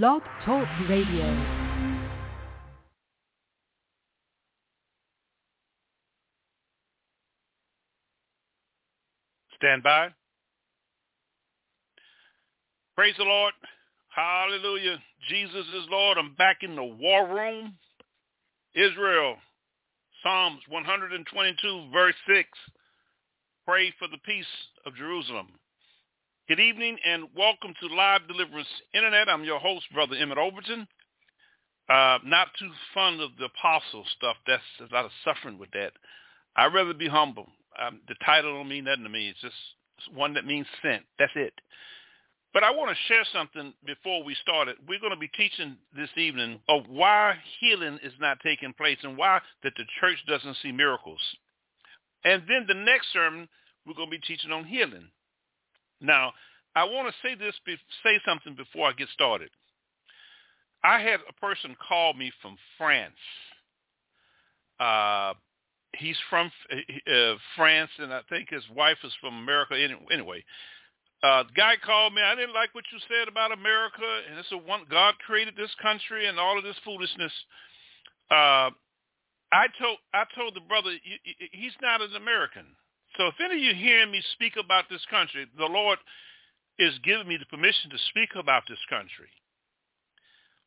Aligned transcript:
Blog 0.00 0.22
Talk 0.46 0.66
Radio. 0.88 1.26
Stand 9.58 9.82
by. 9.82 10.08
Praise 12.96 13.12
the 13.18 13.24
Lord. 13.24 13.52
Hallelujah. 14.08 14.96
Jesus 15.28 15.52
is 15.58 15.84
Lord. 15.90 16.16
I'm 16.16 16.34
back 16.36 16.60
in 16.62 16.74
the 16.74 16.82
war 16.82 17.28
room. 17.28 17.74
Israel, 18.74 19.36
Psalms 20.22 20.62
122, 20.70 21.90
verse 21.92 22.14
6. 22.26 22.48
Pray 23.68 23.92
for 23.98 24.08
the 24.08 24.16
peace 24.24 24.46
of 24.86 24.96
Jerusalem. 24.96 25.48
Good 26.52 26.60
evening 26.60 26.98
and 27.06 27.28
welcome 27.34 27.72
to 27.80 27.94
Live 27.94 28.28
Deliverance 28.28 28.68
Internet. 28.92 29.30
I'm 29.30 29.42
your 29.42 29.58
host, 29.58 29.86
Brother 29.90 30.16
Emmett 30.16 30.36
Overton. 30.36 30.86
Uh, 31.88 32.18
not 32.26 32.48
too 32.58 32.68
fond 32.92 33.22
of 33.22 33.30
the 33.38 33.46
apostle 33.46 34.04
stuff. 34.18 34.36
That's 34.46 34.62
a 34.78 34.94
lot 34.94 35.06
of 35.06 35.12
suffering 35.24 35.58
with 35.58 35.70
that. 35.70 35.92
I'd 36.54 36.74
rather 36.74 36.92
be 36.92 37.08
humble. 37.08 37.46
Um, 37.80 38.02
the 38.06 38.16
title 38.22 38.52
don't 38.52 38.68
mean 38.68 38.84
nothing 38.84 39.04
to 39.04 39.08
me. 39.08 39.30
It's 39.30 39.40
just 39.40 40.14
one 40.14 40.34
that 40.34 40.44
means 40.44 40.66
sent. 40.82 41.04
That's 41.18 41.32
it. 41.36 41.54
But 42.52 42.64
I 42.64 42.70
want 42.70 42.90
to 42.90 43.02
share 43.08 43.24
something 43.32 43.72
before 43.86 44.22
we 44.22 44.34
start 44.34 44.68
it. 44.68 44.76
We're 44.86 45.00
going 45.00 45.14
to 45.14 45.18
be 45.18 45.28
teaching 45.28 45.78
this 45.96 46.10
evening 46.18 46.60
of 46.68 46.82
why 46.86 47.36
healing 47.60 47.98
is 48.02 48.12
not 48.20 48.40
taking 48.44 48.74
place 48.74 48.98
and 49.02 49.16
why 49.16 49.40
that 49.62 49.72
the 49.78 49.84
church 50.00 50.18
doesn't 50.28 50.58
see 50.62 50.70
miracles. 50.70 51.20
And 52.26 52.42
then 52.46 52.66
the 52.68 52.74
next 52.74 53.10
sermon, 53.10 53.48
we're 53.86 53.94
going 53.94 54.10
to 54.10 54.18
be 54.18 54.26
teaching 54.26 54.52
on 54.52 54.64
healing. 54.64 55.08
Now, 56.02 56.32
I 56.74 56.84
want 56.84 57.08
to 57.08 57.14
say 57.26 57.34
this, 57.34 57.54
say 58.02 58.20
something 58.26 58.54
before 58.54 58.88
I 58.88 58.92
get 58.92 59.08
started. 59.14 59.50
I 60.84 61.00
had 61.00 61.20
a 61.28 61.32
person 61.34 61.76
call 61.88 62.12
me 62.14 62.32
from 62.42 62.56
France. 62.76 63.14
Uh, 64.80 65.34
he's 65.96 66.16
from 66.28 66.50
uh, 66.72 67.34
France, 67.56 67.90
and 67.98 68.12
I 68.12 68.20
think 68.28 68.48
his 68.50 68.64
wife 68.74 68.98
is 69.04 69.12
from 69.20 69.38
America. 69.38 69.74
Anyway, 70.10 70.44
uh, 71.22 71.44
the 71.44 71.52
guy 71.54 71.74
called 71.84 72.14
me. 72.14 72.22
I 72.22 72.34
didn't 72.34 72.54
like 72.54 72.74
what 72.74 72.84
you 72.92 72.98
said 73.08 73.28
about 73.28 73.52
America, 73.52 74.22
and 74.28 74.38
it's 74.38 74.50
a 74.50 74.56
one 74.56 74.82
God 74.90 75.14
created 75.24 75.54
this 75.56 75.70
country 75.80 76.26
and 76.26 76.38
all 76.38 76.58
of 76.58 76.64
this 76.64 76.76
foolishness. 76.84 77.32
Uh, 78.28 78.70
I 79.52 79.68
told 79.78 79.98
I 80.14 80.24
told 80.34 80.56
the 80.56 80.66
brother 80.66 80.90
he's 81.52 81.76
not 81.80 82.00
an 82.00 82.16
American. 82.16 82.64
So 83.16 83.26
if 83.26 83.34
any 83.44 83.54
of 83.54 83.60
you 83.60 83.74
hearing 83.74 84.10
me 84.10 84.22
speak 84.32 84.54
about 84.56 84.84
this 84.88 85.04
country, 85.10 85.46
the 85.56 85.66
Lord 85.66 85.98
is 86.78 86.98
giving 87.04 87.28
me 87.28 87.36
the 87.36 87.46
permission 87.46 87.90
to 87.90 87.98
speak 88.08 88.30
about 88.36 88.62
this 88.68 88.78
country. 88.88 89.28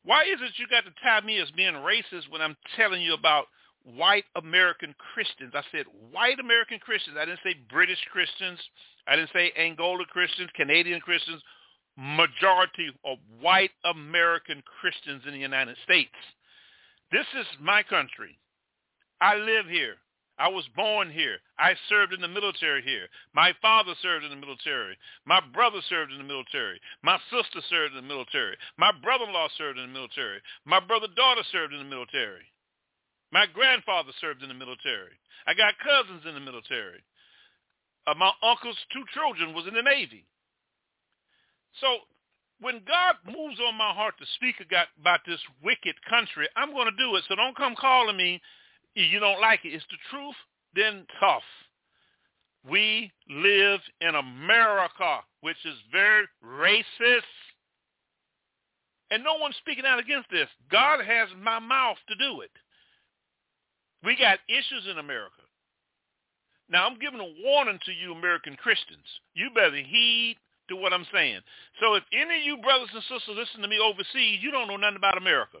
Why 0.04 0.22
is 0.22 0.38
it 0.40 0.54
you 0.56 0.68
got 0.68 0.84
to 0.84 0.94
tie 1.02 1.26
me 1.26 1.38
as 1.40 1.50
being 1.50 1.74
racist 1.74 2.30
when 2.30 2.40
I'm 2.40 2.56
telling 2.76 3.02
you 3.02 3.14
about 3.14 3.46
white 3.82 4.24
American 4.36 4.94
Christians? 5.12 5.52
I 5.54 5.62
said 5.72 5.86
white 6.12 6.38
American 6.38 6.78
Christians. 6.78 7.16
I 7.20 7.24
didn't 7.24 7.40
say 7.42 7.54
British 7.68 7.98
Christians. 8.12 8.60
I 9.08 9.16
didn't 9.16 9.30
say 9.32 9.52
Angola 9.58 10.04
Christians, 10.06 10.50
Canadian 10.54 11.00
Christians. 11.00 11.42
Majority 11.98 12.90
of 13.04 13.18
white 13.40 13.72
American 13.84 14.62
Christians 14.80 15.22
in 15.26 15.32
the 15.32 15.40
United 15.40 15.76
States. 15.82 16.14
This 17.10 17.26
is 17.40 17.46
my 17.60 17.82
country. 17.82 18.38
I 19.20 19.36
live 19.36 19.66
here. 19.66 19.96
I 20.38 20.48
was 20.48 20.68
born 20.76 21.10
here. 21.10 21.38
I 21.58 21.74
served 21.88 22.12
in 22.12 22.20
the 22.20 22.28
military 22.28 22.82
here. 22.82 23.08
My 23.34 23.54
father 23.62 23.94
served 24.02 24.24
in 24.24 24.30
the 24.30 24.36
military. 24.36 24.96
My 25.24 25.40
brother 25.40 25.80
served 25.88 26.12
in 26.12 26.18
the 26.18 26.24
military. 26.24 26.78
My 27.02 27.18
sister 27.30 27.60
served 27.70 27.94
in 27.96 28.04
the 28.04 28.14
military. 28.14 28.56
My 28.76 28.92
brother-in-law 29.02 29.48
served 29.56 29.78
in 29.78 29.86
the 29.86 29.92
military. 29.92 30.40
My 30.66 30.80
brother-daughter 30.80 31.42
served 31.50 31.72
in 31.72 31.78
the 31.78 31.88
military. 31.88 32.44
My 33.32 33.46
grandfather 33.46 34.12
served 34.20 34.42
in 34.42 34.48
the 34.48 34.54
military. 34.54 35.16
I 35.46 35.54
got 35.54 35.78
cousins 35.80 36.22
in 36.28 36.34
the 36.34 36.40
military. 36.40 37.00
Uh, 38.06 38.14
my 38.14 38.30
uncle's 38.42 38.78
two 38.92 39.04
children 39.14 39.54
was 39.54 39.66
in 39.66 39.74
the 39.74 39.82
Navy. 39.82 40.24
So 41.80 42.04
when 42.60 42.80
God 42.86 43.16
moves 43.26 43.58
on 43.60 43.74
my 43.76 43.92
heart 43.92 44.14
to 44.18 44.26
speak 44.36 44.56
about 44.60 45.20
this 45.26 45.40
wicked 45.62 45.96
country, 46.08 46.48
I'm 46.56 46.72
going 46.72 46.90
to 46.90 46.96
do 46.96 47.16
it. 47.16 47.24
So 47.28 47.34
don't 47.34 47.56
come 47.56 47.74
calling 47.74 48.16
me 48.16 48.40
you 49.04 49.20
don't 49.20 49.40
like 49.40 49.60
it, 49.64 49.74
it's 49.74 49.84
the 49.90 49.96
truth, 50.10 50.34
then 50.74 51.06
tough. 51.20 51.42
We 52.68 53.12
live 53.30 53.80
in 54.00 54.14
America, 54.14 55.20
which 55.40 55.56
is 55.64 55.76
very 55.92 56.24
racist. 56.44 57.22
And 59.10 59.22
no 59.22 59.36
one's 59.36 59.56
speaking 59.56 59.84
out 59.86 60.00
against 60.00 60.30
this. 60.30 60.48
God 60.70 61.04
has 61.04 61.28
my 61.40 61.60
mouth 61.60 61.98
to 62.08 62.16
do 62.16 62.40
it. 62.40 62.50
We 64.02 64.16
got 64.16 64.38
issues 64.48 64.86
in 64.90 64.98
America. 64.98 65.42
Now, 66.68 66.86
I'm 66.86 66.98
giving 66.98 67.20
a 67.20 67.34
warning 67.44 67.78
to 67.86 67.92
you 67.92 68.12
American 68.12 68.56
Christians. 68.56 69.06
You 69.34 69.50
better 69.54 69.76
heed 69.76 70.36
to 70.68 70.76
what 70.76 70.92
I'm 70.92 71.06
saying. 71.12 71.40
So 71.80 71.94
if 71.94 72.02
any 72.12 72.40
of 72.40 72.44
you 72.44 72.56
brothers 72.58 72.88
and 72.92 73.02
sisters 73.02 73.36
listen 73.36 73.62
to 73.62 73.68
me 73.68 73.78
overseas, 73.78 74.40
you 74.42 74.50
don't 74.50 74.66
know 74.66 74.76
nothing 74.76 74.96
about 74.96 75.16
America. 75.16 75.58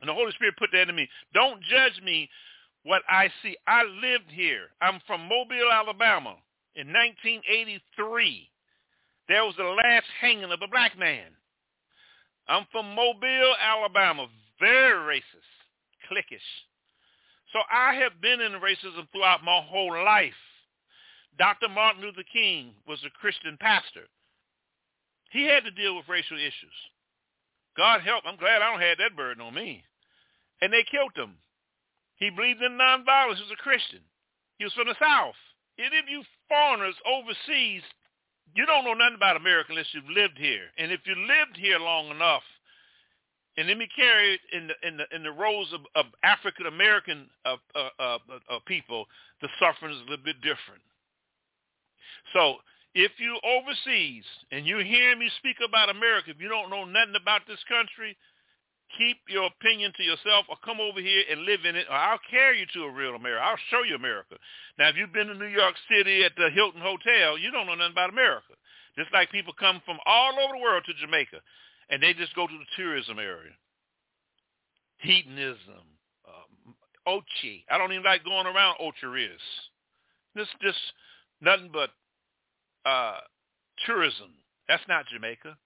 And 0.00 0.08
the 0.08 0.14
Holy 0.14 0.32
Spirit 0.32 0.56
put 0.56 0.70
that 0.72 0.88
in 0.88 0.96
me. 0.96 1.08
Don't 1.34 1.62
judge 1.62 2.00
me 2.02 2.28
what 2.84 3.02
I 3.08 3.28
see. 3.42 3.56
I 3.66 3.82
lived 3.84 4.30
here. 4.30 4.68
I'm 4.80 5.00
from 5.06 5.22
Mobile, 5.22 5.70
Alabama 5.72 6.36
in 6.74 6.88
1983. 6.88 8.48
There 9.28 9.44
was 9.44 9.54
the 9.56 9.64
last 9.64 10.06
hanging 10.20 10.50
of 10.50 10.62
a 10.62 10.68
black 10.68 10.98
man. 10.98 11.28
I'm 12.48 12.66
from 12.72 12.94
Mobile, 12.94 13.54
Alabama. 13.60 14.26
Very 14.58 15.18
racist, 15.18 15.52
cliquish. 16.10 16.40
So 17.52 17.60
I 17.70 17.94
have 17.94 18.20
been 18.20 18.40
in 18.40 18.52
racism 18.52 19.08
throughout 19.12 19.44
my 19.44 19.60
whole 19.64 19.92
life. 20.04 20.32
Dr. 21.38 21.68
Martin 21.68 22.02
Luther 22.02 22.24
King 22.32 22.72
was 22.86 22.98
a 23.04 23.18
Christian 23.20 23.56
pastor. 23.60 24.06
He 25.30 25.44
had 25.44 25.64
to 25.64 25.70
deal 25.70 25.96
with 25.96 26.08
racial 26.08 26.38
issues. 26.38 26.78
God 27.76 28.00
help, 28.02 28.24
I'm 28.26 28.36
glad 28.36 28.62
I 28.62 28.70
don't 28.70 28.82
have 28.82 28.98
that 28.98 29.16
burden 29.16 29.42
on 29.42 29.54
me 29.54 29.84
and 30.62 30.72
they 30.72 30.84
killed 30.90 31.16
him. 31.16 31.36
He 32.16 32.30
believed 32.30 32.62
in 32.62 32.72
nonviolence. 32.72 33.36
He 33.36 33.48
was 33.48 33.56
a 33.58 33.62
Christian. 33.62 34.00
He 34.58 34.64
was 34.64 34.74
from 34.74 34.88
the 34.88 34.96
South. 35.00 35.38
Any 35.78 35.98
of 35.98 36.08
you 36.08 36.22
foreigners 36.48 36.94
overseas, 37.08 37.82
you 38.54 38.66
don't 38.66 38.84
know 38.84 38.94
nothing 38.94 39.16
about 39.16 39.36
America 39.36 39.70
unless 39.70 39.88
you've 39.92 40.10
lived 40.10 40.36
here. 40.36 40.68
And 40.76 40.92
if 40.92 41.00
you 41.06 41.14
lived 41.16 41.56
here 41.56 41.78
long 41.78 42.10
enough, 42.10 42.42
and 43.56 43.68
let 43.68 43.78
me 43.78 43.88
carry 43.94 44.38
in 44.52 44.68
the 44.68 44.74
in 44.86 44.96
the 44.96 45.04
in 45.14 45.22
the 45.22 45.32
roles 45.32 45.72
of, 45.72 45.80
of 45.94 46.06
African 46.22 46.66
American 46.66 47.28
uh, 47.44 47.56
uh, 47.74 47.88
uh, 47.98 48.18
uh, 48.48 48.58
people, 48.66 49.06
the 49.42 49.48
suffering 49.58 49.92
is 49.92 50.00
a 50.00 50.10
little 50.10 50.24
bit 50.24 50.40
different. 50.40 50.82
So 52.32 52.56
if 52.94 53.12
you 53.18 53.38
overseas 53.44 54.24
and 54.52 54.66
you 54.66 54.78
hear 54.78 55.16
me 55.16 55.30
speak 55.38 55.56
about 55.66 55.90
America, 55.90 56.30
if 56.30 56.40
you 56.40 56.48
don't 56.48 56.70
know 56.70 56.84
nothing 56.84 57.14
about 57.20 57.42
this 57.46 57.62
country, 57.68 58.16
keep 58.96 59.18
your 59.28 59.46
opinion 59.46 59.92
to 59.96 60.02
yourself 60.02 60.46
or 60.48 60.56
come 60.64 60.80
over 60.80 61.00
here 61.00 61.24
and 61.30 61.42
live 61.42 61.64
in 61.64 61.76
it 61.76 61.86
or 61.88 61.96
I'll 61.96 62.22
carry 62.30 62.60
you 62.60 62.66
to 62.74 62.84
a 62.84 62.92
real 62.92 63.14
America. 63.14 63.42
I'll 63.42 63.66
show 63.70 63.82
you 63.82 63.94
America. 63.94 64.36
Now, 64.78 64.88
if 64.88 64.96
you've 64.96 65.12
been 65.12 65.28
to 65.28 65.34
New 65.34 65.50
York 65.50 65.74
City 65.90 66.24
at 66.24 66.32
the 66.36 66.50
Hilton 66.50 66.80
Hotel, 66.80 67.38
you 67.38 67.50
don't 67.50 67.66
know 67.66 67.74
nothing 67.74 67.92
about 67.92 68.10
America. 68.10 68.54
Just 68.96 69.12
like 69.12 69.30
people 69.30 69.52
come 69.58 69.80
from 69.84 69.98
all 70.06 70.32
over 70.38 70.54
the 70.56 70.62
world 70.62 70.84
to 70.86 70.94
Jamaica 70.94 71.38
and 71.90 72.02
they 72.02 72.14
just 72.14 72.34
go 72.34 72.46
to 72.46 72.52
the 72.52 72.70
tourism 72.76 73.18
area. 73.18 73.52
Hedonism, 74.98 75.84
um, 76.28 76.74
Ochi. 77.06 77.64
I 77.70 77.78
don't 77.78 77.92
even 77.92 78.04
like 78.04 78.24
going 78.24 78.46
around 78.46 78.76
Ocho 78.80 79.08
Rios. 79.08 79.40
This 80.34 80.46
just 80.62 80.78
nothing 81.40 81.70
but 81.72 81.90
uh, 82.84 83.18
tourism. 83.86 84.30
That's 84.68 84.82
not 84.88 85.06
Jamaica. 85.12 85.56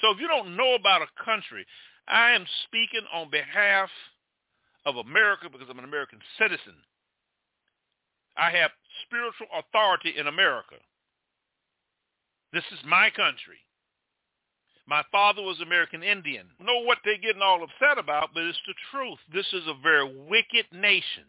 So 0.00 0.10
if 0.10 0.20
you 0.20 0.28
don't 0.28 0.56
know 0.56 0.74
about 0.74 1.02
a 1.02 1.24
country, 1.24 1.66
I 2.08 2.32
am 2.32 2.46
speaking 2.64 3.06
on 3.12 3.30
behalf 3.30 3.88
of 4.86 4.96
America 4.96 5.48
because 5.50 5.68
I'm 5.70 5.78
an 5.78 5.84
American 5.84 6.18
citizen. 6.38 6.74
I 8.36 8.50
have 8.50 8.70
spiritual 9.06 9.46
authority 9.56 10.14
in 10.18 10.26
America. 10.26 10.76
This 12.52 12.64
is 12.72 12.78
my 12.86 13.10
country. 13.10 13.58
My 14.86 15.02
father 15.10 15.40
was 15.40 15.60
American 15.60 16.02
Indian. 16.02 16.46
I 16.60 16.64
know 16.64 16.80
what 16.80 16.98
they're 17.04 17.16
getting 17.16 17.42
all 17.42 17.64
upset 17.64 17.96
about, 17.96 18.30
but 18.34 18.42
it's 18.42 18.58
the 18.66 18.74
truth. 18.90 19.18
This 19.32 19.46
is 19.54 19.66
a 19.66 19.80
very 19.82 20.04
wicked 20.28 20.66
nation. 20.72 21.24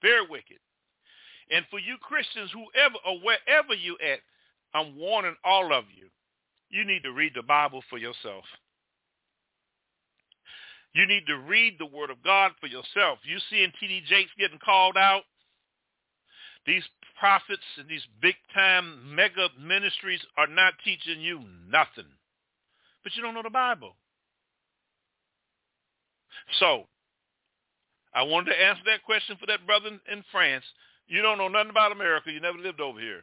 Very 0.00 0.26
wicked. 0.26 0.58
And 1.50 1.66
for 1.70 1.78
you 1.78 1.96
Christians, 2.00 2.50
whoever 2.52 2.94
or 3.06 3.18
wherever 3.20 3.74
you 3.74 3.98
at, 4.00 4.20
I'm 4.72 4.96
warning 4.96 5.36
all 5.44 5.74
of 5.74 5.84
you. 5.94 6.08
You 6.70 6.84
need 6.84 7.02
to 7.02 7.12
read 7.12 7.32
the 7.34 7.42
Bible 7.42 7.82
for 7.90 7.98
yourself. 7.98 8.44
You 10.92 11.06
need 11.06 11.26
to 11.26 11.38
read 11.38 11.76
the 11.78 11.86
Word 11.86 12.10
of 12.10 12.22
God 12.22 12.52
for 12.60 12.66
yourself. 12.66 13.18
You 13.24 13.38
seeing 13.48 13.72
T.D. 13.78 14.02
Jakes 14.08 14.30
getting 14.38 14.58
called 14.58 14.96
out? 14.96 15.22
These 16.66 16.82
prophets 17.18 17.62
and 17.78 17.88
these 17.88 18.04
big-time 18.20 19.14
mega 19.14 19.48
ministries 19.60 20.20
are 20.36 20.46
not 20.46 20.74
teaching 20.84 21.20
you 21.20 21.40
nothing. 21.70 22.10
but 23.02 23.14
you 23.16 23.22
don't 23.22 23.34
know 23.34 23.42
the 23.42 23.50
Bible. 23.50 23.94
So, 26.58 26.84
I 28.14 28.22
wanted 28.22 28.50
to 28.50 28.60
answer 28.60 28.82
that 28.86 29.04
question 29.04 29.36
for 29.38 29.46
that 29.46 29.66
brother 29.66 29.90
in 30.10 30.24
France. 30.32 30.64
You 31.06 31.22
don't 31.22 31.38
know 31.38 31.48
nothing 31.48 31.70
about 31.70 31.92
America. 31.92 32.32
You 32.32 32.40
never 32.40 32.58
lived 32.58 32.80
over 32.80 33.00
here. 33.00 33.22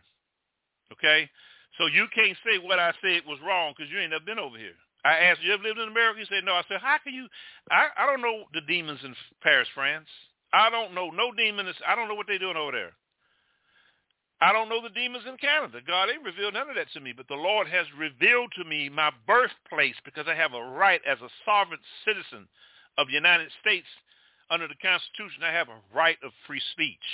Okay? 0.94 1.30
So 1.78 1.86
you 1.88 2.08
can't 2.16 2.38
say 2.46 2.58
what 2.58 2.80
I 2.80 2.94
said 3.02 3.22
was 3.28 3.40
wrong 3.46 3.74
because 3.76 3.92
you 3.92 4.00
ain't 4.00 4.12
never 4.12 4.26
been 4.26 4.40
over 4.40 4.58
here. 4.58 4.78
I 5.08 5.32
asked 5.32 5.42
you, 5.42 5.54
ever 5.54 5.64
lived 5.64 5.80
in 5.80 5.88
America? 5.88 6.20
You 6.20 6.26
said, 6.28 6.44
no. 6.44 6.54
I 6.54 6.64
said, 6.68 6.82
how 6.82 6.98
can 7.02 7.14
you? 7.14 7.28
I, 7.72 7.88
I 7.96 8.06
don't 8.06 8.22
know 8.22 8.44
the 8.54 8.62
demons 8.68 9.00
in 9.04 9.16
Paris, 9.42 9.68
France. 9.74 10.08
I 10.52 10.70
don't 10.70 10.94
know 10.94 11.10
no 11.12 11.32
demons. 11.32 11.76
I 11.88 11.96
don't 11.96 12.08
know 12.08 12.16
what 12.16 12.28
they're 12.28 12.40
doing 12.40 12.58
over 12.58 12.72
there. 12.72 12.92
I 14.40 14.52
don't 14.52 14.70
know 14.70 14.84
the 14.84 14.94
demons 14.94 15.24
in 15.28 15.38
Canada. 15.38 15.80
God 15.86 16.10
ain't 16.10 16.24
revealed 16.24 16.54
none 16.54 16.70
of 16.70 16.76
that 16.76 16.92
to 16.94 17.00
me, 17.00 17.14
but 17.16 17.28
the 17.28 17.40
Lord 17.40 17.68
has 17.68 17.88
revealed 17.98 18.52
to 18.58 18.66
me 18.66 18.88
my 18.88 19.10
birthplace 19.26 19.96
because 20.06 20.26
I 20.28 20.36
have 20.36 20.54
a 20.54 20.62
right 20.62 21.02
as 21.10 21.18
a 21.22 21.32
sovereign 21.44 21.80
citizen 22.06 22.48
of 22.98 23.08
the 23.08 23.14
United 23.14 23.50
States 23.62 23.88
under 24.52 24.68
the 24.68 24.78
Constitution. 24.78 25.42
I 25.42 25.52
have 25.54 25.70
a 25.70 25.82
right 25.96 26.18
of 26.24 26.32
free 26.46 26.62
speech. 26.74 27.08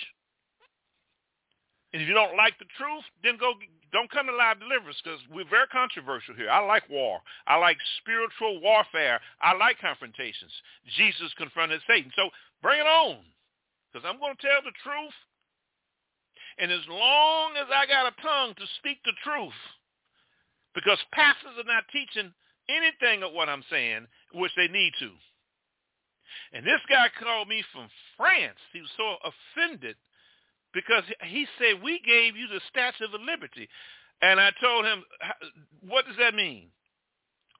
And 1.93 2.01
if 2.01 2.07
you 2.07 2.13
don't 2.13 2.35
like 2.35 2.57
the 2.59 2.67
truth, 2.75 3.05
then 3.23 3.37
go 3.37 3.53
don't 3.93 4.09
come 4.09 4.25
to 4.25 4.35
live 4.35 4.59
deliverance 4.59 4.97
because 5.03 5.21
we're 5.29 5.47
very 5.47 5.69
controversial 5.69 6.33
here. 6.33 6.49
I 6.49 6.65
like 6.65 6.89
war. 6.89 7.21
I 7.45 7.57
like 7.61 7.77
spiritual 8.01 8.59
warfare. 8.59 9.21
I 9.39 9.53
like 9.53 9.79
confrontations. 9.79 10.51
Jesus 10.97 11.31
confronted 11.37 11.79
Satan. 11.87 12.11
So 12.17 12.29
bring 12.61 12.81
it 12.81 12.89
on 12.89 13.21
because 13.87 14.01
I'm 14.03 14.19
going 14.19 14.35
to 14.35 14.41
tell 14.41 14.65
the 14.65 14.73
truth. 14.81 15.17
And 16.57 16.71
as 16.73 16.81
long 16.89 17.53
as 17.57 17.69
I 17.69 17.85
got 17.85 18.09
a 18.09 18.21
tongue 18.21 18.53
to 18.57 18.65
speak 18.81 18.97
the 19.05 19.13
truth, 19.23 19.57
because 20.73 20.97
pastors 21.13 21.53
are 21.57 21.69
not 21.69 21.85
teaching 21.93 22.33
anything 22.69 23.21
of 23.21 23.33
what 23.33 23.49
I'm 23.49 23.63
saying, 23.69 24.07
which 24.33 24.51
they 24.57 24.67
need 24.67 24.93
to. 24.99 25.09
And 26.53 26.65
this 26.65 26.81
guy 26.89 27.09
called 27.21 27.47
me 27.47 27.63
from 27.73 27.89
France. 28.17 28.57
He 28.73 28.81
was 28.81 28.89
so 28.97 29.17
offended 29.21 29.95
because 30.73 31.03
he 31.25 31.45
said, 31.59 31.83
we 31.83 31.99
gave 32.05 32.35
you 32.35 32.47
the 32.47 32.61
Statue 32.69 33.05
of 33.05 33.21
Liberty. 33.21 33.69
And 34.21 34.39
I 34.39 34.51
told 34.61 34.85
him, 34.85 35.03
what 35.87 36.05
does 36.05 36.15
that 36.19 36.33
mean? 36.33 36.69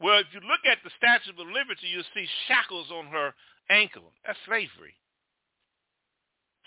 Well, 0.01 0.19
if 0.19 0.27
you 0.33 0.39
look 0.42 0.65
at 0.69 0.80
the 0.83 0.92
Statue 0.98 1.31
of 1.31 1.48
Liberty, 1.48 1.88
you'll 1.92 2.04
see 2.13 2.27
shackles 2.48 2.88
on 2.92 3.07
her 3.07 3.33
ankle. 3.69 4.12
That's 4.25 4.39
slavery. 4.45 4.95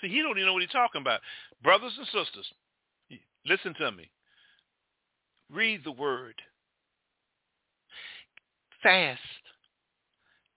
See, 0.00 0.08
he 0.08 0.22
don't 0.22 0.36
even 0.36 0.46
know 0.46 0.52
what 0.52 0.62
he's 0.62 0.70
talking 0.70 1.00
about. 1.00 1.20
Brothers 1.62 1.92
and 1.98 2.06
sisters, 2.06 2.46
listen 3.46 3.74
to 3.80 3.92
me. 3.92 4.10
Read 5.50 5.82
the 5.84 5.92
word. 5.92 6.34
Fast. 8.82 9.20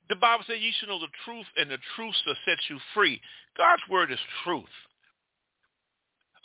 The 0.09 0.15
Bible 0.15 0.43
says 0.47 0.57
you 0.59 0.71
should 0.79 0.89
know 0.89 0.99
the 0.99 1.07
truth, 1.23 1.45
and 1.55 1.69
the 1.69 1.77
truth 1.95 2.15
shall 2.25 2.35
set 2.45 2.57
you 2.69 2.79
free. 2.93 3.21
God's 3.57 3.83
word 3.89 4.11
is 4.11 4.19
truth. 4.43 4.65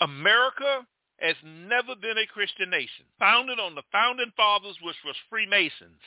America 0.00 0.86
has 1.18 1.36
never 1.44 1.94
been 1.94 2.18
a 2.18 2.26
Christian 2.26 2.70
nation, 2.70 3.06
founded 3.18 3.58
on 3.58 3.74
the 3.74 3.86
founding 3.92 4.32
fathers, 4.36 4.76
which 4.82 4.98
was 5.04 5.16
Freemasons. 5.30 6.02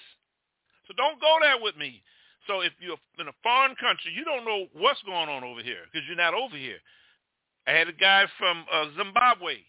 So 0.88 0.94
don't 0.96 1.20
go 1.22 1.38
there 1.42 1.60
with 1.62 1.76
me. 1.78 2.04
So 2.48 2.62
if 2.62 2.72
you're 2.80 3.00
in 3.20 3.28
a 3.28 3.40
foreign 3.44 3.76
country, 3.76 4.16
you 4.16 4.24
don't 4.24 4.46
know 4.46 4.68
what's 4.74 5.02
going 5.04 5.28
on 5.28 5.44
over 5.44 5.62
here 5.62 5.84
because 5.92 6.08
you're 6.08 6.16
not 6.16 6.34
over 6.34 6.56
here. 6.56 6.80
I 7.68 7.72
had 7.72 7.90
a 7.90 7.94
guy 7.94 8.26
from 8.40 8.64
uh, 8.72 8.88
Zimbabwe 8.96 9.60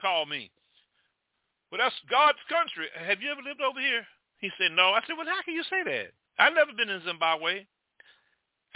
call 0.00 0.26
me. 0.26 0.50
Well, 1.70 1.80
that's 1.80 1.96
God's 2.10 2.40
country. 2.48 2.88
Have 2.92 3.20
you 3.20 3.32
ever 3.32 3.40
lived 3.40 3.60
over 3.60 3.80
here? 3.80 4.04
He 4.40 4.50
said, 4.60 4.72
no. 4.76 4.92
I 4.92 5.00
said, 5.06 5.16
well, 5.16 5.26
how 5.26 5.40
can 5.44 5.54
you 5.54 5.64
say 5.64 5.82
that? 5.84 6.12
I've 6.38 6.54
never 6.54 6.72
been 6.76 6.88
in 6.88 7.02
Zimbabwe 7.04 7.64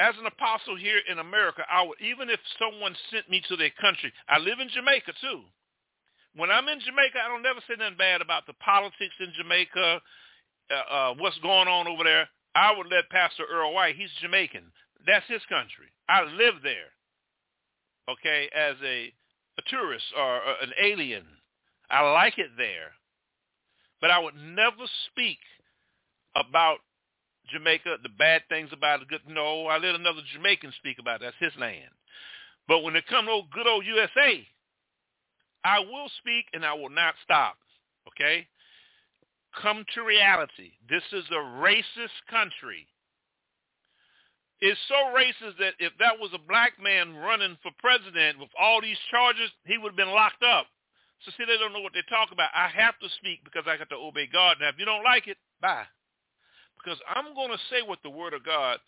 as 0.02 0.19
an 0.19 0.26
apostle 0.26 0.75
here 0.75 0.99
in 1.08 1.20
America, 1.20 1.62
I 1.70 1.87
would, 1.87 2.00
even 2.00 2.28
if 2.28 2.40
someone 2.58 2.94
sent 3.10 3.31
me 3.31 3.40
to 3.49 3.56
their 3.56 3.70
country, 3.81 4.12
I 4.28 4.38
live 4.38 4.58
in 4.58 4.69
Jamaica 4.69 5.12
too. 5.20 5.43
When 6.34 6.50
I'm 6.50 6.66
in 6.66 6.81
Jamaica, 6.81 7.19
I 7.22 7.28
don't 7.28 7.43
never 7.43 7.60
say 7.69 7.75
nothing 7.78 7.99
bad 7.99 8.20
about 8.20 8.46
the 8.46 8.54
politics 8.54 9.14
in 9.20 9.32
Jamaica, 9.38 10.00
uh, 10.70 10.94
uh, 10.94 11.14
what's 11.19 11.38
going 11.38 11.69
on 11.69 11.87
over 11.87 12.02
there. 12.02 12.28
I 12.54 12.76
would 12.76 12.88
let 12.90 13.10
Pastor 13.10 13.44
Earl 13.46 13.75
White, 13.75 13.94
he's 13.94 14.10
Jamaican. 14.20 14.64
That's 15.06 15.26
his 15.28 15.43
country. 15.49 15.87
I 16.08 16.25
live 16.25 16.54
there, 16.62 16.90
okay, 18.10 18.50
as 18.56 18.75
a, 18.82 19.12
a 19.58 19.62
tourist 19.70 20.04
or 20.19 20.37
an 20.62 20.72
alien. 20.82 21.25
I 21.90 22.10
like 22.10 22.38
it 22.38 22.50
there. 22.56 22.90
But 24.00 24.10
I 24.10 24.19
would 24.19 24.34
never 24.34 24.90
speak 25.10 25.38
about 26.34 26.78
Jamaica, 27.50 27.97
the 28.03 28.09
bad 28.09 28.43
things 28.49 28.71
about 28.73 29.03
it. 29.03 29.09
Good, 29.09 29.23
no, 29.29 29.67
I 29.67 29.79
let 29.79 29.94
another 29.94 30.23
Jamaican 30.35 30.73
speak 30.79 30.99
about 30.99 31.23
it. 31.23 31.25
That's 31.25 31.53
his 31.53 31.61
land. 31.61 31.91
But 32.69 32.81
when 32.81 32.97
it 32.97 33.06
comes 33.06 33.29
to 33.29 33.43
good 33.53 33.67
old 33.67 33.85
USA, 33.85 34.47
I 35.65 35.81
will 35.81 36.09
speak 36.19 36.47
and 36.53 36.65
I 36.65 36.75
will 36.75 36.91
not 36.91 37.15
stop. 37.25 37.56
Okay? 38.09 38.47
Come 39.61 39.85
to 39.94 40.03
reality. 40.03 40.73
This 40.89 41.03
is 41.12 41.25
a 41.31 41.43
racist 41.61 42.17
country. 42.31 42.87
It's 44.61 44.79
so 44.88 44.95
racist 45.11 45.59
that 45.59 45.75
if 45.81 45.93
that 45.99 46.19
was 46.19 46.31
a 46.33 46.49
black 46.49 46.75
man 46.81 47.17
running 47.17 47.59
for 47.62 47.73
president 47.79 48.38
with 48.38 48.50
all 48.59 48.81
these 48.81 48.99
charges, 49.11 49.50
he 49.67 49.77
would 49.77 49.91
have 49.91 49.97
been 49.97 50.15
locked 50.15 50.43
up. 50.43 50.67
So 51.25 51.33
see, 51.37 51.45
they 51.45 51.59
don't 51.59 51.73
know 51.73 51.81
what 51.81 51.93
they 51.95 52.03
talk 52.09 52.31
about. 52.33 52.50
I 52.55 52.69
have 52.69 52.99
to 53.00 53.09
speak 53.19 53.45
because 53.45 53.65
I 53.67 53.77
got 53.77 53.91
to 53.91 53.97
obey 53.97 54.29
God. 54.33 54.59
Now, 54.61 54.69
if 54.69 54.79
you 54.79 54.85
don't 54.85 55.05
like 55.05 55.27
it, 55.27 55.37
bye 55.61 55.87
because 56.82 56.99
I'm 57.08 57.34
going 57.34 57.50
to 57.50 57.58
say 57.70 57.82
what 57.87 57.99
the 58.02 58.11
Word 58.11 58.34
of 58.34 58.44
God 58.44 58.79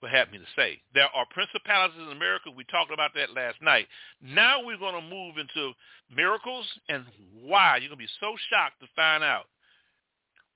will 0.00 0.08
have 0.08 0.30
me 0.30 0.38
to 0.38 0.44
say. 0.56 0.80
There 0.94 1.08
are 1.14 1.26
principalities 1.30 2.00
in 2.00 2.16
America. 2.16 2.50
We 2.54 2.64
talked 2.64 2.92
about 2.92 3.12
that 3.14 3.34
last 3.34 3.60
night. 3.62 3.86
Now 4.22 4.64
we're 4.64 4.78
going 4.78 4.94
to 4.94 5.08
move 5.08 5.38
into 5.38 5.72
miracles 6.14 6.66
and 6.88 7.04
why. 7.42 7.78
You're 7.78 7.90
going 7.90 7.98
to 7.98 8.06
be 8.06 8.18
so 8.20 8.34
shocked 8.50 8.80
to 8.80 8.86
find 8.94 9.24
out 9.24 9.46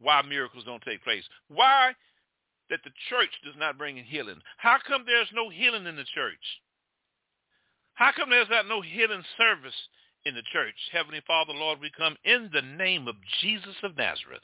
why 0.01 0.23
miracles 0.23 0.65
don't 0.65 0.83
take 0.83 1.03
place. 1.05 1.25
Why 1.49 1.93
that 2.71 2.81
the 2.85 2.91
church 3.11 3.31
does 3.45 3.55
not 3.59 3.79
bring 3.79 3.99
in 3.99 4.05
healing. 4.05 4.41
How 4.57 4.79
come 4.87 5.05
there's 5.07 5.29
no 5.35 5.51
healing 5.51 5.87
in 5.87 5.97
the 5.97 6.09
church? 6.15 6.41
How 7.95 8.11
come 8.17 8.31
there's 8.31 8.49
not 8.49 8.67
no 8.67 8.81
healing 8.81 9.23
service 9.37 9.77
in 10.25 10.35
the 10.35 10.43
church. 10.53 10.75
Heavenly 10.93 11.21
Father, 11.27 11.53
Lord, 11.53 11.81
we 11.81 11.91
come 11.91 12.17
in 12.25 12.51
the 12.53 12.63
name 12.63 13.09
of 13.09 13.17
Jesus 13.41 13.75
of 13.83 13.97
Nazareth. 13.97 14.43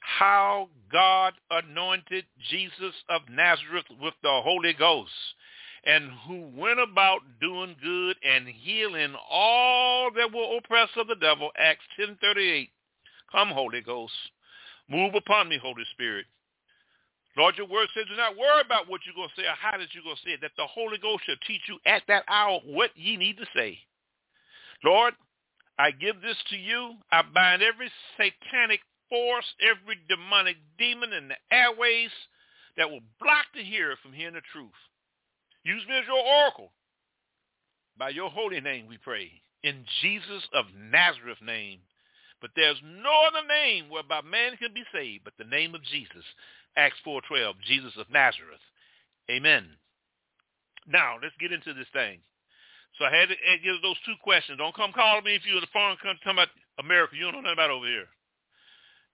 How 0.00 0.68
God 0.90 1.34
anointed 1.50 2.24
Jesus 2.50 2.94
of 3.08 3.22
Nazareth 3.30 3.86
with 4.00 4.14
the 4.22 4.40
Holy 4.42 4.72
Ghost 4.72 5.10
and 5.84 6.10
who 6.26 6.50
went 6.54 6.80
about 6.80 7.20
doing 7.40 7.76
good 7.82 8.16
and 8.22 8.46
healing 8.48 9.14
all 9.30 10.10
that 10.14 10.32
were 10.32 10.58
oppressed 10.58 10.96
of 10.96 11.08
the 11.08 11.16
devil. 11.16 11.50
Acts 11.56 11.84
10.38. 11.98 12.68
Come, 13.32 13.48
Holy 13.48 13.80
Ghost. 13.80 14.12
Move 14.88 15.14
upon 15.14 15.48
me, 15.48 15.58
Holy 15.60 15.84
Spirit. 15.92 16.26
Lord, 17.36 17.54
your 17.56 17.68
word 17.68 17.88
says 17.94 18.06
do 18.08 18.16
not 18.16 18.36
worry 18.36 18.60
about 18.64 18.88
what 18.88 19.02
you're 19.06 19.14
going 19.14 19.28
to 19.28 19.40
say 19.40 19.46
or 19.46 19.54
how 19.54 19.78
that 19.78 19.94
you're 19.94 20.02
going 20.02 20.16
to 20.16 20.22
say 20.22 20.32
it, 20.32 20.40
that 20.40 20.50
the 20.56 20.66
Holy 20.66 20.98
Ghost 20.98 21.22
shall 21.24 21.36
teach 21.46 21.62
you 21.68 21.78
at 21.86 22.02
that 22.08 22.24
hour 22.28 22.58
what 22.66 22.90
ye 22.96 23.16
need 23.16 23.36
to 23.38 23.46
say. 23.54 23.78
Lord, 24.84 25.14
I 25.78 25.90
give 25.90 26.20
this 26.20 26.36
to 26.50 26.56
you. 26.56 26.94
I 27.10 27.22
bind 27.22 27.62
every 27.62 27.90
satanic 28.16 28.80
force, 29.08 29.46
every 29.60 29.96
demonic 30.08 30.56
demon 30.78 31.12
in 31.12 31.28
the 31.28 31.36
airways 31.52 32.10
that 32.76 32.90
will 32.90 33.00
block 33.20 33.46
the 33.54 33.62
hearer 33.62 33.96
from 34.02 34.12
hearing 34.12 34.34
the 34.34 34.42
truth. 34.52 34.70
Use 35.64 35.82
me 35.88 35.98
as 35.98 36.06
your 36.06 36.24
oracle. 36.24 36.72
By 37.98 38.10
your 38.10 38.30
holy 38.30 38.60
name 38.60 38.86
we 38.86 38.96
pray. 38.96 39.30
In 39.62 39.84
Jesus 40.00 40.48
of 40.54 40.64
Nazareth 40.74 41.42
name. 41.42 41.80
But 42.40 42.50
there's 42.56 42.80
no 42.82 43.12
other 43.28 43.46
name 43.46 43.90
whereby 43.90 44.22
man 44.22 44.56
can 44.56 44.72
be 44.72 44.84
saved 44.92 45.24
but 45.24 45.34
the 45.38 45.44
name 45.44 45.74
of 45.74 45.82
Jesus. 45.84 46.24
Acts 46.76 46.96
4.12, 47.06 47.54
Jesus 47.66 47.92
of 47.98 48.10
Nazareth. 48.10 48.64
Amen. 49.30 49.66
Now, 50.86 51.16
let's 51.22 51.34
get 51.38 51.52
into 51.52 51.74
this 51.74 51.88
thing. 51.92 52.20
So 53.00 53.08
I 53.08 53.16
had 53.16 53.32
to 53.32 53.36
give 53.64 53.80
those 53.80 53.96
two 54.04 54.12
questions. 54.20 54.60
Don't 54.60 54.76
come 54.76 54.92
calling 54.92 55.24
me 55.24 55.32
if 55.32 55.40
you're 55.48 55.56
in 55.56 55.64
a 55.64 55.72
foreign 55.72 55.96
country 56.04 56.20
talking 56.20 56.36
about 56.36 56.52
America. 56.76 57.16
You 57.16 57.32
don't 57.32 57.40
know 57.40 57.48
nothing 57.48 57.56
about 57.56 57.72
over 57.72 57.88
here. 57.88 58.04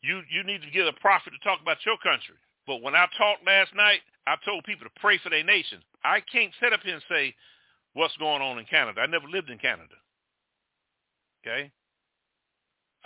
You 0.02 0.26
you 0.26 0.42
need 0.42 0.58
to 0.66 0.70
get 0.74 0.90
a 0.90 0.92
prophet 0.98 1.30
to 1.30 1.38
talk 1.46 1.62
about 1.62 1.78
your 1.86 1.94
country. 2.02 2.34
But 2.66 2.82
when 2.82 2.98
I 2.98 3.06
talked 3.16 3.46
last 3.46 3.70
night, 3.78 4.02
I 4.26 4.34
told 4.44 4.66
people 4.66 4.90
to 4.90 5.00
pray 5.00 5.22
for 5.22 5.30
their 5.30 5.46
nation. 5.46 5.78
I 6.02 6.18
can't 6.18 6.50
sit 6.58 6.74
up 6.74 6.82
here 6.82 6.98
and 6.98 7.04
say 7.08 7.30
what's 7.94 8.16
going 8.18 8.42
on 8.42 8.58
in 8.58 8.66
Canada. 8.66 9.00
I 9.00 9.06
never 9.06 9.30
lived 9.30 9.50
in 9.50 9.58
Canada. 9.62 9.94
Okay? 11.46 11.70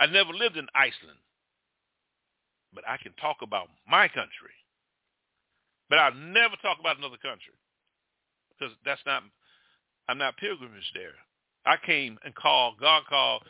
I 0.01 0.07
never 0.07 0.33
lived 0.33 0.57
in 0.57 0.65
Iceland. 0.73 1.21
But 2.73 2.89
I 2.89 2.97
can 2.97 3.13
talk 3.21 3.45
about 3.45 3.69
my 3.87 4.07
country. 4.07 4.57
But 5.93 5.99
I'll 5.99 6.15
never 6.17 6.57
talk 6.65 6.79
about 6.79 6.97
another 6.97 7.21
country. 7.21 7.53
Because 8.57 8.73
that's 8.83 9.05
not 9.05 9.21
I'm 10.07 10.17
not 10.17 10.37
pilgrimage 10.37 10.91
there. 10.93 11.15
I 11.65 11.75
came 11.85 12.17
and 12.25 12.33
called, 12.35 12.75
God 12.79 13.03
called 13.07 13.43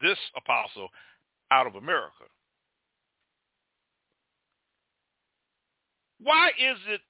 this 0.00 0.18
apostle 0.36 0.88
out 1.50 1.66
of 1.66 1.74
America. 1.74 2.24
Why 6.20 6.48
is 6.48 6.78
it 6.88 7.00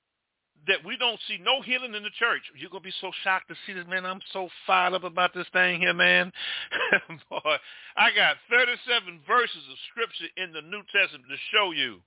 that 0.66 0.84
we 0.84 0.96
don't 0.98 1.18
see 1.28 1.38
no 1.38 1.62
healing 1.62 1.94
in 1.94 2.02
the 2.02 2.10
church? 2.18 2.42
You're 2.56 2.70
going 2.70 2.82
to 2.82 2.88
be 2.88 2.94
so 3.00 3.10
shocked 3.24 3.48
to 3.48 3.54
see 3.66 3.72
this, 3.72 3.86
man. 3.88 4.04
I'm 4.04 4.20
so 4.32 4.48
fired 4.66 4.94
up 4.94 5.04
about 5.04 5.32
this 5.32 5.46
thing 5.52 5.80
here, 5.80 5.94
man. 5.94 6.32
Boy, 7.30 7.56
I 7.96 8.10
got 8.14 8.36
37 8.50 9.20
verses 9.26 9.64
of 9.70 9.78
scripture 9.90 10.28
in 10.36 10.52
the 10.52 10.62
New 10.62 10.82
Testament 10.92 11.24
to 11.30 11.38
show 11.52 11.70
you 11.72 12.00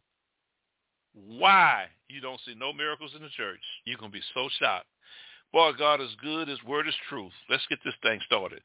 why 1.13 1.87
you 2.07 2.21
don't 2.21 2.39
see 2.45 2.53
no 2.55 2.71
miracles 2.71 3.11
in 3.15 3.21
the 3.21 3.29
church. 3.29 3.61
You're 3.85 3.97
going 3.97 4.11
to 4.11 4.17
be 4.17 4.23
so 4.33 4.47
shocked. 4.59 4.85
Boy, 5.53 5.71
God 5.77 5.99
is 6.01 6.15
good. 6.21 6.47
His 6.47 6.63
word 6.63 6.87
is 6.87 6.95
truth. 7.09 7.33
Let's 7.49 7.65
get 7.67 7.79
this 7.83 7.93
thing 8.01 8.19
started. 8.25 8.61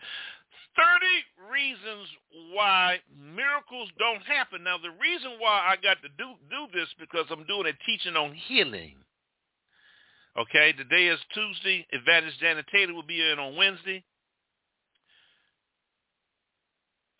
30 0.76 1.50
reasons 1.50 2.09
why 2.52 2.99
miracles 3.16 3.88
don't 3.99 4.23
happen. 4.23 4.62
Now, 4.62 4.76
the 4.78 4.95
reason 5.00 5.33
why 5.38 5.66
I 5.73 5.76
got 5.83 5.99
to 6.02 6.09
do, 6.19 6.35
do 6.50 6.66
this 6.78 6.88
because 7.00 7.26
I'm 7.31 7.47
doing 7.47 7.66
a 7.66 7.85
teaching 7.87 8.14
on 8.14 8.35
healing. 8.35 8.97
Okay, 10.38 10.73
today 10.73 11.09
is 11.09 11.19
Tuesday. 11.33 11.87
Evangelist 11.90 12.38
Janet 12.40 12.66
Taylor 12.71 12.93
will 12.93 13.02
be 13.02 13.23
in 13.23 13.38
on 13.38 13.57
Wednesday. 13.57 14.05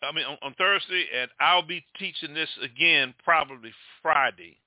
I 0.03 0.13
mean, 0.13 0.25
on, 0.25 0.37
on 0.43 0.53
Thursday, 0.53 1.05
and 1.19 1.29
I'll 1.39 1.65
be 1.65 1.83
teaching 1.97 2.35
this 2.35 2.49
again 2.61 3.15
probably 3.23 3.71
Friday. 4.03 4.57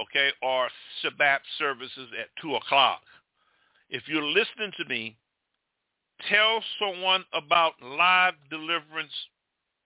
Okay, 0.00 0.30
or 0.42 0.68
Shabbat 1.02 1.38
services 1.58 2.08
at 2.20 2.28
2 2.42 2.54
o'clock. 2.56 3.00
If 3.92 4.08
you're 4.08 4.24
listening 4.24 4.72
to 4.78 4.84
me, 4.86 5.16
tell 6.30 6.64
someone 6.78 7.26
about 7.34 7.74
Live 7.82 8.32
Deliverance 8.48 9.12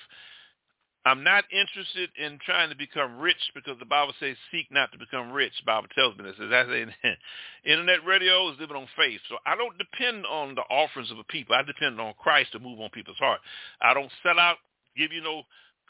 I'm 1.07 1.23
not 1.23 1.45
interested 1.51 2.09
in 2.19 2.37
trying 2.45 2.69
to 2.69 2.75
become 2.75 3.17
rich 3.17 3.39
because 3.55 3.79
the 3.79 3.85
Bible 3.85 4.11
says 4.19 4.35
seek 4.51 4.67
not 4.71 4.91
to 4.91 4.97
become 4.97 5.31
rich. 5.31 5.53
The 5.55 5.65
Bible 5.65 5.87
tells 5.95 6.17
me 6.17 6.25
this. 6.25 6.35
That's 6.37 6.67
internet 7.63 8.03
radio 8.05 8.51
is 8.51 8.59
living 8.59 8.75
on 8.75 8.87
faith. 8.97 9.21
So 9.29 9.37
I 9.45 9.55
don't 9.55 9.77
depend 9.77 10.25
on 10.25 10.55
the 10.55 10.67
offerings 10.67 11.09
of 11.09 11.15
the 11.15 11.23
people. 11.23 11.55
I 11.55 11.63
depend 11.63 12.01
on 12.01 12.13
Christ 12.19 12.51
to 12.51 12.59
move 12.59 12.81
on 12.81 12.89
people's 12.89 13.19
heart. 13.19 13.39
I 13.81 13.93
don't 13.93 14.11
sell 14.21 14.37
out, 14.37 14.57
give 14.97 15.13
you 15.13 15.21
no 15.21 15.43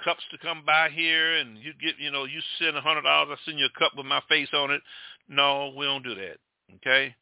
cups 0.05 0.21
to 0.29 0.37
come 0.37 0.61
by 0.63 0.89
here 0.93 1.37
and 1.37 1.57
you 1.57 1.73
get, 1.81 1.97
you 1.97 2.11
know, 2.11 2.25
you 2.25 2.39
send 2.59 2.77
a 2.77 2.81
hundred 2.81 3.01
dollars, 3.01 3.39
I 3.41 3.45
send 3.45 3.57
you 3.57 3.65
a 3.65 3.79
cup 3.79 3.93
with 3.97 4.05
my 4.05 4.21
face 4.29 4.49
on 4.53 4.69
it. 4.69 4.81
No, 5.27 5.73
we 5.75 5.85
don't 5.85 6.03
do 6.03 6.13
that. 6.13 6.37
Okay? 6.75 7.15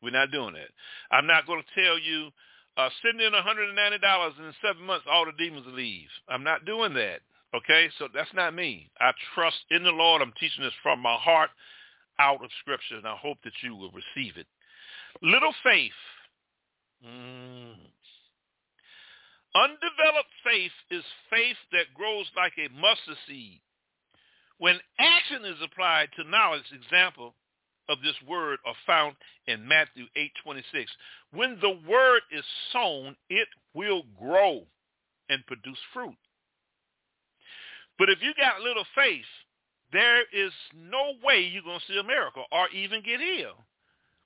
We're 0.00 0.10
not 0.14 0.30
doing 0.30 0.54
that. 0.54 0.70
I'm 1.10 1.26
not 1.26 1.46
going 1.46 1.60
to 1.60 1.82
tell 1.82 1.98
you, 1.98 2.30
uh, 2.76 2.88
send 3.02 3.20
in 3.20 3.32
$190 3.32 4.38
and 4.38 4.46
in 4.46 4.54
seven 4.62 4.86
months 4.86 5.06
all 5.10 5.26
the 5.26 5.32
demons 5.36 5.66
leave. 5.74 6.08
I'm 6.28 6.44
not 6.44 6.64
doing 6.64 6.94
that. 6.94 7.20
Okay, 7.54 7.88
so 7.98 8.08
that's 8.14 8.32
not 8.34 8.54
me. 8.54 8.90
I 8.98 9.12
trust 9.34 9.58
in 9.70 9.82
the 9.82 9.90
Lord. 9.90 10.22
I'm 10.22 10.32
teaching 10.40 10.64
this 10.64 10.72
from 10.82 11.00
my 11.00 11.16
heart 11.16 11.50
out 12.18 12.42
of 12.42 12.50
Scripture, 12.60 12.96
and 12.96 13.06
I 13.06 13.16
hope 13.16 13.38
that 13.44 13.52
you 13.62 13.74
will 13.76 13.90
receive 13.90 14.36
it. 14.36 14.46
Little 15.20 15.52
faith. 15.62 15.92
Mm. 17.06 17.74
Undeveloped 19.54 20.32
faith 20.42 20.72
is 20.90 21.04
faith 21.28 21.56
that 21.72 21.92
grows 21.94 22.26
like 22.36 22.52
a 22.56 22.72
mustard 22.72 23.18
seed. 23.28 23.60
When 24.58 24.78
action 24.98 25.44
is 25.44 25.60
applied 25.62 26.08
to 26.16 26.24
knowledge, 26.30 26.62
example 26.72 27.34
of 27.88 27.98
this 28.02 28.14
word 28.26 28.60
are 28.64 28.76
found 28.86 29.16
in 29.46 29.66
Matthew 29.66 30.06
8:26. 30.16 30.90
When 31.32 31.58
the 31.60 31.78
word 31.86 32.22
is 32.30 32.44
sown, 32.72 33.16
it 33.28 33.48
will 33.74 34.04
grow 34.18 34.66
and 35.28 35.46
produce 35.46 35.80
fruit. 35.92 36.16
But 37.98 38.10
if 38.10 38.18
you 38.22 38.32
got 38.36 38.60
little 38.60 38.84
faith, 38.94 39.28
there 39.92 40.22
is 40.32 40.52
no 40.74 41.12
way 41.22 41.40
you're 41.40 41.62
going 41.62 41.80
to 41.80 41.92
see 41.92 41.98
a 41.98 42.02
miracle 42.02 42.44
or 42.50 42.68
even 42.70 43.02
get 43.02 43.20
healed. 43.20 43.60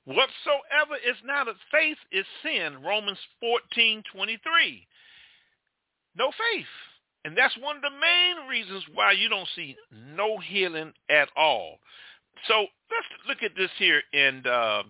Whatsoever 0.04 0.94
is 1.04 1.16
not 1.24 1.48
of 1.48 1.56
faith 1.72 1.98
is 2.12 2.24
sin, 2.42 2.82
Romans 2.84 3.18
14, 3.40 4.04
23. 4.12 4.86
No 6.16 6.30
faith. 6.30 6.66
And 7.24 7.36
that's 7.36 7.56
one 7.60 7.76
of 7.76 7.82
the 7.82 7.90
main 7.90 8.48
reasons 8.48 8.84
why 8.94 9.12
you 9.12 9.28
don't 9.28 9.48
see 9.56 9.76
no 10.14 10.38
healing 10.38 10.92
at 11.10 11.28
all. 11.36 11.80
So 12.46 12.60
let's 12.60 13.26
look 13.26 13.42
at 13.42 13.56
this 13.56 13.70
here 13.78 14.00
in 14.12 14.46
uh, 14.46 14.84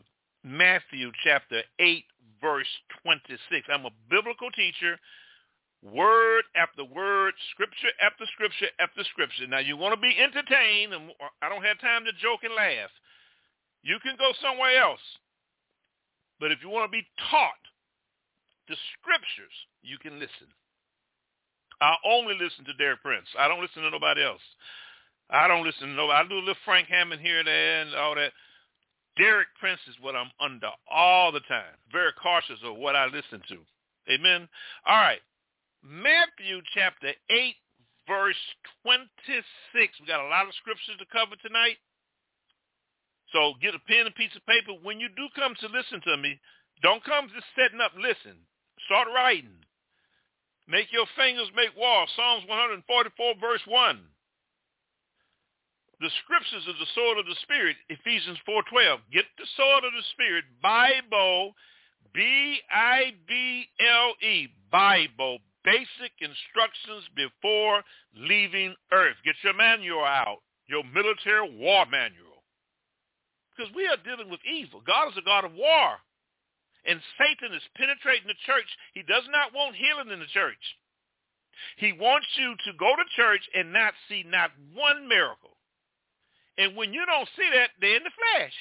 Matthew 0.44 1.10
chapter 1.24 1.62
8, 1.78 2.04
verse 2.42 2.68
26. 3.02 3.66
I'm 3.72 3.86
a 3.86 3.90
biblical 4.10 4.50
teacher 4.50 4.98
word 5.82 6.44
after 6.56 6.84
word, 6.84 7.34
scripture 7.52 7.92
after 8.00 8.24
scripture 8.34 8.72
after 8.80 9.04
scripture. 9.04 9.46
Now 9.46 9.60
you 9.60 9.76
want 9.76 9.94
to 9.94 10.00
be 10.00 10.14
entertained, 10.18 10.94
and 10.94 11.10
I 11.42 11.48
don't 11.48 11.64
have 11.64 11.80
time 11.80 12.04
to 12.04 12.12
joke 12.20 12.40
and 12.42 12.54
laugh. 12.54 12.90
You 13.82 13.98
can 14.02 14.16
go 14.18 14.32
somewhere 14.42 14.80
else. 14.80 15.04
But 16.40 16.52
if 16.52 16.58
you 16.62 16.68
want 16.68 16.90
to 16.90 16.92
be 16.92 17.06
taught 17.30 17.62
the 18.68 18.76
scriptures, 18.98 19.54
you 19.82 19.96
can 19.98 20.18
listen. 20.18 20.50
I 21.80 21.94
only 22.04 22.34
listen 22.34 22.64
to 22.64 22.74
Derek 22.74 23.02
Prince. 23.02 23.26
I 23.38 23.48
don't 23.48 23.60
listen 23.60 23.82
to 23.82 23.90
nobody 23.90 24.22
else. 24.24 24.42
I 25.30 25.48
don't 25.48 25.64
listen 25.64 25.88
to 25.88 25.94
nobody. 25.94 26.24
I 26.24 26.28
do 26.28 26.36
a 26.36 26.44
little 26.44 26.64
Frank 26.64 26.88
Hammond 26.88 27.20
here 27.20 27.40
and 27.40 27.48
there 27.48 27.82
and 27.82 27.94
all 27.94 28.14
that. 28.14 28.32
Derek 29.16 29.48
Prince 29.58 29.80
is 29.88 29.96
what 30.00 30.14
I'm 30.14 30.30
under 30.40 30.70
all 30.90 31.32
the 31.32 31.40
time. 31.40 31.72
Very 31.90 32.12
cautious 32.22 32.58
of 32.64 32.76
what 32.76 32.96
I 32.96 33.06
listen 33.06 33.42
to. 33.48 33.58
Amen. 34.12 34.48
All 34.86 35.00
right. 35.00 35.20
Matthew 35.86 36.62
chapter 36.74 37.14
8, 37.30 37.54
verse 38.10 38.42
26. 38.82 40.02
We 40.02 40.06
got 40.06 40.26
a 40.26 40.26
lot 40.26 40.50
of 40.50 40.58
scriptures 40.58 40.98
to 40.98 41.06
cover 41.14 41.38
tonight. 41.38 41.78
So 43.30 43.54
get 43.62 43.78
a 43.78 43.82
pen 43.86 44.06
and 44.10 44.14
piece 44.14 44.34
of 44.34 44.42
paper. 44.46 44.74
When 44.82 44.98
you 44.98 45.06
do 45.14 45.30
come 45.38 45.54
to 45.54 45.68
listen 45.70 46.02
to 46.02 46.16
me, 46.18 46.38
don't 46.82 47.04
come 47.06 47.30
just 47.30 47.46
setting 47.54 47.78
up, 47.78 47.94
listen. 47.94 48.34
Start 48.86 49.06
writing. 49.14 49.62
Make 50.66 50.90
your 50.90 51.06
fingers 51.14 51.50
make 51.54 51.70
war. 51.78 52.06
Psalms 52.18 52.42
144, 52.50 53.38
verse 53.38 53.62
1. 53.66 54.02
The 56.02 56.10
scriptures 56.26 56.66
of 56.68 56.76
the 56.82 56.90
sword 56.94 57.18
of 57.18 57.26
the 57.26 57.38
Spirit, 57.42 57.76
Ephesians 57.88 58.38
4.12. 58.46 58.98
Get 59.14 59.24
the 59.38 59.46
sword 59.56 59.84
of 59.86 59.94
the 59.94 60.02
Spirit, 60.12 60.44
Bible, 60.60 61.54
B-I-B-L-E, 62.12 63.14
Bible, 64.70 65.38
basic 65.66 66.14
instructions 66.22 67.10
before 67.18 67.82
leaving 68.14 68.78
earth. 68.94 69.18
Get 69.26 69.34
your 69.42 69.58
manual 69.58 70.06
out, 70.06 70.38
your 70.70 70.86
military 70.94 71.50
war 71.58 71.84
manual. 71.90 72.46
Because 73.50 73.74
we 73.74 73.90
are 73.90 73.98
dealing 74.06 74.30
with 74.30 74.40
evil. 74.46 74.80
God 74.86 75.10
is 75.10 75.18
a 75.18 75.26
God 75.26 75.44
of 75.44 75.52
war. 75.58 75.98
And 76.86 77.02
Satan 77.18 77.50
is 77.50 77.74
penetrating 77.74 78.30
the 78.30 78.46
church. 78.46 78.70
He 78.94 79.02
does 79.02 79.26
not 79.34 79.50
want 79.50 79.74
healing 79.74 80.14
in 80.14 80.22
the 80.22 80.30
church. 80.30 80.62
He 81.82 81.90
wants 81.92 82.28
you 82.38 82.54
to 82.54 82.78
go 82.78 82.94
to 82.94 83.16
church 83.18 83.42
and 83.54 83.72
not 83.72 83.92
see 84.08 84.22
not 84.22 84.54
one 84.72 85.08
miracle. 85.08 85.56
And 86.58 86.76
when 86.76 86.94
you 86.94 87.02
don't 87.06 87.28
see 87.34 87.48
that, 87.58 87.74
they're 87.80 87.96
in 87.96 88.06
the 88.06 88.14
flesh. 88.14 88.54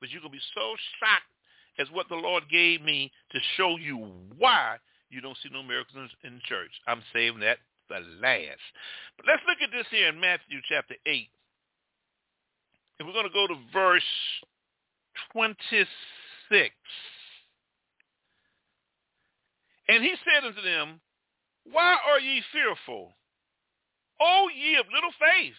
But 0.00 0.10
you're 0.10 0.20
going 0.20 0.32
to 0.32 0.42
be 0.42 0.52
so 0.58 0.74
shocked 0.98 1.30
as 1.78 1.86
what 1.94 2.08
the 2.08 2.18
Lord 2.18 2.44
gave 2.50 2.82
me 2.82 3.12
to 3.30 3.38
show 3.56 3.76
you 3.76 4.10
why 4.38 4.78
you 5.10 5.20
don't 5.20 5.36
see 5.42 5.48
no 5.52 5.62
miracles 5.62 6.10
in, 6.24 6.40
church. 6.44 6.70
I'm 6.86 7.02
saving 7.12 7.40
that 7.40 7.58
for 7.88 7.98
last. 8.20 8.64
But 9.16 9.26
let's 9.26 9.42
look 9.48 9.58
at 9.62 9.72
this 9.72 9.86
here 9.90 10.08
in 10.08 10.20
Matthew 10.20 10.60
chapter 10.68 10.94
8. 11.06 11.28
And 12.98 13.08
we're 13.08 13.14
going 13.14 13.26
to 13.26 13.32
go 13.32 13.46
to 13.46 13.60
verse 13.72 14.02
26. 15.32 15.86
And 19.88 20.04
he 20.04 20.14
said 20.24 20.46
unto 20.46 20.60
them, 20.60 21.00
Why 21.72 21.96
are 22.10 22.20
ye 22.20 22.42
fearful? 22.52 23.14
O 24.20 24.48
ye 24.54 24.76
of 24.76 24.86
little 24.92 25.12
faith. 25.18 25.54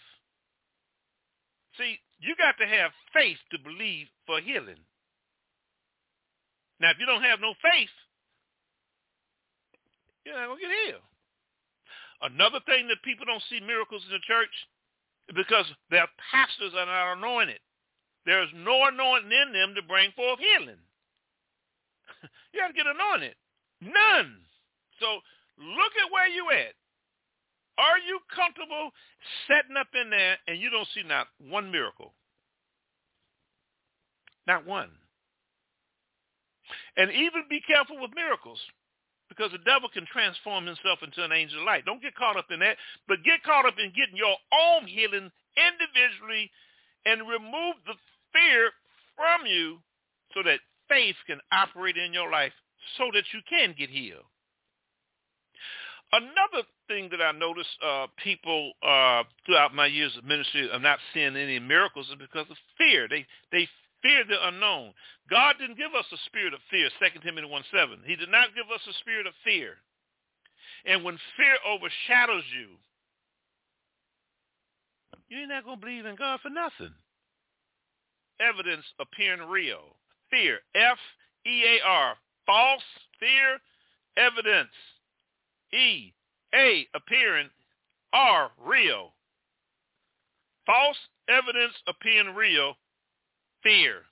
See, 1.77 1.97
you 2.19 2.35
got 2.37 2.55
to 2.59 2.67
have 2.67 2.91
faith 3.13 3.37
to 3.51 3.57
believe 3.57 4.07
for 4.27 4.41
healing. 4.41 4.83
Now, 6.79 6.91
if 6.91 6.99
you 6.99 7.05
don't 7.05 7.23
have 7.23 7.39
no 7.39 7.53
faith, 7.63 7.89
you're 10.29 10.37
not 10.37 10.53
going 10.53 10.61
to 10.61 10.65
get 10.69 10.77
healed. 10.85 11.09
Another 12.21 12.61
thing 12.69 12.85
that 12.93 13.01
people 13.01 13.25
don't 13.25 13.41
see 13.49 13.57
miracles 13.57 14.05
in 14.05 14.13
the 14.13 14.21
church 14.29 14.53
is 15.29 15.35
because 15.35 15.65
their 15.89 16.05
pastors 16.29 16.77
are 16.77 16.85
not 16.85 17.17
anointed. 17.17 17.57
There's 18.29 18.53
no 18.53 18.85
anointing 18.85 19.33
in 19.33 19.49
them 19.49 19.73
to 19.73 19.81
bring 19.81 20.13
forth 20.13 20.37
healing. 20.37 20.77
you 22.53 22.61
have 22.61 22.69
to 22.69 22.77
get 22.77 22.85
anointed. 22.85 23.33
None. 23.81 24.37
So 25.01 25.25
look 25.57 25.93
at 25.97 26.13
where 26.13 26.29
you 26.29 26.45
at. 26.53 26.77
Are 27.79 27.97
you 27.97 28.19
comfortable 28.35 28.91
setting 29.47 29.79
up 29.79 29.87
in 29.95 30.11
there 30.11 30.37
and 30.45 30.59
you 30.59 30.69
don't 30.69 30.87
see 30.93 31.01
not 31.01 31.27
one 31.39 31.71
miracle? 31.71 32.13
Not 34.45 34.67
one. 34.67 34.91
And 36.97 37.09
even 37.09 37.47
be 37.49 37.61
careful 37.65 37.95
with 37.99 38.11
miracles 38.13 38.59
because 39.39 39.53
the 39.53 39.63
devil 39.63 39.87
can 39.87 40.05
transform 40.11 40.67
himself 40.67 40.99
into 41.01 41.23
an 41.23 41.31
angel 41.31 41.59
of 41.59 41.65
light. 41.65 41.85
Don't 41.85 42.01
get 42.01 42.13
caught 42.13 42.35
up 42.35 42.51
in 42.51 42.59
that, 42.59 42.75
but 43.07 43.23
get 43.23 43.41
caught 43.43 43.65
up 43.65 43.79
in 43.79 43.87
getting 43.95 44.19
your 44.19 44.35
own 44.51 44.85
healing 44.85 45.31
individually 45.55 46.51
and 47.05 47.21
remove 47.21 47.79
the 47.87 47.95
fear 48.35 48.71
from 49.15 49.47
you 49.47 49.79
so 50.33 50.43
that 50.43 50.59
faith 50.89 51.15
can 51.25 51.39
operate 51.53 51.95
in 51.95 52.11
your 52.11 52.29
life 52.29 52.51
so 52.97 53.05
that 53.13 53.23
you 53.31 53.39
can 53.49 53.73
get 53.79 53.89
healed. 53.89 54.27
Another 56.11 56.67
thing 56.89 57.07
that 57.11 57.21
I 57.21 57.31
noticed 57.31 57.69
uh, 57.85 58.07
people 58.21 58.73
uh, 58.83 59.23
throughout 59.45 59.73
my 59.73 59.85
years 59.85 60.11
of 60.17 60.25
ministry 60.25 60.67
are 60.69 60.79
not 60.79 60.99
seeing 61.13 61.37
any 61.37 61.59
miracles 61.59 62.07
is 62.09 62.15
because 62.19 62.49
of 62.49 62.57
fear. 62.77 63.07
They 63.07 63.25
they 63.51 63.69
fear 64.01 64.23
the 64.27 64.47
unknown. 64.47 64.93
God 65.29 65.55
didn't 65.59 65.77
give 65.77 65.93
us 65.93 66.05
a 66.11 66.17
spirit 66.25 66.53
of 66.53 66.59
fear, 66.71 66.89
2 66.99 67.19
Timothy 67.21 67.47
1 67.47 67.63
7. 67.71 67.99
He 68.05 68.15
did 68.15 68.29
not 68.29 68.55
give 68.55 68.65
us 68.73 68.81
a 68.89 68.93
spirit 68.99 69.27
of 69.27 69.33
fear. 69.43 69.75
And 70.85 71.03
when 71.03 71.17
fear 71.37 71.57
overshadows 71.67 72.43
you, 72.55 72.77
you're 75.29 75.47
not 75.47 75.65
going 75.65 75.79
to 75.79 75.85
believe 75.85 76.05
in 76.05 76.15
God 76.15 76.39
for 76.41 76.49
nothing. 76.49 76.93
Evidence 78.39 78.85
appearing 78.99 79.47
real. 79.49 79.95
Fear. 80.31 80.59
F-E-A-R. 80.73 82.15
False 82.45 82.81
fear. 83.19 83.59
Evidence. 84.17 84.73
E. 85.73 86.13
A. 86.55 86.87
Appearing. 86.95 87.49
R. 88.13 88.49
Real. 88.65 89.11
False 90.65 90.97
evidence 91.27 91.73
appearing 91.87 92.35
real 92.35 92.75
fear. 93.63 94.03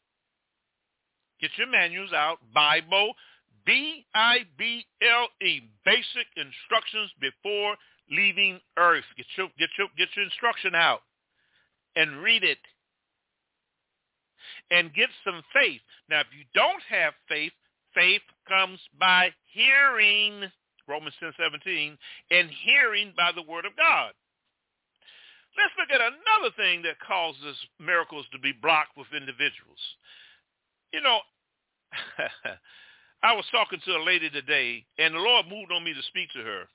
Get 1.40 1.52
your 1.58 1.68
manuals 1.68 2.14
out. 2.14 2.40
Bible, 2.54 3.14
B-I-B-L-E, 3.66 5.62
basic 5.86 6.28
instructions 6.36 7.12
before 7.20 7.76
leaving 8.10 8.60
earth. 8.78 9.04
Get 9.16 9.26
your, 9.38 9.48
get 9.60 9.70
your, 9.78 9.88
get 9.98 10.08
your 10.16 10.26
instruction 10.26 10.74
out 10.74 11.02
and 11.96 12.22
read 12.24 12.44
it. 12.44 12.60
And 14.72 14.94
get 14.94 15.10
some 15.24 15.44
faith. 15.54 15.82
Now, 16.10 16.22
if 16.22 16.28
you 16.38 16.46
don't 16.54 16.82
have 16.90 17.14
faith, 17.28 17.52
faith 17.94 18.22
comes 18.48 18.80
by 19.00 19.30
hearing, 19.46 20.50
Romans 20.88 21.16
10, 21.20 21.34
17, 21.38 21.98
and 22.32 22.50
hearing 22.64 23.14
by 23.18 23.32
the 23.36 23.42
word 23.44 23.66
of 23.66 23.76
God. 23.76 24.14
Let's 25.58 25.74
look 25.78 25.90
at 25.90 26.02
another 26.02 26.54
thing 26.56 26.84
that 26.84 27.02
causes 27.02 27.58
miracles 27.82 28.26
to 28.32 28.40
be 28.40 28.54
blocked 28.54 28.96
with 28.96 29.10
individuals. 29.12 29.82
You 30.94 31.02
know, 31.02 31.20
I 33.24 33.34
was 33.34 33.46
talking 33.52 33.82
to 33.84 33.98
a 33.98 34.06
lady 34.06 34.30
today, 34.30 34.86
and 35.00 35.16
the 35.16 35.20
Lord 35.20 35.50
moved 35.50 35.72
on 35.74 35.84
me 35.84 35.94
to 35.94 36.04
speak 36.04 36.30
to 36.38 36.46
her. 36.46 36.70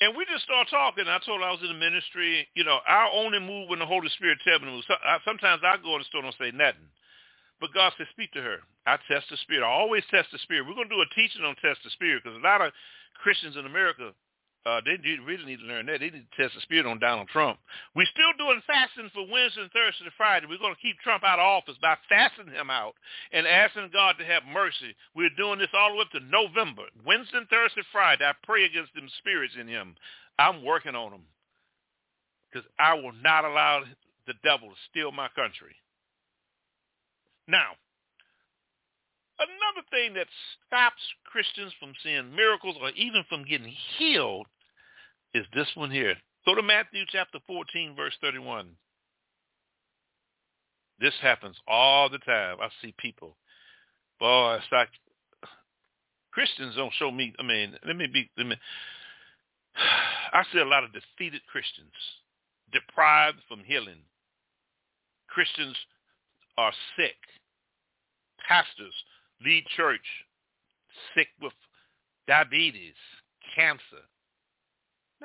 And 0.00 0.12
we 0.12 0.26
just 0.28 0.44
started 0.44 0.68
talking. 0.68 1.08
I 1.08 1.22
told 1.24 1.40
her 1.40 1.48
I 1.48 1.56
was 1.56 1.64
in 1.64 1.72
the 1.72 1.80
ministry. 1.80 2.44
You 2.52 2.64
know, 2.64 2.84
I 2.84 3.08
only 3.14 3.40
move 3.40 3.70
when 3.70 3.78
the 3.78 3.88
Holy 3.88 4.10
Spirit 4.12 4.36
tells 4.44 4.60
me 4.60 4.68
to 4.68 4.74
move. 4.76 4.84
Sometimes 5.24 5.62
I 5.64 5.80
go 5.80 5.96
in 5.96 6.04
the 6.04 6.10
store 6.10 6.20
and 6.20 6.36
say 6.36 6.52
nothing. 6.52 6.90
But 7.60 7.72
God 7.72 7.94
said, 7.96 8.06
speak 8.12 8.32
to 8.36 8.44
her. 8.44 8.60
I 8.84 9.00
test 9.08 9.32
the 9.32 9.40
spirit. 9.40 9.64
I 9.64 9.72
always 9.72 10.04
test 10.10 10.28
the 10.32 10.38
spirit. 10.44 10.68
We're 10.68 10.76
going 10.76 10.92
to 10.92 10.94
do 10.94 11.00
a 11.00 11.14
teaching 11.16 11.44
on 11.44 11.56
test 11.56 11.80
the 11.80 11.90
spirit 11.90 12.20
because 12.22 12.36
a 12.36 12.44
lot 12.44 12.60
of 12.60 12.76
Christians 13.16 13.56
in 13.56 13.64
America 13.64 14.12
uh, 14.66 14.80
they 14.84 14.98
really 15.22 15.46
need 15.46 15.60
to 15.62 15.70
learn 15.70 15.86
that. 15.86 16.00
They 16.00 16.10
need 16.10 16.26
to 16.26 16.36
test 16.42 16.56
the 16.56 16.60
spirit 16.60 16.90
on 16.90 16.98
Donald 16.98 17.28
Trump. 17.28 17.58
We're 17.94 18.10
still 18.10 18.34
doing 18.34 18.60
fasting 18.66 19.10
for 19.14 19.22
Wednesday, 19.30 19.70
Thursday, 19.70 20.10
and 20.10 20.18
Friday. 20.18 20.50
We're 20.50 20.58
going 20.58 20.74
to 20.74 20.82
keep 20.82 20.98
Trump 21.06 21.22
out 21.22 21.38
of 21.38 21.46
office 21.46 21.78
by 21.80 21.94
fasting 22.10 22.50
him 22.50 22.68
out 22.68 22.98
and 23.30 23.46
asking 23.46 23.94
God 23.94 24.16
to 24.18 24.26
have 24.26 24.42
mercy. 24.50 24.90
We're 25.14 25.30
doing 25.38 25.60
this 25.60 25.70
all 25.70 25.94
the 25.94 26.02
way 26.02 26.02
up 26.02 26.10
to 26.18 26.26
November. 26.26 26.82
Wednesday, 27.06 27.46
Thursday, 27.46 27.86
Friday. 27.92 28.26
I 28.26 28.34
pray 28.42 28.64
against 28.66 28.92
them 28.94 29.06
spirits 29.22 29.54
in 29.54 29.68
him. 29.68 29.94
I'm 30.36 30.64
working 30.64 30.98
on 30.98 31.12
them 31.12 31.24
because 32.50 32.66
I 32.80 32.94
will 32.94 33.14
not 33.22 33.44
allow 33.44 33.86
the 34.26 34.34
devil 34.42 34.66
to 34.66 34.84
steal 34.90 35.12
my 35.12 35.28
country. 35.38 35.78
Now, 37.46 37.78
another 39.38 39.86
thing 39.94 40.14
that 40.14 40.26
stops 40.66 41.02
Christians 41.30 41.72
from 41.78 41.94
seeing 42.02 42.34
miracles 42.34 42.74
or 42.82 42.90
even 42.98 43.22
from 43.28 43.44
getting 43.46 43.72
healed 43.98 44.46
is 45.36 45.46
this 45.54 45.68
one 45.74 45.90
here. 45.90 46.14
Go 46.46 46.54
to 46.54 46.62
Matthew 46.62 47.04
chapter 47.08 47.38
14, 47.46 47.94
verse 47.96 48.14
31. 48.20 48.68
This 50.98 51.14
happens 51.20 51.56
all 51.68 52.08
the 52.08 52.18
time. 52.18 52.56
I 52.60 52.68
see 52.80 52.94
people. 52.98 53.36
Boy, 54.18 54.54
it's 54.54 54.72
like 54.72 54.88
Christians 56.32 56.74
don't 56.76 56.92
show 56.98 57.10
me. 57.10 57.34
I 57.38 57.42
mean, 57.42 57.74
let 57.86 57.96
me 57.96 58.06
be. 58.12 58.30
Let 58.38 58.46
me. 58.46 58.56
I 60.32 60.42
see 60.52 60.58
a 60.58 60.64
lot 60.64 60.84
of 60.84 60.90
defeated 60.92 61.42
Christians, 61.50 61.92
deprived 62.72 63.38
from 63.48 63.60
healing. 63.64 64.00
Christians 65.28 65.76
are 66.56 66.72
sick. 66.96 67.16
Pastors 68.48 68.94
lead 69.44 69.64
church, 69.76 70.06
sick 71.14 71.28
with 71.42 71.52
diabetes, 72.26 72.94
cancer, 73.54 74.04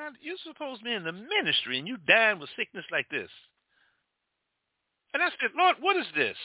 now, 0.01 0.09
you're 0.19 0.37
supposed 0.43 0.81
to 0.81 0.85
be 0.85 0.93
in 0.93 1.03
the 1.03 1.11
ministry 1.11 1.77
and 1.77 1.87
you 1.87 1.97
dying 2.07 2.39
with 2.39 2.49
sickness 2.57 2.85
like 2.91 3.07
this. 3.09 3.29
And 5.13 5.21
I 5.21 5.29
said, 5.29 5.51
Lord, 5.55 5.75
what 5.79 5.95
is 5.95 6.07
this? 6.15 6.37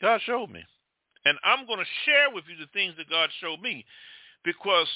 God 0.00 0.20
showed 0.26 0.50
me. 0.50 0.64
And 1.24 1.38
I'm 1.44 1.66
going 1.66 1.78
to 1.78 1.84
share 2.04 2.34
with 2.34 2.44
you 2.48 2.56
the 2.56 2.70
things 2.72 2.94
that 2.96 3.08
God 3.08 3.30
showed 3.40 3.60
me. 3.60 3.84
Because 4.44 4.88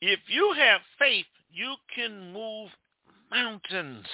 if 0.00 0.18
you 0.28 0.54
have 0.56 0.80
faith, 0.98 1.26
you 1.52 1.74
can 1.94 2.32
move 2.32 2.70
mountains. 3.30 4.06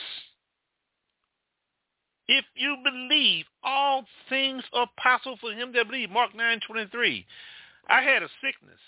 If 2.26 2.44
you 2.56 2.76
believe, 2.82 3.44
all 3.62 4.04
things 4.28 4.64
are 4.72 4.88
possible 5.00 5.38
for 5.40 5.52
him 5.52 5.72
that 5.74 5.86
believe. 5.86 6.10
Mark 6.10 6.34
9, 6.34 6.60
23. 6.66 7.24
I 7.88 8.02
had 8.02 8.24
a 8.24 8.28
sickness. 8.42 8.80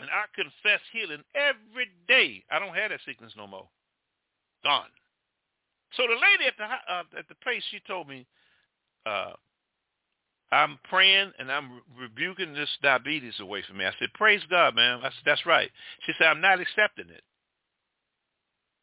And 0.00 0.08
I 0.10 0.24
confess 0.34 0.80
healing 0.92 1.22
every 1.34 1.88
day. 2.08 2.42
I 2.50 2.58
don't 2.58 2.74
have 2.74 2.90
that 2.90 3.00
sickness 3.06 3.32
no 3.36 3.46
more. 3.46 3.68
Gone. 4.64 4.88
So 5.96 6.04
the 6.04 6.14
lady 6.14 6.46
at 6.46 6.56
the 6.56 6.64
uh, 6.64 7.18
at 7.18 7.28
the 7.28 7.34
place, 7.42 7.62
she 7.70 7.80
told 7.86 8.08
me, 8.08 8.26
uh, 9.04 9.32
I'm 10.50 10.78
praying 10.88 11.32
and 11.38 11.50
I'm 11.50 11.80
rebuking 11.98 12.52
this 12.52 12.68
diabetes 12.82 13.40
away 13.40 13.62
from 13.66 13.78
me. 13.78 13.86
I 13.86 13.92
said, 13.98 14.12
praise 14.14 14.42
God, 14.50 14.74
man. 14.74 14.98
I 15.00 15.04
said, 15.04 15.24
that's 15.24 15.46
right. 15.46 15.70
She 16.04 16.12
said, 16.18 16.26
I'm 16.26 16.42
not 16.42 16.60
accepting 16.60 17.08
it. 17.08 17.22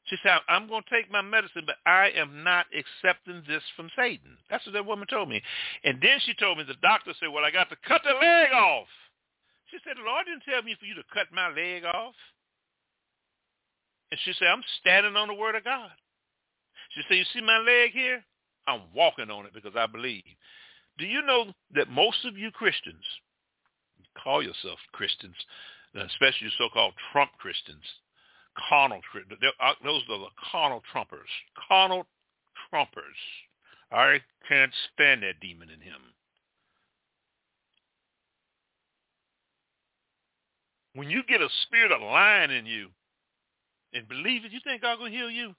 She 0.06 0.18
said, 0.24 0.40
I'm 0.50 0.68
going 0.68 0.82
to 0.82 0.90
take 0.90 1.12
my 1.12 1.22
medicine, 1.22 1.64
but 1.68 1.76
I 1.86 2.10
am 2.16 2.44
not 2.44 2.66
accepting 2.74 3.44
this 3.48 3.62
from 3.76 3.92
Satan. 3.96 4.38
That's 4.50 4.66
what 4.66 4.74
that 4.74 4.86
woman 4.86 5.08
told 5.08 5.30
me. 5.30 5.42
And 5.84 6.02
then 6.02 6.20
she 6.26 6.34
told 6.34 6.58
me, 6.58 6.64
the 6.64 6.74
doctor 6.82 7.14
said, 7.20 7.30
well, 7.30 7.46
I 7.46 7.52
got 7.52 7.70
to 7.70 7.76
cut 7.88 8.02
the 8.04 8.14
leg 8.14 8.52
off. 8.52 8.88
She 9.72 9.78
said, 9.84 9.98
the 9.98 10.06
Lord 10.06 10.26
didn't 10.26 10.44
tell 10.50 10.64
me 10.64 10.76
for 10.80 10.86
you 10.86 10.96
to 10.96 11.04
cut 11.14 11.28
my 11.32 11.50
leg 11.50 11.86
off. 11.86 12.16
And 14.12 14.20
she 14.26 14.34
said, 14.34 14.48
I'm 14.48 14.64
standing 14.82 15.16
on 15.16 15.28
the 15.28 15.36
word 15.36 15.56
of 15.56 15.64
God. 15.64 15.92
She 16.96 17.02
said, 17.08 17.18
you 17.18 17.26
see 17.34 17.42
my 17.42 17.60
leg 17.60 17.92
here? 17.92 18.24
I'm 18.68 18.82
walking 18.96 19.30
on 19.30 19.46
it 19.46 19.54
because 19.54 19.74
I 19.76 19.86
believe. 19.86 20.24
Do 20.98 21.06
you 21.06 21.22
know 21.22 21.54
that 21.76 21.90
most 21.90 22.26
of 22.26 22.38
you 22.38 22.52
Christians, 22.52 23.04
call 24.22 24.44
yourself 24.44 24.80
Christians, 24.92 25.36
especially 25.96 26.50
so-called 26.58 26.94
Trump 27.12 27.32
Christians, 27.40 27.84
carnal, 28.70 29.02
uh, 29.62 29.74
those 29.84 30.02
are 30.10 30.20
the 30.20 30.28
carnal 30.52 30.82
trumpers, 30.94 31.30
carnal 31.68 32.06
trumpers. 32.74 33.20
I 33.92 34.20
can't 34.48 34.74
stand 34.94 35.24
that 35.24 35.40
demon 35.42 35.70
in 35.70 35.82
him. 35.82 36.02
When 40.94 41.10
you 41.10 41.24
get 41.28 41.42
a 41.42 41.50
spirit 41.64 41.92
of 41.92 42.02
lying 42.02 42.52
in 42.52 42.66
you 42.66 42.88
and 43.94 44.08
believe 44.08 44.46
it, 44.46 44.52
you 44.52 44.60
think 44.64 44.82
God 44.82 44.98
going 44.98 45.12
to 45.12 45.18
heal 45.18 45.30
you? 45.30 45.54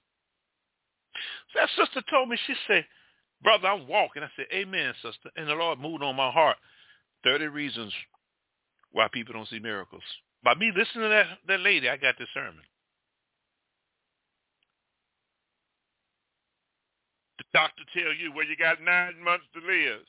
So 1.53 1.59
that 1.59 1.69
sister 1.77 2.01
told 2.09 2.29
me, 2.29 2.37
she 2.47 2.53
said, 2.67 2.85
brother, 3.43 3.67
I'm 3.67 3.87
walking. 3.87 4.23
I 4.23 4.29
said, 4.35 4.45
amen, 4.53 4.93
sister. 5.01 5.29
And 5.35 5.47
the 5.47 5.53
Lord 5.53 5.79
moved 5.79 6.03
on 6.03 6.15
my 6.15 6.31
heart. 6.31 6.57
30 7.23 7.47
reasons 7.47 7.93
why 8.91 9.07
people 9.11 9.33
don't 9.33 9.47
see 9.47 9.59
miracles. 9.59 10.03
By 10.43 10.55
me 10.55 10.71
listening 10.75 11.03
to 11.03 11.09
that, 11.09 11.25
that 11.47 11.59
lady, 11.59 11.87
I 11.89 11.97
got 11.97 12.15
this 12.17 12.27
sermon. 12.33 12.63
The 17.37 17.45
doctor 17.53 17.83
tell 17.93 18.13
you, 18.13 18.31
well, 18.35 18.45
you 18.45 18.55
got 18.57 18.81
nine 18.81 19.23
months 19.23 19.45
to 19.53 19.59
live. 19.59 20.01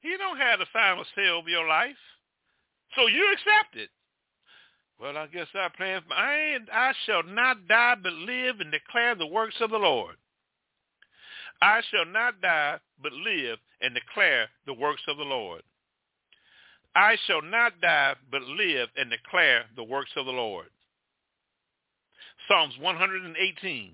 He 0.00 0.16
don't 0.18 0.36
have 0.36 0.58
the 0.58 0.66
final 0.72 1.04
say 1.14 1.28
over 1.28 1.48
your 1.48 1.66
life. 1.66 1.96
So 2.96 3.06
you 3.06 3.32
accept 3.32 3.76
it. 3.76 3.88
Well, 5.00 5.16
I 5.16 5.26
guess 5.26 5.48
I 5.54 5.68
plan. 5.76 6.02
I 6.10 6.58
I 6.72 6.92
shall 7.06 7.22
not 7.24 7.66
die 7.68 7.96
but 8.02 8.12
live 8.12 8.60
and 8.60 8.70
declare 8.70 9.14
the 9.14 9.26
works 9.26 9.56
of 9.60 9.70
the 9.70 9.78
Lord. 9.78 10.16
I 11.60 11.80
shall 11.90 12.06
not 12.06 12.40
die 12.40 12.78
but 13.02 13.12
live 13.12 13.58
and 13.80 13.94
declare 13.94 14.48
the 14.66 14.74
works 14.74 15.02
of 15.08 15.16
the 15.16 15.24
Lord. 15.24 15.62
I 16.94 17.16
shall 17.26 17.42
not 17.42 17.80
die 17.80 18.14
but 18.30 18.42
live 18.42 18.88
and 18.96 19.10
declare 19.10 19.64
the 19.76 19.84
works 19.84 20.10
of 20.16 20.26
the 20.26 20.32
Lord. 20.32 20.66
Psalms 22.48 22.74
118, 22.80 23.92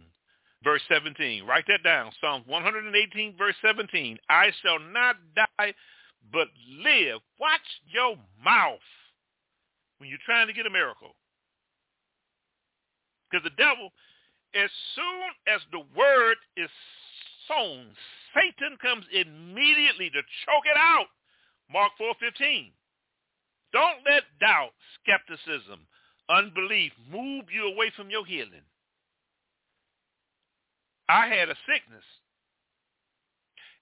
verse 0.64 0.82
17. 0.88 1.44
Write 1.44 1.64
that 1.68 1.82
down. 1.84 2.10
Psalms 2.20 2.44
118, 2.46 3.36
verse 3.36 3.54
17. 3.62 4.18
I 4.28 4.50
shall 4.62 4.78
not 4.78 5.16
die 5.36 5.74
but 6.32 6.48
live. 6.82 7.20
Watch 7.38 7.60
your 7.92 8.16
mouth 8.42 8.80
when 9.98 10.08
you're 10.08 10.18
trying 10.24 10.46
to 10.46 10.52
get 10.52 10.66
a 10.66 10.70
miracle. 10.70 11.14
Because 13.30 13.44
the 13.44 13.62
devil, 13.62 13.90
as 14.54 14.70
soon 14.94 15.28
as 15.46 15.60
the 15.70 15.84
word 15.96 16.36
is 16.56 16.70
sown, 17.46 17.92
Satan 18.34 18.78
comes 18.80 19.04
immediately 19.12 20.10
to 20.10 20.22
choke 20.46 20.66
it 20.66 20.78
out. 20.78 21.06
Mark 21.70 21.92
4.15. 22.00 22.72
Don't 23.72 24.00
let 24.08 24.22
doubt, 24.40 24.72
skepticism, 25.02 25.80
unbelief 26.30 26.92
move 27.10 27.44
you 27.52 27.68
away 27.68 27.92
from 27.94 28.10
your 28.10 28.24
healing. 28.24 28.64
I 31.08 31.26
had 31.26 31.48
a 31.48 31.56
sickness, 31.68 32.04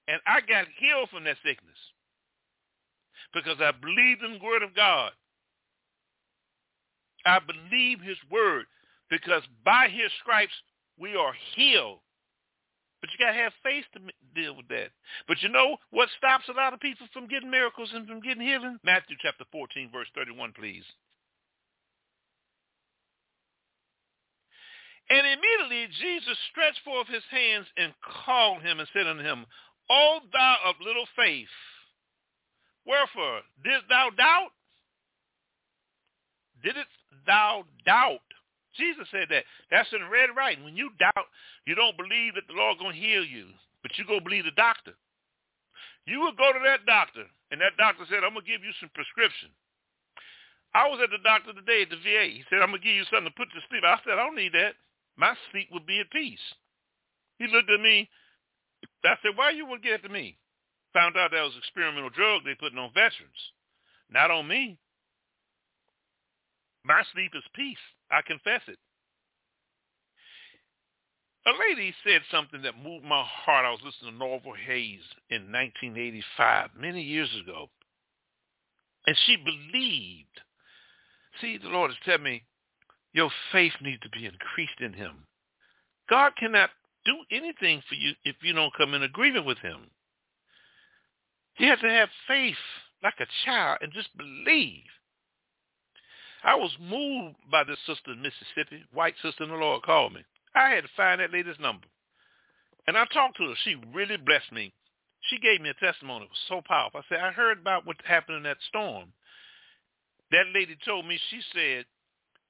and 0.08 0.20
I 0.26 0.40
got 0.40 0.66
healed 0.78 1.10
from 1.10 1.24
that 1.24 1.36
sickness 1.44 1.78
because 3.34 3.58
I 3.60 3.72
believed 3.72 4.22
in 4.22 4.38
the 4.38 4.44
word 4.44 4.62
of 4.62 4.74
God. 4.74 5.12
I 7.26 7.40
believe 7.40 8.00
his 8.00 8.18
word 8.30 8.66
because 9.10 9.42
by 9.64 9.88
his 9.88 10.10
stripes 10.22 10.54
we 10.98 11.14
are 11.14 11.32
healed. 11.54 11.98
But 13.00 13.10
you 13.12 13.24
got 13.24 13.32
to 13.32 13.38
have 13.38 13.52
faith 13.62 13.84
to 13.92 14.00
deal 14.34 14.56
with 14.56 14.68
that. 14.68 14.88
But 15.28 15.42
you 15.42 15.48
know 15.48 15.76
what 15.90 16.08
stops 16.16 16.48
a 16.48 16.56
lot 16.56 16.72
of 16.72 16.80
people 16.80 17.06
from 17.12 17.28
getting 17.28 17.50
miracles 17.50 17.90
and 17.92 18.08
from 18.08 18.20
getting 18.20 18.42
healing? 18.42 18.78
Matthew 18.84 19.16
chapter 19.20 19.44
14, 19.52 19.90
verse 19.92 20.08
31, 20.14 20.54
please. 20.58 20.84
And 25.08 25.22
immediately 25.26 25.86
Jesus 26.00 26.36
stretched 26.50 26.80
forth 26.84 27.06
his 27.06 27.22
hands 27.30 27.66
and 27.76 27.92
called 28.24 28.62
him 28.62 28.80
and 28.80 28.88
said 28.92 29.06
unto 29.06 29.22
him, 29.22 29.46
O 29.88 30.18
thou 30.32 30.56
of 30.66 30.74
little 30.84 31.06
faith, 31.14 31.52
wherefore 32.84 33.42
didst 33.62 33.86
thou 33.88 34.10
doubt? 34.16 34.50
Didst 36.64 36.90
thou 37.26 37.64
doubt? 37.84 38.24
Jesus 38.76 39.08
said 39.10 39.28
that. 39.30 39.44
That's 39.70 39.88
in 39.92 40.04
red 40.12 40.36
writing. 40.36 40.64
When 40.64 40.76
you 40.76 40.90
doubt, 41.00 41.26
you 41.64 41.74
don't 41.74 41.96
believe 41.96 42.36
that 42.36 42.46
the 42.46 42.58
Lord 42.58 42.78
going 42.78 42.94
to 42.94 43.00
heal 43.00 43.24
you, 43.24 43.48
but 43.82 43.96
you 43.96 44.04
go 44.04 44.20
believe 44.20 44.44
the 44.44 44.56
doctor. 44.56 44.92
You 46.04 46.20
would 46.22 46.36
go 46.36 46.52
to 46.52 46.62
that 46.64 46.86
doctor, 46.86 47.24
and 47.50 47.60
that 47.60 47.80
doctor 47.80 48.04
said, 48.06 48.22
I'm 48.22 48.36
going 48.36 48.44
to 48.46 48.52
give 48.52 48.62
you 48.62 48.70
some 48.78 48.92
prescription. 48.94 49.50
I 50.76 50.86
was 50.92 51.00
at 51.02 51.10
the 51.10 51.24
doctor 51.24 51.56
today 51.56 51.82
at 51.82 51.90
the 51.90 51.98
VA. 51.98 52.36
He 52.36 52.44
said, 52.52 52.60
I'm 52.60 52.70
going 52.70 52.84
to 52.84 52.86
give 52.86 52.94
you 52.94 53.08
something 53.08 53.32
to 53.32 53.38
put 53.38 53.48
to 53.50 53.64
sleep. 53.72 53.82
I 53.82 53.96
said, 54.04 54.20
I 54.20 54.28
don't 54.28 54.36
need 54.36 54.52
that. 54.52 54.76
My 55.16 55.32
sleep 55.50 55.72
would 55.72 55.88
be 55.88 55.98
at 56.04 56.12
peace. 56.12 56.42
He 57.40 57.48
looked 57.48 57.72
at 57.72 57.80
me. 57.80 58.08
I 59.04 59.16
said, 59.24 59.36
why 59.36 59.50
you 59.50 59.64
would 59.66 59.82
get 59.82 60.04
to 60.04 60.12
me? 60.12 60.36
Found 60.92 61.16
out 61.16 61.32
that 61.32 61.42
was 61.42 61.56
experimental 61.58 62.10
drug 62.10 62.44
they 62.44 62.54
putting 62.54 62.78
on 62.78 62.92
veterans. 62.92 63.40
Not 64.10 64.30
on 64.30 64.46
me. 64.46 64.78
My 66.86 67.02
sleep 67.12 67.32
is 67.34 67.42
peace. 67.54 67.76
I 68.10 68.22
confess 68.22 68.62
it. 68.68 68.78
A 71.46 71.52
lady 71.68 71.94
said 72.04 72.22
something 72.30 72.62
that 72.62 72.82
moved 72.82 73.04
my 73.04 73.24
heart. 73.24 73.64
I 73.64 73.70
was 73.70 73.80
listening 73.84 74.18
to 74.18 74.24
Norvel 74.24 74.56
Hayes 74.66 75.02
in 75.30 75.52
1985, 75.52 76.70
many 76.78 77.02
years 77.02 77.30
ago. 77.42 77.68
And 79.06 79.16
she 79.26 79.36
believed. 79.36 80.40
See, 81.40 81.58
the 81.58 81.68
Lord 81.68 81.90
has 81.90 81.98
told 82.04 82.22
me, 82.22 82.42
your 83.12 83.30
faith 83.52 83.72
needs 83.80 84.02
to 84.02 84.10
be 84.10 84.26
increased 84.26 84.80
in 84.80 84.92
him. 84.92 85.26
God 86.08 86.32
cannot 86.36 86.70
do 87.04 87.16
anything 87.30 87.82
for 87.88 87.94
you 87.94 88.12
if 88.24 88.36
you 88.42 88.52
don't 88.52 88.74
come 88.76 88.94
in 88.94 89.02
agreement 89.02 89.46
with 89.46 89.58
him. 89.58 89.90
You 91.58 91.68
have 91.68 91.80
to 91.80 91.90
have 91.90 92.08
faith 92.28 92.56
like 93.02 93.14
a 93.20 93.26
child 93.44 93.78
and 93.80 93.92
just 93.92 94.16
believe. 94.16 94.82
I 96.46 96.54
was 96.54 96.70
moved 96.80 97.34
by 97.50 97.64
this 97.64 97.78
sister 97.86 98.12
in 98.12 98.22
Mississippi, 98.22 98.84
white 98.94 99.14
sister 99.20 99.42
in 99.42 99.50
the 99.50 99.56
Lord 99.56 99.82
called 99.82 100.14
me. 100.14 100.24
I 100.54 100.70
had 100.70 100.84
to 100.84 100.90
find 100.96 101.20
that 101.20 101.32
lady's 101.32 101.58
number. 101.60 101.86
And 102.86 102.96
I 102.96 103.04
talked 103.12 103.36
to 103.38 103.48
her. 103.48 103.54
She 103.64 103.74
really 103.92 104.16
blessed 104.16 104.52
me. 104.52 104.72
She 105.22 105.38
gave 105.40 105.60
me 105.60 105.70
a 105.70 105.84
testimony. 105.84 106.26
It 106.26 106.30
was 106.30 106.46
so 106.48 106.62
powerful. 106.64 107.00
I 107.00 107.02
said, 107.08 107.18
I 107.18 107.32
heard 107.32 107.58
about 107.58 107.84
what 107.84 107.96
happened 108.04 108.36
in 108.38 108.42
that 108.44 108.58
storm. 108.68 109.12
That 110.30 110.46
lady 110.54 110.76
told 110.84 111.04
me, 111.04 111.18
she 111.30 111.40
said 111.52 111.84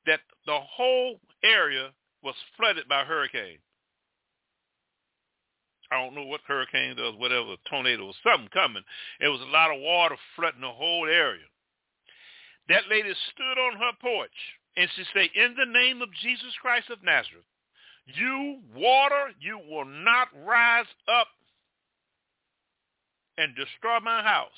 that 0.05 0.21
the 0.45 0.61
whole 0.61 1.19
area 1.43 1.89
was 2.23 2.35
flooded 2.59 2.87
by 2.89 3.05
hurricane. 3.05 3.59
I 5.91 6.05
don't 6.05 6.15
know 6.15 6.27
what 6.27 6.43
hurricane 6.47 6.97
was, 6.99 7.15
whatever, 7.17 7.57
tornado 7.71 8.07
or 8.07 8.13
something 8.23 8.51
coming. 8.53 8.83
It 9.21 9.29
was 9.29 9.41
a 9.41 9.51
lot 9.51 9.75
of 9.75 9.81
water 9.81 10.17
flooding 10.35 10.61
the 10.61 10.69
whole 10.69 11.07
area. 11.07 11.47
That 12.69 12.89
lady 12.91 13.13
stood 13.33 13.59
on 13.59 13.79
her 13.79 13.93
porch 14.01 14.31
and 14.77 14.89
she 14.95 15.05
said, 15.13 15.29
in 15.35 15.55
the 15.57 15.67
name 15.67 16.03
of 16.03 16.09
Jesus 16.23 16.53
Christ 16.61 16.91
of 16.91 17.03
Nazareth, 17.03 17.45
you 18.07 18.59
water, 18.75 19.31
you 19.41 19.59
will 19.59 19.85
not 19.85 20.29
rise 20.45 20.87
up 21.09 21.29
and 23.39 23.55
destroy 23.57 24.01
my 24.01 24.23
house. 24.23 24.51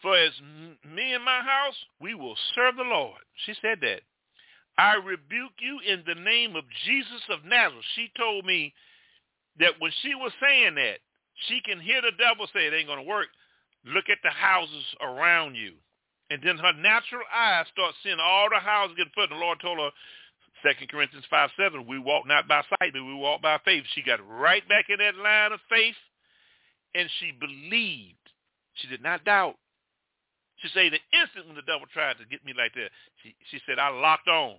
For 0.00 0.16
as 0.16 0.32
me 0.94 1.12
and 1.14 1.24
my 1.24 1.40
house, 1.40 1.76
we 2.00 2.14
will 2.14 2.36
serve 2.54 2.76
the 2.76 2.82
Lord. 2.82 3.20
She 3.46 3.54
said 3.62 3.78
that. 3.82 4.00
I 4.78 4.94
rebuke 4.94 5.52
you 5.60 5.80
in 5.86 6.02
the 6.06 6.20
name 6.20 6.56
of 6.56 6.64
Jesus 6.86 7.22
of 7.30 7.44
Nazareth. 7.44 7.84
She 7.94 8.10
told 8.16 8.44
me 8.44 8.72
that 9.58 9.78
when 9.78 9.92
she 10.02 10.14
was 10.14 10.32
saying 10.40 10.74
that, 10.76 10.98
she 11.48 11.60
can 11.64 11.78
hear 11.80 12.00
the 12.00 12.12
devil 12.18 12.46
say 12.52 12.66
it 12.66 12.74
ain't 12.74 12.88
going 12.88 12.98
to 12.98 13.08
work. 13.08 13.28
Look 13.84 14.06
at 14.10 14.18
the 14.22 14.30
houses 14.30 14.84
around 15.00 15.54
you. 15.54 15.74
And 16.32 16.40
then 16.40 16.56
her 16.56 16.72
natural 16.80 17.28
eyes 17.28 17.66
start 17.68 17.92
seeing 18.02 18.16
all 18.16 18.48
the 18.48 18.56
houses 18.56 18.96
getting 18.96 19.12
put. 19.12 19.28
And 19.28 19.36
the 19.36 19.44
Lord 19.44 19.60
told 19.60 19.76
her, 19.76 19.92
2 20.64 20.86
Corinthians 20.88 21.26
5, 21.28 21.50
7, 21.60 21.86
we 21.86 21.98
walk 21.98 22.26
not 22.26 22.48
by 22.48 22.64
sight, 22.80 22.96
but 22.96 23.04
we 23.04 23.12
walk 23.12 23.42
by 23.42 23.60
faith. 23.66 23.84
She 23.92 24.00
got 24.00 24.18
right 24.26 24.66
back 24.66 24.86
in 24.88 24.96
that 24.96 25.16
line 25.16 25.52
of 25.52 25.60
faith, 25.68 25.98
and 26.94 27.10
she 27.20 27.36
believed. 27.36 28.16
She 28.80 28.88
did 28.88 29.02
not 29.02 29.26
doubt. 29.26 29.56
She 30.56 30.68
said 30.72 30.96
the 30.96 31.04
instant 31.20 31.52
when 31.52 31.56
the 31.56 31.68
devil 31.68 31.84
tried 31.92 32.16
to 32.16 32.24
get 32.24 32.46
me 32.46 32.54
like 32.56 32.72
that, 32.80 32.88
she, 33.22 33.34
she 33.50 33.60
said, 33.66 33.78
I 33.78 33.90
locked 33.90 34.28
on. 34.28 34.56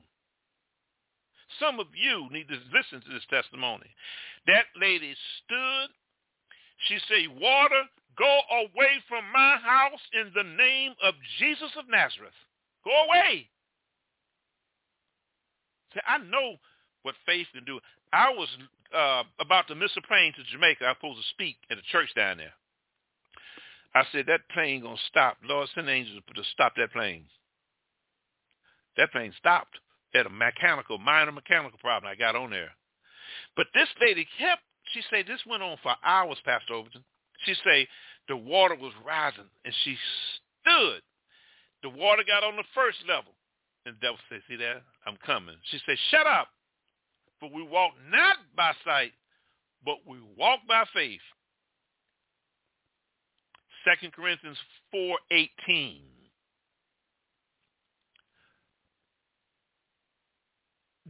Some 1.58 1.80
of 1.80 1.88
you 1.96 2.30
need 2.30 2.50
to 2.50 2.60
listen 2.70 3.02
to 3.02 3.14
this 3.14 3.26
testimony. 3.32 3.90
That 4.46 4.66
lady 4.80 5.16
stood. 5.42 5.90
She 6.86 7.00
said, 7.10 7.34
water 7.42 7.90
Go 8.18 8.40
away 8.52 9.02
from 9.08 9.24
my 9.34 9.58
house 9.64 10.02
in 10.14 10.32
the 10.36 10.44
name 10.44 10.94
of 11.04 11.14
Jesus 11.40 11.72
of 11.78 11.90
Nazareth. 11.90 12.38
Go 12.84 12.92
away. 13.06 13.50
See, 15.94 16.00
I 16.08 16.18
know 16.20 16.58
what 17.04 17.16
faith 17.26 17.48
can 17.54 17.66
do. 17.66 17.80
I 18.12 18.30
was 18.30 18.50
uh, 18.96 19.24
about 19.40 19.68
to 19.68 19.76
miss 19.76 19.92
a 19.98 20.02
plane 20.08 20.34
to 20.36 20.44
Jamaica. 20.52 20.86
I 20.86 20.90
was 20.90 20.98
supposed 21.00 21.20
to 21.20 21.30
speak 21.30 21.58
at 21.72 21.78
a 21.78 21.92
church 21.92 22.10
down 22.16 22.38
there. 22.38 22.54
I 23.96 24.04
said, 24.12 24.26
that 24.28 24.42
plane 24.54 24.82
going 24.82 24.98
to 24.98 25.02
stop. 25.08 25.38
Lord, 25.44 25.70
send 25.74 25.90
angels 25.90 26.22
to 26.36 26.44
stop 26.52 26.74
that 26.78 26.92
plane. 26.92 27.26
That 28.98 29.12
plane 29.12 29.34
stopped. 29.38 29.78
Had 30.14 30.26
a 30.26 30.30
mechanical, 30.30 30.98
minor 30.98 31.32
mechanical 31.32 31.80
problem 31.80 32.12
I 32.12 32.16
got 32.16 32.36
on 32.36 32.52
there. 32.52 32.72
But 33.56 33.68
this 33.74 33.90
lady 34.02 34.28
kept, 34.40 34.62
she 34.94 35.02
said, 35.10 35.26
this 35.28 35.42
went 35.48 35.64
on 35.64 35.78
for 35.82 35.96
hours, 36.04 36.38
Pastor 36.46 36.74
Overton. 36.74 37.04
She 37.46 37.56
say 37.64 37.88
the 38.28 38.38
water 38.38 38.76
was 38.76 38.94
rising, 39.06 39.50
and 39.66 39.74
she 39.84 39.98
stood. 40.64 41.02
The 41.82 41.90
water 41.90 42.24
got 42.26 42.44
on 42.44 42.56
the 42.56 42.64
first 42.74 42.98
level. 43.08 43.34
And 43.86 43.96
the 43.96 44.00
devil 44.00 44.18
said, 44.30 44.42
see 44.48 44.56
that? 44.58 44.82
I'm 45.06 45.18
coming. 45.26 45.56
She 45.70 45.80
said, 45.86 45.98
shut 46.10 46.26
up. 46.26 46.48
For 47.40 47.50
we 47.54 47.62
walk 47.64 47.92
not 48.10 48.38
by 48.56 48.72
sight, 48.86 49.12
but 49.84 49.98
we 50.08 50.18
walk 50.38 50.62
by 50.68 50.86
faith. 50.94 51.20
2 54.02 54.12
Corinthians 54.12 54.58
4.18. 54.96 56.00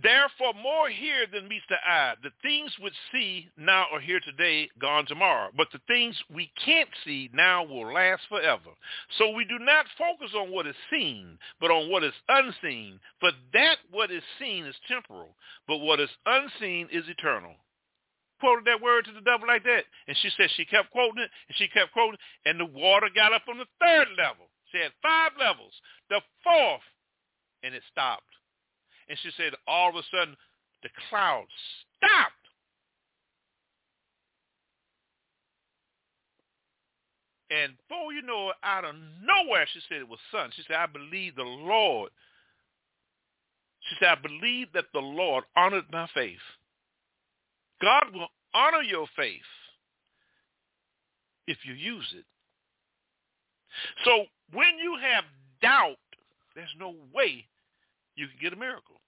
Therefore, 0.03 0.53
more 0.61 0.89
here 0.89 1.25
than 1.31 1.47
meets 1.47 1.63
the 1.69 1.77
eye. 1.77 2.15
The 2.21 2.31
things 2.41 2.71
which 2.81 2.93
see 3.13 3.49
now 3.57 3.85
are 3.89 4.01
here 4.01 4.19
today, 4.19 4.69
gone 4.77 5.05
tomorrow. 5.05 5.49
But 5.55 5.69
the 5.71 5.79
things 5.87 6.21
we 6.29 6.51
can't 6.63 6.89
see 7.05 7.29
now 7.33 7.63
will 7.63 7.93
last 7.93 8.23
forever. 8.27 8.75
So 9.17 9.29
we 9.31 9.45
do 9.45 9.57
not 9.59 9.85
focus 9.97 10.35
on 10.35 10.51
what 10.51 10.67
is 10.67 10.75
seen, 10.91 11.39
but 11.61 11.71
on 11.71 11.89
what 11.89 12.03
is 12.03 12.13
unseen. 12.27 12.99
For 13.21 13.31
that 13.53 13.77
what 13.91 14.11
is 14.11 14.23
seen 14.39 14.65
is 14.65 14.75
temporal, 14.89 15.37
but 15.69 15.77
what 15.77 16.01
is 16.01 16.09
unseen 16.25 16.89
is 16.91 17.07
eternal. 17.07 17.55
Quoted 18.41 18.65
that 18.65 18.81
word 18.81 19.05
to 19.05 19.13
the 19.13 19.21
devil 19.21 19.47
like 19.47 19.63
that. 19.63 19.85
And 20.09 20.17
she 20.21 20.29
said 20.35 20.49
she 20.51 20.65
kept 20.65 20.91
quoting 20.91 21.23
it, 21.23 21.31
and 21.47 21.55
she 21.55 21.69
kept 21.69 21.93
quoting 21.93 22.15
it, 22.15 22.49
and 22.49 22.59
the 22.59 22.65
water 22.65 23.07
got 23.15 23.31
up 23.31 23.43
on 23.47 23.57
the 23.57 23.71
third 23.79 24.09
level. 24.17 24.51
She 24.69 24.79
had 24.79 24.91
five 25.01 25.31
levels. 25.39 25.71
The 26.09 26.19
fourth, 26.43 26.83
and 27.63 27.73
it 27.73 27.83
stopped. 27.89 28.32
And 29.09 29.17
she 29.21 29.29
said, 29.37 29.53
all 29.67 29.89
of 29.89 29.95
a 29.95 30.03
sudden, 30.11 30.35
the 30.81 30.89
clouds 31.09 31.49
stopped. 31.97 32.33
And 37.49 37.73
before 37.87 38.13
you 38.13 38.21
know 38.23 38.49
it, 38.49 38.55
out 38.63 38.85
of 38.85 38.95
nowhere, 39.21 39.67
she 39.71 39.79
said 39.87 39.99
it 39.99 40.07
was 40.07 40.19
sun. 40.31 40.49
She 40.55 40.63
said, 40.67 40.77
I 40.77 40.87
believe 40.87 41.35
the 41.35 41.43
Lord. 41.43 42.09
She 43.81 43.95
said, 43.99 44.09
I 44.09 44.21
believe 44.21 44.67
that 44.73 44.85
the 44.93 44.99
Lord 44.99 45.43
honored 45.55 45.85
my 45.91 46.07
faith. 46.13 46.37
God 47.81 48.05
will 48.13 48.29
honor 48.53 48.81
your 48.81 49.07
faith 49.15 49.41
if 51.47 51.57
you 51.65 51.73
use 51.73 52.13
it. 52.17 52.25
So 54.05 54.25
when 54.53 54.77
you 54.81 54.97
have 55.01 55.25
doubt, 55.61 55.97
there's 56.55 56.73
no 56.79 56.95
way 57.13 57.45
you 58.15 58.27
can 58.27 58.37
get 58.41 58.53
a 58.53 58.59
miracle. 58.59 59.01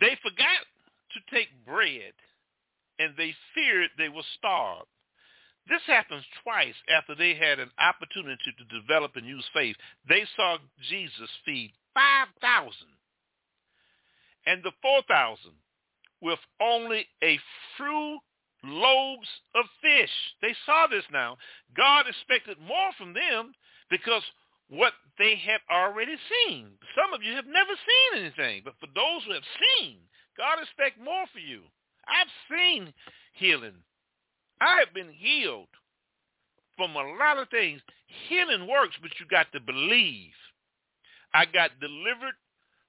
They 0.00 0.16
forgot 0.22 0.64
to 1.12 1.34
take 1.34 1.48
bread, 1.64 2.12
and 2.98 3.14
they 3.16 3.34
feared 3.54 3.90
they 3.96 4.08
were 4.08 4.26
starved. 4.36 4.88
This 5.68 5.82
happens 5.86 6.22
twice 6.44 6.76
after 6.88 7.14
they 7.14 7.34
had 7.34 7.58
an 7.58 7.70
opportunity 7.78 8.54
to 8.56 8.80
develop 8.80 9.16
and 9.16 9.26
use 9.26 9.44
faith. 9.52 9.76
They 10.08 10.24
saw 10.36 10.58
Jesus 10.88 11.30
feed 11.44 11.72
5,000 11.94 12.70
and 14.46 14.62
the 14.62 14.70
4,000 14.80 15.38
with 16.22 16.38
only 16.60 17.06
a 17.22 17.38
few 17.76 18.18
loaves 18.64 19.28
of 19.54 19.64
fish. 19.82 20.10
They 20.40 20.54
saw 20.64 20.86
this 20.86 21.04
now. 21.12 21.36
God 21.76 22.06
expected 22.06 22.58
more 22.60 22.92
from 22.96 23.12
them 23.12 23.52
because 23.90 24.22
what 24.68 24.92
they 25.18 25.36
have 25.46 25.60
already 25.70 26.16
seen. 26.30 26.68
Some 26.94 27.14
of 27.14 27.22
you 27.22 27.34
have 27.34 27.46
never 27.46 27.72
seen 27.72 28.24
anything, 28.24 28.62
but 28.64 28.74
for 28.80 28.88
those 28.94 29.22
who 29.26 29.32
have 29.32 29.46
seen, 29.60 29.98
God 30.36 30.58
expects 30.60 30.98
more 31.02 31.24
for 31.32 31.38
you. 31.38 31.62
I've 32.06 32.30
seen 32.50 32.92
healing. 33.32 33.82
I 34.60 34.78
have 34.80 34.94
been 34.94 35.10
healed 35.10 35.68
from 36.76 36.94
a 36.94 37.16
lot 37.18 37.38
of 37.38 37.48
things. 37.48 37.80
Healing 38.28 38.68
works, 38.68 38.96
but 39.00 39.10
you 39.18 39.26
got 39.26 39.50
to 39.52 39.60
believe. 39.60 40.32
I 41.34 41.44
got 41.46 41.70
delivered 41.80 42.34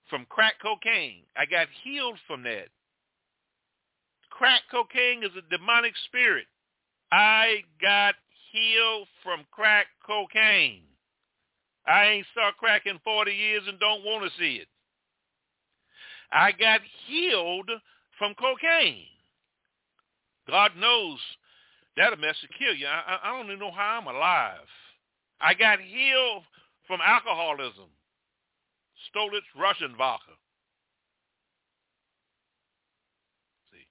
from 0.09 0.25
crack 0.29 0.55
cocaine. 0.61 1.23
I 1.35 1.45
got 1.45 1.67
healed 1.83 2.17
from 2.27 2.43
that. 2.43 2.67
Crack 4.29 4.61
cocaine 4.69 5.23
is 5.23 5.31
a 5.37 5.49
demonic 5.49 5.93
spirit. 6.05 6.45
I 7.11 7.63
got 7.81 8.15
healed 8.51 9.07
from 9.23 9.45
crack 9.51 9.87
cocaine. 10.05 10.86
I 11.87 12.05
ain't 12.07 12.27
saw 12.33 12.51
crack 12.51 12.85
in 12.85 12.99
40 13.03 13.31
years 13.31 13.63
and 13.67 13.79
don't 13.79 14.03
want 14.03 14.29
to 14.29 14.37
see 14.37 14.55
it. 14.55 14.67
I 16.31 16.51
got 16.51 16.81
healed 17.07 17.69
from 18.19 18.33
cocaine. 18.33 19.05
God 20.49 20.71
knows 20.77 21.19
that'll 21.95 22.17
mess 22.19 22.35
to 22.41 22.47
kill 22.59 22.75
you. 22.75 22.87
I, 22.87 23.19
I 23.23 23.37
don't 23.37 23.47
even 23.47 23.59
know 23.59 23.71
how 23.71 23.99
I'm 24.01 24.07
alive. 24.07 24.67
I 25.39 25.53
got 25.53 25.79
healed 25.79 26.43
from 26.87 26.99
alcoholism. 27.05 27.89
Stoli's 29.07 29.43
Russian 29.57 29.95
vodka. 29.97 30.31
See. 33.71 33.87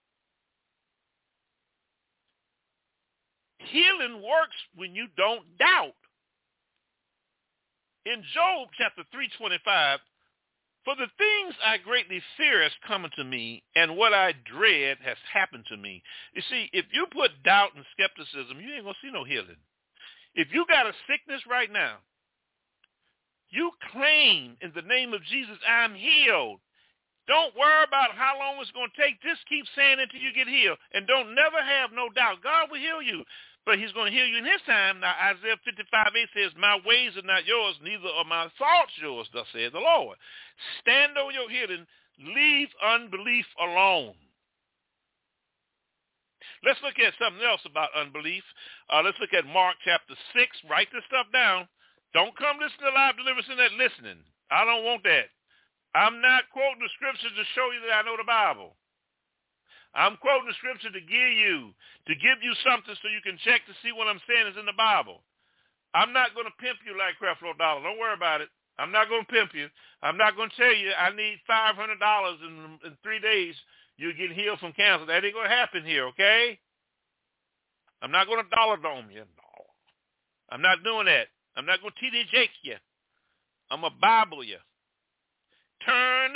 Healing 3.59 4.22
works 4.22 4.56
when 4.74 4.94
you 4.94 5.06
don't 5.16 5.44
doubt. 5.59 5.94
In 8.06 8.22
Job 8.32 8.70
chapter 8.78 9.02
325, 9.10 9.98
for 10.86 10.94
the 10.94 11.10
things 11.18 11.54
I 11.58 11.82
greatly 11.82 12.22
fear 12.38 12.62
has 12.62 12.70
come 12.86 13.02
unto 13.02 13.24
me, 13.24 13.64
and 13.74 13.98
what 13.98 14.14
I 14.14 14.30
dread 14.46 14.98
has 15.02 15.18
happened 15.26 15.66
to 15.66 15.76
me. 15.76 16.04
You 16.32 16.42
see, 16.48 16.70
if 16.72 16.86
you 16.94 17.10
put 17.10 17.42
doubt 17.42 17.74
and 17.74 17.84
skepticism, 17.90 18.62
you 18.62 18.70
ain't 18.72 18.86
going 18.86 18.94
to 18.94 19.02
see 19.02 19.10
no 19.10 19.24
healing. 19.24 19.58
If 20.36 20.54
you 20.54 20.64
got 20.70 20.86
a 20.86 20.94
sickness 21.10 21.42
right 21.50 21.66
now, 21.66 21.98
you 23.50 23.72
claim 23.90 24.56
in 24.62 24.70
the 24.76 24.86
name 24.86 25.12
of 25.12 25.26
Jesus, 25.26 25.58
I'm 25.66 25.96
healed. 25.96 26.60
Don't 27.26 27.58
worry 27.58 27.82
about 27.82 28.14
how 28.14 28.38
long 28.38 28.62
it's 28.62 28.70
going 28.70 28.86
to 28.94 29.02
take. 29.02 29.18
Just 29.18 29.42
keep 29.50 29.66
saying 29.74 29.98
it 29.98 30.14
until 30.14 30.22
you 30.22 30.30
get 30.30 30.46
healed. 30.46 30.78
And 30.94 31.10
don't 31.10 31.34
never 31.34 31.58
have 31.58 31.90
no 31.90 32.06
doubt. 32.14 32.38
God 32.46 32.70
will 32.70 32.78
heal 32.78 33.02
you 33.02 33.26
but 33.66 33.83
he's 33.83 33.90
going 33.92 34.09
to 34.09 34.16
heal 34.16 34.31
you 34.31 34.38
in 34.38 34.46
his 34.46 34.62
time. 34.64 35.02
Now, 35.02 35.12
Isaiah 35.18 35.59
55, 35.66 35.90
8 35.90 36.31
says, 36.38 36.55
my 36.55 36.79
ways 36.87 37.18
are 37.18 37.26
not 37.26 37.44
yours, 37.44 37.74
neither 37.83 38.07
are 38.14 38.24
my 38.24 38.46
thoughts 38.57 38.94
yours, 39.02 39.26
thus 39.35 39.50
says 39.50 39.74
the 39.74 39.83
Lord. 39.83 40.16
Stand 40.81 41.18
on 41.18 41.35
your 41.35 41.50
healing. 41.50 41.85
Leave 42.22 42.70
unbelief 42.81 43.44
alone. 43.61 44.14
Let's 46.64 46.81
look 46.81 46.96
at 46.96 47.12
something 47.20 47.44
else 47.44 47.61
about 47.66 47.92
unbelief. 47.92 48.46
Uh, 48.88 49.02
let's 49.05 49.18
look 49.20 49.35
at 49.35 49.44
Mark 49.44 49.76
chapter 49.85 50.14
6. 50.33 50.70
Write 50.70 50.88
this 50.94 51.05
stuff 51.11 51.26
down. 51.35 51.68
Don't 52.14 52.33
come 52.38 52.57
listen 52.62 52.81
to 52.81 52.94
live 52.94 53.18
deliverance 53.18 53.50
in 53.50 53.61
that 53.61 53.76
listening. 53.76 54.22
I 54.48 54.64
don't 54.64 54.87
want 54.87 55.02
that. 55.05 55.29
I'm 55.92 56.22
not 56.22 56.48
quoting 56.55 56.81
the 56.81 56.88
scriptures 56.96 57.35
to 57.35 57.44
show 57.52 57.68
you 57.74 57.83
that 57.85 58.00
I 58.00 58.07
know 58.07 58.16
the 58.16 58.24
Bible. 58.24 58.79
I'm 59.96 60.20
quoting 60.20 60.52
the 60.52 60.61
scripture 60.61 60.92
to 60.92 61.00
give 61.00 61.32
you, 61.40 61.72
to 62.06 62.14
give 62.20 62.44
you 62.44 62.52
something 62.61 62.92
so 63.00 63.09
you 63.09 63.24
can 63.24 63.40
check 63.40 63.64
to 63.64 63.74
see 63.80 63.96
what 63.96 64.12
I'm 64.12 64.20
saying 64.28 64.52
is 64.52 64.61
in 64.61 64.68
the 64.68 64.76
Bible. 64.76 65.24
I'm 65.96 66.12
not 66.12 66.37
going 66.37 66.44
to 66.44 66.52
pimp 66.61 66.85
you 66.85 66.92
like 66.92 67.16
Creflo 67.16 67.56
Dollar. 67.56 67.80
Don't 67.80 67.96
worry 67.96 68.12
about 68.12 68.44
it. 68.44 68.52
I'm 68.76 68.92
not 68.92 69.09
going 69.09 69.24
to 69.24 69.32
pimp 69.32 69.56
you. 69.56 69.72
I'm 70.04 70.20
not 70.20 70.37
going 70.37 70.52
to 70.52 70.56
tell 70.61 70.76
you 70.76 70.92
I 70.92 71.16
need 71.16 71.40
$500 71.48 71.96
in, 72.44 72.76
in 72.85 72.92
three 73.02 73.20
days. 73.24 73.56
You 73.96 74.12
get 74.12 74.37
healed 74.37 74.61
from 74.61 74.76
cancer. 74.76 75.09
That 75.09 75.24
ain't 75.24 75.32
going 75.32 75.48
to 75.48 75.56
happen 75.56 75.80
here, 75.85 76.04
okay? 76.12 76.61
I'm 78.02 78.12
not 78.12 78.26
going 78.28 78.44
to 78.44 78.50
dollar 78.54 78.76
dome 78.76 79.09
you. 79.09 79.24
No. 79.24 79.64
I'm 80.50 80.61
not 80.61 80.85
doing 80.85 81.06
that. 81.06 81.28
I'm 81.56 81.64
not 81.64 81.80
going 81.80 81.92
to 81.96 82.04
TD 82.04 82.28
Jake 82.30 82.52
you. 82.62 82.76
I'm 83.70 83.80
going 83.80 83.92
to 83.92 83.98
Bible 83.98 84.44
you. 84.44 84.61
Turn 85.85 86.32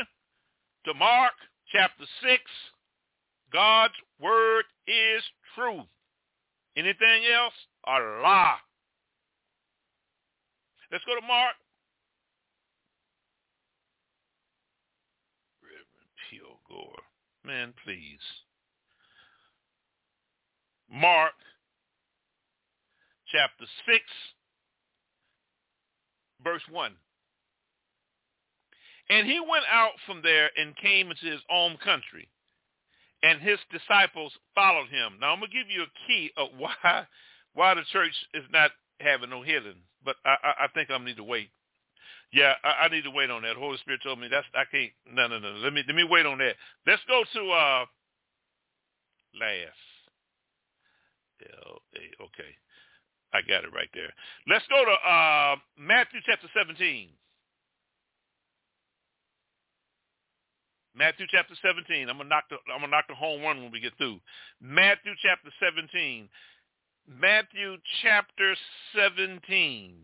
to 0.86 0.94
Mark 0.94 1.36
chapter 1.70 2.04
6, 2.22 2.40
God's 3.52 3.94
word 4.20 4.64
is 4.86 5.22
true. 5.54 5.82
Anything 6.76 7.24
else? 7.32 7.54
A 7.86 7.92
lie. 8.22 8.56
Let's 10.92 11.04
go 11.04 11.14
to 11.14 11.26
Mark. 11.26 11.54
Reverend 15.62 16.10
P.O. 16.30 16.58
Gore. 16.68 17.02
Man, 17.44 17.72
please. 17.84 18.18
Mark 20.92 21.32
chapter 23.30 23.64
6, 23.86 23.98
verse 26.42 26.62
1. 26.70 26.92
And 29.08 29.26
he 29.26 29.40
went 29.40 29.64
out 29.70 29.92
from 30.06 30.22
there 30.22 30.50
and 30.56 30.76
came 30.76 31.10
into 31.10 31.26
his 31.26 31.40
own 31.50 31.76
country 31.84 32.28
and 33.22 33.40
his 33.40 33.58
disciples 33.70 34.32
followed 34.54 34.88
him. 34.88 35.18
Now 35.20 35.32
I'm 35.32 35.40
gonna 35.40 35.52
give 35.52 35.70
you 35.70 35.82
a 35.82 36.06
key 36.06 36.30
of 36.36 36.48
why 36.58 37.06
why 37.54 37.74
the 37.74 37.82
church 37.92 38.14
is 38.34 38.44
not 38.52 38.70
having 39.00 39.30
no 39.30 39.42
healing, 39.42 39.80
but 40.04 40.16
I, 40.24 40.36
I, 40.42 40.64
I 40.64 40.68
think 40.74 40.90
I 40.90 40.98
need 40.98 41.16
to 41.16 41.24
wait. 41.24 41.50
Yeah, 42.32 42.54
I, 42.62 42.86
I 42.86 42.88
need 42.88 43.04
to 43.04 43.10
wait 43.10 43.30
on 43.30 43.42
that. 43.42 43.56
Holy 43.56 43.78
Spirit 43.78 44.00
told 44.04 44.20
me 44.20 44.28
that's 44.30 44.46
I 44.54 44.64
can't. 44.70 44.92
No, 45.12 45.26
no, 45.26 45.38
no. 45.38 45.50
Let 45.58 45.72
me 45.72 45.82
let 45.86 45.96
me 45.96 46.04
wait 46.08 46.26
on 46.26 46.38
that. 46.38 46.54
Let's 46.86 47.02
go 47.08 47.24
to 47.34 47.50
uh 47.50 47.84
last. 49.38 49.82
L 51.40 51.80
A. 51.96 52.24
Okay, 52.24 52.52
I 53.32 53.40
got 53.42 53.64
it 53.64 53.72
right 53.74 53.88
there. 53.94 54.12
Let's 54.48 54.66
go 54.68 54.84
to 54.84 54.92
uh 54.92 55.56
Matthew 55.78 56.20
chapter 56.26 56.48
17. 56.54 57.08
Matthew 60.94 61.26
chapter 61.30 61.54
17. 61.62 62.08
I'm 62.08 62.16
gonna 62.16 62.28
knock 62.28 62.44
the 62.50 62.56
I'm 62.72 62.80
gonna 62.80 62.90
knock 62.90 63.06
the 63.08 63.14
home 63.14 63.42
run 63.42 63.62
when 63.62 63.72
we 63.72 63.80
get 63.80 63.96
through. 63.98 64.18
Matthew 64.60 65.12
chapter 65.22 65.50
17. 65.60 66.28
Matthew 67.08 67.76
chapter 68.02 68.54
17 68.94 69.94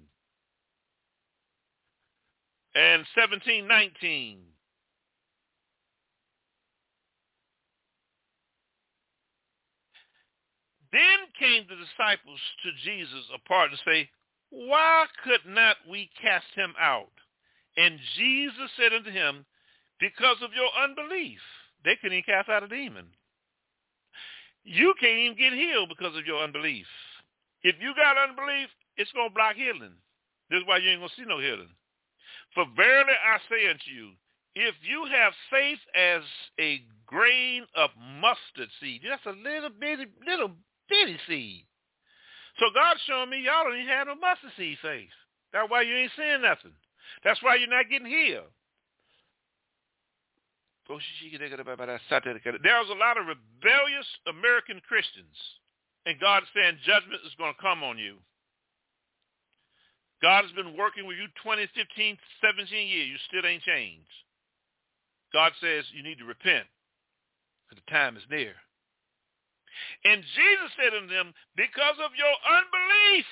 and 2.74 3.04
17, 3.18 3.66
19. 3.66 4.38
Then 10.92 11.00
came 11.38 11.64
the 11.68 11.76
disciples 11.76 12.40
to 12.62 12.70
Jesus 12.84 13.24
apart 13.34 13.70
and 13.70 13.80
say, 13.84 14.08
Why 14.50 15.06
could 15.24 15.44
not 15.46 15.76
we 15.88 16.10
cast 16.20 16.46
him 16.54 16.74
out? 16.80 17.12
And 17.76 17.98
Jesus 18.16 18.70
said 18.76 18.92
unto 18.92 19.10
him, 19.10 19.44
because 20.00 20.36
of 20.42 20.50
your 20.54 20.68
unbelief. 20.82 21.40
They 21.84 21.96
couldn't 21.96 22.18
even 22.18 22.24
cast 22.24 22.48
out 22.48 22.62
a 22.62 22.68
demon. 22.68 23.06
You 24.64 24.94
can't 24.98 25.18
even 25.18 25.38
get 25.38 25.52
healed 25.52 25.88
because 25.88 26.16
of 26.16 26.26
your 26.26 26.42
unbelief. 26.42 26.86
If 27.62 27.76
you 27.80 27.94
got 27.94 28.18
unbelief, 28.18 28.68
it's 28.96 29.12
going 29.12 29.30
to 29.30 29.34
block 29.34 29.54
healing. 29.54 29.94
This 30.50 30.58
is 30.58 30.66
why 30.66 30.78
you 30.78 30.90
ain't 30.90 31.00
going 31.00 31.10
to 31.10 31.16
see 31.16 31.28
no 31.28 31.38
healing. 31.38 31.70
For 32.54 32.66
verily 32.76 33.14
I 33.14 33.38
say 33.48 33.68
unto 33.70 33.90
you, 33.90 34.12
if 34.54 34.74
you 34.82 35.06
have 35.12 35.32
faith 35.50 35.78
as 35.94 36.22
a 36.58 36.82
grain 37.06 37.64
of 37.76 37.90
mustard 38.20 38.70
seed, 38.80 39.02
just 39.04 39.26
a 39.26 39.36
little 39.38 39.70
bitty, 39.70 40.06
little 40.26 40.50
bitty 40.88 41.18
seed. 41.28 41.66
So 42.58 42.66
God's 42.74 43.00
showing 43.06 43.30
me 43.30 43.44
y'all 43.44 43.64
don't 43.64 43.76
even 43.76 43.88
have 43.88 44.06
no 44.08 44.14
mustard 44.16 44.50
seed 44.56 44.78
faith. 44.80 45.12
That's 45.52 45.70
why 45.70 45.82
you 45.82 45.94
ain't 45.94 46.12
seeing 46.16 46.42
nothing. 46.42 46.72
That's 47.22 47.42
why 47.42 47.56
you're 47.56 47.68
not 47.68 47.90
getting 47.90 48.08
healed. 48.08 48.50
There's 52.62 52.90
a 52.90 52.98
lot 52.98 53.18
of 53.18 53.26
rebellious 53.26 54.06
American 54.26 54.80
Christians, 54.86 55.34
and 56.06 56.20
God 56.20 56.42
saying 56.54 56.78
judgment 56.86 57.22
is 57.26 57.34
going 57.38 57.54
to 57.54 57.60
come 57.62 57.82
on 57.82 57.98
you. 57.98 58.16
God 60.22 60.44
has 60.44 60.52
been 60.52 60.76
working 60.76 61.06
with 61.06 61.18
you 61.18 61.28
20, 61.42 61.68
15, 61.74 62.16
17 62.40 62.88
years. 62.88 63.08
You 63.10 63.18
still 63.28 63.44
ain't 63.44 63.62
changed. 63.62 64.08
God 65.32 65.52
says 65.60 65.84
you 65.92 66.02
need 66.02 66.18
to 66.18 66.24
repent 66.24 66.64
because 67.68 67.82
the 67.84 67.92
time 67.92 68.16
is 68.16 68.22
near. 68.30 68.54
And 70.04 70.22
Jesus 70.22 70.70
said 70.80 70.96
unto 70.96 71.12
them, 71.12 71.34
because 71.56 72.00
of 72.00 72.16
your 72.16 72.32
unbelief, 72.48 73.26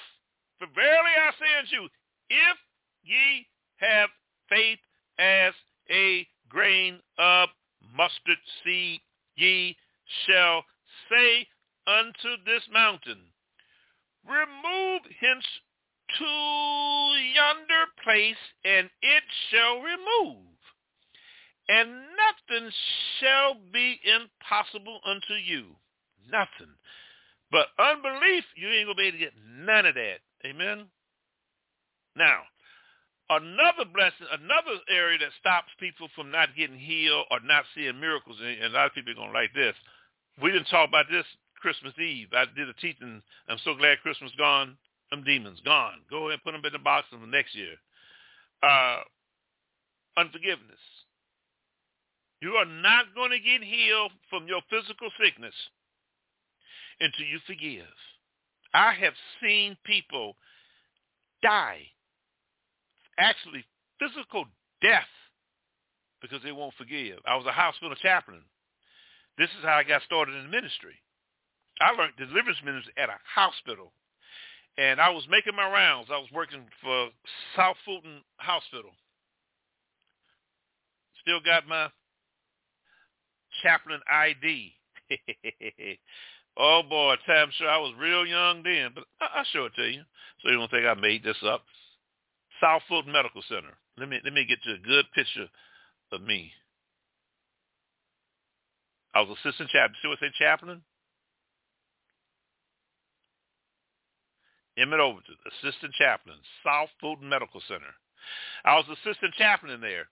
for 0.59 0.69
verily 0.75 1.15
I 1.17 1.33
say 1.41 1.51
unto 1.57 1.73
you, 1.73 1.85
if 2.29 2.57
ye 3.03 3.47
have 3.81 4.11
faith 4.51 4.79
as 5.19 5.55
a 5.89 6.27
grain 6.49 7.01
of 7.19 7.49
mustard 7.97 8.39
seed, 8.63 9.01
ye 9.37 9.77
shall 10.27 10.65
say 11.11 11.47
unto 11.87 12.43
this 12.45 12.63
mountain, 12.73 13.21
remove 14.27 15.03
hence 15.21 15.45
to 16.19 16.25
yonder 16.25 17.87
place, 18.03 18.37
and 18.65 18.89
it 19.03 19.23
shall 19.51 19.81
remove. 19.81 20.47
And 21.69 21.91
nothing 21.91 22.71
shall 23.21 23.57
be 23.73 23.99
impossible 24.05 25.01
unto 25.05 25.35
you. 25.35 25.77
Nothing. 26.31 26.75
But 27.51 27.69
unbelief, 27.79 28.45
you 28.57 28.69
ain't 28.69 28.87
going 28.87 28.97
to 28.97 29.01
be 29.01 29.07
able 29.09 29.19
to 29.19 29.25
get 29.25 29.33
none 29.47 29.87
of 29.87 29.95
that. 29.95 30.19
Amen? 30.45 30.87
Now, 32.17 32.43
another 33.31 33.89
blessing, 33.93 34.27
another 34.33 34.81
area 34.91 35.19
that 35.19 35.33
stops 35.41 35.69
people 35.81 36.09
from 36.15 36.31
not 36.31 36.57
getting 36.57 36.79
healed 36.79 37.27
or 37.31 37.41
not 37.45 37.65
seeing 37.75 37.99
miracles, 38.01 38.37
and 38.41 38.73
a 38.73 38.77
lot 38.77 38.87
of 38.87 38.95
people 38.95 39.13
are 39.13 39.17
going 39.17 39.33
to 39.33 39.39
like 39.39 39.55
this. 39.55 39.75
We 40.43 40.51
didn't 40.51 40.69
talk 40.69 40.89
about 40.89 41.07
this 41.11 41.25
Christmas 41.61 41.95
Eve. 41.99 42.29
I 42.33 42.45
did 42.57 42.69
a 42.69 42.75
teaching. 42.75 43.23
I'm 43.49 43.59
so 43.65 43.75
glad 43.75 44.01
Christmas 44.03 44.33
gone. 44.37 44.77
Them 45.11 45.25
demons 45.25 45.61
gone. 45.65 46.01
Go 46.11 46.29
ahead 46.29 46.33
and 46.35 46.43
put 46.43 46.53
them 46.53 46.65
in 46.65 46.73
the 46.73 46.79
box 46.79 47.07
for 47.11 47.25
next 47.27 47.55
year. 47.55 47.77
Uh, 48.63 49.01
unforgiveness. 50.17 50.81
You 52.41 52.53
are 52.53 52.67
not 52.67 53.15
going 53.15 53.31
to 53.31 53.39
get 53.39 53.63
healed 53.63 54.13
from 54.29 54.47
your 54.47 54.61
physical 54.69 55.09
sickness 55.23 55.55
until 57.01 57.27
you 57.27 57.39
forgive. 57.47 57.87
I 58.75 58.93
have 58.93 59.15
seen 59.41 59.77
people 59.85 60.37
die, 61.43 61.83
actually 63.19 63.65
physical 63.99 64.47
death, 64.83 65.09
because 66.21 66.43
they 66.43 66.53
won't 66.53 66.75
forgive. 66.79 67.19
I 67.27 67.37
was 67.37 67.47
a 67.47 67.53
hospital 67.53 67.95
chaplain. 67.97 68.43
This 69.39 69.51
is 69.59 69.65
how 69.65 69.75
I 69.75 69.85
got 69.85 70.03
started 70.03 70.35
in 70.37 70.45
the 70.45 70.51
ministry. 70.51 70.95
I 71.81 71.91
learned 71.93 72.15
deliverance 72.17 72.59
ministry 72.65 72.93
at 72.97 73.09
a 73.09 73.19
hospital 73.35 73.93
and 74.77 75.01
I 75.01 75.11
was 75.11 75.25
making 75.31 75.55
my 75.55 75.71
rounds. 75.71 76.09
I 76.11 76.19
was 76.19 76.29
working 76.35 76.65
for 76.83 77.09
South 77.57 77.77
Fulton 77.85 78.23
Hospital. 78.37 78.91
Still 81.23 81.41
got 81.45 81.67
my 81.69 81.89
chaplain 83.63 84.01
ID. 84.11 84.73
oh 86.59 86.83
boy, 86.89 87.15
time 87.27 87.51
sure 87.57 87.69
I 87.69 87.79
was 87.79 87.95
real 87.99 88.27
young 88.27 88.63
then, 88.63 88.91
but 88.95 89.05
I- 89.21 89.39
I'll 89.39 89.45
show 89.53 89.67
it 89.67 89.75
to 89.77 89.85
you 89.89 90.03
so 90.43 90.51
you 90.51 90.59
don't 90.59 90.71
think 90.71 90.87
I 90.87 90.95
made 90.95 91.23
this 91.23 91.37
up. 91.47 91.63
South 92.65 92.83
Fulton 92.89 93.13
Medical 93.13 93.43
Center. 93.47 93.77
Let 93.99 94.09
me 94.09 94.21
let 94.25 94.33
me 94.33 94.47
get 94.49 94.59
you 94.65 94.75
a 94.75 94.89
good 94.89 95.05
picture 95.15 95.49
of 96.13 96.23
me. 96.23 96.51
I 99.15 99.21
was 99.21 99.37
assistant 99.39 99.69
chaplain. 99.69 99.97
See 100.01 100.09
what 100.09 100.19
I 100.23 100.27
say, 100.27 100.33
chaplain? 100.39 100.83
Emmett 104.79 104.99
Overton, 104.99 105.37
assistant 105.47 105.93
chaplain, 105.95 106.37
South 106.65 106.89
Fulton 107.01 107.29
Medical 107.29 107.61
Center. 107.69 107.95
I 108.65 108.75
was 108.77 108.87
assistant 108.89 109.35
chaplain 109.35 109.81
there. 109.81 110.09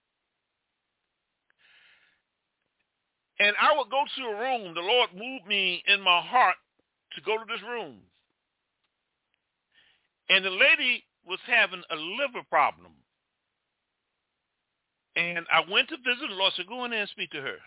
And 3.41 3.57
I 3.61 3.77
would 3.77 3.91
go 3.91 4.05
to 4.05 4.23
a 4.23 4.39
room. 4.39 4.75
The 4.75 4.81
Lord 4.81 5.11
moved 5.17 5.47
me 5.49 5.83
in 5.89 6.01
my 6.01 6.21
heart 6.21 6.55
to 7.17 7.21
go 7.23 7.39
to 7.39 7.45
this 7.49 7.63
room. 7.67 7.97
And 10.29 10.45
the 10.45 10.51
lady 10.51 11.03
was 11.27 11.39
having 11.47 11.83
a 11.91 11.97
liver 11.97 12.45
problem. 12.49 12.93
And 15.15 15.47
I 15.53 15.71
went 15.71 15.89
to 15.91 15.97
visit 15.97 16.29
the 16.29 16.35
Lord. 16.35 16.53
I 16.55 16.57
said, 16.57 16.69
go 16.69 16.85
in 16.85 16.91
there 16.91 17.01
and 17.01 17.11
speak 17.11 17.31
to 17.33 17.43
her. 17.43 17.59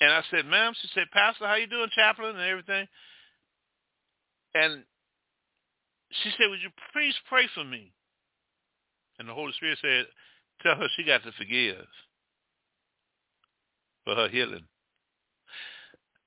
And 0.00 0.12
I 0.12 0.22
said, 0.30 0.46
ma'am, 0.46 0.72
she 0.80 0.88
said, 0.94 1.10
Pastor, 1.12 1.46
how 1.46 1.54
you 1.54 1.66
doing, 1.66 1.88
chaplain 1.94 2.36
and 2.36 2.40
everything? 2.40 2.86
And 4.54 4.84
she 6.10 6.30
said, 6.30 6.48
would 6.50 6.62
you 6.62 6.70
please 6.92 7.14
pray 7.28 7.46
for 7.54 7.64
me? 7.64 7.92
And 9.18 9.28
the 9.28 9.34
Holy 9.34 9.52
Spirit 9.52 9.78
said, 9.80 10.06
tell 10.62 10.76
her 10.76 10.88
she 10.96 11.04
got 11.04 11.22
to 11.22 11.32
forgive 11.32 11.86
for 14.04 14.14
her 14.14 14.28
healing. 14.28 14.64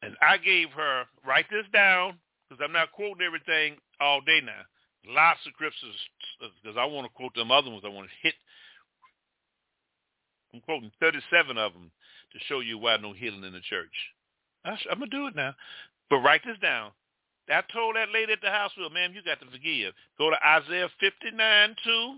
And 0.01 0.15
I 0.21 0.37
gave 0.37 0.69
her, 0.71 1.03
write 1.25 1.45
this 1.49 1.65
down, 1.73 2.19
because 2.47 2.63
I'm 2.63 2.73
not 2.73 2.91
quoting 2.91 3.25
everything 3.25 3.77
all 3.99 4.21
day 4.21 4.39
now. 4.43 4.61
Lots 5.07 5.39
of 5.45 5.53
scriptures, 5.53 5.95
uh, 6.43 6.47
because 6.61 6.77
I 6.77 6.85
want 6.85 7.05
to 7.05 7.13
quote 7.13 7.35
them 7.35 7.51
other 7.51 7.69
ones. 7.69 7.83
I 7.85 7.89
want 7.89 8.07
to 8.07 8.13
hit. 8.21 8.33
I'm 10.53 10.61
quoting 10.61 10.91
37 10.99 11.57
of 11.57 11.73
them 11.73 11.91
to 12.33 12.39
show 12.47 12.61
you 12.61 12.77
why 12.77 12.97
no 12.97 13.13
healing 13.13 13.43
in 13.43 13.53
the 13.53 13.61
church. 13.61 13.93
I'm 14.65 14.99
going 14.99 15.09
to 15.11 15.17
do 15.17 15.27
it 15.27 15.35
now. 15.35 15.53
But 16.09 16.17
write 16.19 16.41
this 16.45 16.57
down. 16.61 16.91
I 17.49 17.61
told 17.71 17.95
that 17.95 18.09
lady 18.11 18.33
at 18.33 18.41
the 18.41 18.49
hospital, 18.49 18.89
ma'am, 18.89 19.11
you 19.13 19.21
got 19.21 19.39
to 19.39 19.45
forgive. 19.51 19.93
Go 20.17 20.31
to 20.31 20.37
Isaiah 20.43 20.89
59, 20.99 21.75
2. 21.83 22.15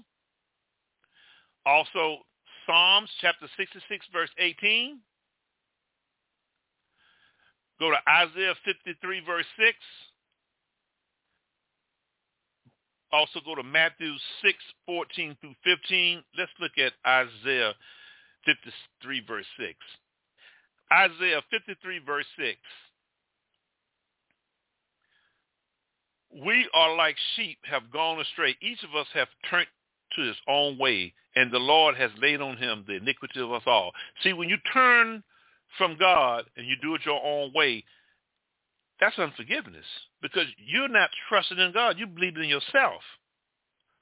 Also, 1.65 2.19
Psalms 2.65 3.09
chapter 3.19 3.47
66, 3.57 4.05
verse 4.13 4.29
18. 4.37 4.99
Go 7.79 7.91
to 7.91 7.97
Isaiah 8.09 8.55
53, 8.63 9.21
verse 9.25 9.45
6. 9.59 9.75
Also 13.11 13.39
go 13.45 13.55
to 13.55 13.63
Matthew 13.63 14.13
6, 14.43 14.57
14 14.85 15.37
through 15.39 15.55
15. 15.63 16.23
Let's 16.37 16.51
look 16.59 16.73
at 16.77 16.93
Isaiah 17.05 17.73
53, 18.45 19.21
verse 19.27 19.45
6. 19.59 19.73
Isaiah 20.91 21.41
53, 21.51 21.99
verse 22.05 22.25
6. 22.37 22.57
we 26.43 26.67
are 26.73 26.95
like 26.95 27.15
sheep 27.35 27.57
have 27.69 27.91
gone 27.91 28.19
astray. 28.19 28.55
Each 28.61 28.83
of 28.83 28.95
us 28.95 29.07
have 29.13 29.27
turned 29.49 29.67
to 30.15 30.21
his 30.21 30.35
own 30.47 30.77
way, 30.77 31.13
and 31.35 31.51
the 31.51 31.59
Lord 31.59 31.95
has 31.95 32.11
laid 32.21 32.41
on 32.41 32.57
him 32.57 32.83
the 32.87 32.95
iniquity 32.95 33.41
of 33.41 33.51
us 33.51 33.63
all. 33.65 33.91
See, 34.23 34.33
when 34.33 34.49
you 34.49 34.57
turn 34.73 35.23
from 35.77 35.97
God 35.99 36.45
and 36.55 36.65
you 36.67 36.75
do 36.81 36.95
it 36.95 37.01
your 37.05 37.21
own 37.23 37.51
way, 37.53 37.83
that's 38.99 39.19
unforgiveness 39.19 39.85
because 40.21 40.45
you're 40.57 40.87
not 40.87 41.09
trusting 41.29 41.59
in 41.59 41.71
God. 41.71 41.97
You 41.99 42.07
believe 42.07 42.37
in 42.37 42.49
yourself. 42.49 43.01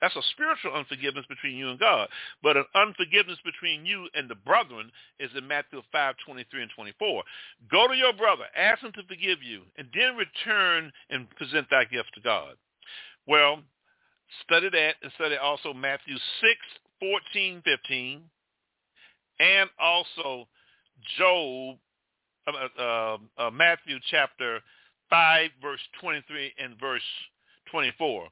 That's 0.01 0.15
a 0.15 0.21
spiritual 0.31 0.73
unforgiveness 0.73 1.25
between 1.27 1.55
you 1.55 1.69
and 1.69 1.79
God. 1.79 2.09
But 2.43 2.57
an 2.57 2.65
unforgiveness 2.75 3.39
between 3.43 3.85
you 3.85 4.07
and 4.13 4.29
the 4.29 4.35
brethren 4.35 4.91
is 5.19 5.31
in 5.35 5.47
Matthew 5.47 5.81
5, 5.91 6.15
23 6.25 6.61
and 6.61 6.71
24. 6.75 7.23
Go 7.71 7.87
to 7.87 7.95
your 7.95 8.13
brother, 8.13 8.43
ask 8.55 8.83
him 8.83 8.91
to 8.93 9.03
forgive 9.07 9.41
you, 9.41 9.61
and 9.77 9.87
then 9.93 10.15
return 10.15 10.91
and 11.09 11.29
present 11.31 11.67
thy 11.69 11.85
gift 11.85 12.09
to 12.15 12.21
God. 12.21 12.55
Well, 13.25 13.59
study 14.43 14.69
that 14.69 14.95
and 15.01 15.11
study 15.15 15.37
also 15.37 15.73
Matthew 15.73 16.15
6, 16.15 16.53
14, 16.99 17.61
15, 17.63 18.21
and 19.39 19.69
also 19.79 20.47
Job, 21.17 21.77
uh, 22.47 22.81
uh, 22.81 23.17
uh, 23.37 23.49
Matthew 23.51 23.97
chapter 24.11 24.59
5, 25.15 25.49
verse 25.61 25.79
23 26.01 26.53
and 26.59 26.77
verse 26.77 27.01
24. 27.71 28.27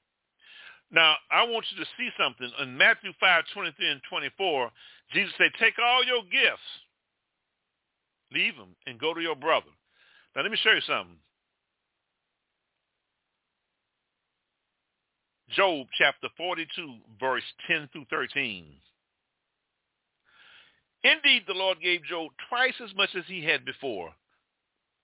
Now, 0.91 1.15
I 1.31 1.43
want 1.43 1.65
you 1.71 1.81
to 1.81 1.89
see 1.97 2.09
something. 2.19 2.51
In 2.61 2.77
Matthew 2.77 3.11
5, 3.21 3.43
23 3.53 3.87
and 3.87 4.01
24, 4.09 4.69
Jesus 5.13 5.33
said, 5.37 5.51
take 5.61 5.75
all 5.81 6.03
your 6.03 6.23
gifts, 6.23 6.69
leave 8.33 8.57
them, 8.57 8.75
and 8.85 8.99
go 8.99 9.13
to 9.13 9.21
your 9.21 9.35
brother. 9.35 9.71
Now, 10.35 10.41
let 10.41 10.51
me 10.51 10.57
show 10.61 10.71
you 10.71 10.81
something. 10.81 11.15
Job 15.55 15.87
chapter 15.97 16.27
42, 16.35 16.67
verse 17.17 17.43
10 17.67 17.89
through 17.93 18.05
13. 18.09 18.65
Indeed, 21.05 21.43
the 21.47 21.53
Lord 21.53 21.77
gave 21.81 22.03
Job 22.03 22.31
twice 22.49 22.73
as 22.83 22.93
much 22.95 23.09
as 23.17 23.23
he 23.27 23.41
had 23.41 23.63
before. 23.63 24.13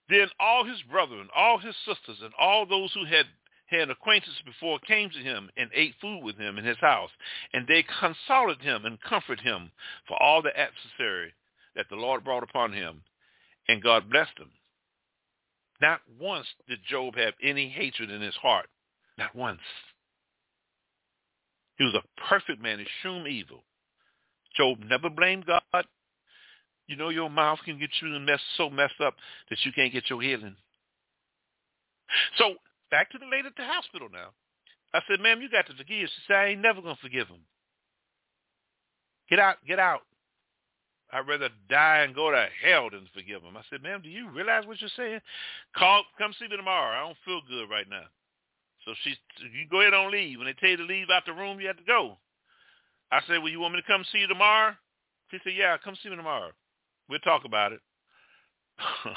Then 0.10 0.28
all 0.40 0.66
his 0.66 0.82
brethren, 0.90 1.30
all 1.36 1.60
his 1.60 1.76
sisters, 1.86 2.18
and 2.22 2.34
all 2.40 2.66
those 2.66 2.92
who 2.94 3.06
had 3.06 3.26
had 3.68 3.92
acquaintance 3.92 4.42
before 4.46 4.80
came 4.80 5.12
to 5.12 5.20
him 5.20 5.50
and 5.56 5.70
ate 5.76 5.94
food 6.02 6.24
with 6.24 6.38
him 6.38 6.58
in 6.58 6.66
his 6.66 6.80
house. 6.80 7.12
And 7.54 7.68
they 7.68 7.86
consoled 8.00 8.62
him 8.62 8.86
and 8.86 9.00
comforted 9.02 9.42
him 9.42 9.72
for 10.08 10.22
all 10.22 10.42
the 10.42 10.58
adversary 10.58 11.34
that 11.76 11.86
the 11.90 11.96
Lord 11.96 12.24
brought 12.24 12.42
upon 12.42 12.74
him. 12.74 13.04
And 13.68 13.84
God 13.84 14.10
blessed 14.10 14.38
him. 14.40 14.50
Not 15.82 16.02
once 16.20 16.48
did 16.68 16.80
Job 16.90 17.16
have 17.16 17.36
any 17.44 17.70
hatred 17.70 18.10
in 18.10 18.22
his 18.22 18.36
heart. 18.36 18.68
Not 19.20 19.36
once. 19.36 19.62
He 21.78 21.86
was 21.86 21.94
a 21.94 22.22
perfect 22.28 22.62
man, 22.62 22.80
eschewed 22.80 23.28
evil. 23.28 23.64
Job 24.58 24.80
never 24.80 25.10
blamed 25.10 25.46
God. 25.46 25.59
You 26.90 26.96
know 26.96 27.10
your 27.10 27.30
mouth 27.30 27.60
can 27.64 27.78
get 27.78 27.92
you 28.02 28.20
mess, 28.20 28.40
so 28.58 28.68
messed 28.68 29.00
up 29.00 29.14
that 29.52 29.60
you 29.64 29.72
can't 29.72 29.94
get 29.94 30.10
your 30.10 30.24
healing. 30.24 30.56
So 32.40 32.56
back 32.90 33.12
to 33.12 33.20
the 33.20 33.28
lady 33.28 33.48
at 33.48 33.56
the 33.56 33.64
hospital 33.64 34.08
now. 34.12 34.30
I 34.92 35.02
said, 35.08 35.20
ma'am, 35.22 35.40
you 35.40 35.52
got 35.52 35.68
to 35.68 35.76
forgive. 35.76 36.10
She 36.10 36.22
said, 36.28 36.36
I 36.36 36.46
ain't 36.48 36.62
never 36.62 36.82
going 36.82 36.96
to 36.96 37.02
forgive 37.02 37.28
him. 37.28 37.46
Get 39.30 39.38
out, 39.38 39.58
get 39.68 39.78
out. 39.78 40.02
I'd 41.14 41.28
rather 41.28 41.50
die 41.70 42.00
and 42.00 42.16
go 42.16 42.32
to 42.32 42.48
hell 42.66 42.90
than 42.90 43.08
forgive 43.14 43.44
him. 43.44 43.56
I 43.56 43.62
said, 43.70 43.84
ma'am, 43.84 44.02
do 44.02 44.10
you 44.10 44.28
realize 44.32 44.66
what 44.66 44.82
you're 44.82 44.90
saying? 44.98 45.20
Call, 45.78 46.02
come 46.18 46.34
see 46.40 46.48
me 46.48 46.58
tomorrow. 46.58 46.98
I 46.98 47.06
don't 47.06 47.18
feel 47.24 47.42
good 47.48 47.70
right 47.70 47.88
now. 47.88 48.10
So 48.86 48.94
she, 49.04 49.12
you 49.46 49.70
go 49.70 49.82
ahead 49.82 49.94
and 49.94 50.10
leave. 50.10 50.40
When 50.40 50.48
they 50.48 50.54
tell 50.54 50.70
you 50.70 50.78
to 50.78 50.84
leave 50.84 51.08
out 51.14 51.24
the 51.28 51.34
room, 51.34 51.60
you 51.60 51.68
have 51.68 51.78
to 51.78 51.84
go. 51.84 52.18
I 53.12 53.22
said, 53.28 53.38
well, 53.38 53.50
you 53.50 53.60
want 53.60 53.76
me 53.76 53.82
to 53.82 53.86
come 53.86 54.04
see 54.12 54.18
you 54.18 54.28
tomorrow? 54.28 54.74
She 55.30 55.38
said, 55.44 55.54
yeah, 55.56 55.78
come 55.84 55.96
see 56.02 56.10
me 56.10 56.16
tomorrow. 56.16 56.50
We'll 57.10 57.20
talk 57.20 57.46
about 57.46 57.74
it. 57.74 57.82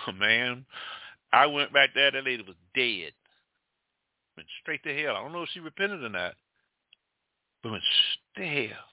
Oh, 0.09 0.13
man, 0.13 0.65
I 1.33 1.47
went 1.47 1.73
back 1.73 1.91
there. 1.95 2.11
That 2.11 2.25
lady 2.25 2.43
was 2.43 2.57
dead. 2.75 3.13
Went 4.37 4.49
straight 4.61 4.83
to 4.85 4.95
hell. 4.95 5.15
I 5.15 5.23
don't 5.23 5.33
know 5.33 5.43
if 5.43 5.51
she 5.53 5.61
repented 5.61 6.03
or 6.03 6.09
not, 6.09 6.35
but 7.63 7.73
went 7.73 7.85
straight 8.35 8.69
to 8.69 8.69
hell. 8.69 8.85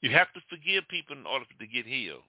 You 0.00 0.10
have 0.10 0.32
to 0.34 0.40
forgive 0.48 0.86
people 0.88 1.16
in 1.16 1.26
order 1.26 1.44
to 1.58 1.66
get 1.66 1.86
healed. 1.86 2.22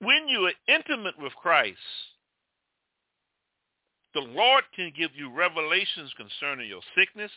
When 0.00 0.26
you 0.26 0.46
are 0.46 0.74
intimate 0.74 1.16
with 1.18 1.32
Christ, 1.34 1.78
the 4.14 4.20
Lord 4.20 4.64
can 4.74 4.92
give 4.96 5.10
you 5.14 5.30
revelations 5.30 6.12
concerning 6.16 6.68
your 6.68 6.82
sickness. 6.96 7.30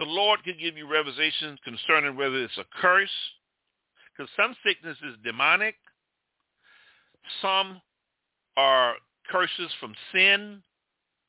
The 0.00 0.06
Lord 0.06 0.42
can 0.44 0.56
give 0.58 0.78
you 0.78 0.90
revelations 0.90 1.58
concerning 1.62 2.16
whether 2.16 2.42
it's 2.42 2.56
a 2.56 2.64
curse, 2.80 3.10
because 4.10 4.30
some 4.34 4.56
sickness 4.64 4.96
is 5.06 5.14
demonic. 5.22 5.74
Some 7.42 7.82
are 8.56 8.94
curses 9.30 9.70
from 9.78 9.94
sin, 10.10 10.62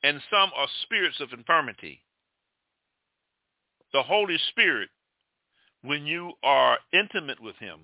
and 0.03 0.21
some 0.31 0.51
are 0.55 0.69
spirits 0.83 1.19
of 1.19 1.33
infirmity. 1.33 1.99
The 3.91 4.03
Holy 4.03 4.37
Spirit, 4.51 4.87
when 5.83 6.05
you 6.05 6.31
are 6.41 6.77
intimate 6.93 7.41
with 7.41 7.57
him, 7.57 7.81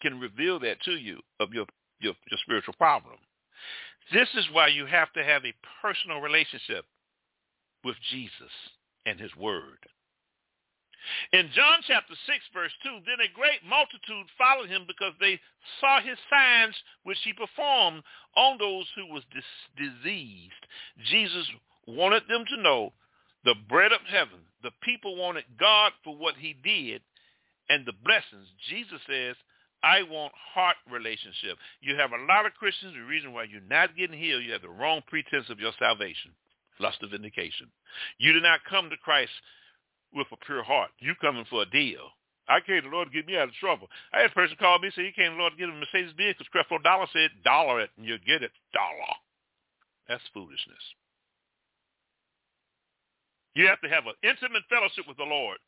can 0.00 0.18
reveal 0.18 0.58
that 0.60 0.80
to 0.86 0.92
you 0.92 1.20
of 1.40 1.52
your, 1.52 1.66
your, 2.00 2.14
your 2.30 2.38
spiritual 2.42 2.74
problem. 2.78 3.16
This 4.14 4.30
is 4.34 4.46
why 4.50 4.68
you 4.68 4.86
have 4.86 5.12
to 5.12 5.22
have 5.22 5.44
a 5.44 5.52
personal 5.82 6.22
relationship 6.22 6.86
with 7.84 7.96
Jesus 8.10 8.50
and 9.10 9.18
his 9.18 9.34
word. 9.36 9.82
In 11.32 11.50
John 11.54 11.80
chapter 11.86 12.14
6, 12.14 12.38
verse 12.52 12.72
2, 12.84 13.00
then 13.06 13.24
a 13.24 13.34
great 13.34 13.64
multitude 13.66 14.28
followed 14.36 14.68
him 14.68 14.84
because 14.86 15.14
they 15.18 15.40
saw 15.80 16.00
his 16.00 16.18
signs 16.28 16.76
which 17.02 17.18
he 17.24 17.32
performed 17.32 18.02
on 18.36 18.58
those 18.58 18.86
who 18.94 19.12
was 19.12 19.24
dis- 19.32 19.66
diseased. 19.76 20.64
Jesus 21.10 21.46
wanted 21.86 22.22
them 22.28 22.44
to 22.46 22.62
know 22.62 22.92
the 23.44 23.54
bread 23.68 23.92
of 23.92 24.04
heaven. 24.06 24.44
The 24.62 24.72
people 24.82 25.16
wanted 25.16 25.44
God 25.58 25.92
for 26.04 26.14
what 26.14 26.36
he 26.36 26.54
did 26.62 27.00
and 27.68 27.86
the 27.86 27.96
blessings. 28.04 28.46
Jesus 28.68 29.00
says, 29.08 29.36
I 29.82 30.02
want 30.02 30.32
heart 30.36 30.76
relationship. 30.90 31.56
You 31.80 31.96
have 31.96 32.12
a 32.12 32.24
lot 32.28 32.44
of 32.44 32.52
Christians. 32.52 32.92
The 32.92 33.00
reason 33.08 33.32
why 33.32 33.44
you're 33.44 33.64
not 33.64 33.96
getting 33.96 34.18
healed, 34.18 34.44
you 34.44 34.52
have 34.52 34.60
the 34.60 34.68
wrong 34.68 35.00
pretense 35.08 35.48
of 35.48 35.58
your 35.58 35.72
salvation, 35.78 36.32
lust 36.80 37.02
of 37.02 37.10
vindication. 37.10 37.68
You 38.18 38.32
did 38.32 38.42
not 38.42 38.60
come 38.68 38.90
to 38.90 38.96
Christ 38.96 39.32
with 40.14 40.26
a 40.32 40.44
pure 40.44 40.62
heart. 40.62 40.90
You 40.98 41.14
coming 41.20 41.44
for 41.48 41.62
a 41.62 41.70
deal. 41.70 42.10
I 42.48 42.58
came 42.60 42.82
to 42.82 42.88
the 42.88 42.94
Lord 42.94 43.08
to 43.08 43.14
get 43.14 43.26
me 43.26 43.36
out 43.38 43.48
of 43.48 43.54
trouble. 43.54 43.86
I 44.12 44.26
had 44.26 44.30
a 44.30 44.34
person 44.34 44.56
call 44.58 44.78
me 44.80 44.88
and 44.88 44.94
say 44.94 45.06
he 45.06 45.12
came 45.14 45.30
to 45.30 45.36
the 45.36 45.40
Lord 45.40 45.52
to 45.54 45.58
get 45.58 45.68
a 45.68 45.72
Mercedes 45.72 46.16
Benz 46.18 46.34
because 46.34 46.50
Creflo 46.50 46.82
Dollar 46.82 47.06
said 47.12 47.30
dollar 47.44 47.80
it 47.80 47.90
and 47.96 48.04
you'll 48.04 48.26
get 48.26 48.42
it 48.42 48.50
dollar. 48.74 49.14
That's 50.08 50.24
foolishness. 50.34 50.82
You 53.54 53.66
have 53.66 53.80
to 53.82 53.88
have 53.88 54.06
an 54.06 54.18
intimate 54.22 54.66
fellowship 54.68 55.06
with 55.06 55.16
the 55.16 55.30
Lord. 55.30 55.58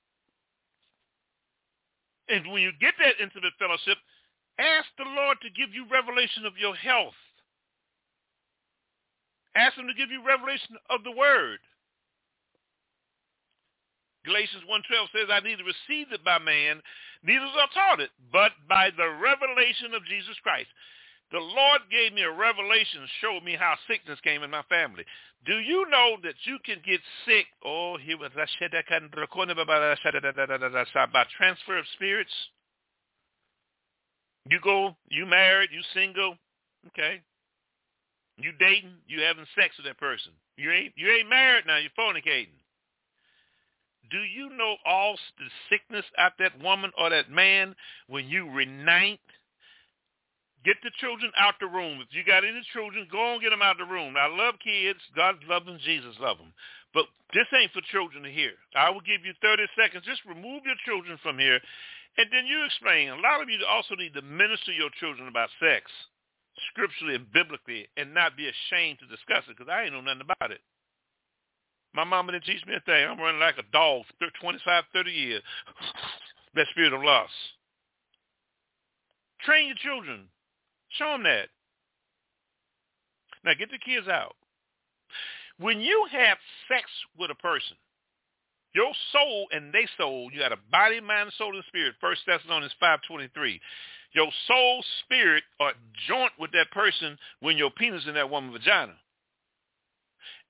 And 2.29 2.51
when 2.51 2.63
you 2.63 2.73
get 2.81 2.95
that 2.99 3.23
intimate 3.23 3.55
fellowship, 3.59 3.99
ask 4.59 4.87
the 4.99 5.07
Lord 5.07 5.39
to 5.43 5.51
give 5.51 5.75
you 5.75 5.87
revelation 5.91 6.47
of 6.47 6.59
your 6.59 6.75
health. 6.75 7.19
Ask 9.55 9.77
him 9.77 9.87
to 9.87 9.95
give 9.95 10.11
you 10.11 10.25
revelation 10.25 10.77
of 10.89 11.05
the 11.05 11.13
word. 11.13 11.59
Galatians 14.25 14.63
1.12 14.71 15.11
says, 15.13 15.29
I 15.31 15.41
neither 15.41 15.67
received 15.67 16.13
it 16.13 16.25
by 16.25 16.39
man, 16.39 16.81
neither 17.25 17.45
was 17.45 17.59
I 17.59 17.67
taught 17.75 18.01
it, 18.01 18.11
but 18.31 18.53
by 18.69 18.91
the 18.95 19.11
revelation 19.19 19.95
of 19.95 20.07
Jesus 20.07 20.39
Christ. 20.43 20.71
The 21.33 21.41
Lord 21.41 21.81
gave 21.91 22.13
me 22.13 22.23
a 22.23 22.31
revelation, 22.31 23.09
showed 23.21 23.43
me 23.43 23.57
how 23.59 23.75
sickness 23.89 24.21
came 24.23 24.43
in 24.43 24.51
my 24.51 24.63
family. 24.69 25.05
Do 25.45 25.59
you 25.59 25.89
know 25.91 26.17
that 26.23 26.35
you 26.45 26.59
can 26.65 26.79
get 26.87 27.01
sick? 27.27 27.47
Oh, 27.65 27.97
he 27.97 28.15
was 28.15 28.31
by 31.13 31.25
transfer 31.37 31.79
of 31.79 31.85
spirits. 31.95 32.33
You 34.49 34.61
go, 34.63 34.95
you 35.09 35.27
married, 35.27 35.71
you 35.73 35.83
single, 35.95 36.37
okay. 36.89 37.23
You 38.37 38.53
dating, 38.59 38.95
you 39.07 39.21
having 39.23 39.47
sex 39.59 39.77
with 39.77 39.87
that 39.87 39.99
person. 39.99 40.33
You 40.57 40.71
ain't 40.71 40.93
you 40.97 41.11
ain't 41.11 41.29
married 41.29 41.67
now, 41.67 41.79
you're 41.79 41.91
fornicating. 41.99 42.59
Do 44.11 44.19
you 44.19 44.51
know 44.57 44.77
all 44.85 45.17
the 45.39 45.49
sickness 45.71 46.05
out 46.19 46.33
that 46.39 46.61
woman 46.63 46.91
or 46.99 47.11
that 47.11 47.31
man 47.31 47.75
when 48.09 48.29
you 48.29 48.45
renite? 48.47 49.19
Get 50.65 50.77
the 50.85 50.95
children 51.01 51.33
out 51.39 51.55
the 51.59 51.67
room. 51.67 51.99
If 51.99 52.15
you 52.15 52.23
got 52.23 52.45
any 52.45 52.63
children, 52.73 53.09
go 53.11 53.35
and 53.35 53.43
get 53.43 53.51
them 53.51 53.63
out 53.63 53.79
the 53.79 53.89
room. 53.89 54.15
I 54.15 54.31
love 54.31 54.55
kids. 54.63 55.01
God 55.17 55.43
loves 55.49 55.67
them. 55.67 55.79
Jesus 55.83 56.15
loves 56.21 56.39
them. 56.39 56.53
But 56.95 57.07
this 57.35 57.49
ain't 57.57 57.73
for 57.73 57.83
children 57.91 58.23
to 58.23 58.31
hear. 58.31 58.53
I 58.77 58.91
will 58.91 59.03
give 59.03 59.25
you 59.25 59.33
30 59.43 59.65
seconds. 59.75 60.05
Just 60.07 60.23
remove 60.23 60.63
your 60.63 60.79
children 60.87 61.19
from 61.23 61.39
here. 61.39 61.59
And 62.19 62.29
then 62.31 62.47
you 62.47 62.63
explain. 62.63 63.09
A 63.09 63.19
lot 63.19 63.43
of 63.43 63.49
you 63.49 63.59
also 63.67 63.97
need 63.97 64.15
to 64.15 64.23
minister 64.23 64.71
your 64.71 64.93
children 65.01 65.27
about 65.27 65.49
sex, 65.59 65.91
scripturally 66.71 67.15
and 67.15 67.31
biblically, 67.33 67.89
and 67.97 68.15
not 68.15 68.37
be 68.37 68.49
ashamed 68.49 68.99
to 69.01 69.07
discuss 69.07 69.45
it 69.49 69.57
because 69.57 69.71
I 69.71 69.85
ain't 69.85 69.93
know 69.93 70.01
nothing 70.01 70.23
about 70.23 70.51
it. 70.51 70.61
My 71.95 72.05
mama 72.05 72.33
didn't 72.33 72.45
teach 72.45 72.65
me 72.67 72.75
a 72.75 72.81
thing. 72.81 73.07
I'm 73.07 73.21
running 73.21 73.41
like 73.41 73.59
a 73.59 73.71
dog 73.73 74.05
for 74.19 74.29
25, 74.41 74.85
30 74.93 75.11
years. 75.11 75.43
that 76.55 76.67
spirit 76.71 76.93
of 76.93 77.03
lust. 77.03 77.33
Train 79.45 79.67
your 79.67 79.77
children. 79.77 80.29
Show 80.91 81.13
them 81.13 81.25
that. 81.25 81.49
Now 83.45 83.53
get 83.59 83.71
the 83.71 83.79
kids 83.79 84.09
out. 84.09 84.37
When 85.59 85.81
you 85.81 86.07
have 86.13 86.39
sex 86.69 86.85
with 87.19 87.31
a 87.31 87.35
person, 87.35 87.77
your 88.75 88.93
soul 89.13 89.49
and 89.53 89.73
their 89.73 89.89
soul, 89.99 90.31
you 90.33 90.41
got 90.41 90.53
a 90.53 90.59
body, 90.71 91.01
mind, 91.01 91.31
soul, 91.37 91.55
and 91.55 91.65
spirit. 91.67 91.95
First 92.01 92.23
Thessalonians 92.27 92.75
5.23. 92.83 93.61
Your 94.15 94.29
soul, 94.47 94.85
spirit 95.05 95.43
are 95.61 95.73
mm. 95.73 95.77
joint 96.09 96.33
with 96.39 96.53
that 96.53 96.71
person 96.71 97.19
when 97.41 97.57
your 97.57 97.71
penis 97.71 98.05
in 98.07 98.15
that 98.15 98.31
woman's 98.31 98.59
vagina 98.59 98.95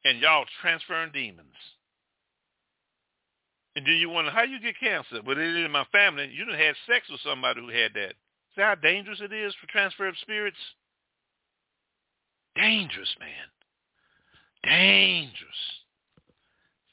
and 0.05 0.19
y'all 0.19 0.45
transferring 0.61 1.13
demons. 1.13 1.49
And 3.75 3.87
then 3.87 3.95
you 3.95 4.11
wonder 4.11 4.31
how 4.31 4.43
you 4.43 4.61
get 4.61 4.79
cancer. 4.79 5.23
But 5.25 5.39
it 5.39 5.49
is 5.49 5.65
in 5.65 5.71
my 5.71 5.87
family. 5.93 6.31
You 6.33 6.45
done 6.45 6.59
had 6.59 6.75
sex 6.87 7.07
with 7.11 7.21
somebody 7.25 7.61
who 7.61 7.69
had 7.69 7.95
that. 7.95 8.15
See 8.55 8.61
how 8.61 8.75
dangerous 8.75 9.21
it 9.23 9.33
is 9.33 9.55
for 9.61 9.67
transfer 9.69 10.09
of 10.09 10.15
spirits? 10.21 10.59
Dangerous, 12.55 13.15
man. 13.19 13.49
Dangerous. 14.63 15.63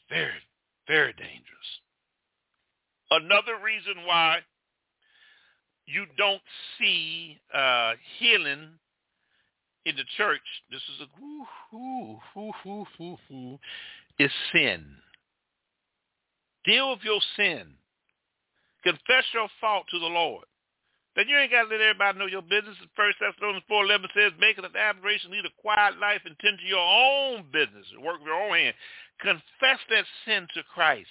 Very, 0.10 0.42
very 0.88 1.14
dangerous. 1.14 1.46
Another 3.12 3.62
reason 3.64 4.06
why 4.06 4.40
you 5.92 6.06
don't 6.18 6.42
see 6.78 7.38
uh, 7.54 7.94
healing 8.20 8.70
in 9.86 9.96
the 9.96 10.04
church, 10.18 10.42
this 10.72 10.82
is 10.82 11.02
a 11.02 11.10
whoo, 11.20 11.46
whoo, 11.72 12.20
whoo, 12.36 12.86
whoo, 13.00 13.18
whoo, 13.30 13.60
is 14.20 14.32
sin. 14.54 14.86
Deal 16.66 16.92
with 16.92 17.00
your 17.04 17.20
sin. 17.36 17.74
Confess 18.84 19.26
your 19.34 19.48
fault 19.60 19.86
to 19.92 20.00
the 20.00 20.06
Lord. 20.06 20.46
Then 21.16 21.28
you 21.28 21.38
ain't 21.38 21.52
got 21.52 21.64
to 21.64 21.70
let 21.70 21.82
everybody 21.82 22.20
know 22.20 22.28
your 22.28 22.44
business. 22.44 22.78
First 22.96 23.18
Thessalonians 23.20 23.66
4.11 23.70 24.08
says, 24.14 24.32
make 24.40 24.58
it 24.58 24.66
an 24.66 24.76
aberration, 24.78 25.32
lead 25.32 25.46
a 25.46 25.62
quiet 25.62 25.98
life, 26.00 26.22
and 26.26 26.38
tend 26.40 26.60
to 26.60 26.66
your 26.66 26.80
own 26.80 27.46
business, 27.52 27.88
work 28.04 28.20
with 28.20 28.28
your 28.28 28.40
own 28.40 28.56
hand. 28.56 28.76
Confess 29.20 29.80
that 29.90 30.06
sin 30.26 30.48
to 30.54 30.64
Christ 30.74 31.10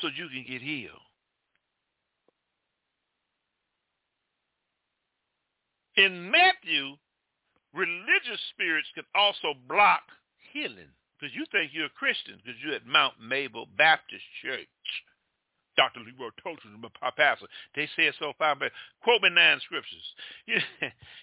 so 0.00 0.08
you 0.08 0.28
can 0.28 0.44
get 0.46 0.62
healed. 0.62 1.00
In 5.96 6.30
Matthew, 6.30 6.96
religious 7.74 8.40
spirits 8.50 8.88
can 8.94 9.04
also 9.14 9.54
block 9.68 10.02
healing 10.52 10.88
because 11.18 11.34
you 11.34 11.44
think 11.52 11.72
you're 11.72 11.86
a 11.86 11.98
Christian 11.98 12.40
because 12.42 12.58
you're 12.64 12.74
at 12.74 12.86
Mount 12.86 13.14
Mabel 13.20 13.66
Baptist 13.76 14.24
Church. 14.42 14.68
Dr. 15.76 16.00
Leroy 16.00 16.28
Tolton, 16.44 16.80
my 16.82 17.10
pastor. 17.16 17.46
They 17.74 17.88
said 17.96 18.12
so 18.18 18.32
far, 18.36 18.54
but 18.54 18.72
quote 19.02 19.22
me 19.22 19.30
nine 19.30 19.58
scriptures. 19.64 20.04
You, 20.46 20.58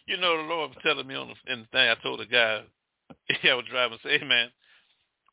you 0.08 0.18
know 0.18 0.38
the 0.38 0.50
Lord 0.50 0.72
was 0.72 0.80
telling 0.82 1.06
me 1.06 1.14
on 1.14 1.30
the, 1.30 1.54
in 1.54 1.62
the 1.62 1.68
thing. 1.68 1.90
I 1.90 1.96
told 2.02 2.20
the 2.20 2.26
guy, 2.26 2.64
I 3.44 3.54
was 3.54 3.66
driving, 3.70 4.00
say, 4.04 4.18
hey 4.18 4.26
man, 4.26 4.50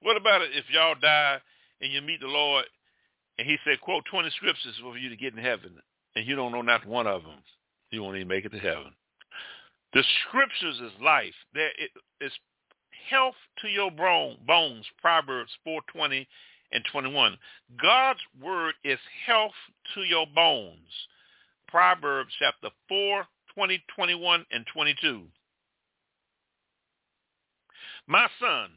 what 0.02 0.16
about 0.16 0.42
it 0.42 0.50
if 0.52 0.64
y'all 0.70 0.96
die 1.00 1.38
and 1.80 1.92
you 1.92 2.02
meet 2.02 2.20
the 2.20 2.26
Lord 2.26 2.66
and 3.38 3.46
he 3.46 3.56
said, 3.64 3.80
quote 3.80 4.04
20 4.10 4.30
scriptures 4.36 4.74
for 4.82 4.98
you 4.98 5.08
to 5.08 5.16
get 5.16 5.32
in 5.32 5.42
heaven 5.42 5.72
and 6.14 6.26
you 6.26 6.36
don't 6.36 6.52
know 6.52 6.62
not 6.62 6.86
one 6.86 7.06
of 7.06 7.22
them. 7.22 7.42
You 7.90 8.02
won't 8.02 8.16
even 8.16 8.28
make 8.28 8.44
it 8.44 8.52
to 8.52 8.58
heaven. 8.58 8.92
The 9.96 10.04
scriptures 10.28 10.78
is 10.78 11.02
life. 11.02 11.32
There 11.54 11.70
is 12.20 12.32
health 13.08 13.34
to 13.62 13.68
your 13.68 13.90
bones, 13.90 14.84
Proverbs 15.00 15.50
4.20 15.66 16.26
and 16.70 16.84
21. 16.92 17.38
God's 17.80 18.20
word 18.38 18.74
is 18.84 18.98
health 19.24 19.54
to 19.94 20.02
your 20.02 20.26
bones, 20.34 21.08
Proverbs 21.68 22.30
chapter 22.38 22.68
4, 22.90 23.26
20, 23.54 23.82
21, 23.96 24.44
and 24.50 24.66
22. 24.70 25.22
My 28.06 28.28
son, 28.38 28.72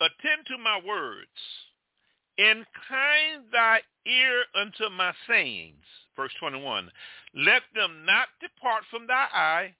attend 0.00 0.46
to 0.46 0.56
my 0.56 0.80
words. 0.88 1.28
Incline 2.38 3.44
thy 3.52 3.80
ear 4.06 4.44
unto 4.54 4.88
my 4.88 5.12
sayings. 5.28 5.84
Verse 6.16 6.32
21. 6.40 6.90
Let 7.34 7.60
them 7.74 8.06
not 8.06 8.28
depart 8.40 8.84
from 8.90 9.06
thy 9.06 9.26
eye 9.34 9.74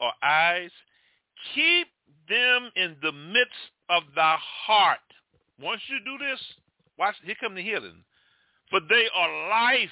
or 0.00 0.12
eyes. 0.22 0.70
Keep 1.54 1.88
them 2.28 2.70
in 2.76 2.96
the 3.02 3.12
midst 3.12 3.72
of 3.88 4.02
thy 4.14 4.36
heart. 4.38 4.98
Once 5.60 5.80
you 5.88 5.98
do 6.04 6.18
this, 6.24 6.40
watch, 6.98 7.16
here 7.24 7.34
come 7.40 7.54
the 7.54 7.62
healing. 7.62 8.04
For 8.70 8.80
they 8.80 9.06
are 9.14 9.48
life 9.48 9.90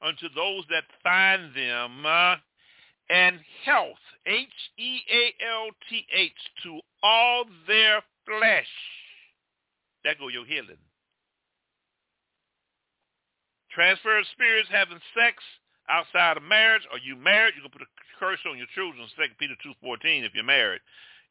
unto 0.00 0.28
those 0.34 0.64
that 0.70 0.84
find 1.02 1.54
them, 1.54 2.06
uh, 2.06 2.36
and 3.10 3.40
health, 3.64 3.98
H-E-A-L-T-H, 4.26 4.92
to 6.62 6.80
all 7.02 7.44
their 7.66 8.02
flesh. 8.26 8.68
That 10.04 10.18
go 10.18 10.28
your 10.28 10.46
healing. 10.46 10.78
Transfer 13.70 14.18
of 14.18 14.26
spirits 14.32 14.68
having 14.70 15.00
sex 15.16 15.42
outside 15.92 16.36
of 16.36 16.42
marriage, 16.42 16.82
or 16.90 16.98
you 16.98 17.14
married, 17.14 17.54
you 17.54 17.62
can 17.62 17.70
put 17.70 17.84
a 17.84 17.90
curse 18.18 18.40
on 18.48 18.56
your 18.56 18.70
children, 18.74 19.04
Second 19.14 19.36
Peter 19.38 19.54
2.14 19.60 20.24
if 20.24 20.32
you're 20.34 20.42
married. 20.42 20.80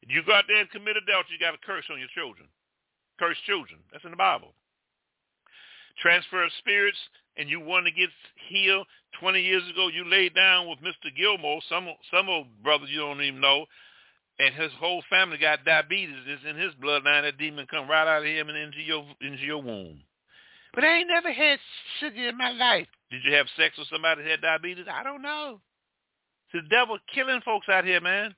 If 0.02 0.10
you 0.10 0.22
go 0.22 0.34
out 0.34 0.44
there 0.46 0.62
and 0.62 0.70
commit 0.70 0.96
adultery, 0.96 1.34
you 1.34 1.42
got 1.42 1.54
a 1.54 1.66
curse 1.66 1.84
on 1.90 1.98
your 1.98 2.10
children. 2.14 2.48
Curse 3.18 3.38
children. 3.46 3.80
That's 3.90 4.04
in 4.04 4.10
the 4.10 4.16
Bible. 4.16 4.54
Transfer 6.00 6.44
of 6.44 6.50
spirits, 6.58 6.98
and 7.36 7.48
you 7.48 7.60
want 7.60 7.86
to 7.86 7.92
get 7.92 8.08
healed. 8.48 8.86
20 9.20 9.40
years 9.42 9.62
ago, 9.70 9.88
you 9.88 10.08
laid 10.08 10.34
down 10.34 10.68
with 10.68 10.80
Mr. 10.80 11.14
Gilmore, 11.14 11.60
some 11.68 11.86
some 12.10 12.28
old 12.28 12.46
brother 12.62 12.86
you 12.86 13.00
don't 13.00 13.20
even 13.20 13.40
know, 13.40 13.66
and 14.38 14.54
his 14.54 14.72
whole 14.80 15.02
family 15.10 15.38
got 15.38 15.64
diabetes. 15.64 16.16
It's 16.26 16.42
in 16.48 16.56
his 16.56 16.72
bloodline. 16.82 17.22
That 17.22 17.38
demon 17.38 17.66
come 17.70 17.88
right 17.88 18.08
out 18.08 18.22
of 18.22 18.28
him 18.28 18.48
and 18.48 18.58
into 18.58 18.80
your 18.80 19.04
into 19.20 19.44
your 19.44 19.62
womb. 19.62 20.00
But 20.74 20.84
I 20.84 20.98
ain't 20.98 21.08
never 21.08 21.32
had 21.32 21.58
sugar 22.00 22.28
in 22.28 22.36
my 22.36 22.52
life. 22.52 22.86
Did 23.10 23.22
you 23.24 23.34
have 23.34 23.46
sex 23.56 23.76
with 23.76 23.88
somebody 23.88 24.22
that 24.22 24.30
had 24.30 24.40
diabetes? 24.40 24.86
I 24.90 25.02
don't 25.02 25.22
know. 25.22 25.60
It's 26.52 26.64
the 26.64 26.74
devil 26.74 26.98
killing 27.14 27.40
folks 27.44 27.68
out 27.68 27.84
here, 27.84 28.00
man. 28.00 28.34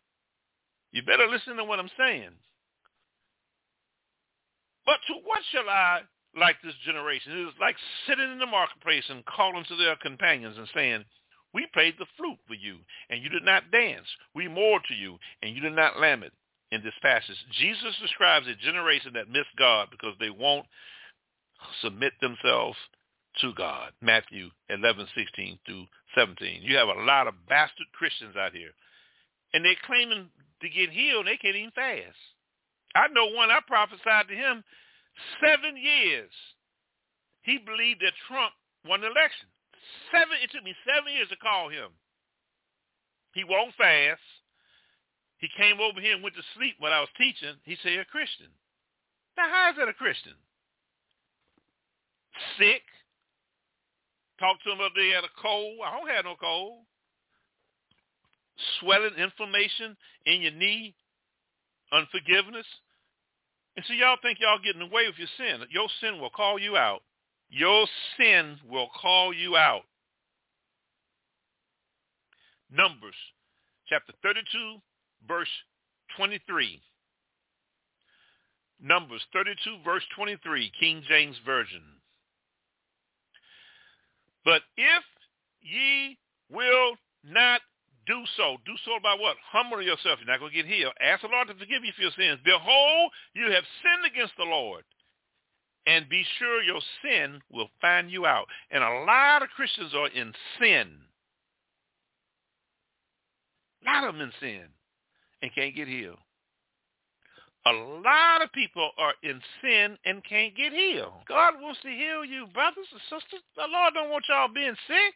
You 0.92 1.02
better 1.02 1.26
listen 1.26 1.56
to 1.56 1.64
what 1.64 1.78
I'm 1.78 1.90
saying. 1.98 2.30
But 4.86 4.98
to 5.08 5.14
what 5.24 5.40
shall 5.50 5.68
I 5.68 6.00
like 6.36 6.56
this 6.62 6.74
generation? 6.84 7.32
It 7.32 7.48
is 7.48 7.54
like 7.60 7.76
sitting 8.06 8.30
in 8.30 8.38
the 8.38 8.46
marketplace 8.46 9.04
and 9.08 9.24
calling 9.24 9.64
to 9.68 9.76
their 9.76 9.96
companions 9.96 10.58
and 10.58 10.68
saying, 10.74 11.04
we 11.54 11.66
played 11.72 11.94
the 11.98 12.06
flute 12.16 12.38
for 12.48 12.54
you, 12.54 12.78
and 13.10 13.22
you 13.22 13.28
did 13.28 13.44
not 13.44 13.70
dance. 13.70 14.06
We 14.34 14.48
moored 14.48 14.82
to 14.88 14.94
you, 14.94 15.18
and 15.40 15.54
you 15.54 15.62
did 15.62 15.72
not 15.72 16.00
lament 16.00 16.32
in 16.72 16.82
this 16.82 16.98
passage. 17.00 17.36
Jesus 17.60 17.94
describes 18.02 18.48
a 18.48 18.56
generation 18.56 19.12
that 19.14 19.30
missed 19.30 19.54
God 19.56 19.88
because 19.90 20.14
they 20.18 20.30
won't 20.30 20.66
submit 21.82 22.12
themselves 22.20 22.76
to 23.40 23.52
God. 23.54 23.92
Matthew 24.00 24.50
11, 24.70 25.06
16 25.14 25.58
through 25.66 25.86
17. 26.14 26.62
You 26.62 26.76
have 26.76 26.88
a 26.88 27.02
lot 27.02 27.26
of 27.26 27.34
bastard 27.48 27.86
Christians 27.92 28.36
out 28.36 28.52
here. 28.52 28.70
And 29.52 29.64
they're 29.64 29.74
claiming 29.86 30.30
to 30.62 30.68
get 30.68 30.90
healed. 30.90 31.26
They 31.26 31.36
can't 31.36 31.56
even 31.56 31.70
fast. 31.72 32.18
I 32.94 33.08
know 33.08 33.26
one, 33.34 33.50
I 33.50 33.58
prophesied 33.66 34.28
to 34.28 34.34
him 34.34 34.62
seven 35.42 35.76
years. 35.76 36.30
He 37.42 37.58
believed 37.58 38.00
that 38.00 38.14
Trump 38.26 38.54
won 38.86 39.00
the 39.00 39.10
election. 39.10 39.50
Seven, 40.10 40.38
it 40.42 40.50
took 40.50 40.64
me 40.64 40.74
seven 40.86 41.12
years 41.12 41.28
to 41.28 41.36
call 41.36 41.68
him. 41.68 41.90
He 43.34 43.44
won't 43.44 43.74
fast. 43.74 44.22
He 45.38 45.48
came 45.58 45.80
over 45.82 46.00
here 46.00 46.14
and 46.14 46.22
went 46.22 46.36
to 46.36 46.52
sleep 46.56 46.76
when 46.78 46.92
I 46.92 47.00
was 47.00 47.10
teaching. 47.18 47.58
He 47.64 47.76
said, 47.82 47.98
a 47.98 48.04
Christian. 48.06 48.48
Now, 49.36 49.50
how 49.50 49.70
is 49.70 49.76
that 49.76 49.90
a 49.90 49.92
Christian? 49.92 50.38
Sick. 52.58 52.82
Talked 54.40 54.64
to 54.64 54.72
him 54.72 54.78
about 54.78 54.90
they 54.96 55.10
had 55.10 55.24
a 55.24 55.40
cold. 55.40 55.78
I 55.84 55.96
don't 55.96 56.10
have 56.10 56.24
no 56.24 56.34
cold. 56.40 56.84
Swelling, 58.80 59.14
inflammation 59.18 59.96
in 60.26 60.42
your 60.42 60.52
knee, 60.52 60.94
unforgiveness. 61.92 62.66
And 63.76 63.84
so 63.86 63.94
y'all 63.94 64.16
think 64.22 64.38
y'all 64.40 64.58
getting 64.64 64.82
away 64.82 65.06
with 65.06 65.18
your 65.18 65.28
sin. 65.36 65.66
Your 65.70 65.88
sin 66.00 66.20
will 66.20 66.30
call 66.30 66.58
you 66.58 66.76
out. 66.76 67.02
Your 67.50 67.86
sin 68.16 68.58
will 68.68 68.88
call 69.00 69.32
you 69.32 69.56
out. 69.56 69.82
Numbers 72.70 73.14
chapter 73.88 74.12
32, 74.22 74.76
verse 75.28 75.48
23. 76.16 76.80
Numbers 78.82 79.22
32, 79.32 79.78
verse 79.84 80.02
23, 80.16 80.72
King 80.78 81.02
James 81.08 81.36
Version. 81.46 81.82
But 84.44 84.62
if 84.76 85.04
ye 85.62 86.18
will 86.50 86.96
not 87.24 87.60
do 88.06 88.22
so. 88.36 88.56
Do 88.66 88.72
so 88.84 88.92
by 89.02 89.16
what? 89.18 89.36
Humble 89.50 89.82
yourself. 89.82 90.18
You're 90.20 90.30
not 90.30 90.40
going 90.40 90.52
to 90.52 90.56
get 90.56 90.66
healed. 90.66 90.92
Ask 91.00 91.22
the 91.22 91.28
Lord 91.28 91.48
to 91.48 91.54
forgive 91.54 91.84
you 91.84 91.92
for 91.96 92.02
your 92.02 92.16
sins. 92.16 92.40
Behold, 92.44 93.10
you 93.34 93.50
have 93.50 93.64
sinned 93.82 94.04
against 94.06 94.34
the 94.36 94.44
Lord. 94.44 94.84
And 95.86 96.08
be 96.08 96.24
sure 96.38 96.62
your 96.62 96.80
sin 97.02 97.40
will 97.52 97.68
find 97.80 98.10
you 98.10 98.24
out. 98.24 98.46
And 98.70 98.82
a 98.82 99.04
lot 99.04 99.42
of 99.42 99.50
Christians 99.50 99.92
are 99.94 100.08
in 100.08 100.32
sin. 100.60 100.88
A 103.82 103.90
lot 103.90 104.08
of 104.08 104.14
them 104.14 104.22
in 104.22 104.32
sin 104.40 104.64
and 105.42 105.54
can't 105.54 105.76
get 105.76 105.88
healed. 105.88 106.18
A 107.66 107.72
lot 107.72 108.42
of 108.42 108.52
people 108.52 108.90
are 108.98 109.14
in 109.22 109.40
sin 109.62 109.96
and 110.04 110.22
can't 110.24 110.54
get 110.54 110.72
healed. 110.72 111.24
God 111.26 111.54
wants 111.60 111.80
to 111.80 111.88
heal 111.88 112.24
you, 112.24 112.46
brothers 112.52 112.86
and 112.92 113.00
sisters. 113.08 113.40
The 113.56 113.64
Lord 113.66 113.94
don't 113.94 114.10
want 114.10 114.24
y'all 114.28 114.52
being 114.52 114.76
sick. 114.86 115.14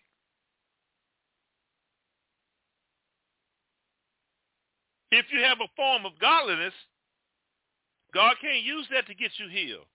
If 5.10 5.26
you 5.32 5.40
have 5.44 5.60
a 5.60 5.68
form 5.76 6.06
of 6.06 6.12
godliness, 6.20 6.72
God 8.14 8.36
can't 8.40 8.64
use 8.64 8.86
that 8.92 9.06
to 9.06 9.14
get 9.14 9.32
you 9.36 9.48
healed. 9.48 9.88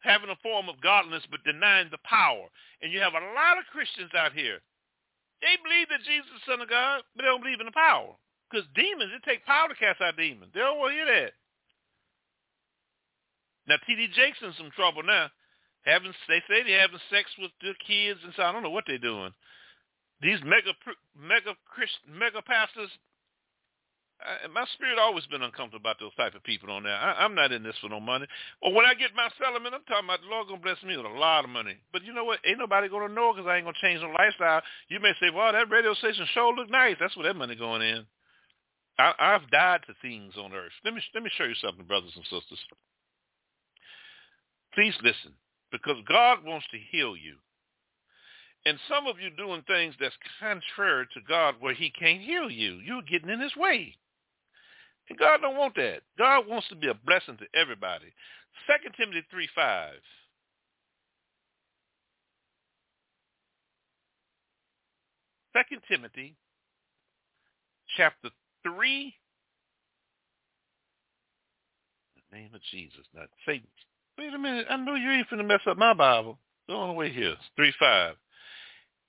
Having 0.00 0.30
a 0.30 0.40
form 0.42 0.68
of 0.68 0.80
godliness 0.80 1.24
but 1.30 1.44
denying 1.44 1.88
the 1.90 2.00
power. 2.04 2.48
And 2.80 2.92
you 2.92 3.00
have 3.00 3.12
a 3.12 3.32
lot 3.36 3.60
of 3.60 3.68
Christians 3.72 4.12
out 4.16 4.32
here. 4.32 4.60
They 5.40 5.60
believe 5.60 5.88
that 5.88 6.04
Jesus 6.08 6.24
is 6.24 6.40
the 6.40 6.52
Son 6.52 6.60
of 6.60 6.68
God, 6.68 7.02
but 7.16 7.22
they 7.22 7.28
don't 7.28 7.42
believe 7.42 7.60
in 7.60 7.68
the 7.68 7.72
power. 7.72 8.16
Because 8.54 8.70
demons, 8.78 9.10
it 9.10 9.26
takes 9.26 9.42
power 9.50 9.66
to 9.66 9.74
cast 9.74 9.98
out 9.98 10.14
demons. 10.14 10.54
They 10.54 10.62
don't 10.62 10.78
want 10.78 10.94
to 10.94 11.02
hear 11.02 11.10
that. 11.10 11.34
Now, 13.66 13.82
T.D. 13.82 14.14
Jakes 14.14 14.38
in 14.46 14.54
some 14.54 14.70
trouble 14.78 15.02
now. 15.02 15.26
Having, 15.82 16.14
they 16.30 16.38
say 16.46 16.62
they're 16.62 16.78
having 16.78 17.02
sex 17.10 17.26
with 17.34 17.50
their 17.58 17.74
kids, 17.82 18.22
and 18.22 18.30
so 18.38 18.46
I 18.46 18.52
don't 18.54 18.62
know 18.62 18.70
what 18.70 18.84
they're 18.86 19.02
doing. 19.02 19.34
These 20.22 20.38
mega 20.46 20.70
mega 21.18 21.58
Christ, 21.66 21.98
mega 22.06 22.40
pastors, 22.40 22.88
I, 24.22 24.46
my 24.48 24.64
spirit 24.78 25.02
always 25.02 25.26
been 25.26 25.42
uncomfortable 25.42 25.82
about 25.82 25.98
those 25.98 26.14
type 26.14 26.38
of 26.38 26.46
people 26.46 26.70
on 26.70 26.86
there. 26.86 26.94
I, 26.94 27.26
I'm 27.26 27.34
not 27.34 27.50
in 27.50 27.66
this 27.66 27.76
for 27.82 27.90
no 27.90 27.98
money. 27.98 28.24
Or 28.62 28.72
when 28.72 28.86
I 28.86 28.94
get 28.94 29.18
my 29.18 29.28
settlement, 29.36 29.74
I'm 29.74 29.84
talking 29.84 30.06
about 30.06 30.22
the 30.22 30.30
Lord 30.30 30.46
gonna 30.46 30.62
bless 30.62 30.80
me 30.86 30.96
with 30.96 31.04
a 31.04 31.18
lot 31.18 31.42
of 31.42 31.50
money. 31.50 31.74
But 31.92 32.06
you 32.06 32.14
know 32.14 32.24
what? 32.24 32.38
Ain't 32.46 32.62
nobody 32.62 32.88
gonna 32.88 33.12
know 33.12 33.34
because 33.34 33.50
I 33.50 33.58
ain't 33.58 33.66
gonna 33.66 33.82
change 33.82 34.00
no 34.00 34.14
lifestyle. 34.14 34.62
You 34.88 35.02
may 35.02 35.12
say, 35.18 35.34
well, 35.34 35.50
that 35.50 35.68
radio 35.68 35.92
station 35.98 36.24
sure 36.32 36.54
look 36.54 36.70
nice. 36.70 36.96
That's 37.02 37.16
where 37.18 37.26
that 37.26 37.36
money 37.36 37.56
going 37.58 37.82
in. 37.82 38.06
I, 38.98 39.12
I've 39.18 39.50
died 39.50 39.80
to 39.86 39.94
things 40.02 40.34
on 40.38 40.52
earth. 40.52 40.72
Let 40.84 40.94
me 40.94 41.02
let 41.14 41.22
me 41.22 41.30
show 41.36 41.44
you 41.44 41.54
something, 41.56 41.84
brothers 41.86 42.12
and 42.14 42.24
sisters. 42.24 42.58
Please 44.74 44.94
listen, 45.02 45.32
because 45.70 45.96
God 46.08 46.44
wants 46.44 46.66
to 46.70 46.78
heal 46.90 47.16
you. 47.16 47.36
And 48.66 48.78
some 48.88 49.06
of 49.06 49.20
you 49.20 49.30
doing 49.30 49.62
things 49.66 49.94
that's 50.00 50.14
contrary 50.40 51.06
to 51.14 51.20
God 51.28 51.56
where 51.60 51.74
he 51.74 51.90
can't 51.90 52.20
heal 52.20 52.50
you. 52.50 52.80
You're 52.84 53.02
getting 53.02 53.28
in 53.28 53.40
his 53.40 53.54
way. 53.56 53.94
And 55.08 55.18
God 55.18 55.40
don't 55.42 55.56
want 55.56 55.74
that. 55.76 56.00
God 56.16 56.48
wants 56.48 56.68
to 56.68 56.76
be 56.76 56.88
a 56.88 56.94
blessing 56.94 57.36
to 57.36 57.60
everybody. 57.60 58.06
Second 58.66 58.94
Timothy 58.96 59.22
3, 59.30 59.48
5. 59.54 59.92
Second 65.52 65.80
Timothy 65.88 66.34
chapter 67.96 68.30
3 68.64 69.14
the 72.34 72.36
name 72.36 72.50
of 72.54 72.60
Jesus. 72.70 73.04
Not 73.14 73.28
Satan. 73.46 73.68
Wait 74.18 74.32
a 74.32 74.38
minute. 74.38 74.66
I 74.70 74.76
know 74.76 74.94
you 74.94 75.10
ain't 75.10 75.28
finna 75.28 75.46
mess 75.46 75.60
up 75.66 75.76
my 75.76 75.94
Bible. 75.94 76.38
Go 76.68 76.76
on 76.76 76.88
the 76.88 76.94
way 76.94 77.12
here. 77.12 77.34
3 77.56 77.72
5. 77.78 78.16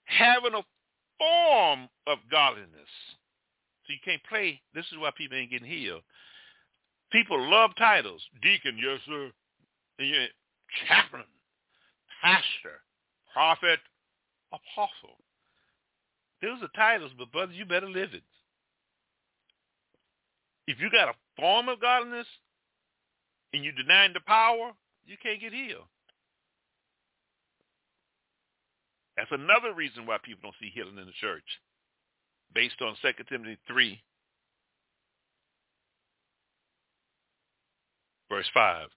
Having 0.05 0.53
a 0.53 0.63
form 1.17 1.89
of 2.07 2.17
godliness. 2.29 2.91
So 3.85 3.93
you 3.93 3.99
can't 4.03 4.21
play. 4.27 4.61
This 4.73 4.85
is 4.91 4.97
why 4.99 5.11
people 5.15 5.37
ain't 5.37 5.51
getting 5.51 5.67
healed. 5.67 6.01
People 7.11 7.49
love 7.49 7.71
titles. 7.77 8.21
Deacon, 8.41 8.77
yes, 8.81 8.99
sir. 9.05 9.31
And 9.99 10.07
you 10.07 10.25
chaplain, 10.87 11.23
pastor, 12.21 12.81
prophet, 13.33 13.79
apostle. 14.51 15.17
Those 16.41 16.61
are 16.61 16.69
titles, 16.75 17.11
but 17.17 17.31
brother, 17.31 17.53
you 17.53 17.65
better 17.65 17.87
live 17.87 18.13
it. 18.13 18.23
If 20.67 20.79
you 20.79 20.89
got 20.89 21.09
a 21.09 21.13
form 21.39 21.69
of 21.69 21.79
godliness 21.79 22.27
and 23.53 23.63
you 23.63 23.71
denying 23.71 24.13
the 24.13 24.21
power, 24.25 24.71
you 25.05 25.15
can't 25.21 25.39
get 25.39 25.53
healed. 25.53 25.85
That's 29.15 29.31
another 29.31 29.73
reason 29.73 30.05
why 30.05 30.17
people 30.23 30.41
don't 30.43 30.55
see 30.59 30.71
healing 30.73 30.97
in 30.97 31.05
the 31.05 31.21
church, 31.21 31.45
based 32.53 32.81
on 32.81 32.95
2 33.01 33.23
Timothy 33.29 33.57
3, 33.67 34.01
verse 38.29 38.49
5. 38.53 38.87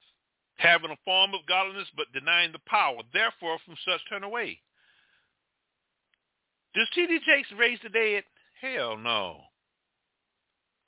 Having 0.56 0.90
a 0.90 0.96
form 1.04 1.34
of 1.34 1.46
godliness 1.46 1.86
but 1.96 2.12
denying 2.12 2.50
the 2.50 2.58
power, 2.66 2.98
therefore 3.12 3.58
from 3.64 3.76
such 3.84 4.00
turn 4.08 4.24
away. 4.24 4.58
Does 6.74 6.88
T.D. 6.94 7.20
Jakes 7.24 7.48
raise 7.56 7.78
the 7.82 7.88
dead? 7.90 8.24
Hell 8.60 8.96
no. 8.96 9.42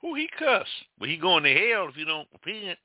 Who 0.01 0.15
he 0.15 0.27
cuss? 0.37 0.67
But 0.99 1.09
he 1.09 1.17
going 1.17 1.43
to 1.43 1.53
hell 1.53 1.87
if 1.89 1.97
you 1.97 2.05
don't 2.05 2.27
repent. 2.33 2.77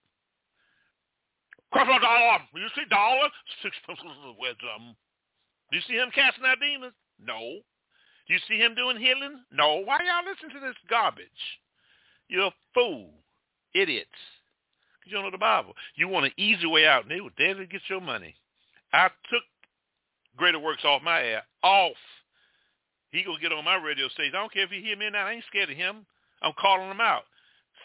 Crocodile 1.73 2.01
dollar. 2.01 2.39
You 2.55 2.69
see 2.75 2.89
dollar? 2.89 3.29
Six 3.62 3.75
pencils 3.87 4.12
of 4.25 4.37
wisdom. 4.39 4.97
Do 5.71 5.77
you 5.77 5.83
see 5.89 5.95
him 5.95 6.11
casting 6.14 6.45
out 6.45 6.59
demons? 6.61 6.95
No. 7.21 7.41
Do 8.27 8.35
you 8.35 8.41
see 8.49 8.59
him 8.59 8.75
doing 8.75 8.97
healing? 8.97 9.41
No. 9.53 9.83
Why 9.85 9.99
y'all 10.05 10.25
listen 10.25 10.51
to 10.61 10.67
this 10.67 10.77
garbage? 10.89 11.27
You're 12.29 12.47
a 12.47 12.55
fool. 12.75 13.11
Idiots. 13.75 14.09
Because 14.99 15.11
you 15.11 15.17
don't 15.17 15.25
know 15.25 15.31
the 15.31 15.39
Bible. 15.39 15.75
You 15.95 16.09
want 16.09 16.27
an 16.27 16.33
easy 16.37 16.67
way 16.67 16.87
out, 16.87 17.09
they 17.09 17.21
were 17.21 17.31
there 17.39 17.55
to 17.55 17.67
get 17.67 17.83
your 17.89 18.01
money. 18.01 18.35
I 18.93 19.09
took 19.31 19.43
Greater 20.37 20.59
Works 20.59 20.85
off 20.85 21.03
my 21.03 21.23
air. 21.23 21.43
Off. 21.62 21.97
He 23.11 23.23
gonna 23.23 23.41
get 23.41 23.53
on 23.53 23.64
my 23.64 23.77
radio 23.77 24.09
station. 24.09 24.35
I 24.35 24.41
don't 24.41 24.53
care 24.53 24.64
if 24.64 24.71
he 24.71 24.83
hear 24.83 24.97
me 24.97 25.07
or 25.07 25.11
not. 25.11 25.27
I 25.27 25.33
ain't 25.33 25.45
scared 25.49 25.71
of 25.71 25.77
him. 25.77 26.07
I'm 26.43 26.53
calling 26.59 26.89
them 26.89 27.01
out. 27.01 27.22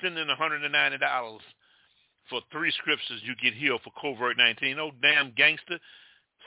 Send 0.01 0.15
Sending 0.17 0.35
$190 0.35 1.39
for 2.29 2.41
three 2.51 2.71
scriptures 2.71 3.21
you 3.23 3.35
get 3.41 3.53
healed 3.53 3.81
for 3.83 3.91
COVID-19. 4.01 4.77
Oh, 4.79 4.91
damn 5.01 5.33
gangster. 5.35 5.79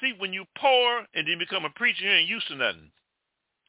See, 0.00 0.12
when 0.18 0.32
you 0.32 0.44
poor 0.58 1.06
and 1.14 1.28
then 1.28 1.38
become 1.38 1.64
a 1.64 1.70
preacher, 1.70 2.04
you 2.04 2.10
ain't 2.10 2.28
used 2.28 2.48
to 2.48 2.56
nothing. 2.56 2.90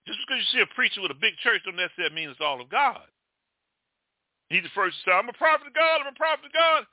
Just 0.08 0.20
because 0.26 0.42
you 0.42 0.48
see 0.54 0.64
a 0.64 0.76
preacher 0.76 1.02
with 1.02 1.12
a 1.12 1.22
big 1.22 1.36
church 1.42 1.62
don't 1.66 1.76
necessarily 1.76 2.16
mean 2.16 2.30
it's 2.30 2.42
all 2.42 2.62
of 2.62 2.70
God. 2.70 3.02
He's 4.50 4.64
the 4.64 4.70
first 4.78 4.98
to 4.98 5.10
say, 5.10 5.14
I'm 5.14 5.30
a 5.30 5.34
prophet 5.34 5.68
of 5.68 5.74
God, 5.74 6.02
I'm 6.02 6.14
a 6.14 6.18
prophet 6.18 6.46
of 6.46 6.54
God. 6.54 6.86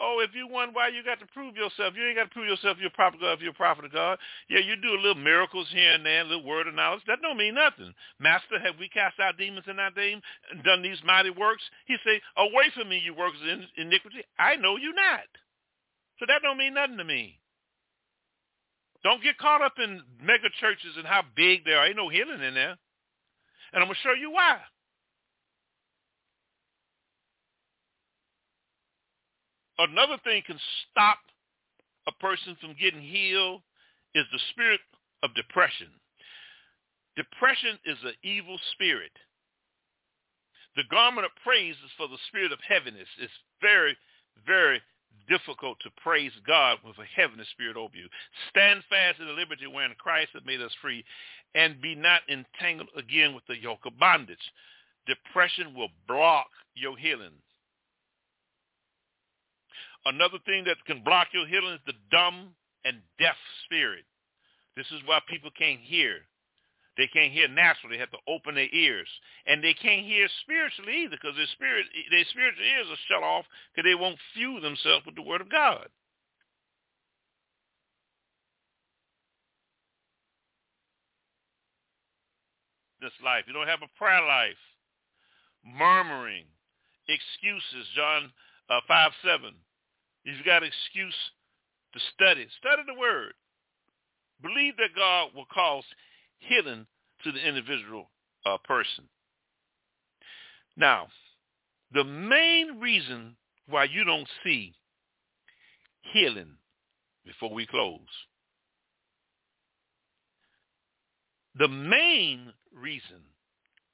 Oh, 0.00 0.24
if 0.24 0.34
you 0.34 0.48
wonder 0.48 0.74
why 0.74 0.88
you 0.88 1.04
got 1.04 1.20
to 1.20 1.26
prove 1.26 1.54
yourself, 1.54 1.94
you 1.96 2.06
ain't 2.06 2.16
got 2.16 2.24
to 2.24 2.34
prove 2.34 2.48
yourself 2.48 2.78
you're 2.80 2.88
a 2.88 2.96
prophet 2.96 3.16
of 3.16 3.22
God 3.22 3.40
you're 3.40 3.52
a 3.52 3.54
prophet 3.54 3.84
of 3.84 3.92
God. 3.92 4.18
Yeah, 4.48 4.60
you 4.60 4.76
do 4.76 4.94
a 4.96 5.00
little 5.02 5.22
miracles 5.22 5.68
here 5.70 5.92
and 5.92 6.04
there, 6.04 6.22
a 6.22 6.24
little 6.24 6.44
word 6.44 6.66
of 6.66 6.74
knowledge. 6.74 7.02
That 7.06 7.20
don't 7.22 7.36
mean 7.36 7.54
nothing. 7.54 7.92
Master, 8.18 8.58
have 8.58 8.80
we 8.80 8.88
cast 8.88 9.20
out 9.20 9.36
demons 9.36 9.66
in 9.68 9.78
our 9.78 9.90
name 9.92 10.20
and 10.50 10.64
done 10.64 10.82
these 10.82 10.98
mighty 11.04 11.30
works? 11.30 11.62
He 11.86 11.96
say, 12.04 12.20
away 12.36 12.72
from 12.74 12.88
me, 12.88 12.98
you 13.04 13.14
workers 13.14 13.40
of 13.42 13.60
iniquity. 13.76 14.24
I 14.38 14.56
know 14.56 14.76
you 14.76 14.94
not. 14.94 15.28
So 16.18 16.26
that 16.26 16.40
don't 16.42 16.58
mean 16.58 16.74
nothing 16.74 16.96
to 16.96 17.04
me. 17.04 17.38
Don't 19.04 19.22
get 19.22 19.38
caught 19.38 19.62
up 19.62 19.74
in 19.82 20.02
mega 20.22 20.48
churches 20.60 20.94
and 20.96 21.06
how 21.06 21.22
big 21.36 21.64
they 21.64 21.72
are. 21.72 21.86
Ain't 21.86 21.96
no 21.96 22.08
healing 22.08 22.42
in 22.42 22.54
there. 22.54 22.76
And 23.72 23.82
I'm 23.82 23.86
going 23.86 23.96
to 23.96 24.08
show 24.08 24.14
you 24.14 24.30
why. 24.30 24.58
Another 29.82 30.16
thing 30.22 30.42
can 30.46 30.58
stop 30.90 31.18
a 32.06 32.12
person 32.12 32.56
from 32.60 32.76
getting 32.78 33.02
healed 33.02 33.62
is 34.14 34.24
the 34.32 34.38
spirit 34.50 34.80
of 35.22 35.34
depression. 35.34 35.88
Depression 37.16 37.78
is 37.84 37.98
an 38.04 38.14
evil 38.22 38.58
spirit. 38.72 39.10
The 40.76 40.84
garment 40.90 41.26
of 41.26 41.32
praise 41.42 41.74
is 41.84 41.90
for 41.96 42.08
the 42.08 42.20
spirit 42.28 42.52
of 42.52 42.58
heaviness. 42.66 43.08
It's 43.20 43.32
very, 43.60 43.96
very 44.46 44.80
difficult 45.28 45.78
to 45.80 45.90
praise 46.02 46.32
God 46.46 46.78
with 46.86 46.96
a 46.98 47.20
heavenly 47.20 47.44
spirit 47.52 47.76
over 47.76 47.94
you. 47.96 48.08
Stand 48.50 48.82
fast 48.88 49.20
in 49.20 49.26
the 49.26 49.32
liberty 49.32 49.66
wherein 49.66 49.94
Christ 49.98 50.30
has 50.32 50.42
made 50.46 50.62
us 50.62 50.72
free 50.80 51.04
and 51.54 51.82
be 51.82 51.94
not 51.94 52.22
entangled 52.30 52.88
again 52.96 53.34
with 53.34 53.44
the 53.46 53.60
yoke 53.60 53.84
of 53.84 53.98
bondage. 53.98 54.52
Depression 55.06 55.74
will 55.74 55.90
block 56.08 56.48
your 56.74 56.96
healing. 56.96 57.34
Another 60.04 60.38
thing 60.44 60.64
that 60.64 60.82
can 60.86 61.04
block 61.04 61.28
your 61.32 61.46
healing 61.46 61.74
is 61.74 61.86
the 61.86 61.94
dumb 62.10 62.54
and 62.84 62.98
deaf 63.18 63.36
spirit. 63.64 64.04
This 64.76 64.86
is 64.86 65.00
why 65.06 65.20
people 65.28 65.50
can't 65.56 65.80
hear. 65.80 66.16
They 66.96 67.06
can't 67.06 67.32
hear 67.32 67.48
naturally. 67.48 67.96
They 67.96 68.00
have 68.00 68.10
to 68.10 68.28
open 68.28 68.54
their 68.54 68.68
ears. 68.72 69.08
And 69.46 69.64
they 69.64 69.74
can't 69.74 70.04
hear 70.04 70.28
spiritually 70.42 71.04
either 71.04 71.16
because 71.16 71.36
their, 71.36 71.48
spirit, 71.52 71.86
their 72.10 72.24
spiritual 72.30 72.64
ears 72.64 72.86
are 72.90 73.08
shut 73.08 73.22
off 73.22 73.46
because 73.72 73.88
they 73.88 73.94
won't 73.94 74.18
fuel 74.34 74.60
themselves 74.60 75.06
with 75.06 75.14
the 75.14 75.22
word 75.22 75.40
of 75.40 75.50
God. 75.50 75.88
This 83.00 83.12
life. 83.24 83.44
You 83.46 83.52
don't 83.52 83.66
have 83.66 83.82
a 83.82 83.98
prayer 83.98 84.22
life. 84.22 84.60
Murmuring. 85.64 86.44
Excuses. 87.08 87.88
John 87.96 88.30
uh, 88.68 88.80
5, 88.86 89.12
7. 90.24 90.36
You've 90.36 90.46
got 90.46 90.62
excuse 90.62 91.14
to 91.94 92.00
study. 92.14 92.46
Study 92.58 92.82
the 92.86 92.98
word. 92.98 93.32
Believe 94.42 94.76
that 94.78 94.96
God 94.96 95.30
will 95.34 95.46
cause 95.52 95.84
healing 96.38 96.86
to 97.24 97.32
the 97.32 97.38
individual 97.38 98.10
uh, 98.44 98.58
person. 98.64 99.04
Now, 100.76 101.08
the 101.92 102.04
main 102.04 102.80
reason 102.80 103.36
why 103.68 103.84
you 103.84 104.04
don't 104.04 104.28
see 104.42 104.74
healing 106.12 106.56
before 107.24 107.52
we 107.52 107.66
close, 107.66 108.00
the 111.56 111.68
main 111.68 112.52
reason 112.74 113.20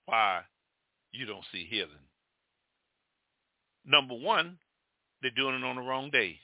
why 0.07 0.43
you 1.13 1.27
don't 1.27 1.45
see 1.53 1.67
healing, 1.69 1.91
number 3.85 4.15
one, 4.15 4.59
They're 5.23 5.31
doing 5.33 5.55
it 5.57 5.65
on 5.65 5.77
the 5.77 5.83
wrong 5.83 6.11
day. 6.11 6.39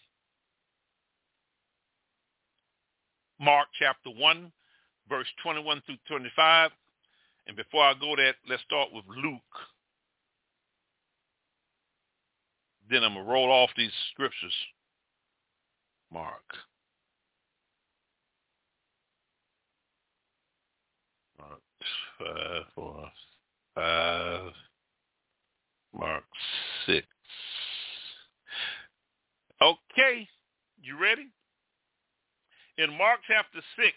Mark 3.40 3.68
chapter 3.78 4.10
1, 4.10 4.52
verse 5.08 5.26
21 5.42 5.82
through 5.86 5.96
25. 6.08 6.70
And 7.46 7.56
before 7.56 7.84
I 7.84 7.94
go 7.94 8.16
there, 8.16 8.34
let's 8.48 8.62
start 8.62 8.88
with 8.92 9.04
Luke. 9.08 9.40
Then 12.90 13.02
I'm 13.02 13.14
going 13.14 13.26
to 13.26 13.32
roll 13.32 13.50
off 13.50 13.70
these 13.76 13.92
scriptures. 14.12 14.54
Mark. 16.12 16.42
Mark 21.38 21.60
five, 22.18 22.62
four, 22.74 23.10
five, 23.74 24.52
Mark 25.92 26.24
six. 26.86 27.06
Okay, 29.64 30.28
you 30.82 31.00
ready? 31.00 31.28
In 32.76 32.98
Mark 32.98 33.20
chapter 33.26 33.60
six, 33.76 33.94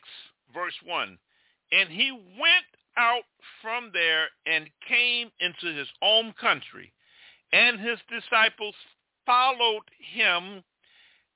verse 0.54 0.76
one, 0.86 1.18
and 1.74 1.90
he 1.90 2.10
went 2.12 2.72
out 2.96 3.26
from 3.62 3.92
there 3.92 4.28
and 4.46 4.70
came 4.88 5.30
into 5.42 5.78
his 5.78 5.90
own 6.02 6.34
country, 6.40 6.94
and 7.52 7.82
his 7.82 8.00
disciples 8.10 8.76
followed 9.26 9.84
him. 10.00 10.64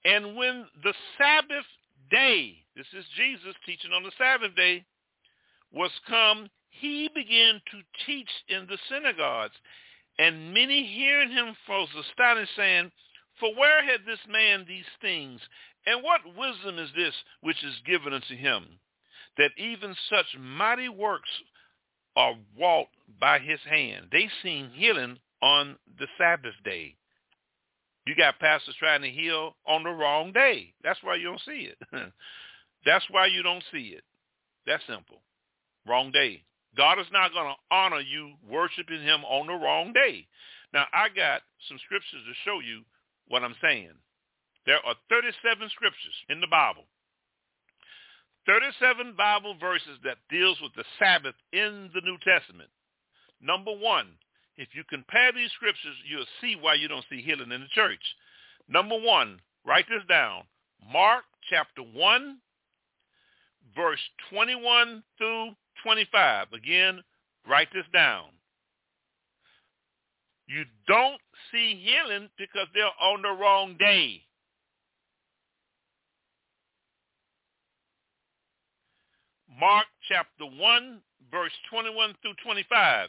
And 0.06 0.38
when 0.38 0.66
the 0.82 0.94
Sabbath 1.18 1.66
day, 2.10 2.56
this 2.78 2.88
is 2.98 3.04
Jesus 3.18 3.56
teaching 3.66 3.92
on 3.92 4.04
the 4.04 4.14
Sabbath 4.18 4.56
day, 4.56 4.86
was 5.74 5.92
come, 6.08 6.48
he 6.70 7.10
began 7.14 7.56
to 7.72 8.06
teach 8.06 8.30
in 8.48 8.66
the 8.68 8.78
synagogues. 8.90 9.56
And 10.20 10.54
many 10.54 10.86
hearing 10.86 11.32
him 11.32 11.54
was 11.68 11.90
astonished, 12.00 12.56
saying, 12.56 12.92
For 13.42 13.54
where 13.56 13.84
had 13.84 14.06
this 14.06 14.20
man 14.30 14.66
these 14.68 14.86
things? 15.02 15.42
And 15.88 16.04
what 16.04 16.22
wisdom 16.38 16.78
is 16.78 16.92
this 16.96 17.16
which 17.42 17.62
is 17.64 17.74
given 17.86 18.14
unto 18.14 18.38
him, 18.38 18.80
that 19.38 19.52
even 19.58 19.96
such 20.10 20.28
mighty 20.40 20.88
works 20.88 21.30
are 22.16 22.36
wrought 22.58 22.88
by 23.20 23.40
his 23.40 23.60
hand? 23.68 24.10
They 24.12 24.30
seen 24.44 24.70
healing 24.74 25.18
on 25.42 25.76
the 25.98 26.08
Sabbath 26.20 26.54
day. 26.64 26.96
You 28.06 28.16
got 28.16 28.40
pastors 28.40 28.76
trying 28.78 29.02
to 29.02 29.10
heal 29.10 29.56
on 29.66 29.84
the 29.84 29.90
wrong 29.90 30.32
day. 30.32 30.74
That's 30.84 31.02
why 31.02 31.16
you 31.16 31.26
don't 31.26 31.42
see 31.42 31.72
it. 31.72 31.78
That's 32.86 33.06
why 33.10 33.26
you 33.26 33.42
don't 33.42 33.64
see 33.72 33.96
it. 33.96 34.04
That's 34.68 34.84
simple. 34.88 35.22
Wrong 35.88 36.12
day. 36.12 36.44
God 36.78 37.00
is 37.00 37.08
not 37.12 37.34
going 37.34 37.48
to 37.48 37.76
honor 37.76 38.00
you 38.02 38.34
worshiping 38.48 39.02
him 39.02 39.26
on 39.26 39.48
the 39.48 39.54
wrong 39.54 39.94
day. 39.94 40.28
Now, 40.74 40.86
I 40.94 41.10
got 41.10 41.42
some 41.68 41.78
scriptures 41.84 42.22
to 42.26 42.34
show 42.46 42.60
you 42.60 42.84
what 43.32 43.44
I'm 43.44 43.56
saying. 43.62 43.96
There 44.66 44.80
are 44.86 44.96
37 45.10 45.70
scriptures 45.74 46.18
in 46.30 46.42
the 46.42 46.48
Bible. 46.48 46.84
37 48.46 49.14
Bible 49.18 49.56
verses 49.60 49.98
that 50.04 50.18
deals 50.30 50.58
with 50.62 50.74
the 50.76 50.84
Sabbath 51.00 51.36
in 51.54 51.90
the 51.94 52.02
New 52.02 52.18
Testament. 52.24 52.70
Number 53.42 53.72
one, 53.72 54.08
if 54.58 54.70
you 54.74 54.84
compare 54.90 55.32
these 55.32 55.52
scriptures, 55.56 55.96
you'll 56.08 56.26
see 56.42 56.56
why 56.60 56.76
you 56.76 56.88
don't 56.88 57.06
see 57.10 57.22
healing 57.22 57.52
in 57.52 57.62
the 57.62 57.74
church. 57.74 58.02
Number 58.68 59.00
one, 59.00 59.40
write 59.66 59.86
this 59.90 60.04
down. 60.10 60.44
Mark 60.92 61.24
chapter 61.50 61.82
1, 61.82 62.38
verse 63.76 64.00
21 64.32 65.04
through 65.18 65.52
25. 65.84 66.48
Again, 66.54 67.02
write 67.48 67.70
this 67.74 67.86
down. 67.94 68.26
You 70.52 70.66
don't 70.86 71.22
see 71.52 71.82
healing 71.82 72.30
because 72.38 72.68
they're 72.74 72.86
on 73.02 73.22
the 73.22 73.32
wrong 73.32 73.78
day. 73.80 74.22
Mark 79.58 79.86
chapter 80.10 80.46
1, 80.46 81.02
verse 81.32 81.52
21 81.70 82.16
through 82.22 82.34
25. 82.44 83.08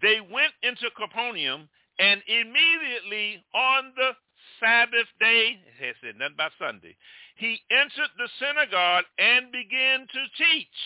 They 0.00 0.20
went 0.20 0.52
into 0.62 0.88
Capernaum, 0.96 1.68
and 1.98 2.22
immediately 2.26 3.44
on 3.54 3.92
the 3.96 4.12
Sabbath 4.60 5.08
day, 5.20 5.60
it 5.80 5.96
said 6.00 6.16
nothing 6.16 6.34
about 6.34 6.52
Sunday, 6.58 6.96
he 7.36 7.60
entered 7.70 8.12
the 8.16 8.28
synagogue 8.38 9.04
and 9.18 9.52
began 9.52 10.06
to 10.06 10.22
teach. 10.38 10.78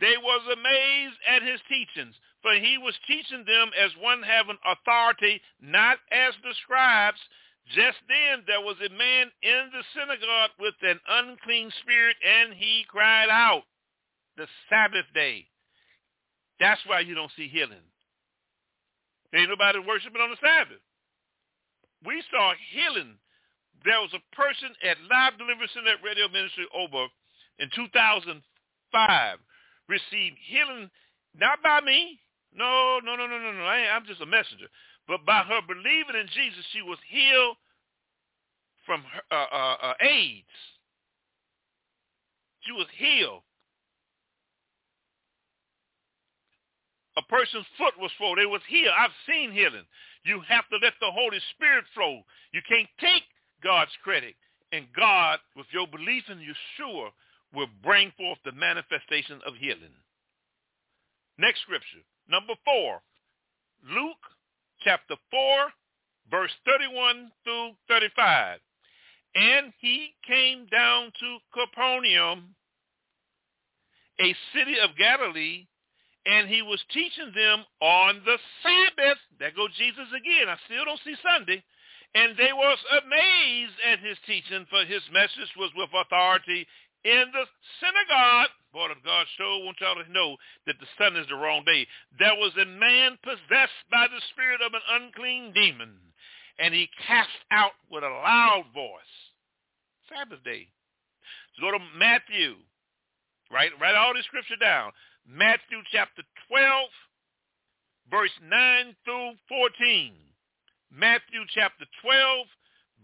They 0.00 0.14
was 0.16 0.42
amazed 0.46 1.18
at 1.28 1.42
his 1.42 1.60
teachings, 1.68 2.14
for 2.42 2.54
he 2.54 2.76
was 2.78 2.94
teaching 3.06 3.44
them 3.46 3.70
as 3.78 3.90
one 4.02 4.22
having 4.22 4.58
authority, 4.66 5.40
not 5.62 5.98
as 6.10 6.34
the 6.42 6.54
scribes. 6.62 7.18
Just 7.74 7.98
then 8.10 8.42
there 8.46 8.60
was 8.60 8.76
a 8.82 8.90
man 8.90 9.30
in 9.42 9.70
the 9.70 9.84
synagogue 9.94 10.50
with 10.58 10.74
an 10.82 10.98
unclean 11.08 11.70
spirit, 11.80 12.16
and 12.18 12.52
he 12.52 12.84
cried 12.88 13.30
out. 13.30 13.62
The 14.36 14.46
Sabbath 14.68 15.06
day. 15.14 15.46
That's 16.58 16.80
why 16.86 17.00
you 17.00 17.14
don't 17.14 17.30
see 17.36 17.48
healing. 17.48 17.84
Ain't 19.34 19.50
nobody 19.50 19.78
worshiping 19.78 20.20
on 20.20 20.30
the 20.30 20.40
Sabbath. 20.40 20.80
We 22.04 22.22
saw 22.30 22.52
healing. 22.72 23.18
There 23.84 24.00
was 24.00 24.14
a 24.14 24.34
person 24.34 24.72
at 24.82 24.96
Live 25.04 25.38
Deliverance 25.38 25.76
in 25.76 25.84
that 25.84 26.02
radio 26.02 26.28
ministry 26.28 26.66
over 26.74 27.06
in 27.58 27.68
2005 27.76 28.40
received 29.88 30.36
healing 30.48 30.90
not 31.34 31.62
by 31.62 31.80
me. 31.80 32.21
No, 32.54 33.00
no, 33.04 33.16
no, 33.16 33.26
no, 33.26 33.38
no, 33.38 33.52
no. 33.52 33.64
I, 33.64 33.94
I'm 33.94 34.04
just 34.06 34.20
a 34.20 34.26
messenger. 34.26 34.66
But 35.08 35.24
by 35.26 35.42
her 35.42 35.60
believing 35.66 36.16
in 36.20 36.28
Jesus, 36.28 36.64
she 36.72 36.82
was 36.82 36.98
healed 37.08 37.56
from 38.86 39.02
her, 39.02 39.22
uh, 39.30 39.54
uh, 39.54 39.76
uh, 39.82 39.94
AIDS. 40.00 40.56
She 42.60 42.72
was 42.72 42.86
healed. 42.96 43.42
A 47.16 47.22
person's 47.22 47.66
foot 47.76 47.94
was 47.98 48.10
full. 48.16 48.36
They 48.36 48.46
was 48.46 48.62
healed. 48.68 48.94
I've 48.96 49.16
seen 49.28 49.52
healing. 49.52 49.84
You 50.24 50.40
have 50.48 50.68
to 50.70 50.78
let 50.82 50.94
the 51.00 51.10
Holy 51.10 51.40
Spirit 51.54 51.84
flow. 51.94 52.22
You 52.52 52.60
can't 52.68 52.88
take 53.00 53.24
God's 53.62 53.92
credit. 54.02 54.34
And 54.72 54.86
God, 54.96 55.38
with 55.56 55.66
your 55.72 55.86
belief 55.86 56.24
in 56.30 56.38
Yeshua, 56.38 57.10
will 57.54 57.68
bring 57.82 58.12
forth 58.16 58.38
the 58.44 58.52
manifestation 58.52 59.40
of 59.46 59.54
healing. 59.56 59.92
Next 61.38 61.60
scripture, 61.62 62.00
number 62.32 62.54
four, 62.64 63.02
Luke 63.84 64.24
chapter 64.82 65.14
4, 65.30 65.40
verse 66.30 66.50
31 66.64 67.30
through 67.44 67.70
35. 67.88 68.58
And 69.34 69.72
he 69.80 70.14
came 70.26 70.66
down 70.66 71.12
to 71.20 71.38
Capernaum, 71.52 72.54
a 74.20 74.34
city 74.56 74.76
of 74.82 74.96
Galilee, 74.96 75.66
and 76.24 76.48
he 76.48 76.62
was 76.62 76.80
teaching 76.92 77.32
them 77.34 77.64
on 77.80 78.22
the 78.24 78.38
Sabbath. 78.62 79.18
There 79.38 79.52
goes 79.56 79.74
Jesus 79.76 80.08
again. 80.16 80.48
I 80.48 80.56
still 80.66 80.84
don't 80.84 81.00
see 81.04 81.16
Sunday. 81.20 81.62
And 82.14 82.36
they 82.36 82.52
was 82.52 82.78
amazed 83.04 83.78
at 83.88 83.98
his 83.98 84.18
teaching, 84.26 84.66
for 84.68 84.84
his 84.84 85.02
message 85.12 85.48
was 85.56 85.72
with 85.74 85.88
authority 85.96 86.66
in 87.04 87.24
the 87.32 87.44
synagogue, 87.80 88.52
boy, 88.72 88.90
of 88.90 89.04
God 89.04 89.26
sure 89.36 89.64
want 89.64 89.76
y'all 89.80 90.02
to 90.02 90.12
know 90.12 90.36
that 90.66 90.76
the 90.80 90.86
Sunday 90.98 91.20
is 91.20 91.28
the 91.28 91.36
wrong 91.36 91.62
day. 91.64 91.86
There 92.18 92.34
was 92.36 92.52
a 92.56 92.64
man 92.64 93.18
possessed 93.22 93.84
by 93.90 94.06
the 94.08 94.20
spirit 94.32 94.60
of 94.64 94.72
an 94.74 94.80
unclean 94.90 95.52
demon, 95.52 95.92
and 96.58 96.74
he 96.74 96.88
cast 97.06 97.28
out 97.50 97.72
with 97.90 98.02
a 98.02 98.08
loud 98.08 98.64
voice. 98.74 99.14
Sabbath 100.08 100.42
day. 100.44 100.68
So 101.56 101.68
go 101.68 101.78
to 101.78 101.84
Matthew. 101.96 102.56
Write, 103.52 103.72
write 103.80 103.94
all 103.94 104.14
this 104.14 104.24
scripture 104.24 104.56
down. 104.60 104.92
Matthew 105.28 105.84
chapter 105.92 106.22
12, 106.48 106.88
verse 108.10 108.32
9 108.42 108.96
through 109.04 109.32
14. 109.48 110.12
Matthew 110.90 111.44
chapter 111.54 111.84
12, 112.02 112.46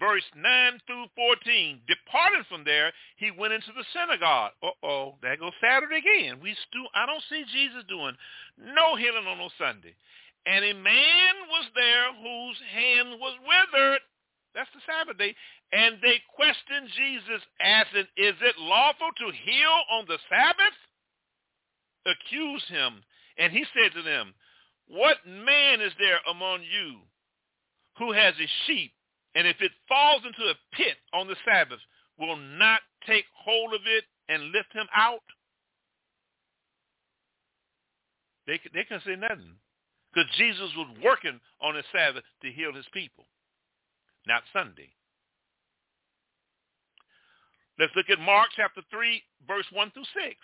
verse 0.00 0.24
9 0.36 0.80
through 0.86 1.06
14. 1.14 1.80
Departing 2.08 2.44
from 2.48 2.64
there, 2.64 2.92
he 3.16 3.30
went 3.30 3.52
into 3.52 3.68
the 3.76 3.84
synagogue. 3.92 4.52
Uh-oh, 4.62 5.16
there 5.20 5.36
goes 5.36 5.52
Saturday 5.60 6.00
again. 6.00 6.40
We 6.40 6.56
stu- 6.68 6.88
I 6.94 7.04
don't 7.04 7.22
see 7.28 7.44
Jesus 7.52 7.84
doing 7.88 8.16
no 8.56 8.96
healing 8.96 9.26
on 9.28 9.36
no 9.36 9.50
Sunday. 9.58 9.92
And 10.46 10.64
a 10.64 10.72
man 10.72 11.34
was 11.52 11.68
there 11.76 12.08
whose 12.16 12.56
hand 12.72 13.20
was 13.20 13.36
withered. 13.44 14.00
That's 14.54 14.70
the 14.72 14.80
Sabbath 14.88 15.18
day. 15.18 15.34
And 15.72 15.96
they 16.00 16.16
questioned 16.32 16.88
Jesus, 16.96 17.44
asking, 17.60 18.08
is 18.16 18.34
it 18.40 18.56
lawful 18.56 19.12
to 19.12 19.28
heal 19.44 19.76
on 19.92 20.06
the 20.08 20.16
Sabbath? 20.32 20.78
Accuse 22.08 22.64
him. 22.68 23.04
And 23.36 23.52
he 23.52 23.66
said 23.76 23.92
to 23.92 24.02
them, 24.02 24.32
what 24.88 25.18
man 25.26 25.82
is 25.82 25.92
there 25.98 26.20
among 26.30 26.62
you 26.62 27.04
who 27.98 28.12
has 28.12 28.32
a 28.40 28.48
sheep 28.66 28.92
and 29.34 29.46
if 29.46 29.60
it 29.60 29.72
falls 29.86 30.22
into 30.26 30.50
a 30.50 30.58
pit 30.74 30.96
on 31.12 31.28
the 31.28 31.36
Sabbath, 31.44 31.78
will 32.18 32.36
not 32.36 32.80
take 33.06 33.24
hold 33.34 33.74
of 33.74 33.80
it 33.86 34.04
and 34.28 34.52
lift 34.52 34.72
him 34.72 34.86
out? 34.94 35.22
They, 38.46 38.58
they 38.74 38.84
can 38.84 39.00
say 39.04 39.14
nothing 39.16 39.56
because 40.12 40.28
Jesus 40.36 40.70
was 40.76 40.88
working 41.04 41.38
on 41.60 41.74
the 41.74 41.82
Sabbath 41.92 42.24
to 42.42 42.50
heal 42.50 42.72
his 42.72 42.86
people. 42.92 43.24
not 44.26 44.42
Sunday. 44.52 44.90
Let's 47.78 47.94
look 47.94 48.10
at 48.10 48.18
Mark 48.18 48.48
chapter 48.56 48.82
3, 48.90 49.22
verse 49.46 49.66
1 49.72 49.90
through 49.92 50.02
6. 50.02 50.34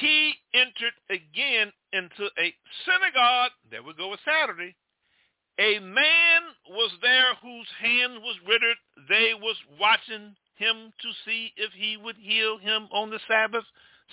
He 0.00 0.34
entered 0.54 0.94
again 1.10 1.72
into 1.92 2.30
a 2.38 2.54
synagogue. 2.84 3.52
There 3.70 3.82
we 3.82 3.94
go 3.94 4.10
with 4.10 4.20
Saturday. 4.24 4.74
A 5.58 5.78
man 5.80 6.42
was 6.68 6.90
there 7.00 7.34
whose 7.40 7.68
hand 7.80 8.20
was 8.22 8.36
withered. 8.46 8.76
They 9.08 9.32
was 9.40 9.56
watching 9.80 10.36
him 10.56 10.92
to 11.00 11.08
see 11.24 11.52
if 11.56 11.72
he 11.72 11.96
would 11.96 12.16
heal 12.16 12.58
him 12.58 12.88
on 12.92 13.10
the 13.10 13.20
Sabbath 13.28 13.64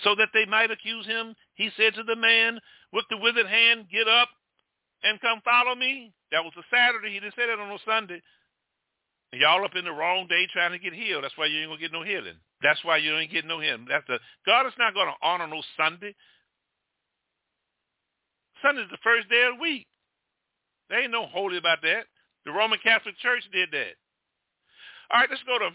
so 0.02 0.14
that 0.16 0.30
they 0.32 0.46
might 0.46 0.70
accuse 0.70 1.06
him. 1.06 1.34
He 1.54 1.70
said 1.76 1.94
to 1.94 2.02
the 2.02 2.16
man 2.16 2.58
with 2.92 3.04
the 3.10 3.18
withered 3.18 3.46
hand, 3.46 3.86
get 3.92 4.08
up 4.08 4.28
and 5.02 5.20
come 5.20 5.40
follow 5.44 5.74
me. 5.74 6.12
That 6.32 6.44
was 6.44 6.52
a 6.58 6.64
Saturday. 6.74 7.12
He 7.12 7.20
didn't 7.20 7.36
say 7.36 7.46
that 7.46 7.58
on 7.58 7.70
a 7.70 7.78
Sunday. 7.84 8.22
Y'all 9.32 9.64
up 9.64 9.74
in 9.74 9.84
the 9.84 9.92
wrong 9.92 10.26
day 10.28 10.46
trying 10.52 10.72
to 10.72 10.78
get 10.78 10.94
healed. 10.94 11.24
That's 11.24 11.36
why 11.36 11.46
you 11.46 11.60
ain't 11.60 11.68
gonna 11.68 11.80
get 11.80 11.92
no 11.92 12.04
healing. 12.04 12.38
That's 12.62 12.82
why 12.84 12.98
you 12.98 13.16
ain't 13.16 13.32
getting 13.32 13.48
no 13.48 13.60
healing. 13.60 13.86
That's 13.88 14.06
the 14.06 14.18
God 14.46 14.66
is 14.66 14.72
not 14.78 14.94
gonna 14.94 15.14
honor 15.22 15.46
no 15.46 15.60
Sunday. 15.76 16.14
Sunday 18.62 18.82
is 18.82 18.90
the 18.90 19.02
first 19.02 19.28
day 19.28 19.42
of 19.50 19.56
the 19.56 19.60
week. 19.60 19.86
There 20.88 21.00
ain't 21.00 21.12
no 21.12 21.26
holy 21.26 21.58
about 21.58 21.82
that. 21.82 22.04
The 22.44 22.52
Roman 22.52 22.78
Catholic 22.82 23.16
Church 23.18 23.42
did 23.52 23.70
that. 23.72 23.96
All 25.10 25.20
right, 25.20 25.30
let's 25.30 25.42
go 25.44 25.58
to 25.58 25.70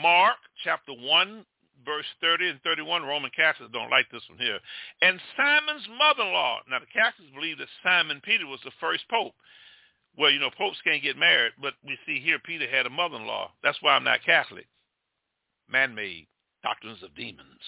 Mark 0.00 0.36
chapter 0.64 0.92
1, 0.92 1.44
verse 1.84 2.06
30 2.20 2.48
and 2.48 2.62
31. 2.62 3.02
Roman 3.02 3.30
Catholics 3.34 3.72
don't 3.72 3.90
like 3.90 4.10
this 4.10 4.22
one 4.28 4.38
here. 4.38 4.58
And 5.02 5.20
Simon's 5.36 5.86
mother-in-law. 5.98 6.60
Now, 6.70 6.78
the 6.78 6.86
Catholics 6.86 7.30
believe 7.34 7.58
that 7.58 7.68
Simon 7.82 8.20
Peter 8.24 8.46
was 8.46 8.60
the 8.64 8.70
first 8.80 9.04
pope. 9.10 9.34
Well, 10.16 10.30
you 10.30 10.38
know, 10.38 10.50
popes 10.56 10.80
can't 10.84 11.02
get 11.02 11.16
married, 11.16 11.52
but 11.60 11.74
we 11.86 11.98
see 12.06 12.20
here 12.20 12.38
Peter 12.38 12.68
had 12.68 12.86
a 12.86 12.90
mother-in-law. 12.90 13.50
That's 13.62 13.80
why 13.80 13.94
I'm 13.96 14.04
not 14.04 14.24
Catholic. 14.24 14.66
Man-made 15.70 16.26
doctrines 16.62 17.02
of 17.02 17.14
demons. 17.14 17.60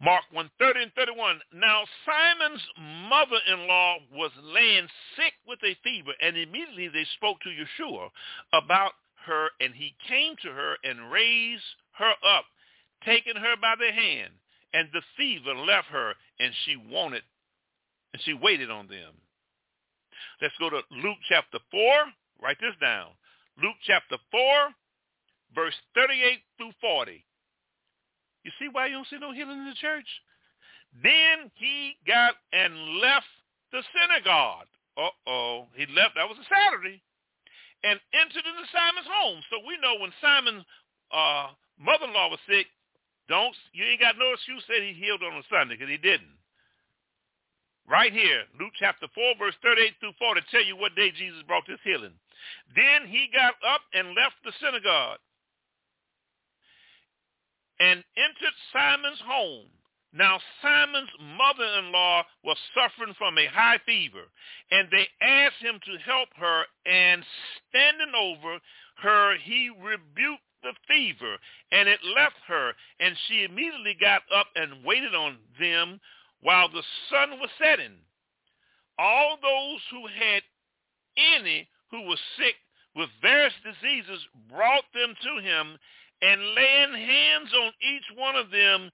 Mark 0.00 0.24
130 0.30 0.82
and 0.82 0.92
31. 0.92 1.40
Now 1.54 1.84
Simon's 2.04 2.62
mother-in-law 3.08 3.96
was 4.12 4.30
laying 4.42 4.88
sick 5.16 5.32
with 5.48 5.58
a 5.64 5.76
fever, 5.82 6.12
and 6.20 6.36
immediately 6.36 6.88
they 6.88 7.06
spoke 7.16 7.40
to 7.40 7.48
Yeshua 7.48 8.10
about 8.52 8.92
her, 9.26 9.48
and 9.60 9.74
he 9.74 9.94
came 10.08 10.36
to 10.42 10.50
her 10.52 10.76
and 10.84 11.10
raised 11.10 11.64
her 11.98 12.12
up, 12.36 12.44
taking 13.04 13.36
her 13.36 13.56
by 13.60 13.74
the 13.78 13.90
hand, 13.92 14.32
and 14.74 14.88
the 14.92 15.02
fever 15.16 15.54
left 15.54 15.88
her, 15.88 16.14
and 16.38 16.52
she 16.64 16.76
wanted, 16.76 17.22
and 18.12 18.22
she 18.22 18.34
waited 18.34 18.70
on 18.70 18.88
them. 18.88 19.14
Let's 20.40 20.54
go 20.58 20.68
to 20.70 20.82
Luke 20.90 21.18
chapter 21.28 21.58
4. 21.70 21.82
Write 22.42 22.58
this 22.60 22.76
down. 22.80 23.12
Luke 23.62 23.76
chapter 23.86 24.18
4, 24.30 24.40
verse 25.54 25.74
38 25.94 26.40
through 26.58 26.72
40. 26.80 27.24
You 28.46 28.54
see 28.62 28.70
why 28.70 28.86
you 28.86 29.02
don't 29.02 29.10
see 29.10 29.18
no 29.18 29.34
healing 29.34 29.58
in 29.58 29.66
the 29.66 29.82
church? 29.82 30.06
Then 31.02 31.50
he 31.58 31.98
got 32.06 32.38
and 32.54 33.02
left 33.02 33.26
the 33.74 33.82
synagogue. 33.90 34.70
Uh-oh. 34.94 35.66
He 35.74 35.82
left. 35.90 36.14
That 36.14 36.30
was 36.30 36.38
a 36.38 36.46
Saturday. 36.46 37.02
And 37.82 37.98
entered 38.14 38.46
into 38.46 38.70
Simon's 38.70 39.10
home. 39.10 39.42
So 39.50 39.58
we 39.66 39.74
know 39.82 39.98
when 39.98 40.14
Simon's 40.22 40.62
uh, 41.10 41.58
mother-in-law 41.74 42.30
was 42.30 42.38
sick, 42.46 42.70
don't 43.26 43.50
you 43.74 43.82
ain't 43.82 43.98
got 43.98 44.14
no 44.14 44.30
excuse 44.30 44.62
that 44.70 44.78
he 44.78 44.94
healed 44.94 45.26
on 45.26 45.34
a 45.34 45.42
Sunday 45.50 45.74
because 45.74 45.90
he 45.90 45.98
didn't. 45.98 46.38
Right 47.90 48.14
here, 48.14 48.46
Luke 48.62 48.78
chapter 48.78 49.10
4, 49.10 49.42
verse 49.42 49.58
38 49.58 49.98
through 49.98 50.18
40, 50.22 50.40
tell 50.54 50.62
you 50.62 50.78
what 50.78 50.94
day 50.94 51.10
Jesus 51.10 51.42
brought 51.50 51.66
this 51.66 51.82
healing. 51.82 52.14
Then 52.78 53.10
he 53.10 53.26
got 53.34 53.58
up 53.66 53.82
and 53.90 54.14
left 54.14 54.38
the 54.46 54.54
synagogue 54.62 55.18
and 57.80 58.04
entered 58.16 58.56
Simon's 58.72 59.20
home. 59.24 59.66
Now 60.12 60.40
Simon's 60.62 61.10
mother-in-law 61.20 62.24
was 62.42 62.56
suffering 62.74 63.14
from 63.18 63.36
a 63.36 63.46
high 63.46 63.78
fever, 63.84 64.24
and 64.70 64.88
they 64.90 65.08
asked 65.20 65.60
him 65.60 65.78
to 65.84 65.98
help 65.98 66.28
her, 66.36 66.64
and 66.86 67.22
standing 67.68 68.12
over 68.18 68.58
her, 69.02 69.36
he 69.36 69.68
rebuked 69.68 70.42
the 70.62 70.72
fever, 70.88 71.36
and 71.70 71.88
it 71.88 72.00
left 72.16 72.36
her, 72.46 72.72
and 72.98 73.14
she 73.28 73.44
immediately 73.44 73.94
got 74.00 74.22
up 74.34 74.46
and 74.56 74.84
waited 74.84 75.14
on 75.14 75.36
them 75.60 76.00
while 76.40 76.68
the 76.68 76.82
sun 77.10 77.38
was 77.38 77.50
setting. 77.62 77.96
All 78.98 79.36
those 79.42 79.80
who 79.90 80.06
had 80.06 80.42
any 81.16 81.68
who 81.90 82.02
was 82.02 82.18
sick 82.38 82.54
with 82.94 83.10
various 83.20 83.52
diseases 83.62 84.20
brought 84.48 84.84
them 84.94 85.14
to 85.22 85.42
him, 85.42 85.78
and 86.22 86.40
laying 86.40 87.06
hands 87.06 87.50
on 87.62 87.72
each 87.82 88.18
one 88.18 88.36
of 88.36 88.50
them, 88.50 88.90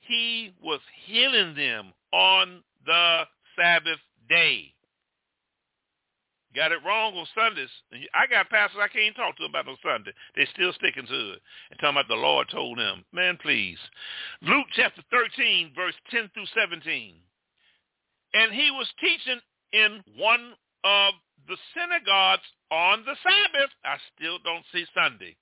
he 0.00 0.52
was 0.62 0.80
healing 1.06 1.54
them 1.54 1.92
on 2.12 2.62
the 2.84 3.22
Sabbath 3.56 3.98
day. 4.28 4.72
Got 6.54 6.72
it 6.72 6.78
wrong 6.86 7.14
on 7.18 7.26
Sundays. 7.36 7.68
I 8.14 8.26
got 8.26 8.48
pastors 8.48 8.80
I 8.80 8.88
can't 8.88 9.14
talk 9.14 9.36
to 9.36 9.44
about 9.44 9.68
on 9.68 9.76
Sunday. 9.84 10.12
They're 10.34 10.48
still 10.54 10.72
sticking 10.72 11.06
to 11.06 11.32
it 11.32 11.40
and 11.70 11.78
talking 11.78 12.00
about 12.00 12.08
the 12.08 12.14
Lord 12.14 12.48
told 12.48 12.78
them. 12.78 13.04
Man, 13.12 13.36
please. 13.42 13.78
Luke 14.40 14.66
chapter 14.72 15.02
13, 15.10 15.72
verse 15.76 15.94
10 16.10 16.30
through 16.32 16.46
17. 16.58 17.14
And 18.32 18.52
he 18.52 18.70
was 18.70 18.88
teaching 19.00 19.40
in 19.72 20.00
one 20.16 20.54
of 20.84 21.12
the 21.46 21.56
synagogues 21.76 22.48
on 22.70 23.04
the 23.04 23.16
Sabbath. 23.22 23.70
I 23.84 23.96
still 24.16 24.38
don't 24.42 24.64
see 24.72 24.86
Sunday. 24.94 25.36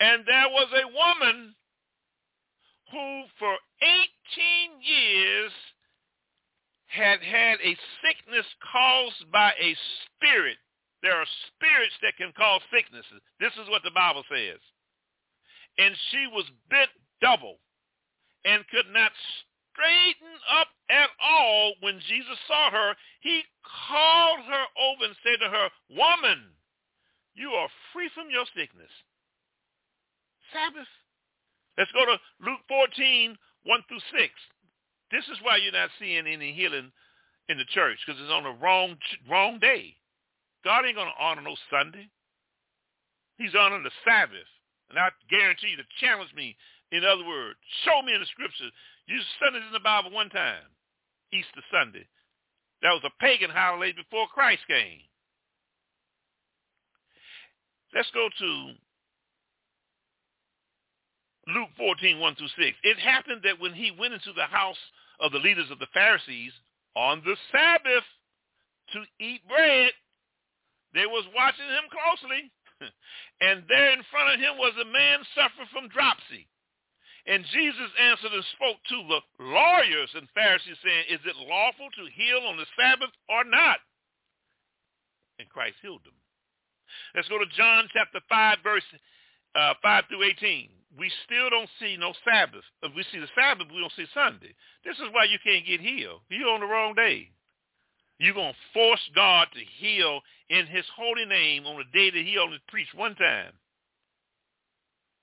And 0.00 0.24
there 0.26 0.48
was 0.48 0.68
a 0.72 0.88
woman 0.88 1.54
who 2.90 3.22
for 3.38 3.54
18 3.82 4.80
years 4.82 5.52
had 6.86 7.20
had 7.22 7.60
a 7.62 7.76
sickness 8.02 8.46
caused 8.72 9.30
by 9.30 9.52
a 9.60 9.76
spirit. 10.04 10.56
There 11.02 11.14
are 11.14 11.26
spirits 11.46 11.94
that 12.02 12.16
can 12.16 12.32
cause 12.36 12.60
sicknesses. 12.72 13.22
This 13.38 13.52
is 13.62 13.68
what 13.68 13.82
the 13.84 13.94
Bible 13.94 14.24
says. 14.28 14.58
And 15.78 15.94
she 16.10 16.26
was 16.32 16.44
bent 16.68 16.90
double 17.22 17.60
and 18.44 18.66
could 18.68 18.88
not 18.92 19.12
straighten 19.70 20.34
up 20.50 20.68
at 20.90 21.08
all. 21.22 21.74
When 21.80 22.00
Jesus 22.08 22.36
saw 22.48 22.70
her, 22.70 22.96
he 23.20 23.42
called 23.62 24.40
her 24.48 24.64
over 24.80 25.04
and 25.04 25.16
said 25.22 25.38
to 25.44 25.48
her, 25.48 25.68
Woman, 25.92 26.56
you 27.34 27.50
are 27.50 27.68
free 27.92 28.10
from 28.14 28.28
your 28.30 28.44
sickness. 28.56 28.90
Sabbath. 30.52 30.88
Let's 31.78 31.92
go 31.92 32.04
to 32.04 32.18
Luke 32.44 32.60
14, 32.68 33.36
1 33.64 33.80
through 33.88 34.04
6. 34.12 34.32
This 35.10 35.24
is 35.26 35.38
why 35.42 35.56
you're 35.56 35.72
not 35.72 35.90
seeing 35.98 36.26
any 36.26 36.52
healing 36.52 36.92
in 37.48 37.58
the 37.58 37.66
church, 37.74 37.98
because 38.04 38.20
it's 38.20 38.30
on 38.30 38.44
the 38.44 38.54
wrong 38.62 38.96
wrong 39.28 39.58
day. 39.58 39.96
God 40.64 40.86
ain't 40.86 40.94
going 40.94 41.10
to 41.10 41.22
honor 41.22 41.42
no 41.42 41.56
Sunday. 41.70 42.08
He's 43.38 43.54
honoring 43.58 43.82
the 43.82 43.96
Sabbath. 44.04 44.46
And 44.90 44.98
I 44.98 45.08
guarantee 45.30 45.74
you 45.74 45.78
to 45.78 45.96
challenge 46.00 46.30
me, 46.34 46.56
in 46.92 47.04
other 47.04 47.24
words, 47.24 47.58
show 47.84 48.02
me 48.02 48.14
in 48.14 48.20
the 48.20 48.26
scriptures. 48.26 48.72
You 49.06 49.18
Sundays 49.42 49.62
in 49.66 49.72
the 49.72 49.80
Bible 49.80 50.10
one 50.10 50.28
time, 50.30 50.66
Easter 51.32 51.62
Sunday. 51.72 52.06
That 52.82 52.92
was 52.92 53.02
a 53.04 53.22
pagan 53.22 53.50
holiday 53.50 53.92
before 53.92 54.26
Christ 54.28 54.62
came. 54.68 55.00
Let's 57.94 58.10
go 58.12 58.28
to 58.28 58.72
14, 61.80 62.20
1 62.20 62.34
through 62.36 62.52
6. 62.60 62.76
It 62.84 63.00
happened 63.00 63.40
that 63.48 63.56
when 63.56 63.72
he 63.72 63.88
went 63.88 64.12
into 64.12 64.36
the 64.36 64.44
house 64.44 64.78
of 65.18 65.32
the 65.32 65.40
leaders 65.40 65.72
of 65.72 65.80
the 65.80 65.88
Pharisees 65.96 66.52
on 66.94 67.24
the 67.24 67.34
Sabbath 67.48 68.04
to 68.92 69.00
eat 69.16 69.40
bread, 69.48 69.96
they 70.92 71.08
was 71.08 71.24
watching 71.32 71.64
him 71.64 71.88
closely. 71.88 72.52
and 73.40 73.64
there 73.64 73.96
in 73.96 74.04
front 74.12 74.36
of 74.36 74.36
him 74.36 74.60
was 74.60 74.76
a 74.76 74.92
man 74.92 75.24
suffering 75.32 75.72
from 75.72 75.88
dropsy. 75.88 76.44
And 77.24 77.48
Jesus 77.48 77.90
answered 77.96 78.32
and 78.36 78.44
spoke 78.56 78.80
to 78.92 78.98
the 79.08 79.20
lawyers 79.40 80.12
and 80.16 80.28
Pharisees, 80.36 80.76
saying, 80.84 81.04
Is 81.08 81.24
it 81.24 81.36
lawful 81.48 81.88
to 81.96 82.12
heal 82.12 82.44
on 82.44 82.60
the 82.60 82.68
Sabbath 82.76 83.12
or 83.28 83.44
not? 83.44 83.80
And 85.40 85.48
Christ 85.48 85.80
healed 85.80 86.04
them. 86.04 86.16
Let's 87.14 87.28
go 87.28 87.40
to 87.40 87.56
John 87.56 87.88
chapter 87.92 88.20
5, 88.28 88.58
verse 88.64 88.84
uh, 89.56 89.74
5 89.80 90.04
through 90.08 90.24
18 90.36 90.79
we 90.98 91.10
still 91.24 91.50
don't 91.50 91.70
see 91.78 91.96
no 91.96 92.12
Sabbath. 92.24 92.64
If 92.82 92.94
we 92.94 93.04
see 93.12 93.18
the 93.18 93.30
Sabbath, 93.34 93.68
we 93.72 93.80
don't 93.80 93.92
see 93.96 94.06
Sunday. 94.12 94.54
This 94.84 94.96
is 94.96 95.12
why 95.12 95.24
you 95.24 95.38
can't 95.44 95.66
get 95.66 95.80
healed. 95.80 96.20
You're 96.28 96.50
on 96.50 96.60
the 96.60 96.66
wrong 96.66 96.94
day. 96.94 97.30
You're 98.18 98.34
going 98.34 98.52
to 98.52 98.72
force 98.74 99.00
God 99.14 99.48
to 99.54 99.60
heal 99.78 100.20
in 100.50 100.66
his 100.66 100.84
holy 100.96 101.24
name 101.24 101.64
on 101.66 101.78
the 101.78 101.98
day 101.98 102.10
that 102.10 102.26
he 102.26 102.36
only 102.38 102.58
preached 102.68 102.94
one 102.94 103.14
time. 103.14 103.52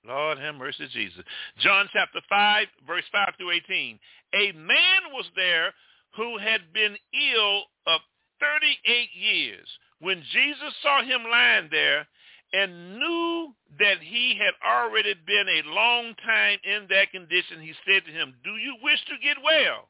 Lord 0.06 0.38
have 0.38 0.54
mercy, 0.54 0.88
Jesus. 0.92 1.22
John 1.58 1.88
chapter 1.92 2.20
5, 2.28 2.66
verse 2.86 3.04
5 3.12 3.28
through 3.36 3.52
18. 3.52 3.98
A 4.34 4.52
man 4.52 5.12
was 5.12 5.26
there 5.36 5.72
who 6.16 6.38
had 6.38 6.72
been 6.72 6.96
ill 7.12 7.64
of 7.86 8.00
38 8.40 9.08
years, 9.14 9.68
When 10.00 10.22
Jesus 10.32 10.74
saw 10.82 11.02
him 11.02 11.24
lying 11.30 11.68
there 11.70 12.06
and 12.52 12.98
knew 12.98 13.54
that 13.78 13.98
he 14.00 14.38
had 14.38 14.54
already 14.66 15.14
been 15.26 15.46
a 15.48 15.68
long 15.68 16.14
time 16.24 16.58
in 16.64 16.86
that 16.88 17.12
condition, 17.12 17.60
he 17.60 17.74
said 17.86 18.04
to 18.06 18.12
him, 18.12 18.34
do 18.42 18.56
you 18.56 18.76
wish 18.82 18.98
to 19.06 19.22
get 19.22 19.36
well? 19.44 19.88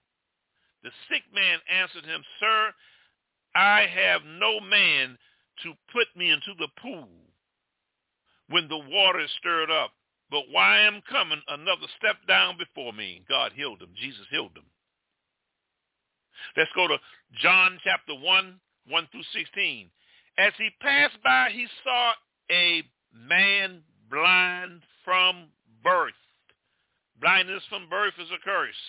The 0.83 0.91
sick 1.11 1.23
man 1.35 1.59
answered 1.71 2.05
him, 2.05 2.23
Sir, 2.39 2.73
I 3.55 3.87
have 3.87 4.23
no 4.25 4.61
man 4.61 5.19
to 5.63 5.73
put 5.93 6.07
me 6.17 6.31
into 6.31 6.55
the 6.59 6.69
pool 6.81 7.09
when 8.49 8.69
the 8.69 8.79
water 8.79 9.21
is 9.21 9.31
stirred 9.39 9.71
up. 9.71 9.93
But 10.31 10.45
while 10.51 10.71
I 10.71 10.81
am 10.81 11.03
coming, 11.11 11.41
another 11.49 11.87
step 11.99 12.17
down 12.29 12.59
before 12.59 12.93
me. 12.93 13.25
God 13.29 13.53
healed 13.55 13.81
him. 13.81 13.91
Jesus 13.97 14.27
healed 14.31 14.57
him. 14.57 14.67
Let's 16.57 16.71
go 16.75 16.87
to 16.87 16.99
John 17.41 17.79
chapter 17.83 18.15
1, 18.15 18.61
1 18.89 19.09
through 19.11 19.23
16. 19.35 19.91
As 20.39 20.53
he 20.59 20.71
passed 20.81 21.19
by, 21.25 21.51
he 21.53 21.67
saw 21.83 22.13
a 22.51 22.83
man 23.13 23.83
blind 24.11 24.83
from 25.05 25.49
birth. 25.83 26.13
Blindness 27.21 27.63
from 27.69 27.89
birth 27.89 28.15
is 28.21 28.31
a 28.31 28.45
curse. 28.45 28.83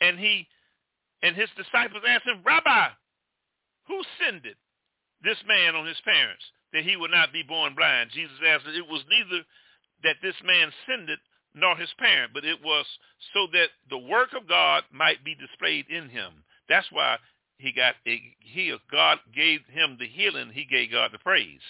And 0.00 0.18
he 0.18 0.46
and 1.22 1.36
his 1.36 1.50
disciples 1.56 2.02
asked 2.08 2.26
him, 2.26 2.40
Rabbi, 2.44 2.88
who 3.86 4.00
sinned 4.18 4.46
it, 4.46 4.56
this 5.22 5.36
man 5.46 5.74
on 5.76 5.86
his 5.86 6.00
parents, 6.04 6.42
that 6.72 6.84
he 6.84 6.96
would 6.96 7.10
not 7.10 7.32
be 7.32 7.42
born 7.42 7.74
blind? 7.74 8.10
Jesus 8.14 8.36
answered, 8.46 8.74
it 8.74 8.88
was 8.88 9.04
neither 9.10 9.44
that 10.02 10.16
this 10.22 10.36
man 10.44 10.72
sinned 10.88 11.10
it 11.10 11.18
nor 11.54 11.76
his 11.76 11.92
parent, 11.98 12.32
but 12.32 12.44
it 12.44 12.62
was 12.64 12.86
so 13.34 13.46
that 13.52 13.68
the 13.90 13.98
work 13.98 14.30
of 14.32 14.48
God 14.48 14.84
might 14.92 15.24
be 15.24 15.34
displayed 15.34 15.86
in 15.90 16.08
him. 16.08 16.44
That's 16.68 16.86
why 16.90 17.18
he 17.58 17.72
got 17.72 17.96
a, 18.06 18.22
God 18.90 19.18
gave 19.34 19.60
him 19.68 19.96
the 19.98 20.06
healing. 20.06 20.50
He 20.54 20.64
gave 20.64 20.92
God 20.92 21.10
the 21.12 21.18
praise. 21.18 21.60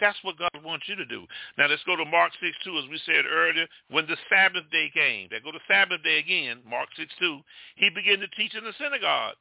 That's 0.00 0.18
what 0.22 0.38
God 0.38 0.50
wants 0.64 0.88
you 0.88 0.96
to 0.96 1.06
do. 1.06 1.24
Now 1.56 1.66
let's 1.68 1.84
go 1.84 1.96
to 1.96 2.04
Mark 2.04 2.32
6, 2.40 2.56
2, 2.64 2.78
as 2.78 2.90
we 2.90 3.00
said 3.06 3.24
earlier, 3.30 3.66
when 3.90 4.06
the 4.06 4.16
Sabbath 4.28 4.64
day 4.72 4.90
came. 4.92 5.28
They 5.30 5.38
go 5.38 5.52
to 5.52 5.62
Sabbath 5.68 6.02
day 6.02 6.18
again, 6.18 6.62
Mark 6.68 6.88
6, 6.96 7.12
2. 7.20 7.40
He 7.76 7.90
began 7.90 8.18
to 8.18 8.28
teach 8.36 8.54
in 8.54 8.64
the 8.64 8.74
synagogue. 8.78 9.36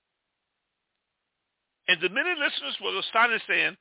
And 1.87 1.99
the 2.01 2.09
many 2.09 2.29
listeners 2.29 2.77
were 2.81 2.97
astonished, 2.99 3.45
saying, 3.47 3.75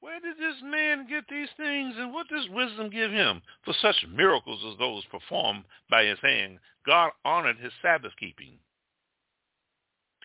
where 0.00 0.20
did 0.20 0.36
this 0.38 0.62
man 0.62 1.08
get 1.08 1.24
these 1.28 1.48
things, 1.56 1.94
and 1.98 2.12
what 2.12 2.28
does 2.28 2.48
wisdom 2.50 2.90
give 2.90 3.10
him? 3.10 3.42
For 3.64 3.74
such 3.80 4.06
miracles 4.14 4.60
as 4.70 4.78
those 4.78 5.04
performed 5.06 5.64
by 5.90 6.04
his 6.04 6.18
hand, 6.22 6.60
God 6.86 7.10
honored 7.24 7.58
his 7.58 7.72
Sabbath 7.82 8.12
keeping. 8.20 8.58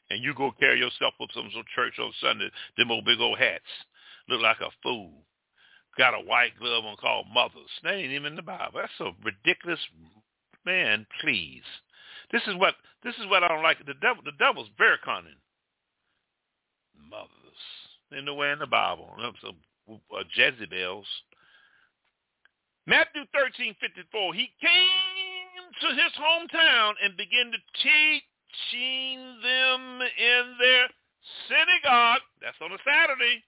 And 0.09 0.21
you 0.21 0.35
go 0.35 0.51
carry 0.59 0.77
yourself 0.77 1.13
up 1.21 1.29
some 1.33 1.49
church 1.73 1.97
on 1.99 2.11
Sunday, 2.21 2.51
them 2.77 2.91
old 2.91 3.05
big 3.05 3.19
old 3.19 3.39
hats, 3.39 3.63
look 4.29 4.41
like 4.41 4.59
a 4.59 4.69
fool 4.83 5.23
got 6.01 6.17
a 6.17 6.25
white 6.25 6.57
glove 6.57 6.83
on 6.83 6.97
called 6.97 7.27
mothers. 7.31 7.69
That 7.83 7.93
ain't 7.93 8.11
even 8.11 8.33
in 8.33 8.35
the 8.35 8.41
Bible. 8.41 8.81
That's 8.81 8.91
so 8.97 9.13
ridiculous. 9.23 9.79
Man, 10.65 11.05
please. 11.21 11.61
This 12.31 12.41
is 12.47 12.55
what 12.55 12.73
this 13.03 13.13
is 13.21 13.29
what 13.29 13.43
I 13.43 13.47
don't 13.49 13.61
like. 13.61 13.77
The 13.85 13.93
devil 14.01 14.23
the 14.25 14.33
devil's 14.39 14.69
very 14.79 14.97
cunning. 15.05 15.37
Mothers. 16.97 17.61
Ain't 18.11 18.25
nowhere 18.25 18.53
in 18.53 18.59
the 18.59 18.65
Bible. 18.65 19.13
Some 19.45 19.57
uh, 19.87 20.23
Jezebels. 20.33 21.05
Matthew 22.87 23.21
thirteen 23.31 23.75
fifty 23.79 24.01
four. 24.11 24.33
He 24.33 24.49
came 24.59 25.69
to 25.81 25.87
his 26.01 26.13
hometown 26.17 26.93
and 27.05 27.15
began 27.15 27.53
to 27.53 27.61
teaching 27.77 29.21
them 29.43 30.01
in 30.01 30.43
their 30.57 30.89
synagogue. 31.45 32.25
That's 32.41 32.57
on 32.59 32.71
a 32.71 32.81
Saturday 32.81 33.43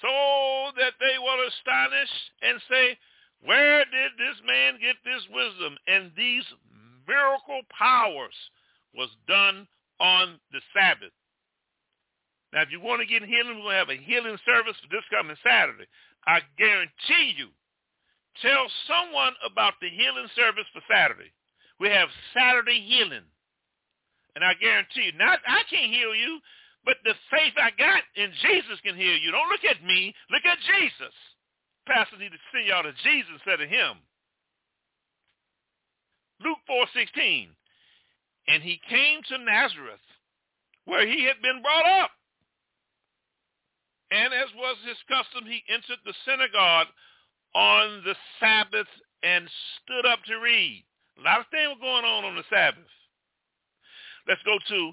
so 0.00 0.72
that 0.76 0.94
they 1.00 1.18
were 1.18 1.40
astonished 1.46 2.24
and 2.42 2.60
say, 2.70 2.98
where 3.44 3.84
did 3.84 4.12
this 4.18 4.38
man 4.46 4.78
get 4.80 4.96
this 5.04 5.22
wisdom? 5.30 5.76
And 5.86 6.10
these 6.16 6.44
miracle 7.06 7.62
powers 7.70 8.34
was 8.94 9.10
done 9.26 9.66
on 10.00 10.38
the 10.52 10.60
Sabbath. 10.74 11.14
Now, 12.52 12.62
if 12.62 12.72
you 12.72 12.80
want 12.80 13.00
to 13.00 13.06
get 13.06 13.22
healing, 13.22 13.60
we're 13.60 13.74
going 13.74 13.76
to 13.76 13.84
have 13.84 13.92
a 13.92 14.00
healing 14.00 14.38
service 14.46 14.76
for 14.80 14.88
this 14.90 15.04
coming 15.10 15.36
Saturday. 15.44 15.86
I 16.26 16.40
guarantee 16.56 17.36
you, 17.36 17.48
tell 18.40 18.66
someone 18.88 19.34
about 19.44 19.74
the 19.80 19.90
healing 19.90 20.28
service 20.34 20.66
for 20.72 20.82
Saturday. 20.90 21.30
We 21.78 21.88
have 21.90 22.08
Saturday 22.34 22.80
healing. 22.80 23.26
And 24.34 24.44
I 24.44 24.54
guarantee 24.54 25.10
you, 25.10 25.18
not 25.18 25.40
I 25.46 25.62
can't 25.68 25.92
heal 25.92 26.14
you, 26.14 26.40
but 26.88 26.96
the 27.04 27.12
faith 27.28 27.52
I 27.60 27.68
got 27.76 28.00
in 28.16 28.32
Jesus 28.40 28.80
can 28.80 28.96
heal 28.96 29.20
you. 29.20 29.28
Don't 29.28 29.52
look 29.52 29.68
at 29.68 29.84
me. 29.84 30.16
Look 30.32 30.48
at 30.48 30.56
Jesus. 30.64 31.12
Pastor 31.84 32.16
need 32.16 32.32
to 32.32 32.40
send 32.48 32.64
y'all 32.64 32.82
to 32.82 32.96
Jesus 33.04 33.28
instead 33.36 33.60
of 33.60 33.68
him. 33.68 34.00
Luke 36.40 36.64
4.16. 36.64 37.52
And 38.48 38.62
he 38.62 38.80
came 38.88 39.20
to 39.28 39.36
Nazareth, 39.36 40.00
where 40.88 41.04
he 41.04 41.28
had 41.28 41.36
been 41.44 41.60
brought 41.60 41.84
up. 42.00 42.10
And 44.08 44.32
as 44.32 44.48
was 44.56 44.80
his 44.88 44.96
custom, 45.12 45.44
he 45.44 45.60
entered 45.68 46.00
the 46.08 46.16
synagogue 46.24 46.88
on 47.52 48.00
the 48.08 48.16
Sabbath 48.40 48.88
and 49.20 49.44
stood 49.84 50.08
up 50.08 50.24
to 50.24 50.40
read. 50.40 50.88
A 51.20 51.22
lot 51.22 51.40
of 51.44 51.52
things 51.52 51.68
were 51.68 51.84
going 51.84 52.08
on 52.08 52.24
on 52.24 52.34
the 52.34 52.48
Sabbath. 52.48 52.88
Let's 54.24 54.40
go 54.48 54.56
to 54.56 54.92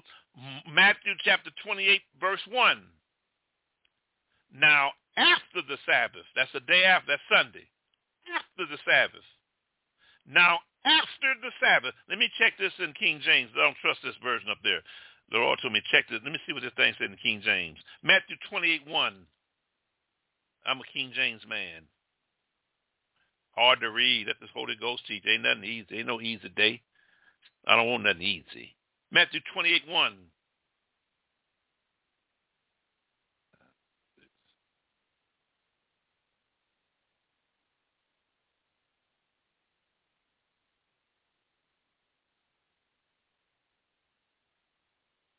Matthew 0.68 1.14
chapter 1.24 1.50
28, 1.64 2.00
verse 2.20 2.44
1. 2.50 2.82
Now, 4.52 4.92
after 5.16 5.64
the 5.66 5.78
Sabbath, 5.86 6.28
that's 6.36 6.52
the 6.52 6.60
day 6.60 6.84
after, 6.84 7.16
that's 7.16 7.28
Sunday, 7.32 7.66
after 8.28 8.68
the 8.68 8.78
Sabbath. 8.84 9.24
Now, 10.28 10.60
after 10.84 11.34
the 11.40 11.52
Sabbath, 11.60 11.94
let 12.08 12.18
me 12.18 12.28
check 12.38 12.52
this 12.58 12.72
in 12.78 12.92
King 12.94 13.20
James. 13.24 13.50
I 13.56 13.64
don't 13.64 13.76
trust 13.80 14.00
this 14.04 14.16
version 14.22 14.50
up 14.50 14.60
there. 14.62 14.82
The 15.30 15.38
Lord 15.38 15.58
told 15.60 15.72
me 15.72 15.82
check 15.90 16.04
this. 16.08 16.20
Let 16.22 16.32
me 16.32 16.38
see 16.46 16.52
what 16.52 16.62
this 16.62 16.76
thing 16.76 16.94
said 16.98 17.10
in 17.10 17.16
King 17.16 17.42
James. 17.42 17.78
Matthew 18.02 18.36
28, 18.48 18.86
1. 18.86 19.14
I'm 20.66 20.80
a 20.80 20.92
King 20.92 21.12
James 21.14 21.42
man. 21.48 21.82
Hard 23.56 23.80
to 23.80 23.90
read. 23.90 24.26
Let 24.26 24.36
this 24.40 24.50
Holy 24.54 24.76
Ghost 24.78 25.02
teach. 25.08 25.24
Ain't 25.26 25.42
nothing 25.42 25.64
easy. 25.64 25.98
Ain't 25.98 26.06
no 26.06 26.20
easy 26.20 26.48
day. 26.54 26.82
I 27.66 27.74
don't 27.74 27.88
want 27.90 28.04
nothing 28.04 28.22
easy. 28.22 28.76
Matthew 29.10 29.40
28, 29.52 29.88
1. 29.88 30.16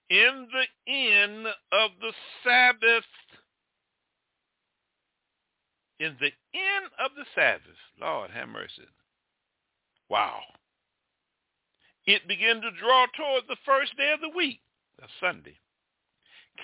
in 0.10 0.48
the 0.52 0.92
end 0.92 1.48
of 1.72 1.92
the 2.00 2.14
Sabbath. 2.44 3.04
In 6.00 6.16
the 6.20 6.32
end 6.54 6.92
of 7.00 7.12
the 7.18 7.26
Sabbath. 7.36 7.78
Lord 8.00 8.32
have 8.32 8.48
mercy. 8.50 8.88
Wow 10.10 10.42
it 12.08 12.28
began 12.28 12.62
to 12.62 12.72
draw 12.80 13.06
toward 13.16 13.44
the 13.48 13.58
first 13.66 13.96
day 13.98 14.12
of 14.14 14.22
the 14.22 14.36
week, 14.36 14.62
a 15.04 15.08
Sunday, 15.20 15.58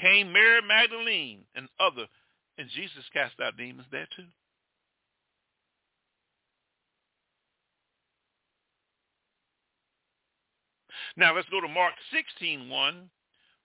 came 0.01 0.31
Mary 0.31 0.61
Magdalene 0.61 1.43
and 1.53 1.67
other, 1.79 2.07
and 2.57 2.69
Jesus 2.73 3.03
cast 3.13 3.39
out 3.41 3.57
demons 3.57 3.87
there 3.91 4.07
too. 4.15 4.25
Now 11.15 11.35
let's 11.35 11.49
go 11.49 11.61
to 11.61 11.67
Mark 11.67 11.93
16, 12.11 12.69
1. 12.69 13.09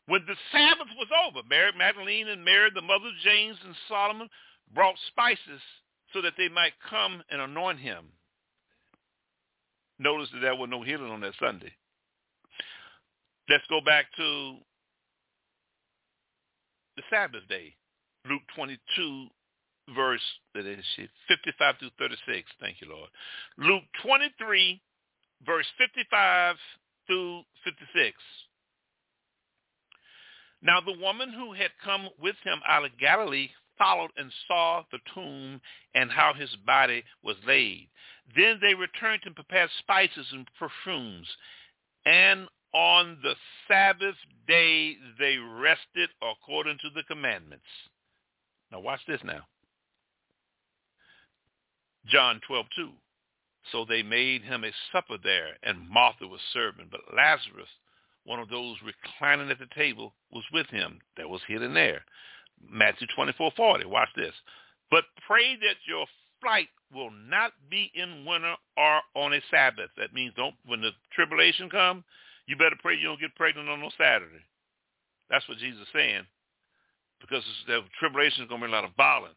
When 0.07 0.25
the 0.27 0.37
Sabbath 0.53 0.89
was 0.99 1.09
over, 1.27 1.47
Mary 1.49 1.71
Magdalene 1.77 2.29
and 2.29 2.45
Mary, 2.45 2.71
the 2.75 2.83
mother 2.83 3.09
of 3.09 3.25
James 3.25 3.57
and 3.65 3.75
Solomon, 3.89 4.29
brought 4.75 4.97
spices 5.07 5.63
so 6.13 6.21
that 6.23 6.35
they 6.37 6.49
might 6.49 6.73
come 6.91 7.23
and 7.31 7.41
anoint 7.41 7.79
him. 7.79 8.07
Notice 9.99 10.29
that 10.33 10.41
there 10.41 10.55
was 10.55 10.69
no 10.71 10.83
healing 10.83 11.11
on 11.11 11.21
that 11.23 11.35
Sunday. 11.41 11.73
Let's 13.49 13.65
go 13.69 13.81
back 13.85 14.07
to 14.17 14.57
the 16.97 17.03
Sabbath 17.11 17.47
day. 17.49 17.75
Luke 18.29 18.43
22, 18.55 19.27
verse 19.95 20.23
55 20.55 21.75
through 21.79 21.91
36. 21.99 22.49
Thank 22.61 22.81
you, 22.81 22.89
Lord. 22.91 23.09
Luke 23.57 23.85
23, 24.03 24.81
verse 25.47 25.67
55 25.79 26.57
through 27.07 27.43
56. 27.65 28.17
Now 30.61 30.81
the 30.81 30.99
woman 31.01 31.33
who 31.33 31.53
had 31.53 31.71
come 31.85 32.09
with 32.21 32.37
him 32.45 32.61
out 32.69 32.85
of 32.85 32.99
Galilee 32.99 33.49
followed 33.79 34.11
and 34.17 34.31
saw 34.47 34.83
the 34.91 34.99
tomb 35.15 35.61
and 35.95 36.11
how 36.11 36.35
his 36.35 36.55
body 36.67 37.05
was 37.23 37.37
laid. 37.47 37.89
Then 38.37 38.59
they 38.61 38.75
returned 38.75 39.23
and 39.25 39.35
prepared 39.35 39.71
spices 39.79 40.27
and 40.33 40.47
perfumes. 40.59 41.29
And 42.05 42.49
on 42.75 43.19
the 43.23 43.35
Sabbath 43.67 44.17
day 44.47 44.97
they 45.19 45.39
rested 45.39 46.11
according 46.23 46.79
to 46.83 46.91
the 46.95 47.03
commandments. 47.05 47.65
Now 48.71 48.81
watch 48.81 49.01
this 49.07 49.21
now. 49.25 49.47
John 52.07 52.41
12, 52.47 52.67
2. 52.77 52.89
So 53.73 53.85
they 53.85 54.03
made 54.03 54.43
him 54.43 54.65
a 54.65 54.71
supper 54.93 55.17
there, 55.23 55.57
and 55.63 55.89
Martha 55.89 56.27
was 56.27 56.41
serving. 56.53 56.89
But 56.91 57.15
Lazarus, 57.15 57.69
one 58.25 58.41
of 58.41 58.49
those 58.49 58.77
reclining 58.83 59.51
at 59.51 59.59
the 59.59 59.69
table, 59.75 60.15
was 60.31 60.45
with 60.53 60.67
him 60.69 61.01
that 61.17 61.29
was 61.29 61.43
hidden 61.47 61.75
there. 61.75 62.05
Matthew 62.71 63.07
24, 63.15 63.53
40. 63.57 63.87
Watch 63.87 64.09
this. 64.17 64.35
But 64.91 65.05
pray 65.27 65.57
that 65.57 65.77
your 65.87 66.07
flight 66.41 66.69
will 66.95 67.11
not 67.11 67.53
be 67.71 67.91
in 67.95 68.25
winter 68.25 68.55
or 68.77 69.01
on 69.15 69.35
a 69.35 69.41
Sabbath. 69.51 69.91
That 69.97 70.15
means 70.15 70.33
don't 70.37 70.55
when 70.67 70.81
the 70.81 70.91
tribulation 71.13 71.69
comes, 71.69 72.05
you 72.47 72.57
better 72.57 72.77
pray 72.81 72.97
you 72.97 73.09
don't 73.09 73.21
get 73.21 73.35
pregnant 73.35 73.69
on 73.69 73.81
no 73.81 73.91
Saturday. 73.99 74.43
That's 75.29 75.47
what 75.49 75.59
Jesus 75.59 75.83
is 75.83 75.89
saying. 75.93 76.25
Because 77.21 77.43
the 77.67 77.81
tribulation 77.99 78.45
is 78.45 78.49
going 78.49 78.61
to 78.63 78.69
be 78.69 78.73
a 78.73 78.75
lot 78.75 78.85
of 78.85 78.97
violence 78.97 79.37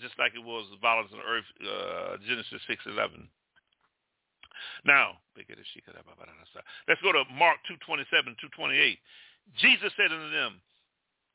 just 0.00 0.16
like 0.18 0.32
it 0.34 0.42
was 0.42 0.64
the 0.72 0.80
violence 0.80 1.12
on 1.12 1.20
earth, 1.20 1.44
uh, 1.60 2.16
Genesis 2.24 2.64
6.11. 2.64 3.28
Now, 4.84 5.20
let's 5.36 7.02
go 7.04 7.12
to 7.12 7.24
Mark 7.36 7.60
2.27, 7.68 8.08
2.28. 8.58 8.98
Jesus 9.60 9.92
said 9.96 10.12
unto 10.12 10.32
them, 10.32 10.60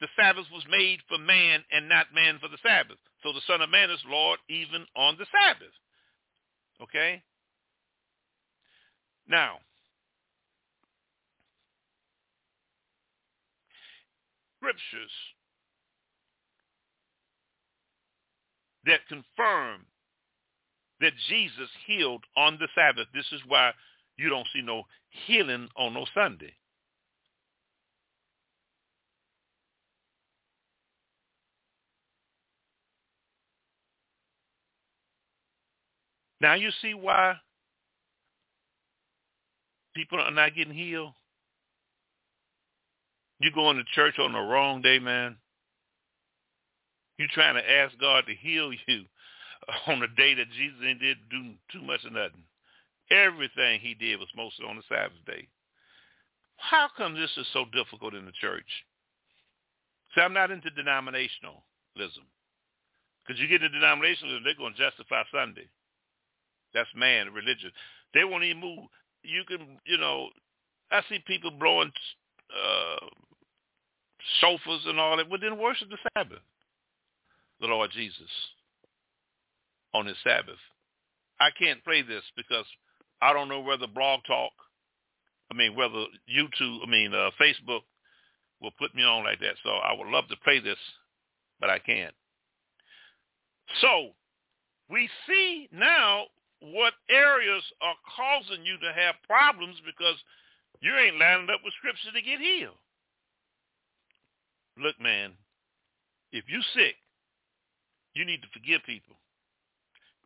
the 0.06 0.22
Sabbath 0.22 0.46
was 0.54 0.64
made 0.70 1.00
for 1.10 1.18
man 1.18 1.64
and 1.72 1.90
not 1.90 2.14
man 2.14 2.38
for 2.40 2.48
the 2.48 2.62
Sabbath. 2.62 2.98
So 3.24 3.34
the 3.34 3.42
Son 3.48 3.62
of 3.62 3.72
Man 3.72 3.90
is 3.90 4.00
Lord 4.08 4.38
even 4.48 4.86
on 4.96 5.18
the 5.18 5.26
Sabbath. 5.34 5.74
Okay? 6.80 7.24
Now, 9.28 9.58
scriptures 14.60 15.12
that 18.86 19.00
confirm 19.08 19.88
that 21.02 21.14
Jesus 21.30 21.70
healed 21.88 22.24
on 22.38 22.60
the 22.60 22.68
Sabbath. 22.76 23.08
This 23.12 23.26
is 23.32 23.42
why 23.48 23.72
you 24.18 24.30
don't 24.30 24.48
see 24.54 24.62
no 24.62 24.84
healing 25.26 25.68
on 25.76 25.96
no 25.96 26.06
Sunday. 26.14 26.54
Now 36.46 36.54
you 36.54 36.70
see 36.80 36.94
why 36.94 37.38
people 39.96 40.20
are 40.20 40.30
not 40.30 40.56
getting 40.56 40.76
healed. 40.76 41.14
You 43.40 43.50
going 43.52 43.78
to 43.78 43.84
church 43.96 44.20
on 44.20 44.34
the 44.34 44.40
wrong 44.40 44.84
day, 44.84 45.00
man. 45.00 45.38
You're 47.18 47.34
trying 47.34 47.56
to 47.56 47.68
ask 47.68 47.98
God 48.00 48.26
to 48.28 48.36
heal 48.36 48.72
you 48.88 49.06
on 49.88 50.04
a 50.04 50.08
day 50.16 50.36
that 50.36 50.52
Jesus 50.56 50.80
didn't 50.80 51.00
do 51.32 51.54
too 51.74 51.82
much 51.82 52.06
of 52.06 52.14
nothing. 52.14 52.44
Everything 53.10 53.80
he 53.80 53.96
did 53.96 54.20
was 54.20 54.30
mostly 54.38 54.68
on 54.68 54.76
the 54.76 54.84
Sabbath 54.88 55.18
day. 55.26 55.48
How 56.58 56.90
come 56.96 57.16
this 57.16 57.36
is 57.38 57.48
so 57.54 57.66
difficult 57.74 58.14
in 58.14 58.28
the 58.28 58.38
church? 58.40 58.70
See, 60.14 60.22
I'm 60.22 60.34
not 60.34 60.52
into 60.52 60.70
denominationalism. 60.70 62.22
Because 63.26 63.42
you 63.42 63.48
get 63.48 63.64
into 63.64 63.80
denominationalism, 63.80 64.44
they're 64.44 64.54
going 64.54 64.76
to 64.76 64.90
justify 64.92 65.24
Sunday. 65.34 65.68
That's 66.76 66.90
man, 66.96 67.34
religion. 67.34 67.72
They 68.14 68.24
won't 68.24 68.44
even 68.44 68.62
move. 68.62 68.80
You 69.24 69.44
can, 69.48 69.80
you 69.86 69.98
know, 69.98 70.30
I 70.92 71.02
see 71.10 71.18
people 71.26 71.50
blowing 71.50 71.92
uh, 72.54 73.06
shofars 74.44 74.88
and 74.88 75.00
all 75.00 75.18
that, 75.18 75.30
but 75.30 75.42
then 75.42 75.58
worship 75.58 75.90
the 75.90 75.98
Sabbath 76.14 76.44
the 77.62 77.68
Lord 77.68 77.92
Jesus 77.92 78.30
on 79.94 80.06
his 80.06 80.18
Sabbath. 80.24 80.60
I 81.40 81.50
can't 81.58 81.84
play 81.84 82.02
this 82.02 82.24
because 82.36 82.66
I 83.22 83.34
don't 83.34 83.50
know 83.50 83.62
whether 83.62 83.88
Blog 83.88 84.22
Talk, 84.28 84.52
I 85.52 85.56
mean, 85.56 85.76
whether 85.76 86.06
YouTube, 86.30 86.80
I 86.86 86.90
mean, 86.90 87.14
uh, 87.14 87.30
Facebook 87.42 87.82
will 88.62 88.72
put 88.78 88.96
me 88.96 89.04
on 89.04 89.24
like 89.24 89.40
that. 89.40 89.56
So 89.64 89.70
I 89.70 89.94
would 89.98 90.08
love 90.08 90.28
to 90.30 90.36
play 90.44 90.60
this, 90.60 90.78
but 91.60 91.70
I 91.70 91.80
can't. 91.80 92.14
So 93.82 94.10
we 94.90 95.10
see 95.28 95.70
now 95.72 96.26
what 96.74 96.94
areas 97.10 97.64
are 97.82 97.96
causing 98.16 98.66
you 98.66 98.78
to 98.80 98.94
have 98.94 99.16
problems 99.28 99.78
because 99.86 100.16
you 100.82 100.96
ain't 100.96 101.20
lining 101.20 101.50
up 101.50 101.62
with 101.64 101.74
scripture 101.78 102.12
to 102.14 102.22
get 102.22 102.40
healed. 102.40 102.78
Look, 104.78 105.00
man, 105.00 105.32
if 106.32 106.46
you 106.48 106.62
sick, 106.76 106.96
you 108.14 108.26
need 108.26 108.42
to 108.42 108.48
forgive 108.54 108.82
people. 108.86 109.16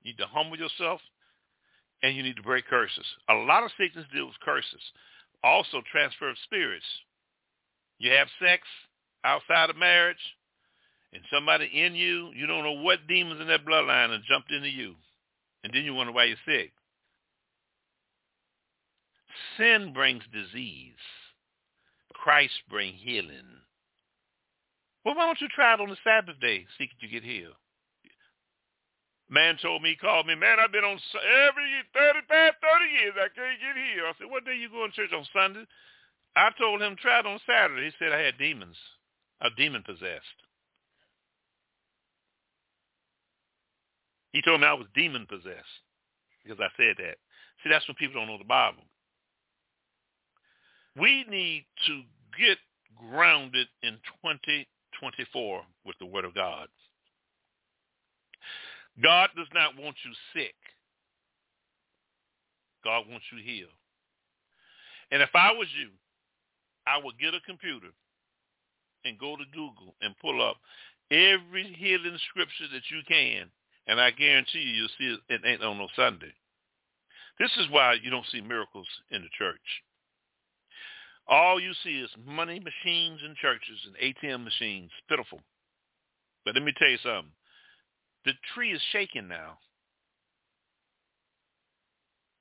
You 0.01 0.11
need 0.11 0.17
to 0.17 0.27
humble 0.27 0.57
yourself, 0.57 1.01
and 2.01 2.15
you 2.15 2.23
need 2.23 2.37
to 2.37 2.43
break 2.43 2.65
curses. 2.67 3.05
A 3.29 3.33
lot 3.33 3.63
of 3.63 3.71
sickness 3.77 4.05
deals 4.13 4.29
with 4.29 4.39
curses. 4.39 4.81
Also, 5.43 5.81
transfer 5.91 6.29
of 6.29 6.37
spirits. 6.43 6.85
You 7.99 8.11
have 8.11 8.27
sex 8.41 8.63
outside 9.23 9.69
of 9.69 9.77
marriage, 9.77 10.17
and 11.13 11.21
somebody 11.31 11.65
in 11.65 11.95
you, 11.95 12.31
you 12.35 12.47
don't 12.47 12.63
know 12.63 12.81
what 12.81 13.07
demons 13.07 13.41
in 13.41 13.47
that 13.47 13.65
bloodline 13.65 14.11
have 14.11 14.23
jumped 14.23 14.51
into 14.51 14.69
you, 14.69 14.95
and 15.63 15.73
then 15.73 15.83
you 15.83 15.93
wonder 15.93 16.13
why 16.13 16.25
you're 16.25 16.37
sick. 16.45 16.71
Sin 19.57 19.93
brings 19.93 20.23
disease. 20.31 20.93
Christ 22.13 22.53
brings 22.69 22.99
healing. 23.01 23.63
Well, 25.05 25.15
why 25.15 25.25
don't 25.25 25.41
you 25.41 25.47
try 25.47 25.73
it 25.73 25.79
on 25.79 25.89
the 25.89 25.97
Sabbath 26.03 26.39
day, 26.39 26.65
see 26.77 26.85
if 26.85 26.91
you 27.01 27.09
get 27.09 27.23
healed? 27.23 27.55
Man 29.29 29.57
told 29.61 29.83
me, 29.83 29.89
he 29.91 29.95
called 29.95 30.25
me, 30.25 30.35
man, 30.35 30.59
I've 30.59 30.71
been 30.71 30.83
on 30.83 30.99
every 31.45 31.69
30, 31.93 32.19
30 32.27 32.99
years. 32.99 33.13
I 33.15 33.29
can't 33.29 33.61
get 33.61 33.77
healed. 33.77 34.09
I 34.09 34.13
said, 34.17 34.31
what 34.31 34.43
day 34.43 34.57
you 34.57 34.69
going 34.69 34.89
to 34.89 34.95
church 34.95 35.13
on 35.13 35.25
Sunday? 35.31 35.65
I 36.35 36.49
told 36.57 36.81
him, 36.81 36.95
try 36.97 37.19
it 37.19 37.25
on 37.25 37.39
Saturday. 37.45 37.85
He 37.85 37.93
said 37.99 38.11
I 38.11 38.19
had 38.19 38.37
demons. 38.37 38.75
Uh, 39.41 39.47
a 39.47 39.49
demon 39.55 39.83
possessed. 39.83 40.37
He 44.31 44.41
told 44.41 44.61
me 44.61 44.67
I 44.67 44.73
was 44.73 44.87
demon 44.95 45.25
possessed 45.27 45.83
because 46.43 46.59
I 46.59 46.69
said 46.77 46.95
that. 46.97 47.17
See, 47.63 47.69
that's 47.69 47.87
when 47.87 47.95
people 47.95 48.19
don't 48.19 48.27
know 48.27 48.37
the 48.37 48.43
Bible. 48.43 48.83
We 50.99 51.25
need 51.29 51.65
to 51.87 52.01
get 52.37 52.57
grounded 53.11 53.67
in 53.83 53.93
2024 54.23 55.61
with 55.85 55.95
the 55.99 56.05
Word 56.05 56.25
of 56.25 56.35
God. 56.35 56.67
God 59.01 59.29
does 59.35 59.47
not 59.53 59.77
want 59.77 59.95
you 60.03 60.11
sick. 60.33 60.55
God 62.83 63.05
wants 63.09 63.25
you 63.31 63.41
healed. 63.43 63.71
And 65.11 65.21
if 65.21 65.29
I 65.33 65.51
was 65.51 65.67
you, 65.79 65.89
I 66.85 66.99
would 67.03 67.19
get 67.19 67.33
a 67.33 67.39
computer 67.41 67.89
and 69.05 69.19
go 69.19 69.35
to 69.35 69.43
Google 69.53 69.95
and 70.01 70.15
pull 70.21 70.41
up 70.41 70.57
every 71.11 71.75
healing 71.77 72.17
scripture 72.29 72.67
that 72.73 72.83
you 72.89 73.01
can, 73.07 73.49
and 73.87 73.99
I 73.99 74.11
guarantee 74.11 74.59
you 74.59 74.73
you'll 74.73 74.89
see 74.97 75.17
it, 75.29 75.41
ain't 75.45 75.63
on 75.63 75.77
no 75.77 75.87
Sunday. 75.95 76.33
This 77.39 77.51
is 77.57 77.69
why 77.69 77.93
you 78.01 78.09
don't 78.09 78.25
see 78.31 78.41
miracles 78.41 78.87
in 79.11 79.21
the 79.21 79.29
church. 79.37 79.57
All 81.27 81.59
you 81.59 81.71
see 81.83 81.99
is 81.99 82.09
money 82.25 82.59
machines 82.59 83.21
in 83.23 83.35
churches 83.39 83.79
and 83.85 83.95
ATM 84.15 84.43
machines. 84.43 84.89
Pitiful. 85.07 85.39
But 86.43 86.55
let 86.55 86.63
me 86.63 86.73
tell 86.77 86.89
you 86.89 86.97
something. 87.03 87.31
The 88.25 88.33
tree 88.53 88.73
is 88.73 88.81
shaking 88.91 89.27
now. 89.27 89.57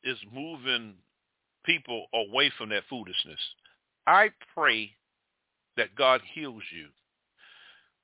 It's 0.03 0.21
moving 0.33 0.95
people 1.65 2.07
away 2.15 2.51
from 2.57 2.71
that 2.71 2.85
foolishness. 2.89 3.41
I 4.07 4.31
pray 4.55 4.93
that 5.77 5.95
God 5.95 6.23
heals 6.35 6.63
you. 6.75 6.87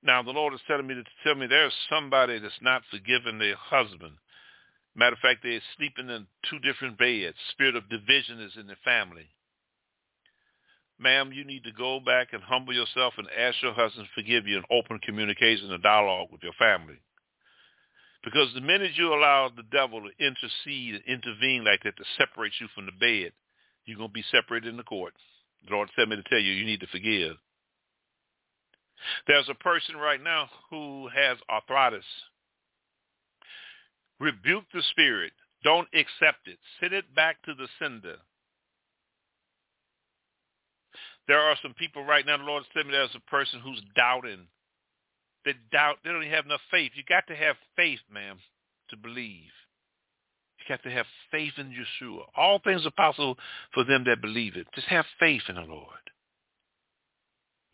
Now 0.05 0.23
the 0.23 0.31
Lord 0.31 0.53
is 0.53 0.61
telling 0.69 0.87
me 0.87 0.95
to 0.95 1.05
tell 1.25 1.35
me 1.35 1.47
there's 1.47 1.73
somebody 1.89 2.39
that's 2.39 2.61
not 2.61 2.83
forgiving 2.91 3.39
their 3.39 3.57
husband. 3.57 4.13
Matter 4.95 5.15
of 5.15 5.19
fact, 5.19 5.41
they're 5.43 5.61
sleeping 5.77 6.11
in 6.11 6.27
two 6.49 6.59
different 6.61 6.99
beds. 6.99 7.37
Spirit 7.51 7.75
of 7.75 7.89
division 7.89 8.41
is 8.41 8.53
in 8.61 8.67
the 8.67 8.77
family. 8.85 9.27
Ma'am, 10.99 11.33
you 11.33 11.45
need 11.45 11.65
to 11.65 11.73
go 11.73 11.99
back 11.99 12.29
and 12.33 12.43
humble 12.43 12.73
yourself 12.73 13.15
and 13.19 13.27
ask 13.37 13.61
your 13.63 13.73
husband 13.73 14.07
to 14.07 14.23
forgive 14.23 14.47
you 14.47 14.57
and 14.57 14.67
open 14.71 15.01
communication 15.01 15.73
and 15.73 15.83
dialogue 15.83 16.29
with 16.31 16.43
your 16.43 16.53
family. 16.53 17.01
Because 18.23 18.49
the 18.55 18.61
minute 18.61 18.93
you 18.95 19.13
allow 19.13 19.51
the 19.51 19.65
devil 19.73 20.01
to 20.01 20.25
intercede 20.25 20.95
and 20.95 21.05
intervene 21.05 21.65
like 21.65 21.83
that 21.83 21.97
to 21.97 22.05
separate 22.17 22.53
you 22.61 22.69
from 22.75 22.87
the 22.87 22.93
bed, 22.93 23.33
you're 23.85 23.99
going 23.99 24.11
to 24.11 24.15
be 24.15 24.25
separated 24.31 24.69
in 24.69 24.77
the 24.77 24.85
court. 24.85 25.15
The 25.67 25.75
Lord 25.75 25.91
said 25.97 26.09
me 26.09 26.17
to 26.17 26.23
tell 26.23 26.39
you, 26.39 26.53
you 26.53 26.65
need 26.65 26.81
to 26.81 26.87
forgive. 26.87 27.37
There's 29.27 29.49
a 29.49 29.55
person 29.55 29.97
right 29.97 30.23
now 30.23 30.49
who 30.71 31.09
has 31.15 31.39
arthritis. 31.51 32.05
Rebuke 34.21 34.65
the 34.75 34.83
spirit. 34.91 35.33
Don't 35.65 35.89
accept 35.95 36.47
it. 36.47 36.59
Send 36.81 36.93
it 36.95 37.15
back 37.15 37.43
to 37.45 37.55
the 37.55 37.69
sender. 37.79 38.17
There 41.29 41.41
are 41.41 41.57
some 41.63 41.75
people 41.75 42.05
right 42.05 42.27
now, 42.27 42.37
the 42.37 42.45
Lord 42.45 42.65
said 42.75 42.87
me 42.87 42.93
there's 42.93 43.15
a 43.15 43.31
person 43.31 43.61
who's 43.61 43.83
doubting 43.97 44.47
They 45.45 45.55
doubt. 45.73 45.99
They 46.05 46.11
don't 46.11 46.23
even 46.23 46.35
have 46.35 46.47
enough 46.47 46.61
faith. 46.71 46.93
You 46.95 47.03
got 47.09 47.27
to 47.29 47.37
have 47.37 47.57
faith, 47.77 48.01
ma'am, 48.13 48.39
to 48.91 48.97
believe. 48.97 49.53
You 50.59 50.65
got 50.69 50.83
to 50.85 50.91
have 50.91 51.07
faith 51.31 51.55
in 51.59 51.73
Yeshua. 51.73 52.25
All 52.37 52.61
things 52.61 52.87
are 52.87 52.91
possible 52.91 53.39
for 53.75 53.85
them 53.85 54.05
that 54.07 54.23
believe 54.23 54.57
it. 54.57 54.67
Just 54.75 54.89
have 54.89 55.07
faith 55.21 55.43
in 55.49 55.57
the 55.57 55.63
Lord. 55.63 56.04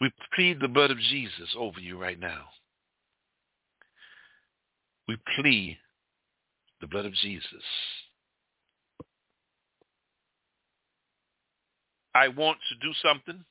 We 0.00 0.10
plead 0.34 0.60
the 0.60 0.68
blood 0.68 0.90
of 0.90 0.98
Jesus 0.98 1.54
over 1.58 1.78
you 1.78 2.00
right 2.00 2.18
now. 2.18 2.46
We 5.06 5.16
plead 5.36 5.76
the 6.80 6.86
blood 6.86 7.04
of 7.04 7.12
Jesus. 7.14 7.62
I 12.14 12.28
want 12.28 12.58
to 12.70 12.86
do 12.86 12.94
something. 13.02 13.44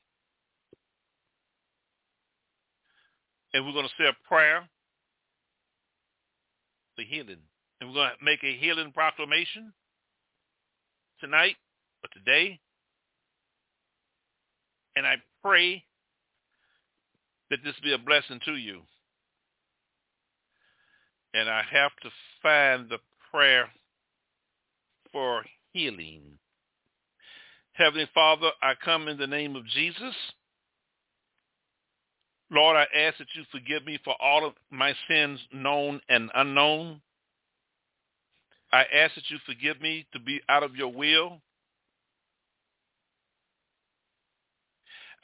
And 3.52 3.66
we're 3.66 3.72
going 3.72 3.86
to 3.86 3.94
say 3.98 4.08
a 4.08 4.28
prayer 4.28 4.68
for 6.96 7.02
healing. 7.02 7.38
And 7.80 7.90
we're 7.90 7.96
going 7.96 8.10
to 8.18 8.24
make 8.24 8.42
a 8.42 8.56
healing 8.56 8.92
proclamation 8.92 9.72
tonight 11.20 11.56
or 12.02 12.10
today. 12.12 12.58
And 14.96 15.06
I 15.06 15.16
pray 15.42 15.84
that 17.50 17.60
this 17.64 17.74
be 17.82 17.92
a 17.92 17.98
blessing 17.98 18.40
to 18.44 18.56
you. 18.56 18.80
And 21.34 21.48
I 21.48 21.62
have 21.70 21.92
to 22.02 22.10
find 22.42 22.88
the 22.88 22.98
prayer 23.30 23.68
for 25.12 25.44
healing. 25.72 26.22
Heavenly 27.72 28.08
Father, 28.12 28.50
I 28.62 28.74
come 28.84 29.08
in 29.08 29.16
the 29.16 29.26
name 29.26 29.56
of 29.56 29.66
Jesus. 29.66 30.14
Lord, 32.50 32.76
I 32.76 32.86
ask 32.98 33.18
that 33.18 33.28
you 33.34 33.44
forgive 33.52 33.86
me 33.86 33.98
for 34.04 34.14
all 34.20 34.44
of 34.44 34.54
my 34.70 34.92
sins 35.08 35.38
known 35.52 36.00
and 36.08 36.30
unknown. 36.34 37.00
I 38.72 38.84
ask 38.92 39.14
that 39.14 39.30
you 39.30 39.38
forgive 39.46 39.80
me 39.80 40.06
to 40.12 40.20
be 40.20 40.40
out 40.48 40.64
of 40.64 40.74
your 40.74 40.92
will. 40.92 41.40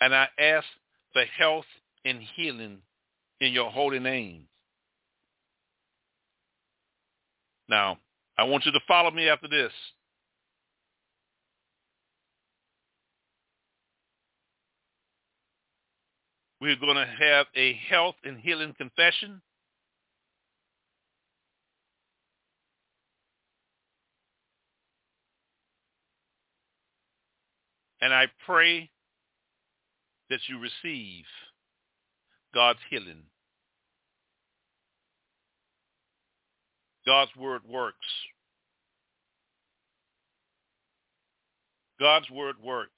And 0.01 0.15
I 0.15 0.29
ask 0.39 0.67
for 1.13 1.25
health 1.37 1.65
and 2.07 2.21
healing 2.37 2.79
in 3.41 3.53
your 3.53 3.71
holy 3.71 3.99
name. 3.99 4.45
Now, 7.69 7.99
I 8.39 8.45
want 8.45 8.65
you 8.65 8.73
to 8.73 8.81
follow 8.87 9.11
me 9.11 9.29
after 9.29 9.49
this. 9.49 9.73
We're 16.61 16.77
going 16.77 16.97
to 16.97 17.07
have 17.07 17.47
a 17.55 17.79
health 17.91 18.15
and 18.25 18.39
healing 18.39 18.75
confession. 18.79 19.43
And 28.01 28.15
I 28.15 28.27
pray 28.47 28.91
that 30.31 30.41
you 30.49 30.59
receive 30.59 31.25
God's 32.57 32.79
healing. 32.89 33.23
God's 37.07 37.31
word 37.37 37.61
works. 37.69 37.99
God's 42.01 42.31
word 42.31 42.55
works. 42.65 42.91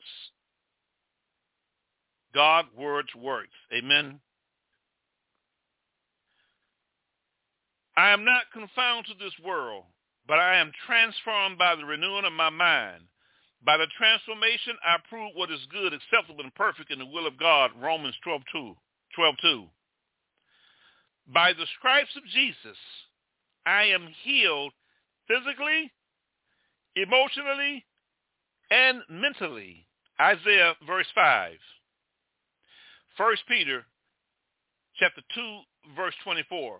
God's 2.32 2.68
words 2.78 3.08
works. 3.20 3.48
Amen. 3.76 4.20
I 7.96 8.10
am 8.10 8.24
not 8.24 8.42
confounded 8.52 9.06
to 9.06 9.24
this 9.24 9.34
world, 9.44 9.82
but 10.28 10.38
I 10.38 10.58
am 10.58 10.70
transformed 10.86 11.58
by 11.58 11.74
the 11.74 11.84
renewing 11.84 12.24
of 12.24 12.32
my 12.32 12.50
mind. 12.50 13.02
By 13.66 13.76
the 13.76 13.88
transformation, 13.98 14.76
I 14.84 14.98
prove 15.08 15.32
what 15.34 15.50
is 15.50 15.66
good, 15.72 15.92
acceptable, 15.92 16.44
and 16.44 16.54
perfect 16.54 16.92
in 16.92 17.00
the 17.00 17.06
will 17.06 17.26
of 17.26 17.36
God. 17.40 17.72
Romans 17.82 18.14
12, 18.22 18.42
2, 18.52 18.76
12, 19.18 19.34
2. 19.42 19.64
By 21.34 21.52
the 21.52 21.66
stripes 21.76 22.14
of 22.16 22.22
Jesus, 22.32 22.78
I 23.66 23.82
am 23.86 24.06
healed 24.22 24.72
physically, 25.26 25.90
emotionally, 26.94 27.84
and 28.70 29.00
mentally. 29.10 29.88
Isaiah 30.20 30.74
verse 30.86 31.08
5. 31.16 31.52
1 33.16 33.36
Peter 33.48 33.84
chapter 35.00 35.22
2 35.34 35.60
verse 35.96 36.14
24. 36.22 36.78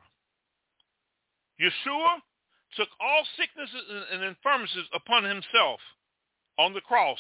Yeshua 1.61 2.19
took 2.77 2.89
all 3.01 3.25
sicknesses 3.37 4.07
and 4.13 4.23
infirmities 4.23 4.87
upon 4.95 5.25
himself 5.25 5.81
on 6.57 6.73
the 6.73 6.81
cross 6.83 7.19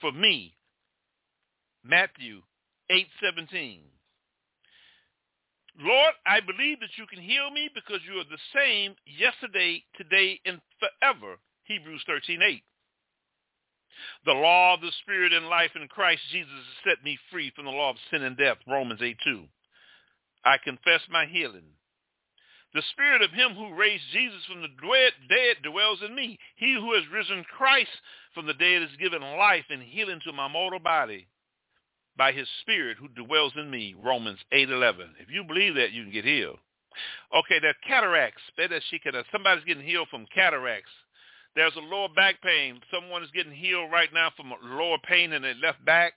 for 0.00 0.10
me. 0.10 0.56
Matthew 1.84 2.40
8:17. 2.90 3.93
Lord, 5.80 6.14
I 6.26 6.40
believe 6.40 6.78
that 6.80 6.96
you 6.96 7.06
can 7.06 7.20
heal 7.20 7.50
me 7.50 7.68
because 7.74 8.00
you 8.06 8.20
are 8.20 8.24
the 8.24 8.38
same 8.54 8.94
yesterday, 9.06 9.82
today, 9.96 10.40
and 10.44 10.60
forever. 10.78 11.38
Hebrews 11.64 12.04
13:8. 12.04 12.62
The 14.24 14.34
law 14.34 14.74
of 14.74 14.80
the 14.80 14.92
Spirit 14.92 15.32
and 15.32 15.48
life 15.48 15.74
in 15.74 15.88
Christ 15.88 16.22
Jesus 16.30 16.52
has 16.52 16.84
set 16.84 17.04
me 17.04 17.18
free 17.30 17.50
from 17.50 17.64
the 17.64 17.72
law 17.72 17.90
of 17.90 17.98
sin 18.10 18.22
and 18.22 18.36
death. 18.36 18.58
Romans 18.66 19.00
8:2. 19.02 19.48
I 20.44 20.58
confess 20.58 21.08
my 21.08 21.26
healing. 21.26 21.76
The 22.72 22.82
spirit 22.82 23.22
of 23.22 23.30
him 23.30 23.54
who 23.54 23.74
raised 23.74 24.10
Jesus 24.10 24.44
from 24.46 24.60
the 24.60 25.12
dead 25.28 25.62
dwells 25.62 26.02
in 26.02 26.14
me. 26.14 26.38
He 26.56 26.74
who 26.74 26.92
has 26.92 27.06
risen 27.06 27.44
Christ 27.44 28.00
from 28.32 28.46
the 28.46 28.54
dead 28.54 28.82
has 28.82 28.96
given 28.96 29.22
life 29.22 29.70
and 29.70 29.82
healing 29.82 30.20
to 30.20 30.32
my 30.32 30.48
mortal 30.48 30.80
body 30.80 31.28
by 32.16 32.32
his 32.32 32.48
spirit 32.60 32.96
who 32.98 33.08
dwells 33.08 33.52
in 33.56 33.70
me, 33.70 33.94
Romans 34.02 34.38
8:11. 34.52 35.14
If 35.18 35.30
you 35.30 35.44
believe 35.44 35.74
that, 35.76 35.92
you 35.92 36.02
can 36.02 36.12
get 36.12 36.24
healed. 36.24 36.58
Okay, 37.34 37.58
there 37.58 37.70
are 37.70 37.86
cataracts. 37.86 38.42
Uh, 38.58 39.22
somebody's 39.32 39.64
getting 39.64 39.84
healed 39.84 40.08
from 40.08 40.26
cataracts. 40.26 40.90
There's 41.56 41.74
a 41.76 41.80
lower 41.80 42.08
back 42.08 42.40
pain. 42.42 42.80
Someone 42.90 43.22
is 43.22 43.30
getting 43.30 43.52
healed 43.52 43.90
right 43.92 44.12
now 44.12 44.30
from 44.36 44.52
a 44.52 44.56
lower 44.62 44.98
pain 44.98 45.32
in 45.32 45.42
their 45.42 45.54
left 45.54 45.84
back. 45.84 46.14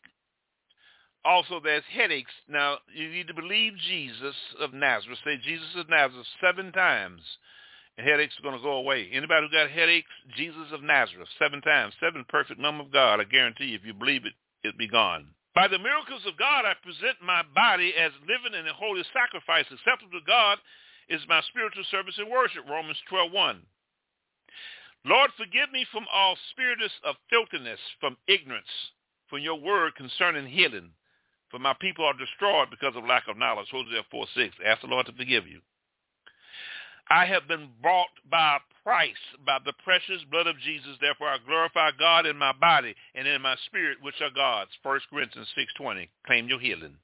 Also, 1.26 1.60
there's 1.60 1.84
headaches. 1.92 2.32
Now, 2.48 2.78
you 2.94 3.10
need 3.10 3.28
to 3.28 3.34
believe 3.34 3.74
Jesus 3.88 4.36
of 4.60 4.74
Nazareth. 4.74 5.20
Say 5.24 5.38
Jesus 5.38 5.76
of 5.76 5.90
Nazareth 5.90 6.28
seven 6.42 6.72
times, 6.72 7.22
and 7.98 8.08
headaches 8.08 8.36
are 8.40 8.44
going 8.44 8.56
to 8.58 8.64
go 8.64 8.78
away. 8.78 9.10
Anybody 9.12 9.48
who 9.48 9.58
got 9.58 9.70
headaches, 9.70 10.10
Jesus 10.36 10.72
of 10.72 10.84
Nazareth, 10.84 11.28
seven 11.38 11.62
times. 11.62 11.94
Seven 12.00 12.26
perfect 12.30 12.60
number 12.60 12.84
of 12.84 12.92
God. 12.92 13.20
I 13.20 13.26
guarantee 13.26 13.66
you, 13.66 13.76
if 13.76 13.86
you 13.86 13.94
believe 13.94 14.26
it, 14.26 14.34
it'll 14.64 14.78
be 14.78 14.88
gone. 14.88 15.28
By 15.58 15.68
the 15.68 15.80
miracles 15.80 16.22
of 16.28 16.38
God, 16.38 16.70
I 16.70 16.78
present 16.86 17.18
my 17.18 17.42
body 17.42 17.92
as 17.98 18.12
living 18.30 18.54
and 18.54 18.68
a 18.68 18.74
holy 18.74 19.02
sacrifice 19.10 19.66
acceptable 19.74 20.14
to 20.14 20.24
God 20.28 20.60
is 21.10 21.26
my 21.28 21.42
spiritual 21.50 21.84
service 21.90 22.14
and 22.20 22.30
worship. 22.30 22.62
Romans 22.70 23.02
12:1. 23.10 23.66
Lord, 25.04 25.34
forgive 25.34 25.72
me 25.72 25.84
from 25.92 26.06
all 26.14 26.38
spirits 26.52 26.94
of 27.04 27.18
filthiness, 27.32 27.80
from 28.00 28.18
ignorance, 28.28 28.70
from 29.26 29.40
your 29.40 29.56
word 29.56 29.96
concerning 29.96 30.46
healing. 30.46 30.94
For 31.50 31.58
my 31.58 31.74
people 31.74 32.06
are 32.06 32.14
destroyed 32.14 32.70
because 32.70 32.96
of 32.96 33.06
lack 33.06 33.28
of 33.28 33.36
knowledge. 33.36 33.72
Hosea 33.72 34.04
4:6. 34.12 34.54
Ask 34.64 34.82
the 34.82 34.88
Lord 34.88 35.08
to 35.08 35.14
forgive 35.14 35.48
you. 35.48 35.64
I 37.10 37.26
have 37.26 37.48
been 37.48 37.70
bought 37.82 38.12
by 38.30 38.58
a 38.58 38.84
price, 38.84 39.24
by 39.46 39.60
the 39.64 39.74
precious 39.84 40.24
blood 40.30 40.48
of 40.48 40.60
Jesus. 40.60 40.98
Therefore, 41.00 41.30
I 41.30 41.38
glorify 41.46 41.92
God 41.98 42.26
in 42.26 42.38
my 42.38 42.54
body 42.54 42.96
and 43.16 43.28
in 43.28 43.42
my 43.42 43.56
spirit, 43.66 43.98
which 44.02 44.20
are 44.22 44.32
God's. 44.34 44.72
1 44.84 45.00
Corinthians 45.10 45.48
6.20. 45.80 46.10
Claim 46.26 46.50
your 46.50 46.60
healing. 46.60 46.96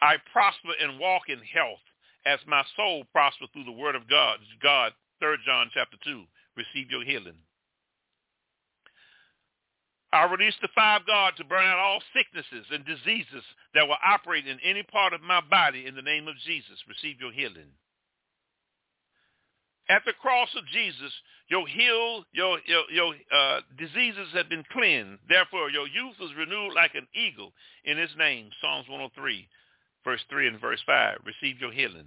I 0.00 0.16
prosper 0.32 0.72
and 0.80 0.98
walk 0.98 1.28
in 1.28 1.38
health 1.40 1.84
as 2.26 2.38
my 2.46 2.62
soul 2.76 3.04
prospers 3.12 3.48
through 3.52 3.64
the 3.64 3.72
word 3.72 3.94
of 3.94 4.08
God. 4.08 4.38
God, 4.62 4.92
3 5.20 5.36
John 5.44 5.70
chapter 5.72 5.96
2. 6.04 6.24
Receive 6.56 6.90
your 6.90 7.04
healing. 7.04 7.36
I 10.12 10.24
release 10.30 10.54
the 10.62 10.68
five 10.74 11.02
God 11.06 11.34
to 11.36 11.44
burn 11.44 11.64
out 11.66 11.78
all 11.78 12.00
sicknesses 12.14 12.66
and 12.70 12.84
diseases 12.86 13.42
that 13.74 13.88
will 13.88 13.98
operate 14.04 14.46
in 14.46 14.58
any 14.62 14.84
part 14.84 15.12
of 15.12 15.20
my 15.20 15.40
body 15.40 15.86
in 15.86 15.96
the 15.96 16.02
name 16.02 16.28
of 16.28 16.36
Jesus. 16.46 16.78
Receive 16.88 17.20
your 17.20 17.32
healing. 17.32 17.74
At 19.88 20.02
the 20.06 20.14
cross 20.14 20.48
of 20.56 20.66
Jesus, 20.72 21.12
your 21.48 21.66
heal, 21.68 22.24
your 22.32 22.58
your, 22.66 22.84
your 22.90 23.14
uh, 23.34 23.60
diseases 23.78 24.28
have 24.32 24.48
been 24.48 24.64
cleansed. 24.72 25.20
Therefore, 25.28 25.70
your 25.70 25.86
youth 25.86 26.16
is 26.20 26.36
renewed 26.36 26.72
like 26.74 26.94
an 26.94 27.06
eagle 27.14 27.52
in 27.84 27.98
His 27.98 28.10
name. 28.16 28.50
Psalms 28.60 28.88
103, 28.88 29.48
verse 30.04 30.22
3 30.30 30.48
and 30.48 30.60
verse 30.60 30.80
5. 30.86 31.18
Receive 31.26 31.60
your 31.60 31.72
healing. 31.72 32.06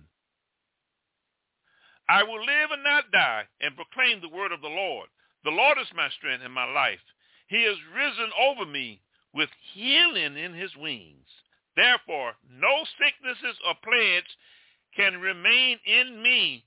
I 2.09 2.23
will 2.23 2.39
live 2.39 2.71
and 2.71 2.83
not 2.83 3.11
die 3.11 3.43
and 3.61 3.75
proclaim 3.75 4.21
the 4.21 4.35
word 4.35 4.51
of 4.51 4.61
the 4.61 4.67
Lord. 4.67 5.07
The 5.43 5.51
Lord 5.51 5.77
is 5.79 5.87
my 5.95 6.09
strength 6.17 6.43
and 6.43 6.53
my 6.53 6.65
life. 6.65 7.03
He 7.47 7.63
has 7.63 7.77
risen 7.95 8.31
over 8.39 8.65
me 8.65 9.01
with 9.33 9.49
healing 9.73 10.37
in 10.37 10.53
his 10.53 10.75
wings. 10.75 11.27
Therefore, 11.75 12.33
no 12.49 12.83
sicknesses 12.97 13.59
or 13.67 13.75
plagues 13.83 14.31
can 14.95 15.21
remain 15.21 15.77
in 15.85 16.21
me, 16.23 16.65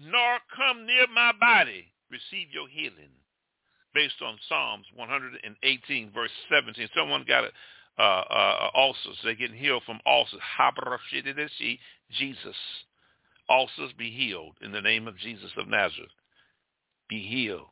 nor 0.00 0.38
come 0.54 0.86
near 0.86 1.06
my 1.14 1.32
body. 1.38 1.86
Receive 2.10 2.48
your 2.52 2.68
healing. 2.68 3.10
Based 3.94 4.20
on 4.22 4.38
Psalms 4.48 4.86
118, 4.94 6.10
verse 6.12 6.30
17. 6.50 6.88
Someone 6.94 7.24
got 7.26 7.44
it 7.44 7.52
uh, 7.98 8.02
uh, 8.02 8.70
ulcers. 8.74 9.18
They're 9.24 9.34
getting 9.34 9.56
healed 9.56 9.82
from 9.86 10.00
ulcers. 10.06 10.40
Jesus. 12.18 12.56
Ulcers 13.48 13.92
be 13.96 14.10
healed 14.10 14.54
in 14.60 14.72
the 14.72 14.80
name 14.80 15.08
of 15.08 15.16
Jesus 15.18 15.50
of 15.56 15.68
Nazareth. 15.68 16.10
Be 17.08 17.26
healed. 17.26 17.68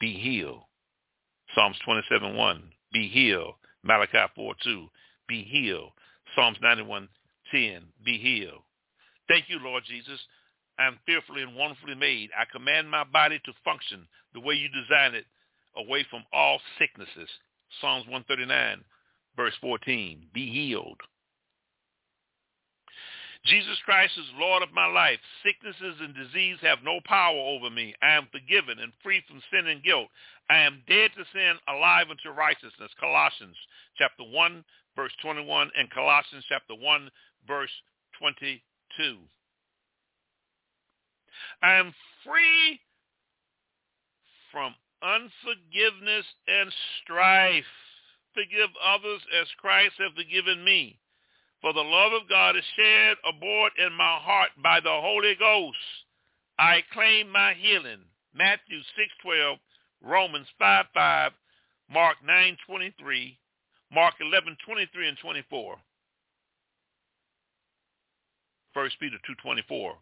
Be 0.00 0.14
healed. 0.14 0.62
Psalms 1.54 1.76
27.1. 1.86 2.60
Be 2.92 3.08
healed. 3.08 3.54
Malachi 3.82 4.18
4.2. 4.38 4.88
Be 5.28 5.42
healed. 5.42 5.92
Psalms 6.34 6.58
91.10. 6.62 7.80
Be 8.04 8.18
healed. 8.18 8.62
Thank 9.28 9.48
you, 9.48 9.58
Lord 9.58 9.82
Jesus. 9.86 10.20
I 10.78 10.86
am 10.86 10.98
fearfully 11.06 11.42
and 11.42 11.56
wonderfully 11.56 11.94
made. 11.94 12.30
I 12.38 12.44
command 12.50 12.90
my 12.90 13.04
body 13.04 13.40
to 13.44 13.52
function 13.64 14.06
the 14.34 14.40
way 14.40 14.54
you 14.54 14.68
designed 14.68 15.14
it, 15.14 15.26
away 15.76 16.06
from 16.08 16.24
all 16.32 16.60
sicknesses. 16.78 17.28
Psalms 17.80 18.06
139, 18.06 18.84
verse 19.36 19.54
14. 19.60 20.26
Be 20.32 20.50
healed. 20.50 21.00
Jesus 23.44 23.78
Christ 23.84 24.12
is 24.18 24.26
Lord 24.38 24.62
of 24.62 24.72
my 24.74 24.86
life. 24.86 25.18
Sicknesses 25.44 25.96
and 26.00 26.14
disease 26.14 26.58
have 26.60 26.78
no 26.84 27.00
power 27.04 27.38
over 27.38 27.70
me. 27.70 27.94
I 28.02 28.12
am 28.12 28.28
forgiven 28.32 28.78
and 28.80 28.92
free 29.02 29.22
from 29.28 29.40
sin 29.50 29.68
and 29.68 29.82
guilt. 29.82 30.08
I 30.50 30.58
am 30.58 30.82
dead 30.88 31.10
to 31.16 31.24
sin, 31.32 31.54
alive 31.68 32.06
unto 32.10 32.36
righteousness. 32.36 32.90
Colossians 32.98 33.56
chapter 33.96 34.24
1, 34.24 34.64
verse 34.96 35.12
21, 35.22 35.70
and 35.78 35.90
Colossians 35.90 36.44
chapter 36.48 36.74
1, 36.74 37.10
verse 37.46 37.70
22. 38.18 39.16
I 41.62 41.74
am 41.74 41.94
free 42.24 42.80
from 44.52 44.74
unforgiveness 45.02 46.26
and 46.46 46.72
strife. 47.02 47.64
Forgive 48.34 48.70
others 48.82 49.20
as 49.40 49.48
Christ 49.60 49.94
has 49.98 50.12
forgiven 50.16 50.64
me. 50.64 50.98
For 51.60 51.72
the 51.72 51.80
love 51.80 52.12
of 52.12 52.28
God 52.28 52.56
is 52.56 52.64
shed 52.76 53.16
abroad 53.28 53.72
in 53.78 53.92
my 53.92 54.18
heart 54.20 54.50
by 54.62 54.80
the 54.80 54.90
Holy 54.90 55.34
Ghost. 55.34 55.76
I 56.58 56.82
claim 56.92 57.30
my 57.30 57.54
healing. 57.54 58.00
Matthew 58.34 58.78
6.12, 59.26 59.58
Romans 60.02 60.46
5.5, 60.60 61.30
Mark 61.90 62.16
9.23, 62.28 63.36
Mark 63.92 64.14
11.23 64.22 65.08
and 65.08 65.18
24. 65.18 65.76
1 68.74 68.90
Peter 69.00 69.16
2.24. 69.44 69.92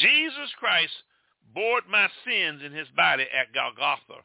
Jesus 0.00 0.50
Christ 0.58 0.92
bore 1.54 1.80
my 1.90 2.08
sins 2.24 2.62
in 2.64 2.72
his 2.72 2.88
body 2.96 3.24
at 3.24 3.52
Golgotha. 3.54 4.22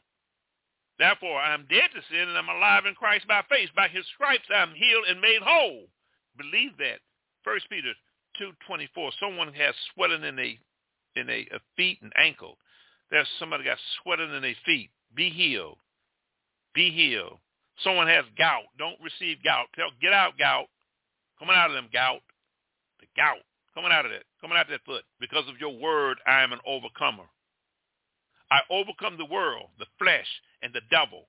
Therefore, 0.99 1.37
I 1.39 1.53
am 1.53 1.67
dead 1.69 1.89
to 1.93 2.01
sin 2.09 2.27
and 2.27 2.37
I'm 2.37 2.49
alive 2.49 2.85
in 2.85 2.95
Christ 2.95 3.27
by 3.27 3.41
faith. 3.49 3.69
By 3.75 3.87
his 3.87 4.05
stripes 4.15 4.47
I 4.53 4.63
am 4.63 4.73
healed 4.73 5.05
and 5.09 5.21
made 5.21 5.41
whole. 5.43 5.85
Believe 6.37 6.77
that. 6.79 6.99
First 7.43 7.69
Peter 7.69 7.93
2.24. 8.41 9.11
Someone 9.19 9.53
has 9.53 9.75
swelling 9.93 10.23
in 10.23 10.39
a 10.39 10.59
in 11.15 11.29
a, 11.29 11.47
a 11.53 11.59
feet 11.75 11.99
and 12.01 12.11
ankle. 12.17 12.57
There's 13.09 13.27
somebody 13.39 13.63
got 13.63 13.77
swelling 14.01 14.33
in 14.33 14.41
their 14.41 14.55
feet. 14.65 14.89
Be 15.15 15.29
healed. 15.29 15.77
Be 16.73 16.91
healed. 16.91 17.39
Someone 17.83 18.07
has 18.07 18.25
gout. 18.37 18.63
Don't 18.77 18.99
receive 19.01 19.37
gout. 19.43 19.67
Tell, 19.75 19.89
get 20.01 20.13
out, 20.13 20.37
gout. 20.37 20.67
Coming 21.39 21.55
out 21.55 21.69
of 21.69 21.75
them, 21.75 21.89
gout. 21.91 22.21
The 22.99 23.07
gout. 23.15 23.41
Coming 23.77 23.91
out 23.91 24.05
of 24.05 24.11
that. 24.11 24.23
Coming 24.41 24.57
out 24.57 24.65
of 24.65 24.71
that 24.71 24.85
foot. 24.89 25.03
Because 25.19 25.47
of 25.47 25.61
your 25.61 25.77
word, 25.77 26.17
I 26.25 26.41
am 26.41 26.51
an 26.51 26.57
overcomer. 26.65 27.29
I 28.49 28.61
overcome 28.71 29.17
the 29.17 29.31
world, 29.31 29.69
the 29.77 29.85
flesh, 29.99 30.25
and 30.63 30.73
the 30.73 30.81
devil 30.89 31.27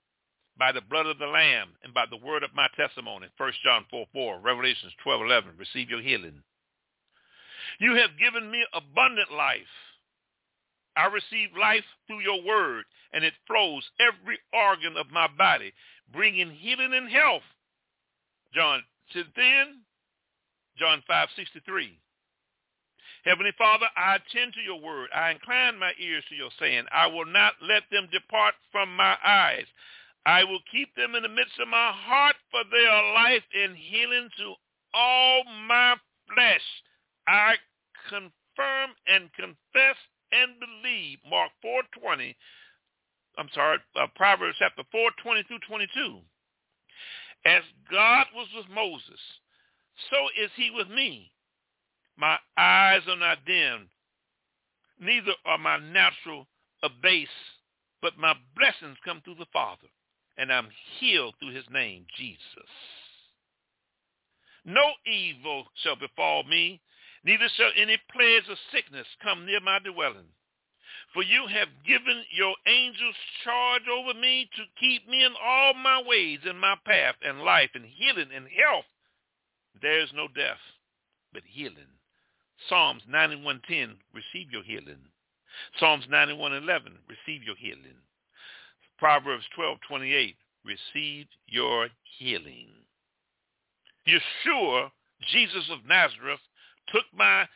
by 0.58 0.72
the 0.72 0.80
blood 0.80 1.04
of 1.04 1.18
the 1.18 1.26
Lamb 1.26 1.76
and 1.84 1.92
by 1.92 2.06
the 2.08 2.16
word 2.16 2.42
of 2.42 2.54
my 2.54 2.66
testimony. 2.74 3.26
1 3.36 3.52
John 3.62 3.84
4, 3.90 4.06
4, 4.14 4.40
Revelations 4.40 4.94
12, 5.02 5.26
11. 5.26 5.50
Receive 5.58 5.90
your 5.90 6.00
healing. 6.00 6.40
You 7.80 7.96
have 7.96 8.18
given 8.18 8.50
me 8.50 8.64
abundant 8.72 9.30
life. 9.30 9.60
I 10.96 11.04
receive 11.04 11.50
life 11.60 11.84
through 12.06 12.20
your 12.20 12.42
word, 12.42 12.86
and 13.12 13.24
it 13.24 13.34
flows 13.46 13.84
every 14.00 14.38
organ 14.54 14.96
of 14.96 15.12
my 15.12 15.28
body, 15.36 15.74
bringing 16.10 16.50
healing 16.50 16.94
and 16.94 17.10
health. 17.10 17.44
John, 18.54 18.80
to 19.12 19.24
then, 19.36 19.84
John 20.78 21.02
5, 21.06 21.28
63. 21.36 21.98
Heavenly 23.24 23.52
Father, 23.58 23.86
I 23.96 24.16
attend 24.16 24.54
to 24.54 24.60
your 24.60 24.80
word. 24.80 25.08
I 25.14 25.30
incline 25.30 25.78
my 25.78 25.92
ears 26.00 26.24
to 26.28 26.34
your 26.34 26.50
saying. 26.58 26.84
I 26.92 27.06
will 27.06 27.26
not 27.26 27.54
let 27.62 27.82
them 27.90 28.08
depart 28.12 28.54
from 28.72 28.94
my 28.96 29.16
eyes. 29.24 29.66
I 30.26 30.44
will 30.44 30.60
keep 30.70 30.94
them 30.94 31.14
in 31.14 31.22
the 31.22 31.28
midst 31.28 31.58
of 31.60 31.68
my 31.68 31.90
heart, 31.92 32.36
for 32.50 32.60
they 32.70 32.86
are 32.86 33.14
life 33.14 33.42
and 33.54 33.76
healing 33.76 34.28
to 34.38 34.54
all 34.94 35.42
my 35.66 35.96
flesh. 36.34 36.62
I 37.26 37.54
confirm 38.08 38.90
and 39.06 39.32
confess 39.34 39.96
and 40.32 40.52
believe. 40.60 41.18
Mark 41.28 41.50
4.20. 41.64 42.34
I'm 43.38 43.48
sorry, 43.54 43.78
uh, 43.96 44.06
Proverbs 44.16 44.56
chapter 44.58 44.82
4, 44.90 45.10
20 45.22 45.42
through 45.44 45.60
22. 45.68 46.18
As 47.46 47.62
God 47.90 48.26
was 48.34 48.48
with 48.56 48.66
Moses, 48.74 49.20
so 50.10 50.16
is 50.42 50.50
he 50.56 50.70
with 50.74 50.88
me. 50.88 51.30
My 52.18 52.36
eyes 52.56 53.02
are 53.06 53.16
not 53.16 53.44
dim, 53.46 53.88
neither 54.98 55.34
are 55.44 55.56
my 55.56 55.78
natural 55.78 56.48
abased, 56.82 57.30
but 58.02 58.18
my 58.18 58.34
blessings 58.56 58.98
come 59.04 59.20
through 59.20 59.36
the 59.36 59.46
Father, 59.52 59.86
and 60.36 60.52
I'm 60.52 60.66
healed 60.98 61.36
through 61.38 61.54
his 61.54 61.70
name, 61.70 62.06
Jesus. 62.16 62.42
No 64.64 64.82
evil 65.06 65.66
shall 65.84 65.94
befall 65.94 66.42
me, 66.42 66.80
neither 67.22 67.48
shall 67.56 67.70
any 67.76 67.96
plagues 68.10 68.48
of 68.50 68.58
sickness 68.72 69.06
come 69.22 69.46
near 69.46 69.60
my 69.60 69.78
dwelling. 69.78 70.34
For 71.14 71.22
you 71.22 71.46
have 71.46 71.68
given 71.86 72.24
your 72.32 72.56
angels 72.66 73.14
charge 73.44 73.86
over 73.86 74.12
me 74.18 74.50
to 74.56 74.64
keep 74.80 75.08
me 75.08 75.24
in 75.24 75.34
all 75.40 75.72
my 75.72 76.02
ways 76.02 76.40
in 76.44 76.58
my 76.58 76.74
path 76.84 77.14
and 77.22 77.42
life 77.42 77.70
and 77.74 77.84
healing 77.86 78.30
and 78.34 78.48
health. 78.48 78.86
There 79.80 80.00
is 80.00 80.10
no 80.12 80.26
death, 80.26 80.58
but 81.32 81.44
healing 81.46 81.97
Psalms 82.68 83.02
91.10, 83.10 83.94
receive 84.14 84.51
your 84.51 84.62
healing. 84.62 84.98
Psalms 85.78 86.05
91.11, 86.10 86.62
receive 87.09 87.43
your 87.43 87.56
healing. 87.56 87.97
Proverbs 88.98 89.44
12.28, 89.56 90.35
receive 90.64 91.26
your 91.47 91.89
healing. 92.18 92.68
Yeshua, 94.06 94.90
Jesus 95.32 95.68
of 95.70 95.86
Nazareth, 95.86 96.40
took 96.89 97.05
my 97.14 97.47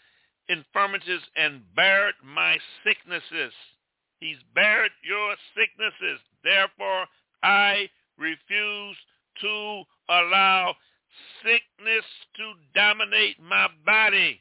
infirmities 0.49 1.21
and 1.37 1.63
bared 1.75 2.15
my 2.25 2.59
sicknesses. 2.85 3.53
He's 4.21 4.39
bared 4.55 4.91
your 5.03 5.35
sicknesses. 5.57 6.21
Therefore, 6.45 7.07
I 7.43 7.89
refuse 8.19 8.97
to 9.41 9.83
allow 10.09 10.75
sickness 11.43 12.05
to 12.37 12.53
dominate 12.75 13.37
my 13.41 13.69
body. 13.85 14.41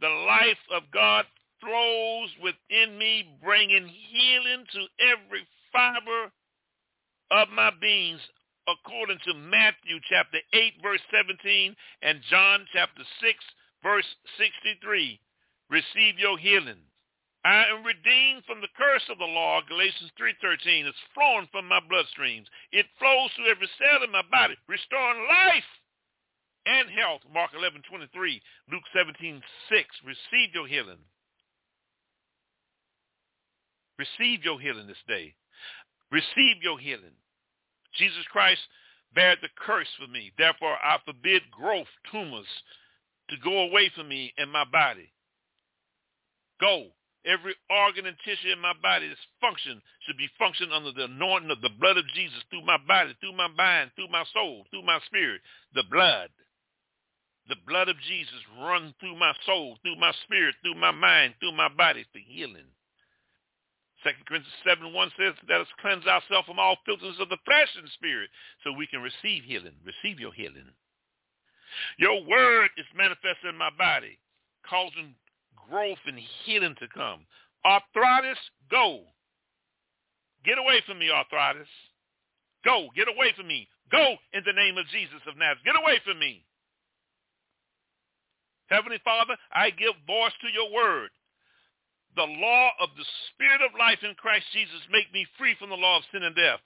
The 0.00 0.08
life 0.08 0.64
of 0.72 0.82
God 0.92 1.26
flows 1.60 2.30
within 2.42 2.96
me, 2.96 3.36
bringing 3.44 3.86
healing 3.86 4.64
to 4.72 4.86
every 4.98 5.46
fiber 5.72 6.32
of 7.30 7.48
my 7.50 7.70
beings, 7.80 8.20
according 8.66 9.18
to 9.26 9.34
Matthew 9.34 10.00
chapter 10.08 10.38
8, 10.54 10.74
verse 10.82 11.00
17, 11.12 11.76
and 12.02 12.20
John 12.30 12.66
chapter 12.72 13.02
6, 13.20 13.44
verse 13.82 14.06
63. 14.38 15.20
Receive 15.68 16.18
your 16.18 16.38
healing. 16.38 16.80
I 17.44 17.64
am 17.68 17.84
redeemed 17.84 18.44
from 18.44 18.60
the 18.60 18.72
curse 18.76 19.04
of 19.10 19.18
the 19.18 19.24
law, 19.24 19.60
Galatians 19.68 20.12
3.13. 20.20 20.84
It's 20.84 20.96
flowing 21.14 21.48
from 21.52 21.68
my 21.68 21.80
bloodstreams. 21.80 22.48
It 22.72 22.86
flows 22.98 23.30
through 23.36 23.50
every 23.50 23.68
cell 23.76 24.02
in 24.02 24.12
my 24.12 24.24
body, 24.30 24.56
restoring 24.68 25.28
life 25.28 25.64
and 26.66 26.88
health. 26.90 27.20
Mark 27.32 27.50
11, 27.56 27.82
23, 27.88 28.42
Luke 28.70 28.82
17, 28.94 29.42
6. 29.68 29.88
Receive 30.04 30.54
your 30.54 30.66
healing. 30.66 31.00
Receive 33.98 34.44
your 34.44 34.60
healing 34.60 34.86
this 34.86 35.04
day. 35.06 35.34
Receive 36.10 36.62
your 36.62 36.78
healing. 36.78 37.14
Jesus 37.98 38.24
Christ 38.30 38.60
bared 39.14 39.38
the 39.42 39.48
curse 39.56 39.88
for 39.98 40.08
me. 40.08 40.32
Therefore, 40.38 40.76
I 40.82 40.98
forbid 41.04 41.42
growth, 41.50 41.90
tumors 42.10 42.48
to 43.28 43.36
go 43.44 43.68
away 43.68 43.90
from 43.94 44.08
me 44.08 44.32
in 44.38 44.48
my 44.48 44.64
body. 44.64 45.12
Go. 46.60 46.86
Every 47.26 47.54
organ 47.68 48.06
and 48.06 48.16
tissue 48.24 48.50
in 48.50 48.60
my 48.60 48.72
body 48.80 49.06
that's 49.06 49.20
function 49.42 49.82
should 50.06 50.16
be 50.16 50.28
function 50.38 50.72
under 50.72 50.90
the 50.90 51.04
anointing 51.04 51.50
of 51.50 51.60
the 51.60 51.68
blood 51.78 51.98
of 51.98 52.08
Jesus 52.14 52.40
through 52.48 52.64
my 52.64 52.78
body, 52.88 53.12
through 53.20 53.36
my 53.36 53.48
mind, 53.48 53.90
through 53.94 54.08
my 54.08 54.24
soul, 54.32 54.64
through 54.70 54.86
my 54.88 54.98
spirit. 55.04 55.42
The 55.74 55.84
blood. 55.90 56.30
The 57.48 57.56
blood 57.66 57.88
of 57.88 57.96
Jesus 58.06 58.40
run 58.60 58.94
through 59.00 59.18
my 59.18 59.32
soul, 59.46 59.78
through 59.82 59.96
my 59.96 60.12
spirit, 60.24 60.54
through 60.62 60.78
my 60.78 60.90
mind, 60.90 61.34
through 61.40 61.56
my 61.56 61.68
body 61.68 62.04
for 62.12 62.18
healing. 62.18 62.68
2 64.04 64.10
Corinthians 64.26 64.64
7 64.64 64.92
1 64.92 65.10
says, 65.18 65.34
let 65.48 65.60
us 65.60 65.80
cleanse 65.80 66.06
ourselves 66.06 66.46
from 66.46 66.58
all 66.58 66.76
filthiness 66.86 67.20
of 67.20 67.28
the 67.28 67.40
flesh 67.44 67.68
and 67.76 67.88
spirit 67.90 68.30
so 68.64 68.72
we 68.72 68.86
can 68.86 69.02
receive 69.02 69.44
healing. 69.44 69.76
Receive 69.84 70.18
your 70.18 70.32
healing. 70.32 70.68
Your 71.98 72.24
word 72.24 72.70
is 72.78 72.86
manifested 72.96 73.50
in 73.50 73.56
my 73.56 73.70
body, 73.76 74.18
causing 74.68 75.14
growth 75.68 76.00
and 76.06 76.18
healing 76.44 76.74
to 76.80 76.88
come. 76.88 77.26
Arthritis, 77.64 78.38
go. 78.70 79.00
Get 80.44 80.58
away 80.58 80.80
from 80.86 80.98
me, 80.98 81.10
arthritis. 81.10 81.68
Go. 82.64 82.88
Get 82.96 83.08
away 83.08 83.32
from 83.36 83.48
me. 83.48 83.68
Go 83.92 84.16
in 84.32 84.42
the 84.46 84.52
name 84.52 84.78
of 84.78 84.86
Jesus 84.88 85.20
of 85.28 85.36
Nazareth. 85.36 85.64
Get 85.64 85.76
away 85.76 86.00
from 86.04 86.18
me. 86.18 86.44
Heavenly 88.70 89.02
Father, 89.04 89.36
I 89.52 89.70
give 89.70 89.94
voice 90.06 90.34
to 90.40 90.48
your 90.54 90.72
word. 90.72 91.10
The 92.16 92.26
law 92.26 92.70
of 92.80 92.90
the 92.96 93.06
spirit 93.30 93.62
of 93.62 93.78
life 93.78 93.98
in 94.02 94.14
Christ 94.14 94.46
Jesus 94.52 94.82
make 94.90 95.12
me 95.12 95.26
free 95.38 95.54
from 95.58 95.70
the 95.70 95.78
law 95.78 95.98
of 95.98 96.08
sin 96.10 96.22
and 96.22 96.34
death. 96.34 96.62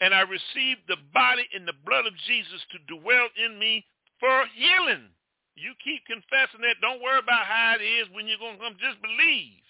And 0.00 0.12
I 0.12 0.22
receive 0.22 0.78
the 0.88 1.00
body 1.12 1.44
and 1.54 1.68
the 1.68 1.76
blood 1.84 2.06
of 2.06 2.16
Jesus 2.26 2.60
to 2.72 2.96
dwell 3.00 3.28
in 3.36 3.58
me 3.58 3.84
for 4.20 4.44
healing. 4.56 5.12
You 5.54 5.72
keep 5.84 6.04
confessing 6.04 6.60
that. 6.66 6.82
Don't 6.82 7.02
worry 7.02 7.20
about 7.20 7.46
how 7.46 7.76
it 7.78 7.84
is 7.84 8.10
when 8.12 8.26
you're 8.26 8.42
going 8.42 8.58
to 8.58 8.64
come. 8.64 8.76
Just 8.80 9.00
believe. 9.00 9.62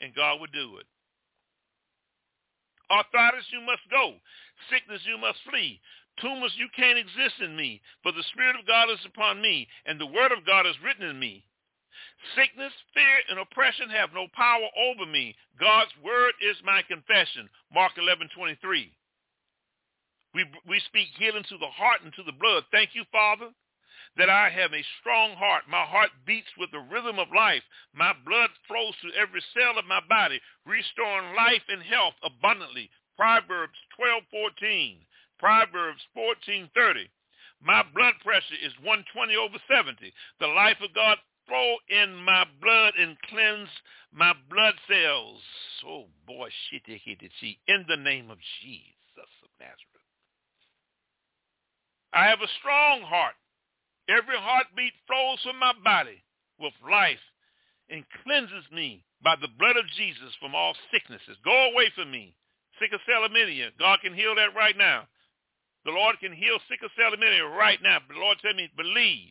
And 0.00 0.14
God 0.14 0.40
will 0.40 0.52
do 0.52 0.76
it. 0.82 0.88
Arthritis, 2.90 3.46
you 3.52 3.62
must 3.62 3.82
go. 3.90 4.14
Sickness, 4.70 5.02
you 5.06 5.18
must 5.18 5.38
flee. 5.48 5.80
Tumors, 6.20 6.54
you 6.56 6.68
can't 6.74 6.98
exist 6.98 7.40
in 7.42 7.56
me. 7.56 7.80
For 8.02 8.12
the 8.12 8.24
Spirit 8.32 8.56
of 8.58 8.66
God 8.66 8.90
is 8.90 9.04
upon 9.04 9.42
me, 9.42 9.68
and 9.84 10.00
the 10.00 10.06
Word 10.06 10.32
of 10.32 10.46
God 10.46 10.66
is 10.66 10.76
written 10.82 11.04
in 11.04 11.18
me. 11.18 11.44
Sickness, 12.34 12.72
fear, 12.94 13.20
and 13.28 13.38
oppression 13.38 13.90
have 13.90 14.12
no 14.14 14.26
power 14.32 14.68
over 14.76 15.04
me. 15.06 15.36
God's 15.60 15.92
Word 16.02 16.32
is 16.40 16.56
my 16.64 16.82
confession. 16.82 17.48
Mark 17.72 17.92
11, 17.98 18.28
23. 18.34 18.92
We, 20.34 20.44
we 20.68 20.80
speak 20.80 21.08
healing 21.16 21.44
to 21.48 21.58
the 21.58 21.72
heart 21.72 22.00
and 22.04 22.12
to 22.14 22.22
the 22.22 22.32
blood. 22.32 22.64
Thank 22.70 22.94
you, 22.94 23.04
Father, 23.12 23.48
that 24.16 24.28
I 24.28 24.50
have 24.50 24.72
a 24.72 24.84
strong 25.00 25.32
heart. 25.36 25.64
My 25.68 25.84
heart 25.84 26.10
beats 26.26 26.50
with 26.58 26.70
the 26.72 26.84
rhythm 26.92 27.18
of 27.18 27.28
life. 27.34 27.62
My 27.94 28.12
blood 28.24 28.50
flows 28.68 28.94
through 29.00 29.16
every 29.16 29.42
cell 29.56 29.78
of 29.78 29.84
my 29.84 30.00
body, 30.08 30.40
restoring 30.64 31.36
life 31.36 31.64
and 31.68 31.82
health 31.82 32.14
abundantly. 32.24 32.90
Proverbs 33.16 33.78
12:14, 33.96 35.05
Proverbs 35.38 36.02
14:30. 36.16 37.08
My 37.60 37.82
blood 37.94 38.14
pressure 38.22 38.60
is 38.62 38.72
120 38.80 39.36
over 39.36 39.58
70. 39.68 40.12
The 40.40 40.46
life 40.46 40.80
of 40.82 40.92
God 40.94 41.18
flow 41.46 41.76
in 41.88 42.14
my 42.16 42.44
blood 42.60 42.94
and 42.98 43.16
cleanse 43.22 43.70
my 44.12 44.32
blood 44.50 44.74
cells. 44.88 45.42
Oh 45.86 46.06
boy, 46.26 46.50
shit, 46.70 46.82
see 47.40 47.58
in 47.68 47.84
the 47.88 47.96
name 47.96 48.30
of 48.30 48.38
Jesus 48.62 49.30
of 49.42 49.50
Nazareth. 49.58 49.96
I 52.12 52.26
have 52.26 52.40
a 52.40 52.48
strong 52.58 53.02
heart. 53.02 53.34
Every 54.08 54.36
heartbeat 54.36 54.94
flows 55.06 55.42
from 55.42 55.58
my 55.58 55.72
body 55.82 56.22
with 56.58 56.72
life 56.88 57.22
and 57.90 58.04
cleanses 58.22 58.64
me 58.72 59.04
by 59.22 59.36
the 59.36 59.48
blood 59.58 59.76
of 59.76 59.86
Jesus 59.96 60.34
from 60.40 60.54
all 60.54 60.74
sicknesses. 60.90 61.36
Go 61.44 61.70
away 61.72 61.90
from 61.94 62.10
me. 62.10 62.34
Sickle 62.78 62.98
cell 63.06 63.24
anemia. 63.24 63.70
God 63.78 64.00
can 64.02 64.14
heal 64.14 64.34
that 64.36 64.54
right 64.54 64.76
now. 64.76 65.08
The 65.86 65.92
Lord 65.92 66.18
can 66.18 66.32
heal 66.32 66.58
sickle 66.68 66.90
cell 66.98 67.14
anemia 67.14 67.46
right 67.46 67.78
now. 67.80 67.98
The 68.10 68.18
Lord 68.18 68.38
said 68.42 68.56
me, 68.56 68.68
believe. 68.76 69.30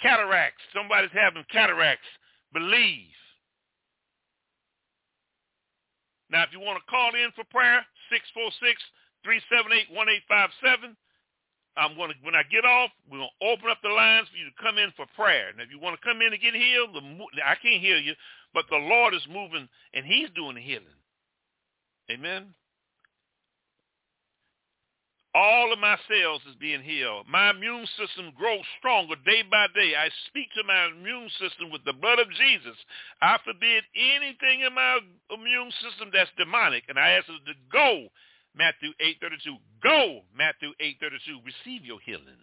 Cataracts. 0.00 0.60
Somebody's 0.76 1.10
having 1.16 1.44
cataracts. 1.50 2.06
Believe. 2.52 3.16
Now, 6.30 6.44
if 6.44 6.52
you 6.52 6.60
want 6.60 6.76
to 6.78 6.90
call 6.90 7.14
in 7.16 7.32
for 7.34 7.44
prayer, 7.48 7.80
646-378-1857. 9.24 10.94
I'm 11.78 11.96
going 11.96 12.10
to, 12.10 12.16
when 12.22 12.34
I 12.34 12.42
get 12.50 12.66
off, 12.66 12.90
we're 13.08 13.18
going 13.18 13.30
to 13.40 13.46
open 13.46 13.70
up 13.70 13.78
the 13.82 13.88
lines 13.88 14.28
for 14.28 14.36
you 14.36 14.44
to 14.44 14.62
come 14.62 14.76
in 14.76 14.92
for 14.96 15.06
prayer. 15.16 15.48
And 15.48 15.60
if 15.60 15.70
you 15.70 15.80
want 15.80 15.98
to 15.98 16.06
come 16.06 16.20
in 16.20 16.32
and 16.34 16.42
get 16.42 16.52
healed, 16.52 16.90
I 17.40 17.54
can't 17.54 17.80
heal 17.80 17.98
you, 17.98 18.12
but 18.52 18.66
the 18.68 18.76
Lord 18.76 19.14
is 19.14 19.26
moving 19.32 19.68
and 19.94 20.04
he's 20.04 20.28
doing 20.34 20.56
the 20.56 20.60
healing. 20.60 20.84
Amen. 22.10 22.52
All 25.34 25.72
of 25.72 25.78
my 25.78 25.96
cells 26.08 26.40
is 26.48 26.56
being 26.56 26.80
healed. 26.80 27.26
My 27.28 27.50
immune 27.50 27.86
system 28.00 28.32
grows 28.36 28.64
stronger 28.78 29.14
day 29.26 29.42
by 29.44 29.66
day. 29.74 29.92
I 29.94 30.08
speak 30.26 30.48
to 30.56 30.64
my 30.64 30.88
immune 30.88 31.28
system 31.38 31.70
with 31.70 31.84
the 31.84 31.92
blood 31.92 32.18
of 32.18 32.32
Jesus. 32.32 32.76
I 33.20 33.38
forbid 33.44 33.84
anything 33.94 34.64
in 34.64 34.74
my 34.74 34.98
immune 35.30 35.70
system 35.84 36.10
that's 36.12 36.30
demonic, 36.38 36.84
and 36.88 36.98
I 36.98 37.20
ask 37.20 37.28
it 37.28 37.44
to 37.44 37.54
go 37.70 38.08
Matthew 38.56 38.90
8.32. 38.98 39.54
Go, 39.82 40.20
Matthew 40.34 40.72
8.32. 40.80 41.44
Receive 41.44 41.84
your 41.84 42.00
healing. 42.00 42.42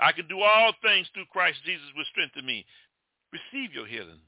I 0.00 0.12
can 0.12 0.26
do 0.28 0.40
all 0.40 0.72
things 0.82 1.06
through 1.14 1.30
Christ 1.30 1.58
Jesus 1.64 1.86
which 1.96 2.08
strengthen 2.08 2.44
me. 2.44 2.66
Receive 3.32 3.72
your 3.72 3.86
healing. 3.86 4.20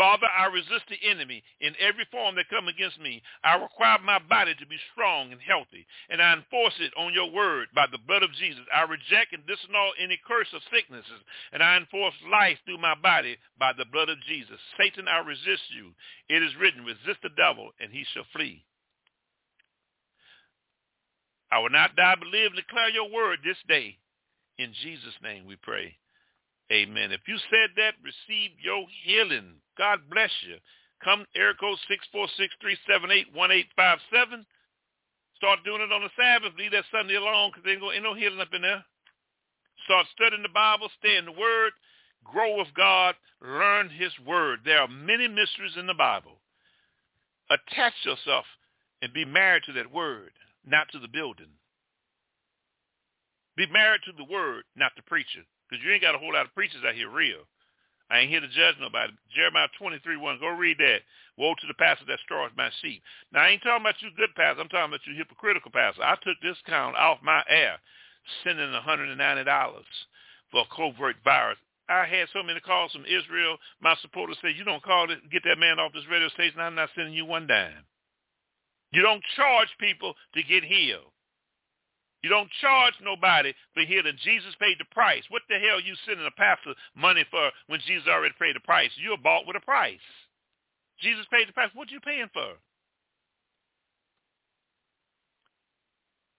Father, 0.00 0.32
I 0.32 0.46
resist 0.48 0.88
the 0.88 0.96
enemy 1.04 1.44
in 1.60 1.76
every 1.76 2.08
form 2.08 2.32
that 2.36 2.48
come 2.48 2.68
against 2.72 2.98
me. 3.04 3.20
I 3.44 3.60
require 3.60 3.98
my 4.00 4.16
body 4.18 4.56
to 4.56 4.64
be 4.64 4.80
strong 4.96 5.30
and 5.30 5.40
healthy, 5.44 5.84
and 6.08 6.22
I 6.24 6.32
enforce 6.32 6.72
it 6.80 6.96
on 6.96 7.12
your 7.12 7.30
word 7.30 7.68
by 7.74 7.84
the 7.92 8.00
blood 8.08 8.22
of 8.22 8.32
Jesus. 8.40 8.64
I 8.72 8.88
reject 8.88 9.36
and 9.36 9.44
disannul 9.44 9.92
any 10.00 10.16
curse 10.24 10.48
of 10.56 10.64
sicknesses, 10.72 11.20
and 11.52 11.62
I 11.62 11.76
enforce 11.76 12.16
life 12.32 12.56
through 12.64 12.80
my 12.80 12.94
body 12.96 13.36
by 13.60 13.76
the 13.76 13.84
blood 13.92 14.08
of 14.08 14.16
Jesus. 14.24 14.56
Satan, 14.80 15.04
I 15.04 15.20
resist 15.20 15.68
you. 15.68 15.92
It 16.32 16.42
is 16.42 16.56
written, 16.56 16.88
resist 16.88 17.20
the 17.20 17.36
devil, 17.36 17.68
and 17.76 17.92
he 17.92 18.08
shall 18.16 18.24
flee. 18.32 18.64
I 21.52 21.58
will 21.58 21.76
not 21.76 21.92
die 21.94 22.16
but 22.16 22.32
live 22.32 22.56
declare 22.56 22.88
your 22.88 23.12
word 23.12 23.40
this 23.44 23.60
day. 23.68 23.98
In 24.56 24.72
Jesus' 24.80 25.20
name 25.20 25.44
we 25.44 25.56
pray. 25.60 25.99
Amen. 26.72 27.10
If 27.12 27.26
you 27.26 27.36
said 27.50 27.70
that, 27.76 27.94
receive 28.02 28.52
your 28.62 28.86
healing. 29.04 29.54
God 29.76 30.00
bless 30.10 30.30
you. 30.46 30.56
Come, 31.02 31.26
air 31.34 31.54
code 31.54 31.78
646-378-1857. 33.34 34.44
Start 35.36 35.58
doing 35.64 35.80
it 35.80 35.92
on 35.92 36.02
the 36.02 36.10
Sabbath. 36.16 36.52
Leave 36.58 36.72
that 36.72 36.84
Sunday 36.92 37.16
alone 37.16 37.50
because 37.50 37.68
ain't, 37.68 37.82
ain't 37.82 38.04
no 38.04 38.14
healing 38.14 38.40
up 38.40 38.54
in 38.54 38.62
there. 38.62 38.84
Start 39.84 40.06
studying 40.14 40.42
the 40.42 40.52
Bible. 40.52 40.88
Stay 40.98 41.16
in 41.16 41.24
the 41.24 41.32
Word. 41.32 41.72
Grow 42.22 42.58
with 42.58 42.68
God. 42.76 43.14
Learn 43.42 43.88
his 43.88 44.12
Word. 44.26 44.60
There 44.64 44.78
are 44.80 44.88
many 44.88 45.26
mysteries 45.26 45.76
in 45.78 45.86
the 45.86 45.94
Bible. 45.94 46.38
Attach 47.50 47.94
yourself 48.04 48.44
and 49.02 49.12
be 49.12 49.24
married 49.24 49.64
to 49.66 49.72
that 49.72 49.90
Word 49.90 50.30
not 50.66 50.88
to 50.92 50.98
the 50.98 51.08
building. 51.08 51.50
Be 53.56 53.66
married 53.72 54.02
to 54.06 54.12
the 54.16 54.24
word, 54.24 54.64
not 54.76 54.92
the 54.96 55.02
preacher. 55.02 55.44
Because 55.70 55.84
you 55.84 55.92
ain't 55.92 56.02
got 56.02 56.16
a 56.16 56.18
whole 56.18 56.34
lot 56.34 56.46
of 56.46 56.54
preachers 56.54 56.82
out 56.82 56.94
here 56.98 57.08
real. 57.08 57.46
I 58.10 58.20
ain't 58.20 58.30
here 58.30 58.40
to 58.42 58.48
judge 58.48 58.74
nobody. 58.80 59.12
Jeremiah 59.30 59.70
23, 59.78 60.16
1. 60.16 60.40
Go 60.40 60.48
read 60.48 60.78
that. 60.78 61.06
Woe 61.38 61.54
to 61.54 61.66
the 61.70 61.78
pastor 61.78 62.04
that 62.08 62.18
stores 62.26 62.50
my 62.58 62.68
sheep. 62.82 63.02
Now, 63.32 63.46
I 63.46 63.54
ain't 63.54 63.62
talking 63.62 63.86
about 63.86 64.02
you 64.02 64.10
good 64.16 64.34
pastor. 64.34 64.60
I'm 64.60 64.68
talking 64.68 64.90
about 64.90 65.06
you 65.06 65.14
hypocritical 65.14 65.70
pastor. 65.70 66.02
I 66.02 66.18
took 66.18 66.34
this 66.42 66.58
count 66.66 66.96
off 66.96 67.22
my 67.22 67.44
air, 67.48 67.78
sending 68.42 68.66
$190 68.66 69.14
for 70.50 70.66
a 70.66 70.74
COVID 70.74 71.14
virus. 71.22 71.58
I 71.88 72.06
had 72.06 72.28
so 72.32 72.42
many 72.42 72.60
calls 72.60 72.92
from 72.92 73.06
Israel. 73.06 73.58
My 73.80 73.94
supporters 74.02 74.38
say, 74.42 74.50
you 74.50 74.64
don't 74.64 74.82
call 74.82 75.10
it, 75.10 75.18
get 75.30 75.42
that 75.44 75.58
man 75.58 75.78
off 75.78 75.92
this 75.92 76.06
radio 76.10 76.28
station. 76.30 76.60
I'm 76.60 76.74
not 76.74 76.90
sending 76.94 77.14
you 77.14 77.24
one 77.24 77.46
dime. 77.46 77.86
You 78.92 79.02
don't 79.02 79.22
charge 79.36 79.68
people 79.78 80.14
to 80.34 80.42
get 80.42 80.64
healed. 80.64 81.09
You 82.22 82.28
don't 82.28 82.50
charge 82.60 82.94
nobody 83.02 83.54
for 83.72 83.82
healing. 83.82 84.16
Jesus 84.22 84.54
paid 84.60 84.76
the 84.78 84.84
price. 84.92 85.24
What 85.30 85.42
the 85.48 85.58
hell 85.58 85.80
you 85.80 85.94
sending 86.06 86.26
a 86.26 86.36
pastor 86.36 86.74
money 86.94 87.24
for 87.30 87.50
when 87.66 87.80
Jesus 87.86 88.08
already 88.08 88.34
paid 88.38 88.56
the 88.56 88.60
price? 88.60 88.90
You're 88.96 89.16
bought 89.16 89.46
with 89.46 89.56
a 89.56 89.60
price. 89.60 90.04
Jesus 91.00 91.24
paid 91.32 91.48
the 91.48 91.52
price. 91.52 91.70
What 91.74 91.90
you 91.90 92.00
paying 92.00 92.28
for? 92.32 92.52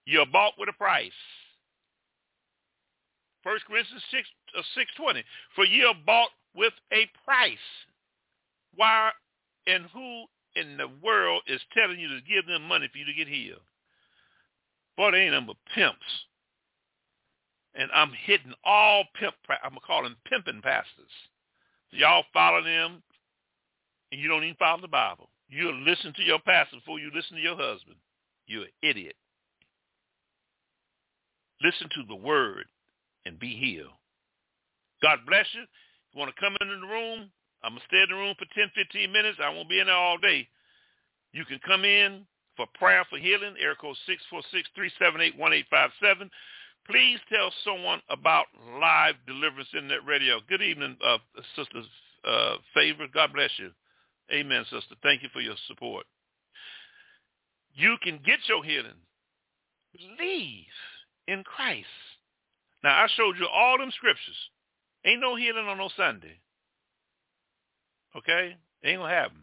You're 0.05 0.27
bought 0.27 0.53
with 0.59 0.69
a 0.69 0.73
price. 0.73 1.11
First 3.43 3.65
Corinthians 3.65 4.03
6, 4.11 4.27
uh, 4.57 4.61
6.20. 5.01 5.23
For 5.55 5.65
ye 5.65 5.83
are 5.83 5.95
bought 6.05 6.29
with 6.55 6.73
a 6.93 7.09
price. 7.25 7.57
Why 8.75 9.11
and 9.67 9.85
who 9.93 10.25
in 10.55 10.77
the 10.77 10.87
world 11.03 11.41
is 11.47 11.61
telling 11.73 11.99
you 11.99 12.07
to 12.09 12.21
give 12.21 12.45
them 12.45 12.67
money 12.67 12.87
for 12.91 12.97
you 12.97 13.05
to 13.05 13.13
get 13.13 13.27
healed. 13.27 13.61
Boy, 15.01 15.09
they 15.09 15.21
ain't 15.21 15.33
number 15.33 15.53
pimps. 15.73 15.97
And 17.73 17.89
I'm 17.91 18.11
hitting 18.23 18.53
all 18.63 19.03
pimp, 19.19 19.33
I'm 19.49 19.71
going 19.71 19.79
to 19.79 19.87
call 19.87 20.03
them 20.03 20.15
pimping 20.29 20.61
pastors. 20.61 21.09
Y'all 21.89 22.23
follow 22.31 22.63
them, 22.63 23.01
and 24.11 24.21
you 24.21 24.27
don't 24.29 24.43
even 24.43 24.57
follow 24.57 24.79
the 24.79 24.87
Bible. 24.87 25.29
You'll 25.49 25.81
listen 25.81 26.13
to 26.17 26.21
your 26.21 26.37
pastor 26.37 26.75
before 26.75 26.99
you 26.99 27.09
listen 27.15 27.35
to 27.35 27.41
your 27.41 27.55
husband. 27.57 27.97
You're 28.45 28.65
an 28.65 28.69
idiot. 28.83 29.15
Listen 31.63 31.89
to 31.95 32.03
the 32.07 32.15
word 32.15 32.65
and 33.25 33.39
be 33.39 33.55
healed. 33.55 33.97
God 35.01 35.17
bless 35.27 35.47
you. 35.55 35.61
You 35.61 36.19
want 36.19 36.29
to 36.29 36.39
come 36.39 36.55
into 36.61 36.79
the 36.79 36.85
room? 36.85 37.31
I'm 37.63 37.71
going 37.71 37.81
to 37.81 37.87
stay 37.87 38.03
in 38.03 38.09
the 38.09 38.21
room 38.21 38.35
for 38.37 38.45
10, 38.53 38.69
15 38.75 39.11
minutes. 39.11 39.39
I 39.43 39.49
won't 39.49 39.67
be 39.67 39.79
in 39.79 39.87
there 39.87 39.95
all 39.95 40.19
day. 40.19 40.47
You 41.33 41.43
can 41.45 41.59
come 41.65 41.85
in 41.85 42.27
for 42.55 42.65
prayer 42.75 43.05
for 43.09 43.17
healing, 43.17 43.55
air 43.59 43.75
code 43.75 43.95
646-378-1857. 45.01 46.29
Please 46.89 47.19
tell 47.31 47.51
someone 47.63 48.01
about 48.09 48.45
live 48.79 49.15
deliverance 49.27 49.69
internet 49.73 50.05
radio. 50.05 50.39
Good 50.49 50.61
evening, 50.61 50.97
uh, 51.05 51.17
Sister 51.55 51.81
uh, 52.25 52.55
Favor. 52.73 53.07
God 53.13 53.33
bless 53.33 53.51
you. 53.57 53.71
Amen, 54.33 54.63
sister. 54.71 54.95
Thank 55.03 55.23
you 55.23 55.29
for 55.33 55.41
your 55.41 55.55
support. 55.67 56.05
You 57.73 57.97
can 58.01 58.19
get 58.25 58.39
your 58.47 58.63
healing. 58.63 58.99
Believe 59.93 60.65
in 61.27 61.43
Christ. 61.43 61.87
Now, 62.83 63.03
I 63.03 63.07
showed 63.15 63.37
you 63.37 63.47
all 63.47 63.77
them 63.77 63.91
scriptures. 63.95 64.37
Ain't 65.05 65.21
no 65.21 65.35
healing 65.35 65.67
on 65.67 65.77
no 65.77 65.89
Sunday. 65.95 66.39
Okay? 68.15 68.55
Ain't 68.83 68.99
going 68.99 69.09
to 69.09 69.15
happen. 69.15 69.41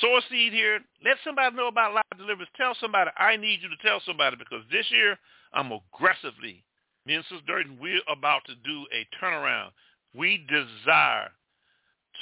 Sow 0.00 0.16
a 0.16 0.20
seed 0.30 0.52
here. 0.52 0.80
Let 1.04 1.16
somebody 1.24 1.54
know 1.56 1.68
about 1.68 1.94
live 1.94 2.04
deliverance. 2.16 2.50
Tell 2.56 2.74
somebody. 2.80 3.10
I 3.16 3.36
need 3.36 3.60
you 3.62 3.68
to 3.68 3.82
tell 3.86 4.00
somebody 4.06 4.36
because 4.36 4.64
this 4.70 4.86
year 4.90 5.18
I'm 5.52 5.70
aggressively, 5.72 6.64
me 7.06 7.14
and 7.14 7.24
Sister 7.24 7.44
Durden, 7.46 7.78
we're 7.80 8.00
about 8.08 8.42
to 8.46 8.54
do 8.54 8.86
a 8.92 9.06
turnaround. 9.22 9.70
We 10.14 10.44
desire 10.48 11.30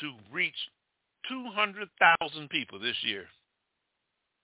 to 0.00 0.12
reach 0.32 0.54
200,000 1.28 2.48
people 2.50 2.78
this 2.78 2.96
year. 3.02 3.26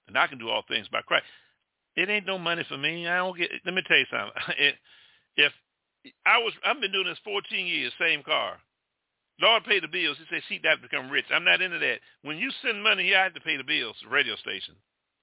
And 0.08 0.16
I 0.16 0.26
can 0.26 0.38
do 0.38 0.48
all 0.48 0.62
things 0.68 0.86
by 0.88 1.00
Christ. 1.02 1.24
It 1.96 2.10
ain't 2.10 2.26
no 2.26 2.38
money 2.38 2.64
for 2.68 2.76
me. 2.76 3.08
I 3.08 3.16
don't 3.16 3.36
get. 3.36 3.50
Let 3.64 3.74
me 3.74 3.82
tell 3.88 3.96
you 3.96 4.06
something. 4.10 4.42
if 5.36 5.52
I 6.24 6.38
was, 6.38 6.52
I've 6.64 6.80
been 6.80 6.92
doing 6.92 7.06
this 7.06 7.18
14 7.24 7.66
years, 7.66 7.92
same 7.98 8.22
car. 8.22 8.58
Lord 9.40 9.64
pay 9.64 9.80
the 9.80 9.88
bills. 9.88 10.16
He 10.18 10.24
said, 10.30 10.42
seek 10.48 10.62
that 10.62 10.76
to 10.76 10.82
become 10.82 11.10
rich. 11.10 11.26
I'm 11.30 11.44
not 11.44 11.60
into 11.60 11.78
that. 11.78 12.00
When 12.22 12.38
you 12.38 12.50
send 12.62 12.82
money 12.82 13.04
here, 13.04 13.18
I 13.18 13.24
have 13.24 13.34
to 13.34 13.40
pay 13.40 13.56
the 13.56 13.64
bills, 13.64 13.96
the 14.02 14.08
radio 14.08 14.36
station. 14.36 14.74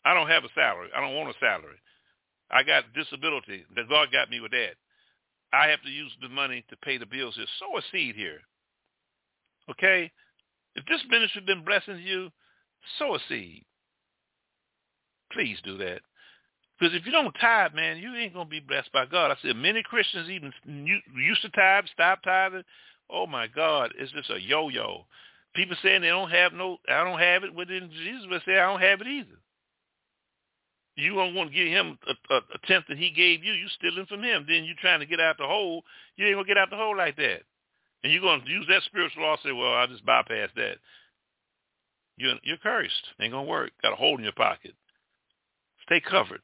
I 0.06 0.14
don't 0.14 0.30
have 0.30 0.44
a 0.44 0.54
salary. 0.54 0.90
I 0.96 1.02
don't 1.02 1.16
want 1.16 1.36
a 1.36 1.40
salary. 1.40 1.78
I 2.52 2.62
got 2.64 2.94
disability. 2.94 3.66
The 3.76 3.84
God 3.90 4.12
got 4.12 4.30
me 4.30 4.40
with 4.40 4.52
that. 4.52 4.76
I 5.52 5.68
have 5.68 5.82
to 5.84 5.90
use 5.90 6.12
the 6.22 6.30
money 6.30 6.64
to 6.70 6.78
pay 6.78 6.98
the 6.98 7.06
bills 7.06 7.36
here. 7.36 7.46
Sow 7.60 7.78
a 7.78 7.82
seed 7.92 8.16
here. 8.16 8.42
Okay? 9.70 10.12
If 10.76 10.86
this 10.86 11.02
ministry 11.10 11.42
has 11.42 11.48
been 11.48 11.66
blessing 11.66 12.00
you, 12.04 12.30
sow 13.00 13.16
a 13.16 13.20
seed. 13.30 13.64
Please 15.32 15.58
do 15.64 15.78
that. 15.78 16.02
Because 16.80 16.96
if 16.96 17.06
you 17.06 17.12
don't 17.12 17.34
tithe, 17.40 17.74
man, 17.74 17.98
you 17.98 18.14
ain't 18.16 18.34
going 18.34 18.48
to 18.48 18.52
be 18.52 18.60
blessed 18.60 18.92
by 18.92 19.06
God. 19.06 19.32
I 19.32 19.36
said 19.42 19.56
many 19.56 19.84
Christians 19.84 20.30
even 20.30 20.52
used 21.16 21.42
to 21.44 21.50
tithe, 21.50 21.86
stop 21.94 22.22
tithing. 22.24 22.64
Oh, 23.10 23.28
my 23.28 23.48
God, 23.48 23.94
it's 23.98 24.12
just 24.12 24.30
a 24.30 24.42
yo-yo. 24.42 25.06
People 25.56 25.76
saying 25.84 26.02
they 26.02 26.08
don't 26.08 26.32
have 26.32 26.54
no, 26.54 26.78
I 26.90 27.04
don't 27.04 27.20
have 27.20 27.44
it. 27.44 27.54
Within 27.54 27.92
Jesus 27.92 28.26
would 28.30 28.42
say, 28.46 28.58
I 28.58 28.72
don't 28.72 28.82
have 28.82 29.02
it 29.02 29.08
either. 29.08 29.40
You 30.96 31.16
don't 31.16 31.36
want 31.36 31.52
to 31.52 31.56
give 31.56 31.68
him 31.68 31.98
a, 32.08 32.34
a, 32.34 32.38
a 32.38 32.68
tenth 32.68 32.86
that 32.88 32.98
he 32.98 33.12
gave 33.12 33.44
you. 33.44 33.54
You 33.54 33.68
stealing 33.78 34.06
from 34.06 34.24
him. 34.24 34.46
Then 34.48 34.64
you 34.64 34.74
trying 34.80 35.00
to 35.00 35.06
get 35.06 35.20
out 35.20 35.38
the 35.38 35.48
hole. 35.48 35.84
You 36.16 36.28
ain't 36.28 36.38
to 36.38 36.44
get 36.44 36.58
out 36.58 36.70
the 36.70 36.76
hole 36.76 36.96
like 36.96 37.16
that. 37.18 37.42
And 38.04 38.12
you're 38.12 38.22
going 38.22 38.42
to 38.42 38.50
use 38.50 38.66
that 38.70 38.84
spiritual 38.84 39.24
law 39.24 39.32
and 39.32 39.40
say, 39.44 39.52
well, 39.52 39.74
I'll 39.74 39.88
just 39.88 40.06
bypass 40.06 40.50
that. 40.56 40.78
You're, 42.18 42.36
you're 42.44 42.58
cursed. 42.58 43.08
Ain't 43.20 43.34
to 43.34 43.42
work. 43.42 43.72
Got 43.82 43.94
a 43.94 43.96
hole 43.96 44.18
in 44.18 44.24
your 44.24 44.34
pocket. 44.34 44.74
Stay 45.86 46.00
covered. 46.00 46.42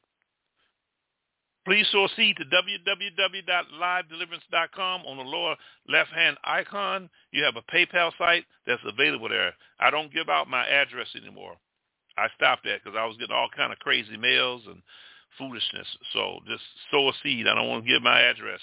Please 1.64 1.86
seed 2.16 2.36
to 2.36 2.44
www.livedeliverance.com. 2.44 5.06
On 5.06 5.16
the 5.16 5.22
lower 5.22 5.56
left-hand 5.88 6.36
icon, 6.44 7.08
you 7.32 7.42
have 7.44 7.56
a 7.56 7.62
PayPal 7.72 8.12
site 8.16 8.44
that's 8.66 8.82
available 8.84 9.28
there. 9.28 9.54
I 9.78 9.90
don't 9.90 10.12
give 10.12 10.28
out 10.28 10.48
my 10.48 10.66
address 10.66 11.08
anymore. 11.16 11.56
I 12.16 12.28
stopped 12.36 12.64
that 12.64 12.82
because 12.82 12.96
I 12.98 13.06
was 13.06 13.16
getting 13.18 13.34
all 13.34 13.48
kind 13.54 13.72
of 13.72 13.78
crazy 13.78 14.16
mails 14.16 14.62
and 14.66 14.82
foolishness. 15.38 15.86
So 16.12 16.40
just 16.48 16.64
sow 16.90 17.08
a 17.08 17.12
seed. 17.22 17.46
I 17.46 17.54
don't 17.54 17.68
want 17.68 17.84
to 17.84 17.90
give 17.90 18.02
my 18.02 18.20
address 18.20 18.60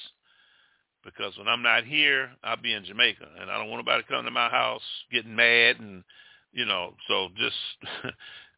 because 1.06 1.38
when 1.38 1.48
I'm 1.48 1.62
not 1.62 1.86
here, 1.86 2.32
I'll 2.44 2.62
be 2.62 2.74
in 2.74 2.84
Jamaica, 2.84 3.26
and 3.40 3.50
I 3.50 3.58
don't 3.58 3.70
want 3.70 3.86
nobody 3.86 4.04
coming 4.08 4.26
to 4.26 4.32
my 4.32 4.50
house 4.50 4.82
getting 5.12 5.36
mad 5.36 5.80
and 5.80 6.04
you 6.52 6.66
know. 6.66 6.96
So 7.08 7.30
just 7.38 7.56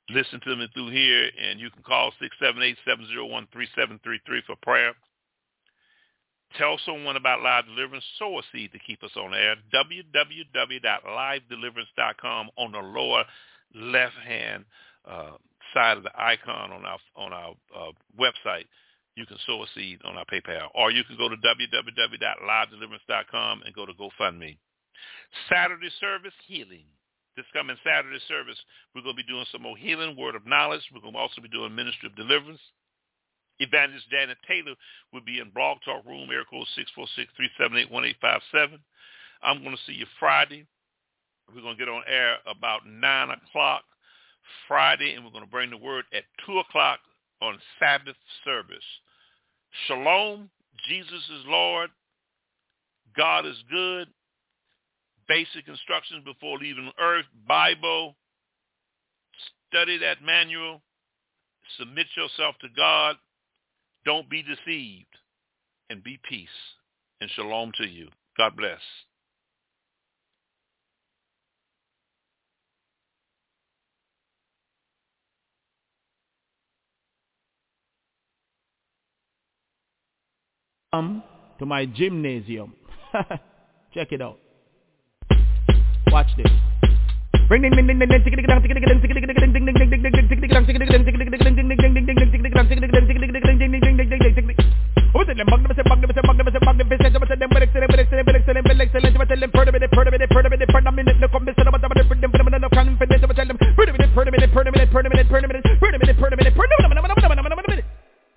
listen 0.10 0.40
to 0.42 0.56
me 0.56 0.68
through 0.74 0.90
here, 0.92 1.30
and 1.42 1.60
you 1.60 1.70
can 1.70 1.84
call 1.84 2.14
six 2.22 2.36
seven 2.42 2.64
eight 2.64 2.78
seven 2.86 3.06
zero 3.08 3.26
one 3.26 3.48
three 3.52 3.68
seven 3.76 4.00
three 4.04 4.22
three 4.26 4.42
for 4.46 4.56
prayer. 4.62 4.94
Tell 6.58 6.80
someone 6.86 7.16
about 7.16 7.42
Live 7.42 7.66
Deliverance. 7.66 8.04
Sow 8.18 8.40
a 8.40 8.42
seed 8.52 8.72
to 8.72 8.80
keep 8.80 9.04
us 9.04 9.12
on 9.16 9.36
air. 9.36 9.56
www.livedeliverance.com 9.74 12.50
on 12.58 12.72
the 12.72 12.80
lower 12.80 13.24
left-hand 13.76 14.66
uh, 15.08 15.34
side 15.76 15.98
of 15.98 16.04
the 16.04 16.10
icon 16.16 16.72
on 16.72 16.86
our 16.86 16.98
on 17.16 17.32
our 17.34 17.54
uh, 17.76 17.92
website 18.20 18.66
you 19.20 19.26
can 19.26 19.38
sow 19.46 19.62
a 19.64 19.68
seed 19.76 20.00
on 20.06 20.16
our 20.16 20.24
PayPal. 20.26 20.70
Or 20.74 20.92
you 20.92 21.04
can 21.04 21.18
go 21.18 21.28
to 21.28 21.36
www.livedeliverance.com 21.36 23.64
and 23.66 23.76
go 23.76 23.86
to 23.86 23.92
GoFundMe. 23.94 24.58
Saturday 25.52 25.90
service, 26.00 26.34
healing. 26.48 26.86
This 27.40 27.46
coming 27.54 27.78
Saturday 27.86 28.20
service, 28.28 28.60
we're 28.94 29.02
going 29.02 29.16
to 29.16 29.24
be 29.24 29.32
doing 29.32 29.46
some 29.50 29.62
more 29.62 29.78
healing, 29.78 30.18
word 30.18 30.36
of 30.36 30.46
knowledge. 30.46 30.82
We're 30.94 31.00
going 31.00 31.14
to 31.14 31.20
also 31.20 31.40
be 31.40 31.48
doing 31.48 31.74
ministry 31.74 32.10
of 32.12 32.16
deliverance. 32.18 32.60
Evangelist 33.60 34.12
Janet 34.12 34.38
Taylor 34.46 34.76
will 35.14 35.22
be 35.22 35.40
in 35.40 35.50
Blog 35.52 35.78
Talk 35.86 36.04
Room, 36.06 36.28
air 36.34 36.44
code 36.52 36.68
646-378-1857. 37.64 38.78
I'm 39.42 39.64
going 39.64 39.72
to 39.72 39.82
see 39.88 39.94
you 39.94 40.06
Friday. 40.20 40.68
We're 41.48 41.62
going 41.62 41.78
to 41.78 41.80
get 41.80 41.88
on 41.88 42.04
air 42.12 42.40
about 42.46 42.86
9 42.86 43.30
o'clock 43.30 43.84
Friday, 44.68 45.14
and 45.14 45.24
we're 45.24 45.32
going 45.32 45.46
to 45.46 45.50
bring 45.50 45.70
the 45.70 45.78
word 45.78 46.04
at 46.14 46.24
2 46.46 46.60
o'clock 46.60 47.00
on 47.42 47.58
Sabbath 47.80 48.18
service. 48.44 48.84
Shalom, 49.88 50.50
Jesus 50.90 51.24
is 51.40 51.46
Lord, 51.48 51.90
God 53.16 53.46
is 53.46 53.64
good, 53.72 54.10
basic 55.30 55.68
instructions 55.68 56.26
before 56.26 56.58
leaving 56.58 56.92
earth, 57.00 57.26
Bible, 57.48 58.16
study 59.70 60.00
that 60.00 60.24
manual, 60.26 60.82
submit 61.78 62.08
yourself 62.18 62.56
to 62.62 62.68
God, 62.76 63.16
don't 64.04 64.30
be 64.30 64.42
deceived, 64.42 65.06
and 65.90 66.04
be 66.04 66.20
peace. 66.28 66.50
And 67.22 67.30
shalom 67.32 67.72
to 67.78 67.88
you. 67.88 68.08
God 68.38 68.56
bless. 68.58 68.80
Come 80.92 81.22
to 81.60 81.66
my 81.66 81.86
gymnasium. 81.86 82.74
Check 83.94 84.12
it 84.12 84.22
out. 84.22 84.40
Watch 86.12 86.28
this. 86.38 86.52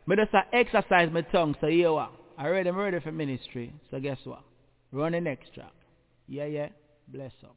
Me 0.07 0.17
just 0.17 0.35
exercise 0.53 1.11
my 1.13 1.23
tongue, 1.23 1.55
so 1.61 1.69
you 1.69 1.95
are. 1.95 2.11
I 2.37 2.49
read 2.49 2.67
I'm 2.67 2.77
ready 2.77 3.01
for 3.01 3.13
ministry. 3.13 3.73
So 3.91 4.01
guess 4.01 4.19
what? 4.25 4.43
Run 4.91 5.13
the 5.13 5.21
next 5.21 5.55
track. 5.55 5.73
Yeah, 6.27 6.47
yeah. 6.47 6.69
Bless 7.09 7.33
up. 7.45 7.57